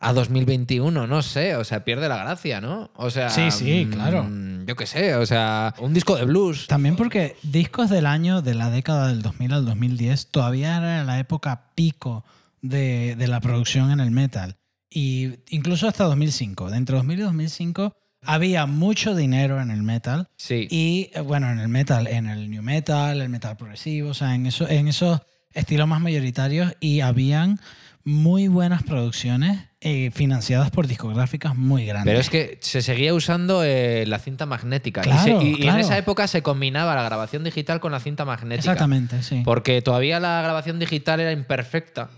a 0.03 0.13
2021, 0.13 1.07
no 1.07 1.23
sé, 1.23 1.55
o 1.55 1.63
sea, 1.63 1.85
pierde 1.85 2.09
la 2.09 2.17
gracia, 2.17 2.61
¿no? 2.61 2.91
O 2.97 3.09
sea, 3.09 3.31
Sí, 3.31 3.53
sí, 3.53 3.87
mm, 3.87 3.91
claro. 3.91 4.29
Yo 4.67 4.75
qué 4.75 4.87
sé, 4.87 5.15
o 5.15 5.25
sea, 5.25 5.75
un 5.79 5.95
disco 5.95 6.17
de 6.17 6.25
blues. 6.25 6.67
También 6.67 6.97
porque 6.97 7.37
discos 7.43 7.89
del 7.89 8.07
año 8.07 8.43
de 8.43 8.55
la 8.55 8.71
década 8.71 9.09
del 9.09 9.23
2000 9.23 9.53
al 9.53 9.65
2010 9.65 10.27
todavía 10.27 10.77
era 10.77 11.05
la 11.05 11.21
época 11.21 11.71
pico 11.77 12.25
de, 12.61 13.15
de 13.17 13.29
la 13.29 13.41
producción 13.41 13.93
en 13.93 14.01
el 14.01 14.11
metal. 14.11 14.57
Y 14.91 15.37
incluso 15.51 15.87
hasta 15.87 16.05
2005. 16.05 16.71
De 16.71 16.77
entre 16.77 16.97
2000 16.97 17.19
y 17.19 17.23
2005 17.23 17.97
había 18.25 18.67
mucho 18.67 19.15
dinero 19.15 19.61
en 19.61 19.71
el 19.71 19.83
metal. 19.83 20.29
Sí. 20.37 20.67
Y 20.69 21.11
eh, 21.15 21.21
bueno, 21.21 21.49
en 21.51 21.61
el 21.61 21.69
metal, 21.69 22.09
en 22.09 22.27
el 22.27 22.51
new 22.51 22.63
metal, 22.63 23.21
el 23.21 23.29
metal 23.29 23.57
progresivo, 23.57 24.11
o 24.11 24.15
sea, 24.15 24.35
en, 24.35 24.47
eso, 24.47 24.69
en 24.69 24.89
esos 24.89 25.21
estilos 25.53 25.87
más 25.87 26.01
mayoritarios 26.01 26.75
y 26.81 27.01
habían 27.01 27.61
muy 28.05 28.49
buenas 28.49 28.83
producciones 28.83 29.69
eh, 29.81 30.11
financiadas 30.13 30.71
por 30.71 30.87
discográficas 30.87 31.57
muy 31.57 31.87
grandes. 31.87 32.11
Pero 32.11 32.21
es 32.21 32.31
que 32.31 32.59
se 32.61 32.83
seguía 32.83 33.15
usando 33.15 33.63
eh, 33.65 34.05
la 34.07 34.19
cinta 34.19 34.47
magnética. 34.47 35.01
Y 35.01 35.05
Claro, 35.05 35.41
se- 35.41 35.47
y, 35.47 35.67
en 35.69 35.77
esa 35.79 35.99
época 35.99 36.27
se 36.27 36.43
combinaba 36.43 36.95
la 36.95 37.03
grabación 37.03 37.45
digital 37.45 37.81
con 37.81 37.93
la 37.93 38.01
cinta 38.01 38.25
magnética. 38.25 38.73
Exactamente, 38.73 39.23
sí. 39.23 39.43
Porque 39.45 39.83
todavía 39.83 40.21
la 40.21 40.43
grabación 40.43 40.79
digital 40.79 41.21
era 41.21 41.33
imperfecta. 41.33 42.11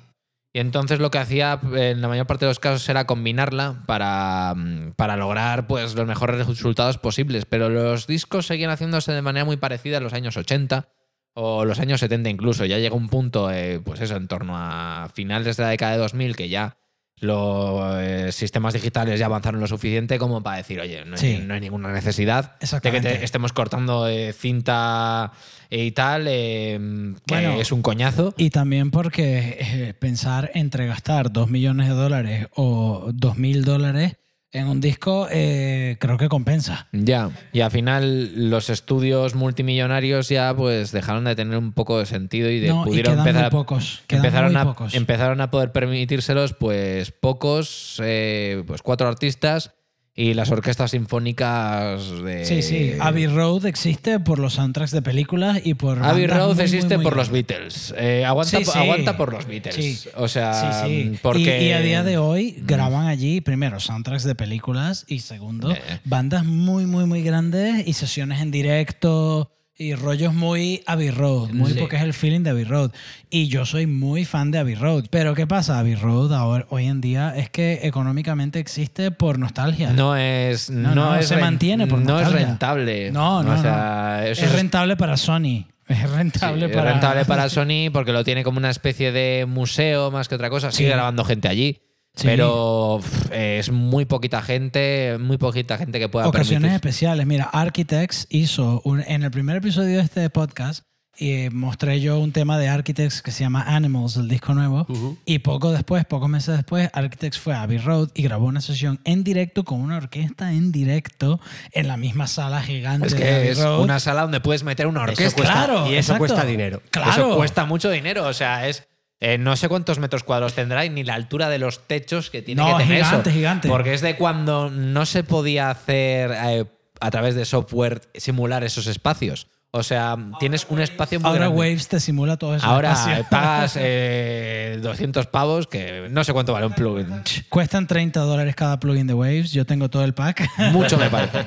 Y 0.56 0.61
entonces 0.61 1.01
lo 1.01 1.11
que 1.11 1.19
hacía 1.19 1.59
en 1.74 2.01
la 2.01 2.06
mayor 2.06 2.27
parte 2.28 2.44
de 2.44 2.51
los 2.51 2.61
casos 2.61 2.89
era 2.89 3.06
combinarla 3.06 3.82
para, 3.86 4.55
mm, 4.56 4.93
para 4.94 5.16
lograr 5.16 5.66
pues, 5.66 5.94
los 5.97 6.06
mejores 6.06 6.47
resultados 6.47 6.97
posibles. 6.98 7.44
Pero 7.44 7.69
los 7.70 8.06
discos 8.06 8.47
seguían 8.47 8.70
haciéndose 8.70 9.11
de 9.12 9.20
manera 9.23 9.44
muy 9.44 9.56
parecida 9.56 9.97
en 9.97 10.05
los 10.05 10.12
años 10.12 10.36
80 10.36 10.89
o 11.35 11.65
los 11.65 11.78
años 11.81 12.01
70 12.01 12.31
incluso. 12.31 12.65
Ya 12.65 12.78
llega 12.78 12.94
un 12.97 13.09
punto, 13.09 13.51
eh, 13.51 13.81
pues 13.85 14.01
eso, 14.01 14.16
en 14.16 14.28
torno 14.28 14.55
a 14.56 15.09
finales 15.12 15.56
de 15.56 15.62
la 15.62 15.69
década 15.70 15.93
de 15.93 15.98
2000 15.98 16.36
que 16.36 16.48
ya 16.48 16.77
los 17.20 17.94
eh, 18.01 18.32
sistemas 18.32 18.74
digitales 18.74 19.19
ya 19.20 19.27
avanzaron 19.27 19.61
lo 19.61 19.66
suficiente 19.69 20.19
como 20.19 20.43
para 20.43 20.56
decir, 20.59 20.81
oye, 20.81 21.05
no 21.05 21.15
hay, 21.15 21.19
Sí. 21.20 21.39
no 21.47 21.55
hay 21.55 21.61
ninguna 21.61 21.93
necesidad 21.93 22.59
de 22.61 22.90
que 22.90 23.01
te- 23.01 23.24
estemos 23.24 23.52
cortando 23.52 24.09
eh, 24.09 24.32
cinta 24.32 25.32
y 25.70 25.93
tal, 25.93 26.27
eh, 26.28 26.78
que 27.27 27.35
Bueno, 27.35 27.61
es 27.61 27.70
un 27.73 27.82
coñazo. 27.82 28.35
Y 28.36 28.51
también 28.51 28.90
porque 28.90 29.56
eh, 29.61 29.94
pensar 29.94 30.51
entre 30.55 30.86
gastar 30.86 31.32
2 31.32 31.48
millones 31.48 31.89
de 31.89 31.94
dólares 31.94 32.48
o 32.56 33.11
2 33.15 33.39
mil 33.39 33.65
dólares 33.65 34.16
en 34.55 34.68
un 34.68 34.81
disco 34.81 35.28
eh, 35.31 35.97
creo 35.98 36.16
que 36.16 36.28
compensa. 36.28 36.89
Ya, 36.93 37.31
y 37.52 37.60
al 37.60 37.70
final 37.70 38.48
los 38.51 38.70
estudios 38.70 39.35
multimillonarios 39.35 40.28
ya 40.28 40.55
pues 40.56 40.93
dejaron 40.93 41.24
de 41.24 41.35
tener 41.36 41.59
un 41.59 41.72
poco 41.72 41.98
de 41.98 42.06
sentido 42.06 42.48
y 42.51 42.60
de 42.60 42.68
No, 42.68 42.85
pudieron 42.85 43.18
empezar 43.18 43.35
muy 43.43 43.47
a- 43.47 43.51
pocos. 43.51 44.02
Empezaron 44.09 44.52
muy 44.52 44.60
a 44.62 44.64
pocos. 44.64 44.94
empezaron 44.94 45.40
a 45.40 45.51
poder 45.51 45.72
permitírselos 45.72 46.55
pues 46.55 47.10
pocos 47.10 48.01
eh, 48.02 48.62
pues 48.66 48.81
cuatro 48.82 49.09
artistas 49.09 49.72
y 50.16 50.35
las 50.35 50.51
orquestas 50.53 50.93
sinfónicas 50.93 52.23
de 52.23 52.45
Sí, 52.45 52.62
sí. 52.62 52.93
Abbey 53.01 53.27
Road 53.27 53.66
existe 53.66 54.20
por 54.20 54.39
los 54.39 54.55
soundtracks 54.55 54.93
de 54.93 55.03
películas 55.03 55.61
y 55.65 55.74
por. 55.74 56.03
Abbey 56.03 56.27
Road 56.28 56.55
muy, 56.55 56.62
existe 56.65 56.97
muy, 56.97 56.97
muy 56.99 57.05
por 57.05 57.16
los. 57.16 57.31
Beatles. 57.31 57.93
Eh, 57.99 58.24
aguanta, 58.24 58.59
Sí, 58.59 58.65
sí. 58.65 58.78
aguanta 58.78 59.16
por 59.16 59.32
los 59.32 59.47
Beatles. 59.47 59.74
Sí. 59.74 60.09
O 60.16 60.28
sea, 60.28 60.85
sí. 60.86 61.19
porque 61.20 61.62
Y, 61.62 61.69
y 61.69 61.73
a 61.73 61.81
día 61.81 62.03
de 62.05 62.19
hoy 62.19 62.57
graban 62.65 63.07
allí, 63.09 63.41
primero, 63.41 63.81
soundtracks 63.81 64.23
de 64.24 64.35
películas 64.36 65.05
y 65.09 65.19
segundo, 65.20 65.73
Eh. 65.73 65.78
bandas 66.05 66.45
muy, 66.45 66.86
muy, 66.86 67.07
muy 67.07 67.23
grandes 67.23 67.86
y 67.86 67.93
sesiones 67.95 68.41
en 68.41 68.51
directo 68.53 69.51
y 69.77 69.95
rollos 69.95 70.33
muy 70.33 70.83
Abbey 70.87 71.11
Road, 71.11 71.51
muy 71.51 71.73
Sí. 71.73 71.79
porque 71.81 71.97
es 71.97 72.03
el 72.03 72.15
feeling 72.15 72.41
de 72.43 72.51
Abbey 72.51 72.65
Road. 72.65 72.93
Y 73.29 73.49
yo 73.49 73.67
soy 73.67 73.87
muy 73.89 74.25
fan 74.25 74.51
de 74.53 74.59
Abbey 74.59 74.77
Road. 74.77 75.07
Pero 75.11 75.35
¿qué 75.35 75.47
pasa? 75.49 75.79
Abbey 75.81 75.97
Road 75.97 76.33
ahora, 76.33 76.67
hoy 76.71 76.87
en 76.87 77.01
día 77.01 77.35
es 77.37 77.51
que 77.51 77.81
económicamente 77.83 78.61
existe 78.61 79.11
por 79.11 79.39
nostalgia. 79.39 79.93
no 79.93 80.17
es 80.17 80.71
No, 80.71 80.95
no, 80.95 81.07
no, 81.11 81.17
es 81.17 81.27
se 81.27 81.37
mantiene 81.39 81.87
por 81.89 81.99
no 81.99 82.19
es 82.19 82.23
nostalgia. 82.25 82.47
rentable. 82.47 83.11
No, 83.11 83.43
no, 83.43 83.53
o 83.55 83.59
sea, 83.61 84.19
no. 84.21 84.27
eso 84.27 84.45
es 84.45 84.53
rentable 84.53 84.97
para 84.97 85.17
Sony. 85.17 85.67
Es 85.89 85.99
Sí, 85.99 86.07
rentable 86.07 86.67
es 86.67 86.73
para... 86.73 86.93
rentable 86.93 87.25
para 87.25 87.49
Sony 87.51 87.91
porque 87.93 88.13
lo 88.13 88.23
tiene 88.25 88.45
como 88.45 88.59
una 88.59 88.71
especie 88.71 89.11
de 89.13 89.45
museo 89.47 90.11
más 90.11 90.29
que 90.29 90.37
otra 90.37 90.51
cosa. 90.51 90.71
Sigue 90.71 90.89
Sí. 90.91 90.95
grabando 90.95 91.25
gente 91.25 91.49
allí. 91.49 91.79
Sí. 92.16 92.28
Pero 92.28 93.01
pff, 93.03 93.31
es 93.32 93.73
muy 93.73 94.05
poquita 94.05 94.41
gente, 94.41 95.16
muy 95.19 95.36
poquita 95.36 95.77
gente 95.78 95.99
que 95.99 96.09
pueda 96.09 96.28
Ocasiones 96.28 96.61
permitir. 96.70 96.74
especiales. 96.77 97.27
Mira, 97.27 97.45
Architects 97.53 98.27
hizo 98.31 98.81
un- 98.85 99.01
en 99.01 99.24
el 99.24 99.31
primer 99.32 99.57
episodio 99.57 99.97
de 99.99 100.03
este 100.05 100.31
podcast 100.31 100.85
y 101.19 101.49
mostré 101.51 102.01
yo 102.01 102.19
un 102.19 102.31
tema 102.32 102.59
de 102.59 102.69
Architects 102.69 103.20
que 103.23 103.31
se 103.32 103.41
llama 103.45 103.62
Animals, 103.66 104.16
el 104.16 104.28
disco 104.28 104.55
nuevo. 104.55 104.86
Y 105.24 105.41
poco 105.41 105.73
después, 105.73 106.05
pocos 106.05 106.28
meses 106.28 106.57
después, 106.57 106.89
Architects 106.93 107.39
fue 107.39 107.55
a 107.55 107.62
Abbey 107.62 107.78
Road 107.78 108.11
y 108.15 108.23
grabó 108.23 108.47
una 108.47 108.61
sesión 108.61 109.01
en 109.05 109.24
directo 109.24 109.65
con 109.65 109.81
una 109.81 109.97
orquesta 109.97 110.53
en 110.53 110.70
directo 110.73 111.41
en 111.73 111.89
la 111.89 111.97
misma 111.97 112.27
sala 112.28 112.62
gigante 112.62 113.09
Es 113.09 113.16
de 113.16 113.28
Abbey 113.28 113.43
que 113.45 113.51
es 113.53 113.59
Road. 113.61 113.81
una 113.81 113.99
sala 113.99 114.23
donde 114.23 114.41
puedes 114.41 114.62
meter 114.62 114.86
una 114.86 115.01
Eso 115.03 115.11
orquesta. 115.11 115.36
cuesta- 115.36 115.53
Claro, 115.65 115.86
y 115.86 115.91
eso 115.91 116.12
exacto. 116.12 116.19
cuesta 116.19 116.45
dinero. 116.45 116.81
Claro. 116.91 117.11
Eso 117.11 117.36
cuesta 117.36 117.65
mucho 117.65 117.91
dinero. 117.91 118.24
O 118.27 118.32
sea, 118.32 118.69
es. 118.69 118.86
Eh, 119.25 119.39
no 119.39 119.57
sé 119.57 119.69
cuántos 119.69 119.99
metros 119.99 120.23
cuadrados 120.23 120.55
tendrá 120.55 120.85
y 120.85 120.91
ni 120.91 121.03
la 121.03 121.15
altura 121.15 121.49
de 121.49 121.59
los 121.59 121.87
techos 121.87 122.29
que 122.31 122.43
tiene 122.43 122.61
No, 122.63 122.77
que 122.77 122.85
tener 122.85 123.05
gigante, 123.05 123.31
eso. 123.31 123.39
gigante. 123.39 123.69
Porque 123.69 123.95
es 123.95 124.01
de 124.03 124.17
cuando 124.17 124.71
no 124.71 125.07
se 125.07 125.25
podía 125.25 125.71
hacer 125.71 126.31
eh, 126.33 126.65
a 127.01 127.11
través 127.11 127.35
de 127.35 127.45
software 127.45 128.03
simular 128.15 128.65
esos 128.65 128.87
espacios. 128.87 129.47
O 129.77 129.83
sea, 129.83 130.17
tienes 130.39 130.65
un 130.69 130.81
espacio 130.81 131.19
muy 131.19 131.27
Ahora 131.29 131.47
grande. 131.47 131.59
Waves 131.59 131.89
te 131.89 131.99
simula 131.99 132.37
todo 132.37 132.55
eso. 132.55 132.65
Ahora 132.65 132.95
eh, 133.19 133.25
pagas 133.29 133.77
eh, 133.77 134.79
200 134.81 135.27
pavos, 135.27 135.67
que 135.67 136.07
no 136.11 136.23
sé 136.23 136.33
cuánto 136.33 136.53
vale 136.53 136.67
un 136.67 136.75
plugin. 136.75 137.09
Cuestan 137.49 137.89
30 137.89 138.21
dólares 138.21 138.55
cada 138.55 138.79
plugin 138.79 139.09
de 139.09 139.15
Waves. 139.15 139.51
Yo 139.51 139.67
tengo 139.67 139.91
todo 139.91 140.05
el 140.05 140.15
pack. 140.15 140.49
Mucho 140.71 140.97
me 140.97 141.11
parece. 141.11 141.47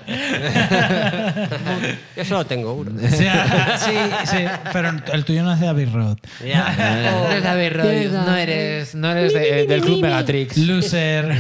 Yo 2.18 2.26
solo 2.26 2.46
tengo 2.46 2.74
uno. 2.74 2.92
O 3.02 3.10
sea, 3.10 3.78
sí, 3.78 3.96
sí, 4.26 4.44
pero 4.74 4.92
el 5.14 5.24
tuyo 5.24 5.44
no 5.44 5.54
es 5.54 5.62
de 5.62 5.68
Abbey 5.70 5.86
Road. 5.86 6.18
No 6.42 7.30
eres 7.32 7.44
David 7.44 7.72
Roy, 7.78 8.08
no 8.12 8.36
eres, 8.36 8.94
no 8.94 9.10
eres 9.12 9.34
de- 9.34 9.66
del 9.68 9.82
Club 9.82 10.02
Megatrix. 10.02 10.58
Loser. 10.58 11.34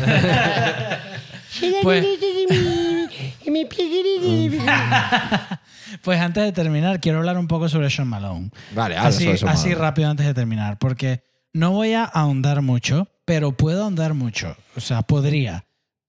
Pues- 1.83 2.05
Pues 6.03 6.19
antes 6.19 6.43
de 6.43 6.51
terminar, 6.51 6.99
quiero 6.99 7.19
hablar 7.19 7.37
un 7.37 7.47
poco 7.47 7.69
sobre 7.69 7.89
Sean 7.89 8.07
Malone. 8.09 8.49
Vale, 8.75 8.97
habla 8.97 9.09
así, 9.09 9.23
sobre 9.23 9.37
Sean 9.37 9.51
así 9.51 9.69
Malone. 9.69 9.81
rápido 9.81 10.09
antes 10.09 10.25
de 10.25 10.33
terminar, 10.33 10.77
porque 10.77 11.21
no 11.53 11.71
voy 11.71 11.93
a 11.93 12.03
ahondar 12.03 12.61
mucho, 12.61 13.07
pero 13.25 13.53
puedo 13.53 13.83
ahondar 13.83 14.13
mucho. 14.13 14.55
O 14.75 14.81
sea, 14.81 15.01
podría. 15.01 15.63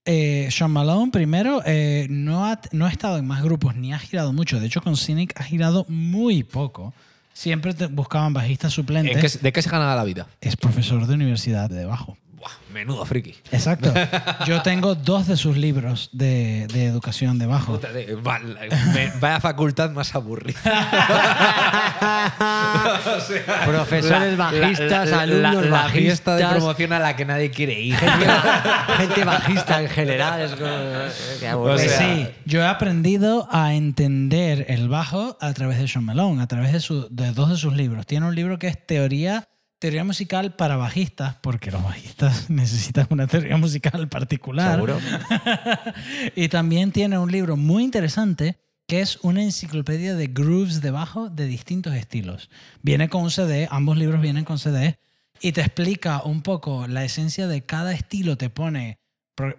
Eh, 0.05 0.48
Sean 0.51 0.73
Malone, 0.73 1.12
primero, 1.12 1.62
eh, 1.65 2.06
no, 2.10 2.44
ha, 2.47 2.60
no 2.73 2.86
ha 2.86 2.90
estado 2.90 3.19
en 3.19 3.27
más 3.27 3.43
grupos 3.43 3.77
ni 3.77 3.93
ha 3.93 3.98
girado 3.98 4.32
mucho. 4.32 4.59
De 4.59 4.66
hecho, 4.66 4.81
con 4.81 4.97
Cynic 4.97 5.39
ha 5.40 5.44
girado 5.44 5.85
muy 5.89 6.43
poco. 6.43 6.93
Siempre 7.32 7.73
te 7.73 7.86
buscaban 7.86 8.32
bajistas 8.32 8.73
suplentes. 8.73 9.15
¿En 9.15 9.20
qué- 9.20 9.39
¿De 9.44 9.52
qué 9.52 9.62
se 9.62 9.70
ganaba 9.70 9.94
la 9.94 10.02
vida? 10.05 10.27
Es 10.40 10.56
profesor 10.56 11.06
de 11.06 11.15
universidad 11.15 11.70
de 11.70 11.85
bajo. 11.85 12.16
Buah, 12.39 12.51
menudo 12.73 13.05
friki. 13.05 13.35
Exacto. 13.51 13.93
Yo 14.47 14.62
tengo 14.62 14.94
dos 14.94 15.27
de 15.27 15.36
sus 15.36 15.56
libros 15.56 16.09
de, 16.12 16.66
de 16.73 16.86
educación 16.86 17.39
de 17.39 17.47
bajo. 17.47 17.73
Puta 17.73 17.93
de- 17.93 18.15
va- 18.15 18.39
me- 18.39 19.12
Vaya 19.20 19.40
facultad 19.40 19.90
más 19.90 20.15
aburrida. 20.15 20.59
Profesores 23.66 24.36
bajistas, 24.36 25.09
la, 25.10 25.20
alumnos 25.23 25.65
la 25.66 25.70
bajistas. 25.70 25.93
fiesta 26.02 26.36
de 26.36 26.47
promoción 26.47 26.93
a 26.93 26.98
la 26.98 27.16
que 27.16 27.24
nadie 27.24 27.51
quiere 27.51 27.81
ir. 27.81 27.97
Gente, 27.97 28.27
ba- 28.27 28.86
gente 28.97 29.24
bajista 29.24 29.81
en 29.82 29.89
general. 29.89 30.40
Es 30.43 30.52
como, 30.52 31.77
sea- 31.78 31.98
sí, 31.98 32.28
yo 32.44 32.60
he 32.60 32.66
aprendido 32.66 33.48
a 33.51 33.74
entender 33.74 34.66
el 34.69 34.89
bajo 34.89 35.36
a 35.40 35.52
través 35.55 35.78
de 35.78 35.89
Sean 35.89 36.05
Malone, 36.05 36.43
a 36.43 36.47
través 36.47 36.73
de, 36.73 36.81
su- 36.81 37.09
de 37.10 37.32
dos 37.32 37.51
de 37.51 37.56
sus 37.56 37.74
libros. 37.74 38.06
Tiene 38.06 38.27
un 38.27 38.35
libro 38.35 38.59
que 38.59 38.69
es 38.69 38.86
Teoría, 38.86 39.48
teoría 39.79 40.05
musical 40.05 40.55
para 40.55 40.77
bajistas, 40.77 41.37
porque 41.41 41.71
los 41.71 41.83
bajistas 41.83 42.51
necesitan 42.51 43.07
una 43.11 43.27
teoría 43.27 43.57
musical 43.57 44.09
particular. 44.09 44.75
Seguro. 44.75 44.99
y 46.37 46.49
también 46.49 46.93
tiene 46.93 47.19
un 47.19 47.31
libro 47.31 47.57
muy 47.57 47.85
interesante 47.85 48.57
que 48.89 49.01
es 49.03 49.19
una 49.23 49.43
enciclopedia 49.43 50.15
de 50.15 50.29
grooves 50.29 50.81
de 50.81 50.91
bajo 50.91 51.29
de 51.29 51.47
distintos 51.47 51.95
estilos. 51.95 52.49
Viene 52.83 53.11
con 53.11 53.23
un 53.23 53.31
CD, 53.31 53.69
ambos 53.71 53.99
libros 53.99 54.23
vienen 54.23 54.45
con 54.45 54.59
CD, 54.59 54.99
y 55.41 55.53
te 55.53 55.61
explica 55.61 56.23
un 56.23 56.41
poco 56.43 56.87
la 56.89 57.05
esencia 57.05 57.47
de 57.47 57.65
cada 57.67 57.93
estilo. 57.93 58.39
Te 58.39 58.49
pone 58.49 58.99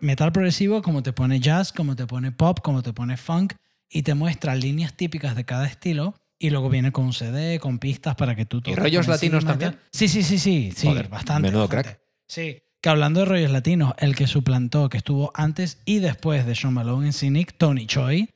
metal 0.02 0.32
progresivo, 0.32 0.82
como 0.82 1.04
te 1.04 1.14
pone 1.14 1.40
jazz, 1.40 1.72
como 1.72 1.96
te 1.96 2.08
pone 2.08 2.32
pop, 2.32 2.60
como 2.62 2.82
te 2.82 2.92
pone 2.92 3.18
funk, 3.18 3.54
y 3.88 4.02
te 4.02 4.16
muestra 4.16 4.56
líneas 4.56 4.96
típicas 4.96 5.36
de 5.36 5.46
cada 5.46 5.68
estilo. 5.68 6.16
Y 6.40 6.50
luego 6.52 6.70
viene 6.70 6.92
con 6.94 7.06
un 7.06 7.14
CD, 7.14 7.60
con 7.60 7.80
pistas 7.80 8.16
para 8.16 8.34
que 8.36 8.46
tú 8.46 8.62
toques 8.62 8.80
rollos 8.80 9.08
latinos 9.08 9.44
encima 9.44 9.52
y 9.52 9.54
también? 9.54 9.72
tal. 9.74 9.82
Sí, 9.92 10.08
sí, 10.08 10.24
sí, 10.24 10.40
sí, 10.40 10.72
sí, 10.76 10.88
Joder, 10.88 11.10
bastante. 11.10 11.42
menudo 11.50 11.68
bastante. 11.68 11.90
crack. 11.90 12.02
Sí, 12.28 12.62
que 12.82 12.90
hablando 12.90 13.20
de 13.20 13.26
rollos 13.26 13.52
latinos, 13.52 13.94
el 13.98 14.16
que 14.16 14.26
suplantó, 14.26 14.88
que 14.88 14.98
estuvo 14.98 15.32
antes 15.36 15.80
y 15.86 16.00
después 16.00 16.46
de 16.46 16.56
Sean 16.56 16.74
Malone 16.74 17.08
en 17.08 17.14
Cynic, 17.14 17.58
Tony 17.58 17.86
Choi, 17.88 18.30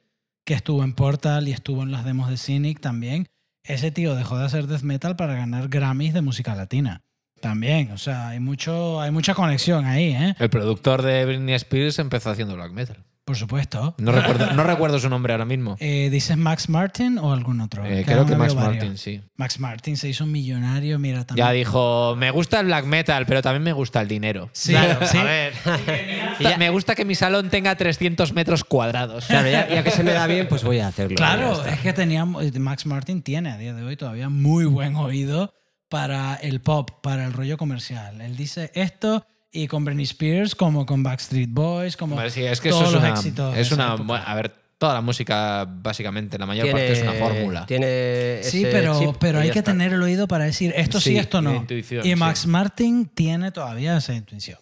que 0.45 0.53
estuvo 0.53 0.83
en 0.83 0.93
Portal 0.93 1.47
y 1.47 1.53
estuvo 1.53 1.83
en 1.83 1.91
las 1.91 2.03
demos 2.03 2.29
de 2.29 2.35
Cynic 2.37 2.81
también. 2.81 3.27
Ese 3.63 3.91
tío 3.91 4.15
dejó 4.15 4.37
de 4.37 4.45
hacer 4.45 4.67
death 4.67 4.81
metal 4.81 5.15
para 5.15 5.35
ganar 5.35 5.69
Grammys 5.69 6.13
de 6.13 6.21
música 6.21 6.53
latina. 6.55 7.01
También, 7.39 7.91
o 7.91 7.97
sea, 7.97 8.29
hay, 8.29 8.39
mucho, 8.41 8.99
hay 8.99 9.11
mucha 9.11 9.33
conexión 9.33 9.85
ahí, 9.85 10.07
¿eh? 10.13 10.35
El 10.39 10.49
productor 10.49 11.01
de 11.01 11.25
Britney 11.25 11.55
Spears 11.55 11.99
empezó 11.99 12.29
haciendo 12.31 12.55
black 12.55 12.71
metal. 12.73 12.97
Por 13.25 13.37
supuesto. 13.37 13.95
No 13.99 14.11
recuerdo, 14.11 14.51
no 14.53 14.63
recuerdo 14.63 14.99
su 14.99 15.07
nombre 15.09 15.31
ahora 15.33 15.45
mismo. 15.45 15.77
Eh, 15.85 16.09
¿Dices 16.11 16.35
Max 16.37 16.67
Martin 16.69 17.17
o 17.17 17.31
algún 17.33 17.61
otro? 17.61 17.85
Eh, 17.85 17.99
Que 17.99 18.03
creo 18.11 18.25
que 18.25 18.35
Max 18.35 18.53
varios. 18.53 18.75
Martin, 18.83 18.97
sí. 18.97 19.21
Max 19.37 19.59
Martin 19.59 19.95
se 19.97 20.09
hizo 20.09 20.25
millonario, 20.25 20.99
mira 20.99 21.25
también. 21.25 21.45
Ya 21.47 21.51
dijo, 21.53 22.15
me 22.17 22.31
gusta 22.31 22.59
el 22.59 22.65
black 22.67 22.85
metal, 22.85 23.25
pero 23.25 23.41
también 23.41 23.63
me 23.63 23.71
gusta 23.73 24.01
el 24.01 24.07
dinero. 24.07 24.49
Sí, 24.53 24.71
Claro, 24.73 25.05
sí. 25.07 25.17
a 25.17 25.23
ver. 25.23 25.53
Ya- 26.39 26.57
Me 26.57 26.69
gusta 26.69 26.95
que 26.95 27.05
mi 27.05 27.15
salón 27.15 27.49
tenga 27.49 27.75
300 27.75 28.33
metros 28.33 28.63
cuadrados. 28.63 29.25
Claro, 29.27 29.49
ya, 29.49 29.69
ya 29.69 29.83
que 29.83 29.91
se 29.91 30.03
me 30.03 30.11
da 30.13 30.27
bien, 30.27 30.47
pues 30.47 30.63
voy 30.63 30.79
a 30.79 30.87
hacerlo. 30.87 31.15
Claro, 31.15 31.63
es 31.65 31.79
que 31.79 31.93
tenía, 31.93 32.25
Max 32.25 32.85
Martin 32.85 33.21
tiene 33.21 33.51
a 33.51 33.57
día 33.57 33.73
de 33.73 33.83
hoy 33.83 33.95
todavía 33.95 34.29
muy 34.29 34.65
buen 34.65 34.95
oído 34.95 35.53
para 35.89 36.35
el 36.35 36.59
pop, 36.61 36.89
para 37.01 37.25
el 37.25 37.33
rollo 37.33 37.55
comercial. 37.57 38.19
Él 38.21 38.35
dice 38.35 38.71
esto 38.73 39.25
y 39.53 39.67
con 39.67 39.85
Britney 39.85 40.03
Spears, 40.03 40.55
como 40.55 40.85
con 40.85 41.03
Backstreet 41.03 41.49
Boys, 41.51 41.95
como 41.95 42.15
Hombre, 42.15 42.29
sí, 42.31 42.43
es 42.43 42.59
que 42.59 42.69
todos 42.71 42.81
eso 42.81 42.89
es 42.89 42.93
los 42.95 43.03
una, 43.03 43.11
éxitos. 43.13 43.55
es 43.57 43.71
una 43.71 43.93
época. 43.93 44.23
a 44.23 44.35
ver, 44.35 44.53
toda 44.79 44.95
la 44.95 45.01
música 45.01 45.65
básicamente, 45.69 46.37
la 46.37 46.45
mayor 46.45 46.71
parte 46.71 46.91
es 46.91 47.01
una 47.03 47.13
fórmula. 47.13 47.65
Tiene 47.65 48.39
Sí, 48.43 48.63
ese 48.63 48.71
pero, 48.71 48.99
chip 48.99 49.15
pero 49.19 49.39
hay 49.39 49.51
que 49.51 49.59
está. 49.59 49.71
tener 49.71 49.93
el 49.93 50.01
oído 50.01 50.27
para 50.27 50.43
decir 50.45 50.73
esto 50.75 50.99
sí, 50.99 51.11
Sí, 51.11 51.17
esto 51.17 51.41
no. 51.41 51.65
y 52.03 52.15
Max 52.15 52.39
sí. 52.39 52.47
Martin 52.49 53.05
tiene 53.05 53.51
todavía 53.51 53.95
esa 53.95 54.13
intuición. 54.13 54.57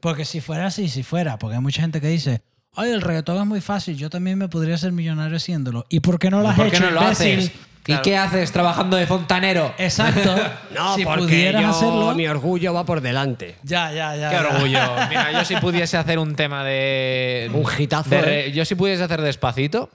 Porque 0.00 0.24
si 0.24 0.40
fuera 0.40 0.66
así, 0.66 0.88
si 0.88 1.02
fuera, 1.04 1.38
porque 1.38 1.54
hay 1.56 1.62
mucha 1.62 1.80
gente 1.80 2.00
que 2.00 2.08
dice, 2.08 2.42
ay, 2.74 2.90
el 2.90 3.00
reggaetón 3.00 3.38
es 3.40 3.46
muy 3.46 3.60
fácil, 3.60 3.96
yo 3.96 4.10
también 4.10 4.36
me 4.36 4.48
podría 4.48 4.76
ser 4.76 4.90
millonario 4.92 5.36
haciéndolo. 5.36 5.86
¿Y 5.88 6.00
por 6.00 6.18
qué 6.18 6.28
no 6.28 6.42
lo 6.42 6.48
has 6.48 6.56
¿Por 6.56 6.68
qué 6.68 6.76
hecho, 6.76 6.86
no 6.86 6.90
lo 6.90 7.02
imbécil? 7.02 7.38
haces? 7.38 7.52
¿Y 7.86 7.96
qué 8.02 8.16
haces 8.16 8.52
trabajando 8.52 8.96
de 8.96 9.06
fontanero? 9.06 9.74
Exacto. 9.78 10.34
No, 10.74 10.94
si 10.94 11.04
porque 11.04 11.22
pudieras 11.24 11.62
yo- 11.62 11.68
hacerlo. 11.68 12.14
mi 12.14 12.26
orgullo 12.26 12.72
va 12.72 12.84
por 12.84 13.00
delante. 13.02 13.56
Ya, 13.62 13.92
ya, 13.92 14.16
ya. 14.16 14.30
Qué 14.30 14.36
ya. 14.36 14.48
orgullo. 14.48 14.80
Mira, 15.08 15.32
yo 15.32 15.44
si 15.44 15.56
pudiese 15.56 15.96
hacer 15.98 16.18
un 16.18 16.34
tema 16.34 16.64
de. 16.64 17.50
Un 17.52 17.62
de 18.08 18.20
re- 18.22 18.46
¿eh? 18.46 18.52
Yo 18.52 18.64
si 18.64 18.74
pudiese 18.74 19.02
hacer 19.02 19.20
despacito, 19.20 19.90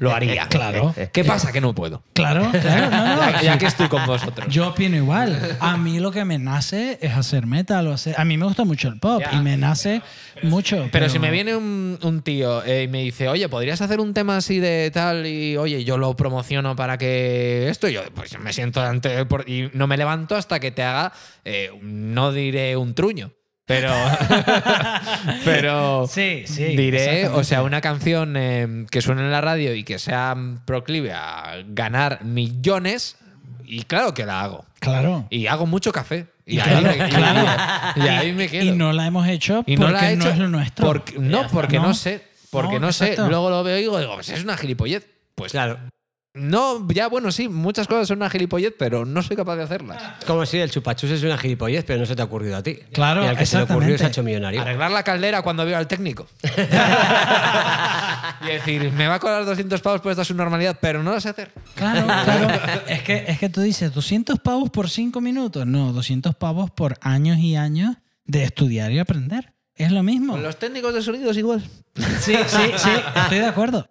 lo 0.00 0.12
haría. 0.14 0.46
Claro. 0.48 0.94
¿Qué 1.12 1.24
pasa? 1.24 1.52
Que 1.52 1.60
no 1.60 1.74
puedo. 1.74 2.02
Claro, 2.12 2.50
claro. 2.50 2.90
No, 2.90 3.16
no. 3.16 3.18
Ya, 3.38 3.42
ya 3.42 3.58
que 3.58 3.66
estoy 3.66 3.88
con 3.88 4.04
vosotros. 4.06 4.48
Yo 4.52 4.68
opino 4.68 4.96
igual. 4.96 5.56
A 5.60 5.76
mí 5.76 6.00
lo 6.00 6.10
que 6.10 6.24
me 6.24 6.38
nace 6.38 6.98
es 7.00 7.12
hacer 7.12 7.46
metal 7.46 7.86
o 7.86 7.92
hacer. 7.92 8.14
A 8.18 8.24
mí 8.24 8.36
me 8.36 8.44
gusta 8.46 8.64
mucho 8.64 8.88
el 8.88 8.98
pop 8.98 9.20
Ya. 9.20 9.36
y 9.38 9.40
me 9.42 9.56
nace 9.56 10.02
mucho. 10.42 10.88
Pero, 10.90 11.08
si 11.08 11.18
me 11.18 11.30
viene 11.30 11.54
un, 11.54 11.98
un 12.02 12.22
tío 12.22 12.64
eh, 12.64 12.84
y 12.84 12.88
me 12.88 13.02
dice, 13.02 13.28
oye, 13.28 13.48
¿podrías 13.48 13.80
hacer 13.80 14.00
un 14.00 14.12
tema 14.14 14.36
así 14.38 14.58
de 14.58 14.90
tal? 14.92 15.26
Y 15.26 15.56
oye, 15.56 15.84
yo 15.84 15.96
lo 15.98 16.14
promociono 16.16 16.74
para 16.74 16.98
que 16.98 17.68
esto, 17.68 17.88
yo 17.88 18.02
pues 18.14 18.38
me 18.40 18.52
siento 18.52 18.80
ante 18.82 19.24
por- 19.26 19.48
y 19.48 19.70
no 19.74 19.86
me 19.86 19.96
levanto 19.96 20.34
hasta 20.36 20.58
que 20.60 20.70
te 20.70 20.82
haga, 20.82 21.12
eh, 21.44 21.70
no 21.82 22.32
diré 22.32 22.76
un 22.76 22.94
truño, 22.94 23.32
pero, 23.68 23.92
pero 25.44 26.06
Sí, 26.08 26.42
sí. 26.46 26.76
diré, 26.76 27.28
o 27.28 27.44
sea, 27.44 27.62
una 27.62 27.80
canción 27.80 28.34
eh, 28.36 28.86
que 28.90 29.00
suene 29.00 29.22
en 29.22 29.30
la 29.30 29.40
radio 29.40 29.74
y 29.74 29.84
que 29.84 29.98
sea 29.98 30.36
proclive 30.64 31.12
a 31.12 31.62
ganar 31.68 32.24
millones, 32.24 33.16
y 33.64 33.82
claro 33.84 34.14
que 34.14 34.24
la 34.26 34.40
hago. 34.42 34.64
Claro. 34.80 35.26
Y 35.30 35.46
hago 35.46 35.66
mucho 35.66 35.92
café. 35.92 36.26
Y, 36.46 36.56
Y 36.56 36.60
ahí, 36.60 36.68
claro, 36.82 36.98
me, 36.98 37.06
y- 37.06 37.10
claro. 37.10 37.48
y 37.96 38.08
ahí 38.08 38.32
me 38.32 38.48
quedo. 38.48 38.64
Y 38.64 38.70
no 38.72 38.92
la 38.92 39.06
hemos 39.06 39.28
hecho 39.28 39.62
Y 39.66 39.76
porque 39.76 39.92
no 39.92 40.00
la 40.00 40.10
he 40.10 40.14
hecho. 40.14 40.28
es 40.30 40.38
lo 40.38 40.48
nuestro. 40.48 40.86
porque- 40.86 41.18
no, 41.18 41.46
porque 41.48 41.76
no, 41.78 41.88
¿No? 41.88 41.94
sé. 41.94 42.22
Porque 42.50 42.80
No, 42.80 42.86
no, 42.86 42.92
sé. 42.92 43.14
Luego 43.18 43.50
lo 43.50 43.62
veo 43.62 43.76
y 43.76 43.80
digo, 43.82 43.98
digo, 43.98 44.14
pues 44.14 44.30
es 44.30 44.42
una 44.42 44.56
gilipollez. 44.56 45.06
Pues 45.34 45.52
Claro. 45.52 45.78
No, 46.38 46.86
ya 46.90 47.08
bueno, 47.08 47.30
sí, 47.32 47.48
muchas 47.48 47.86
cosas 47.86 48.08
son 48.08 48.18
una 48.18 48.30
gilipollez, 48.30 48.74
pero 48.78 49.04
no 49.04 49.22
soy 49.22 49.36
capaz 49.36 49.56
de 49.56 49.64
hacerlas. 49.64 50.02
Como 50.26 50.46
si 50.46 50.58
el 50.58 50.70
chupachus 50.70 51.10
es 51.10 51.22
una 51.22 51.36
gilipollez, 51.38 51.84
pero 51.84 52.00
no 52.00 52.06
se 52.06 52.16
te 52.16 52.22
ha 52.22 52.24
ocurrido 52.24 52.56
a 52.56 52.62
ti. 52.62 52.78
Claro, 52.92 53.24
Y 53.24 53.26
al 53.26 53.36
que 53.36 53.46
se 53.46 53.56
le 53.56 53.64
ocurrió 53.64 53.94
exactamente. 53.94 53.98
se 53.98 54.04
ha 54.04 54.08
hecho 54.08 54.22
millonario. 54.22 54.60
Arreglar 54.60 54.90
la 54.90 55.02
caldera 55.02 55.42
cuando 55.42 55.64
veo 55.64 55.76
al 55.76 55.86
técnico. 55.86 56.26
y 58.42 58.46
decir, 58.46 58.92
me 58.92 59.06
va 59.08 59.14
a 59.16 59.18
cobrar 59.18 59.44
200 59.44 59.80
pavos 59.80 60.00
por 60.00 60.12
esta 60.12 60.24
subnormalidad, 60.24 60.78
pero 60.80 61.02
no 61.02 61.12
lo 61.12 61.20
sé 61.20 61.28
hacer. 61.30 61.50
Claro, 61.74 62.06
claro. 62.06 62.48
es, 62.88 63.02
que, 63.02 63.24
es 63.28 63.38
que 63.38 63.48
tú 63.48 63.60
dices 63.60 63.92
200 63.92 64.38
pavos 64.40 64.70
por 64.70 64.88
5 64.88 65.20
minutos. 65.20 65.66
No, 65.66 65.92
200 65.92 66.34
pavos 66.36 66.70
por 66.70 66.96
años 67.00 67.38
y 67.38 67.56
años 67.56 67.96
de 68.24 68.44
estudiar 68.44 68.92
y 68.92 68.98
aprender. 68.98 69.52
Es 69.74 69.92
lo 69.92 70.02
mismo. 70.02 70.32
Con 70.32 70.42
los 70.42 70.58
técnicos 70.58 70.92
de 70.92 71.02
sonido 71.02 71.30
es 71.30 71.36
igual. 71.36 71.62
Sí, 72.20 72.34
sí, 72.46 72.62
sí, 72.76 72.90
estoy 73.16 73.38
de 73.38 73.46
acuerdo. 73.46 73.88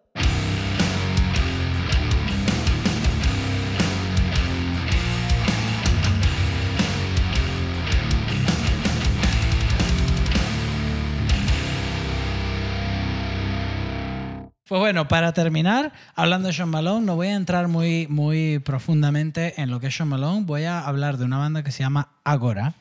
Pues 14.67 14.79
bueno, 14.81 15.07
para 15.07 15.31
terminar, 15.31 15.93
hablando 16.13 16.49
de 16.49 16.53
Sean 16.53 16.67
Malone, 16.67 17.05
no 17.05 17.15
voy 17.15 17.27
a 17.27 17.35
entrar 17.35 17.69
muy, 17.69 18.05
muy 18.07 18.59
profundamente 18.59 19.61
en 19.61 19.71
lo 19.71 19.79
que 19.79 19.87
es 19.87 19.95
Sean 19.95 20.09
Malone. 20.09 20.43
Voy 20.43 20.65
a 20.65 20.81
hablar 20.81 21.17
de 21.17 21.23
una 21.23 21.37
banda 21.37 21.63
que 21.63 21.71
se 21.71 21.83
llama 21.83 22.19
Agora, 22.25 22.73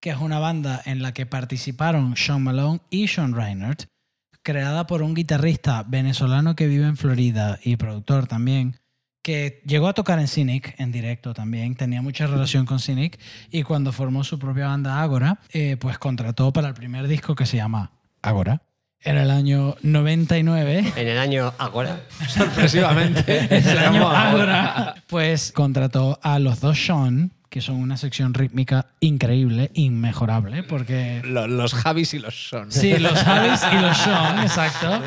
que 0.00 0.10
es 0.10 0.16
una 0.16 0.40
banda 0.40 0.82
en 0.84 1.00
la 1.00 1.14
que 1.14 1.24
participaron 1.24 2.16
Sean 2.16 2.42
Malone 2.42 2.80
y 2.90 3.06
Sean 3.06 3.36
Reinhardt, 3.36 3.84
creada 4.42 4.88
por 4.88 5.00
un 5.00 5.14
guitarrista 5.14 5.84
venezolano 5.86 6.56
que 6.56 6.66
vive 6.66 6.86
en 6.86 6.96
Florida 6.96 7.60
y 7.62 7.76
productor 7.76 8.26
también, 8.26 8.80
que 9.22 9.62
llegó 9.64 9.86
a 9.86 9.94
tocar 9.94 10.18
en 10.18 10.26
Cynic 10.26 10.74
en 10.80 10.90
directo 10.90 11.34
también, 11.34 11.76
tenía 11.76 12.02
mucha 12.02 12.26
relación 12.26 12.66
con 12.66 12.80
Cynic 12.80 13.20
y 13.48 13.62
cuando 13.62 13.92
formó 13.92 14.24
su 14.24 14.40
propia 14.40 14.66
banda 14.66 15.00
Agora, 15.00 15.38
eh, 15.52 15.76
pues 15.76 15.98
contrató 15.98 16.52
para 16.52 16.66
el 16.66 16.74
primer 16.74 17.06
disco 17.06 17.36
que 17.36 17.46
se 17.46 17.58
llama 17.58 17.92
Agora. 18.22 18.60
En 19.04 19.16
el 19.18 19.30
año 19.30 19.74
99 19.82 20.92
En 20.96 21.08
el 21.08 21.18
año 21.18 21.52
ahora. 21.58 22.00
Sorpresivamente. 22.28 23.38
en 23.56 23.68
el 23.68 23.78
año 23.78 24.08
Agora, 24.08 24.94
pues 25.08 25.52
contrató 25.52 26.18
a 26.22 26.38
los 26.38 26.60
dos 26.60 26.78
Sean, 26.84 27.32
que 27.50 27.60
son 27.60 27.76
una 27.76 27.96
sección 27.96 28.32
rítmica 28.32 28.86
increíble, 29.00 29.70
inmejorable, 29.74 30.62
porque 30.62 31.20
Lo- 31.24 31.46
Los 31.48 31.74
Javis 31.74 32.14
y 32.14 32.18
los 32.20 32.48
Son. 32.48 32.70
Sí, 32.72 32.96
los 32.98 33.12
Javis 33.18 33.60
y 33.72 33.80
los 33.82 33.96
Sean, 33.98 34.38
exacto. 34.42 35.02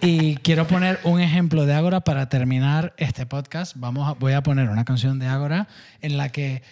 Y 0.00 0.36
quiero 0.36 0.66
poner 0.66 0.98
un 1.04 1.20
ejemplo 1.20 1.66
de 1.66 1.74
Ágora 1.74 2.00
para 2.00 2.28
terminar 2.28 2.94
este 2.96 3.26
podcast. 3.26 3.74
Vamos 3.76 4.08
a- 4.08 4.12
voy 4.14 4.32
a 4.32 4.42
poner 4.42 4.68
una 4.68 4.84
canción 4.84 5.18
de 5.18 5.26
Ágora 5.26 5.68
en 6.00 6.16
la 6.16 6.30
que 6.30 6.62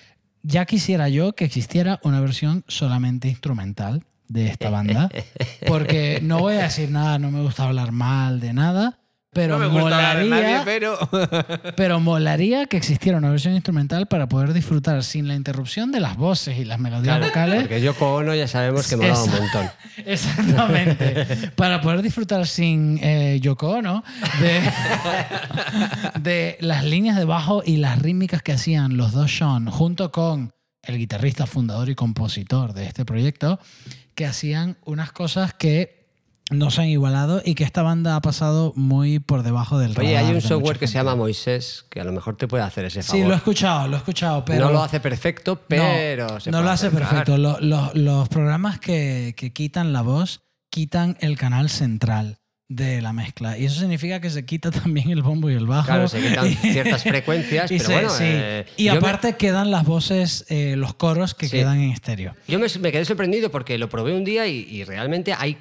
ya 0.43 0.65
quisiera 0.65 1.09
yo 1.09 1.35
que 1.35 1.45
existiera 1.45 2.01
una 2.03 2.21
versión 2.21 2.65
solamente 2.67 3.29
instrumental 3.29 4.03
de 4.33 4.49
esta 4.49 4.71
banda. 4.71 5.11
Porque 5.67 6.21
no 6.23 6.41
voy 6.41 6.55
a 6.55 6.63
decir 6.63 6.91
nada, 6.91 7.19
no 7.19 7.31
me 7.31 7.43
gusta 7.43 7.65
hablar 7.65 7.93
mal 7.93 8.41
de 8.41 8.53
nada. 8.53 8.99
Pero 9.35 9.59
no 9.59 9.71
me 9.71 9.81
molaría, 9.81 10.29
nadie, 10.29 10.61
pero... 10.67 10.99
pero 11.77 12.01
molaría 12.01 12.67
que 12.67 12.77
existiera 12.77 13.17
una 13.17 13.31
versión 13.31 13.55
instrumental 13.55 14.07
para 14.07 14.29
poder 14.29 14.53
disfrutar 14.53 15.03
sin 15.05 15.27
la 15.27 15.35
interrupción 15.35 15.91
de 15.91 16.01
las 16.01 16.19
voces 16.19 16.59
y 16.59 16.67
las 16.67 16.79
melodías 16.79 17.19
vocales. 17.19 17.63
Porque 17.63 17.81
Yoko 17.81 18.17
Ono 18.17 18.35
ya 18.35 18.47
sabemos 18.47 18.87
que 18.87 18.97
molaba 18.97 19.25
un 19.25 19.31
montón. 19.31 19.71
Exactamente. 20.05 21.51
Para 21.57 21.81
poder 21.81 22.03
disfrutar 22.03 22.47
sin 22.47 23.01
eh, 23.03 23.39
Yoko 23.41 23.71
Ono 23.71 24.05
de, 24.39 24.61
de 26.21 26.59
las 26.61 26.85
líneas 26.85 27.17
de 27.17 27.25
bajo 27.25 27.63
y 27.65 27.79
las 27.79 28.03
rítmicas 28.03 28.43
que 28.43 28.53
hacían 28.53 28.99
los 28.99 29.13
dos 29.13 29.35
Sean 29.35 29.65
junto 29.71 30.13
con 30.13 30.53
el 30.83 30.99
guitarrista 30.99 31.47
fundador 31.47 31.89
y 31.89 31.95
compositor 31.95 32.75
de 32.75 32.87
este 32.87 33.05
proyecto, 33.05 33.61
que 34.15 34.27
hacían 34.27 34.77
unas 34.85 35.13
cosas 35.13 35.55
que 35.55 36.03
no 36.51 36.71
se 36.71 36.83
han 36.83 36.89
igualado 36.89 37.41
y 37.45 37.55
que 37.55 37.65
esta 37.65 37.83
banda 37.83 38.15
ha 38.15 38.21
pasado 38.21 38.73
muy 38.77 39.21
por 39.21 39.43
debajo 39.43 39.79
del 39.79 39.93
Oye, 39.93 40.09
radar 40.09 40.25
hay 40.25 40.31
de 40.31 40.35
un 40.37 40.41
software 40.43 40.79
que 40.79 40.87
se 40.87 40.95
llama 40.95 41.15
Moisés 41.17 41.87
que 41.89 42.01
a 42.01 42.05
lo 42.05 42.13
mejor 42.13 42.37
te 42.37 42.47
puede 42.47 42.63
hacer 42.63 42.85
ese 42.85 43.03
favor. 43.03 43.23
Sí, 43.23 43.27
lo 43.27 43.33
he 43.33 43.37
escuchado, 43.37 43.89
lo 43.89 43.95
he 43.95 43.99
escuchado, 43.99 44.45
pero... 44.45 44.67
no 44.67 44.73
lo 44.73 44.83
hace 44.83 45.01
perfecto, 45.01 45.61
pero 45.67 46.27
no, 46.29 46.41
se 46.41 46.51
no 46.51 46.59
puede 46.59 46.65
lo 46.65 46.71
hace 46.71 46.87
acercar. 46.89 47.09
perfecto. 47.09 47.39
Lo- 47.39 47.59
lo- 47.61 47.93
los 47.95 48.29
programas 48.29 48.79
que, 48.81 49.35
que 49.37 49.53
quitan 49.55 49.93
la 49.95 50.03
voz 50.03 50.43
quitan 50.69 51.17
el 51.21 51.39
canal 51.39 51.71
central 51.71 52.39
de 52.77 53.01
la 53.03 53.13
mezcla. 53.13 53.57
Y 53.59 53.67
eso 53.67 53.79
significa 53.81 54.21
que 54.21 54.31
se 54.31 54.45
quita 54.45 54.71
también 54.83 55.11
el 55.11 55.23
bombo 55.23 55.51
y 55.51 55.55
el 55.55 55.67
bajo. 55.67 55.87
Claro, 55.87 56.09
se 56.09 56.21
quitan 56.21 56.49
ciertas 56.63 57.03
frecuencias, 57.03 57.71
y 57.71 57.77
pero 57.79 57.89
se- 57.89 57.93
bueno. 57.95 58.11
sí. 58.11 58.25
eh, 58.27 58.67
y 58.77 58.85
yo 58.85 58.93
me- 58.93 58.99
aparte 58.99 59.35
quedan 59.37 59.71
las 59.71 59.85
voces, 59.85 60.45
eh, 60.49 60.75
los 60.77 60.95
coros 60.95 61.35
que 61.35 61.47
Sí. 61.49 61.59
quedan 61.59 61.81
en 61.81 61.91
estéreo. 61.91 62.35
Yo 62.49 62.59
me, 62.59 62.67
me 62.81 62.93
quedé 62.93 63.05
sorprendido 63.05 63.51
porque 63.51 63.79
lo 63.79 63.89
probé 63.89 64.15
un 64.17 64.25
día 64.25 64.47
y, 64.47 64.59
y 64.71 64.85
realmente 64.85 65.35
hay 65.37 65.57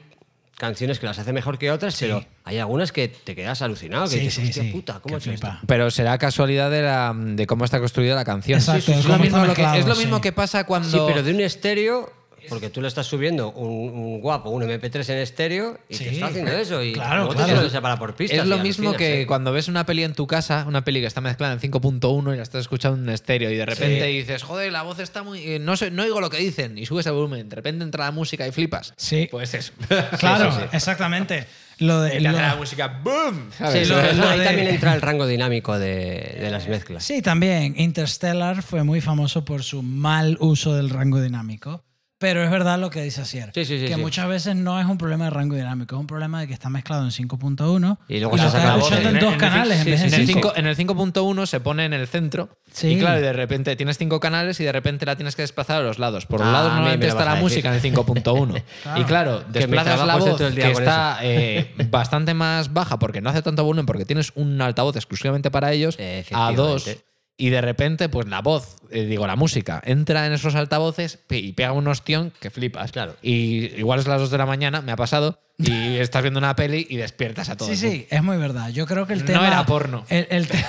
canciones 0.57 0.99
que 0.99 1.07
las 1.07 1.17
hace 1.17 1.33
mejor 1.33 1.57
que 1.57 1.71
otras, 1.71 1.97
pero 1.99 2.23
hay 2.43 2.59
algunas 2.59 2.91
que 2.91 3.07
te 3.07 3.33
quedas 3.35 3.63
alucinado, 3.63 4.03
que 4.03 4.11
Sí, 4.11 4.19
dices, 4.19 4.33
sí, 4.35 4.41
hostia 4.49 4.63
sí. 4.63 4.69
puta, 4.69 4.99
¿cómo 4.99 5.17
esto? 5.17 5.31
Pero 5.65 5.89
será 5.89 6.17
casualidad 6.19 6.69
de, 6.69 6.83
la, 6.83 7.15
de 7.17 7.47
cómo 7.47 7.65
está 7.65 7.79
construida 7.79 8.13
la 8.13 8.23
canción. 8.25 8.59
Exacto, 8.59 8.81
Sí, 8.81 8.85
sí, 8.87 8.93
de 8.93 8.99
es, 8.99 9.05
lo 9.05 9.17
mismo 9.17 9.53
que, 9.55 9.79
es 9.79 9.85
lo 9.87 9.95
sí. 9.95 10.01
mismo 10.03 10.21
que 10.21 10.31
pasa 10.31 10.65
cuando... 10.65 10.87
Sí, 10.89 10.99
pero 11.07 11.23
de 11.23 11.33
un 11.33 11.41
estéreo, 11.41 12.13
porque 12.49 12.69
tú 12.69 12.81
le 12.81 12.87
estás 12.87 13.05
subiendo 13.07 13.51
un, 13.51 13.69
un 13.91 14.21
guapo, 14.21 14.49
un 14.49 14.63
MP3 14.63 15.09
en 15.09 15.17
estéreo 15.19 15.79
y 15.89 15.95
Sí. 15.95 16.03
te 16.05 16.09
está 16.11 16.27
haciendo 16.27 16.51
eso. 16.51 16.81
Y 16.83 16.93
Claro, 16.93 17.25
luego 17.25 17.33
claro. 17.35 17.55
te 17.61 17.65
se 17.65 17.69
separa 17.71 17.97
por 17.97 18.15
pistas. 18.15 18.39
Es 18.39 18.45
lo 18.45 18.57
mismo 18.59 18.93
que 18.93 19.21
¿eh? 19.21 19.25
cuando 19.27 19.51
ves 19.51 19.67
una 19.67 19.85
peli 19.85 20.03
en 20.03 20.13
tu 20.13 20.27
casa, 20.27 20.65
una 20.67 20.83
peli 20.83 21.01
que 21.01 21.07
está 21.07 21.21
mezclada 21.21 21.53
en 21.53 21.59
5.1 21.59 22.33
y 22.33 22.37
la 22.37 22.43
estás 22.43 22.61
escuchando 22.61 22.97
en 22.97 23.03
un 23.03 23.09
estéreo 23.09 23.49
y 23.51 23.55
de 23.55 23.65
repente 23.65 24.05
Sí. 24.05 24.11
dices, 24.17 24.43
joder, 24.43 24.71
la 24.71 24.83
voz 24.83 24.99
está 24.99 25.23
muy... 25.23 25.39
eh, 25.43 25.59
No, 25.59 25.75
sé, 25.77 25.91
no 25.91 26.03
oigo 26.03 26.19
lo 26.21 26.29
que 26.29 26.37
dicen 26.37 26.77
y 26.77 26.85
subes 26.85 27.05
el 27.05 27.13
volumen, 27.13 27.47
de 27.49 27.55
repente 27.55 27.83
entra 27.83 28.05
la 28.05 28.11
música 28.11 28.47
y 28.47 28.51
flipas. 28.51 28.93
Sí. 28.97 29.27
Pues 29.31 29.53
eso. 29.53 29.71
Claro, 30.19 30.51
Sí, 30.51 30.57
sí, 30.57 30.63
sí. 30.71 30.75
exactamente. 30.77 31.45
Lo 31.79 31.99
de, 32.01 32.17
Y 32.17 32.19
lo- 32.19 32.31
la 32.33 32.55
música 32.55 32.99
¡boom! 33.03 33.49
Sí, 33.51 33.57
¿sabes? 33.57 33.89
lo- 33.89 33.95
lo 34.13 34.29
ahí 34.29 34.39
de- 34.39 34.45
también 34.45 34.67
entra 34.67 34.93
el 34.93 35.01
rango 35.01 35.25
dinámico 35.25 35.79
de, 35.79 36.37
de 36.39 36.49
las 36.51 36.67
mezclas. 36.67 37.03
Sí, 37.03 37.23
también. 37.23 37.73
Interstellar 37.75 38.61
fue 38.61 38.83
muy 38.83 39.01
famoso 39.01 39.43
por 39.45 39.63
su 39.63 39.81
mal 39.81 40.37
uso 40.39 40.75
del 40.75 40.91
rango 40.91 41.19
dinámico. 41.21 41.83
Pero 42.21 42.43
es 42.43 42.49
verdad 42.51 42.77
lo 42.79 42.89
que 42.91 43.01
dice 43.01 43.21
Asier. 43.21 43.51
Sí, 43.53 43.65
sí, 43.65 43.79
sí, 43.79 43.85
que 43.87 43.95
sí. 43.95 43.99
muchas 43.99 44.27
veces 44.29 44.55
no 44.55 44.79
es 44.79 44.85
un 44.85 44.97
problema 44.97 45.25
de 45.25 45.31
rango 45.31 45.55
dinámico, 45.55 45.95
es 45.95 45.99
un 45.99 46.05
problema 46.07 46.39
de 46.39 46.47
que 46.47 46.53
está 46.53 46.69
mezclado 46.69 47.03
en 47.03 47.09
5.1 47.11 47.97
Y 48.07 48.19
luego 48.19 48.37
lo 48.37 48.43
se 48.43 48.49
saca 48.51 48.63
la 48.67 48.75
voz 48.75 48.83
escuchando 48.83 49.09
en, 49.09 49.15
en- 49.15 49.21
dos 49.21 49.33
en- 49.33 49.39
canales 49.39 49.77
en 49.79 49.83
sí, 49.85 49.89
vez 49.91 50.01
sí, 50.01 50.07
de 50.09 50.09
En 50.09 50.13
el, 50.13 50.21
en 50.21 50.27
cinco. 50.27 50.39
cinco- 50.49 50.59
en 50.59 50.67
el 50.67 50.75
5.1 50.77 51.45
se 51.47 51.59
pone 51.59 51.83
en 51.85 51.93
el 51.93 52.07
centro 52.07 52.49
Sí. 52.71 52.89
y 52.89 52.99
claro, 52.99 53.19
y 53.19 53.23
de 53.23 53.33
repente 53.33 53.75
tienes 53.75 53.97
cinco 53.97 54.19
canales 54.19 54.59
y 54.59 54.63
de 54.63 54.71
repente 54.71 55.05
la 55.05 55.15
tienes 55.15 55.35
que 55.35 55.41
desplazar 55.41 55.77
a 55.77 55.81
los 55.81 55.97
lados. 55.99 56.25
Por 56.27 56.39
los 56.39 56.47
Ah, 56.49 56.51
lados 56.51 56.71
a 56.71 56.75
normalmente 56.75 57.07
está 57.07 57.23
a 57.23 57.35
la 57.35 57.41
música 57.41 57.69
en 57.69 57.75
el 57.75 57.81
5.1. 57.81 58.61
Y 58.97 59.03
claro, 59.03 59.41
desplazas 59.49 60.05
la 60.05 60.15
voz 60.17 60.39
el 60.41 60.53
que 60.55 60.71
está 60.71 61.17
eh, 61.23 61.73
bastante 61.89 62.33
más 62.35 62.71
baja 62.71 62.99
porque 62.99 63.19
no 63.21 63.29
hace 63.31 63.41
tanto 63.41 63.63
volumen 63.63 63.85
porque 63.87 64.05
tienes 64.05 64.31
un 64.35 64.61
altavoz 64.61 64.95
exclusivamente 64.95 65.49
para 65.51 65.71
ellos 65.71 65.97
a 65.99 66.03
Efectivamente. 66.03 66.61
dos 66.61 66.97
y 67.37 67.49
de 67.49 67.61
repente 67.61 68.07
pues 68.09 68.27
la 68.27 68.41
voz, 68.41 68.77
eh, 68.91 69.05
digo 69.05 69.25
la 69.27 69.35
música, 69.35 69.81
entra 69.85 70.27
en 70.27 70.33
esos 70.33 70.55
altavoces 70.55 71.19
y 71.29 71.53
pega 71.53 71.71
un 71.71 71.87
ostión 71.87 72.31
que 72.39 72.49
flipas. 72.51 72.91
Claro. 72.91 73.15
Y 73.21 73.65
igual 73.77 73.99
es 73.99 74.07
las 74.07 74.19
2 74.19 74.29
de 74.31 74.37
la 74.37 74.45
mañana, 74.45 74.81
me 74.81 74.91
ha 74.91 74.95
pasado, 74.95 75.39
y 75.57 75.97
estás 75.97 76.21
viendo 76.21 76.37
una 76.39 76.55
peli 76.55 76.85
y 76.89 76.97
despiertas 76.97 77.49
a 77.49 77.57
todos. 77.57 77.71
Sí, 77.71 77.77
sí, 77.77 78.07
es 78.09 78.23
muy 78.23 78.37
verdad. 78.37 78.69
Yo 78.69 78.85
creo 78.85 79.07
que 79.07 79.13
el 79.13 79.19
No 79.21 79.25
tema. 79.25 79.47
era 79.47 79.65
porno. 79.65 80.05
el- 80.09 80.27
el 80.29 80.47
te- 80.47 80.63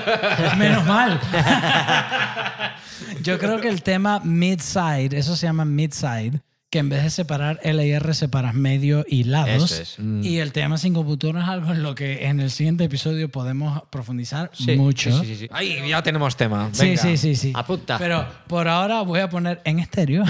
Menos 0.58 0.84
mal. 0.86 1.18
Yo 3.22 3.38
creo 3.38 3.60
que 3.60 3.68
el 3.68 3.82
tema 3.82 4.20
mid-side, 4.24 5.16
eso 5.16 5.36
se 5.36 5.46
llama 5.46 5.64
mid-side, 5.64 6.40
que 6.70 6.80
en 6.80 6.90
vez 6.90 7.02
de 7.02 7.08
separar 7.10 7.58
L 7.62 7.86
y 7.86 7.90
R 7.92 8.12
separas 8.14 8.52
medio 8.54 9.04
y 9.08 9.24
lados. 9.24 9.72
Eso 9.72 9.82
es. 9.82 9.96
Y 10.22 10.38
el 10.38 10.52
tema 10.52 10.76
sin 10.76 10.92
computador 10.92 11.38
es 11.38 11.44
algo 11.48 11.72
en 11.72 11.82
lo 11.82 11.94
que 11.94 12.26
en 12.26 12.40
el 12.40 12.50
siguiente 12.50 12.84
episodio 12.84 13.30
podemos 13.30 13.82
profundizar 13.90 14.50
Sí, 14.52 14.76
mucho. 14.76 15.10
sí, 15.20 15.26
sí, 15.26 15.34
sí, 15.34 15.40
sí. 15.46 15.48
Ay, 15.50 15.88
ya 15.88 16.02
tenemos 16.02 16.36
tema. 16.36 16.68
Sí, 16.72 16.82
Venga. 16.88 17.02
sí, 17.02 17.16
sí, 17.16 17.36
sí. 17.36 17.52
Apunta. 17.54 17.96
Pero 17.98 18.26
por 18.48 18.68
ahora 18.68 19.00
voy 19.00 19.20
a 19.20 19.30
poner 19.30 19.62
en 19.64 19.78
estéreo 19.78 20.24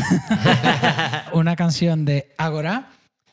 una 1.32 1.56
canción 1.56 2.04
de 2.04 2.32
Agora 2.38 2.90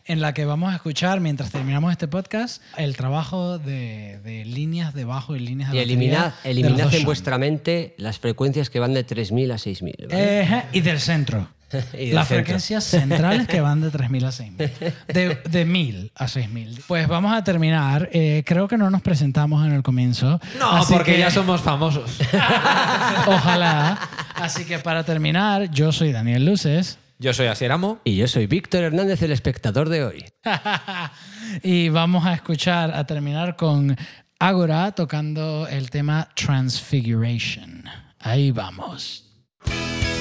en 0.07 0.21
la 0.21 0.33
que 0.35 0.45
vamos 0.45 0.71
a 0.71 0.75
escuchar, 0.75 1.19
mientras 1.19 1.49
terminamos 1.51 1.91
este 1.91 2.07
podcast, 2.07 2.61
el 2.77 2.95
trabajo 2.95 3.57
de, 3.57 4.19
de 4.23 4.45
líneas 4.45 4.93
de 4.93 5.03
bajo 5.03 5.35
y 5.35 5.39
líneas 5.39 5.71
de 5.71 5.77
Y 5.77 5.79
eliminad, 5.81 6.25
batería 6.25 6.51
eliminad 6.51 6.93
en 6.93 7.05
vuestra 7.05 7.39
mente 7.39 7.95
las 7.97 8.19
frecuencias 8.19 8.69
que 8.69 8.79
van 8.79 8.93
de 8.93 9.05
3.000 9.05 9.51
a 9.51 9.55
6.000. 9.55 10.07
¿vale? 10.09 10.41
Eh, 10.43 10.63
y 10.73 10.81
del 10.81 10.99
centro. 10.99 11.47
Las 12.13 12.27
frecuencias 12.27 12.83
centrales 12.83 13.47
que 13.47 13.61
van 13.61 13.81
de 13.81 13.91
3.000 13.91 14.25
a 14.25 14.29
6.000. 14.29 14.93
De, 15.07 15.35
de 15.49 15.67
1.000 15.67 16.11
a 16.15 16.25
6.000. 16.25 16.83
Pues 16.87 17.07
vamos 17.07 17.33
a 17.35 17.43
terminar. 17.43 18.09
Eh, 18.11 18.43
creo 18.45 18.67
que 18.67 18.77
no 18.77 18.89
nos 18.89 19.01
presentamos 19.01 19.65
en 19.65 19.73
el 19.73 19.83
comienzo. 19.83 20.39
No, 20.59 20.71
Así 20.71 20.93
porque 20.93 21.13
que- 21.13 21.19
ya 21.19 21.31
somos 21.31 21.61
famosos. 21.61 22.19
Ojalá. 23.27 23.99
Así 24.35 24.65
que 24.65 24.79
para 24.79 25.03
terminar, 25.03 25.69
yo 25.71 25.91
soy 25.91 26.11
Daniel 26.11 26.45
Luces. 26.45 26.97
Yo 27.17 27.33
soy 27.33 27.47
Asieramo. 27.47 27.99
Y 28.03 28.17
yo 28.17 28.27
soy 28.27 28.45
Víctor 28.45 28.83
Hernández, 28.83 29.21
el 29.21 29.31
espectador 29.31 29.89
de 29.89 30.03
hoy. 30.03 30.25
y 31.63 31.89
vamos 31.89 32.25
a 32.25 32.33
escuchar, 32.33 32.91
a 32.93 33.05
terminar 33.05 33.55
con 33.55 33.95
Agora 34.37 34.91
tocando 34.91 35.65
el 35.67 35.89
tema 35.89 36.27
Transfiguration. 36.35 37.85
Ahí 38.19 38.51
vamos. 38.51 39.23
Transfiguration. 39.63 40.14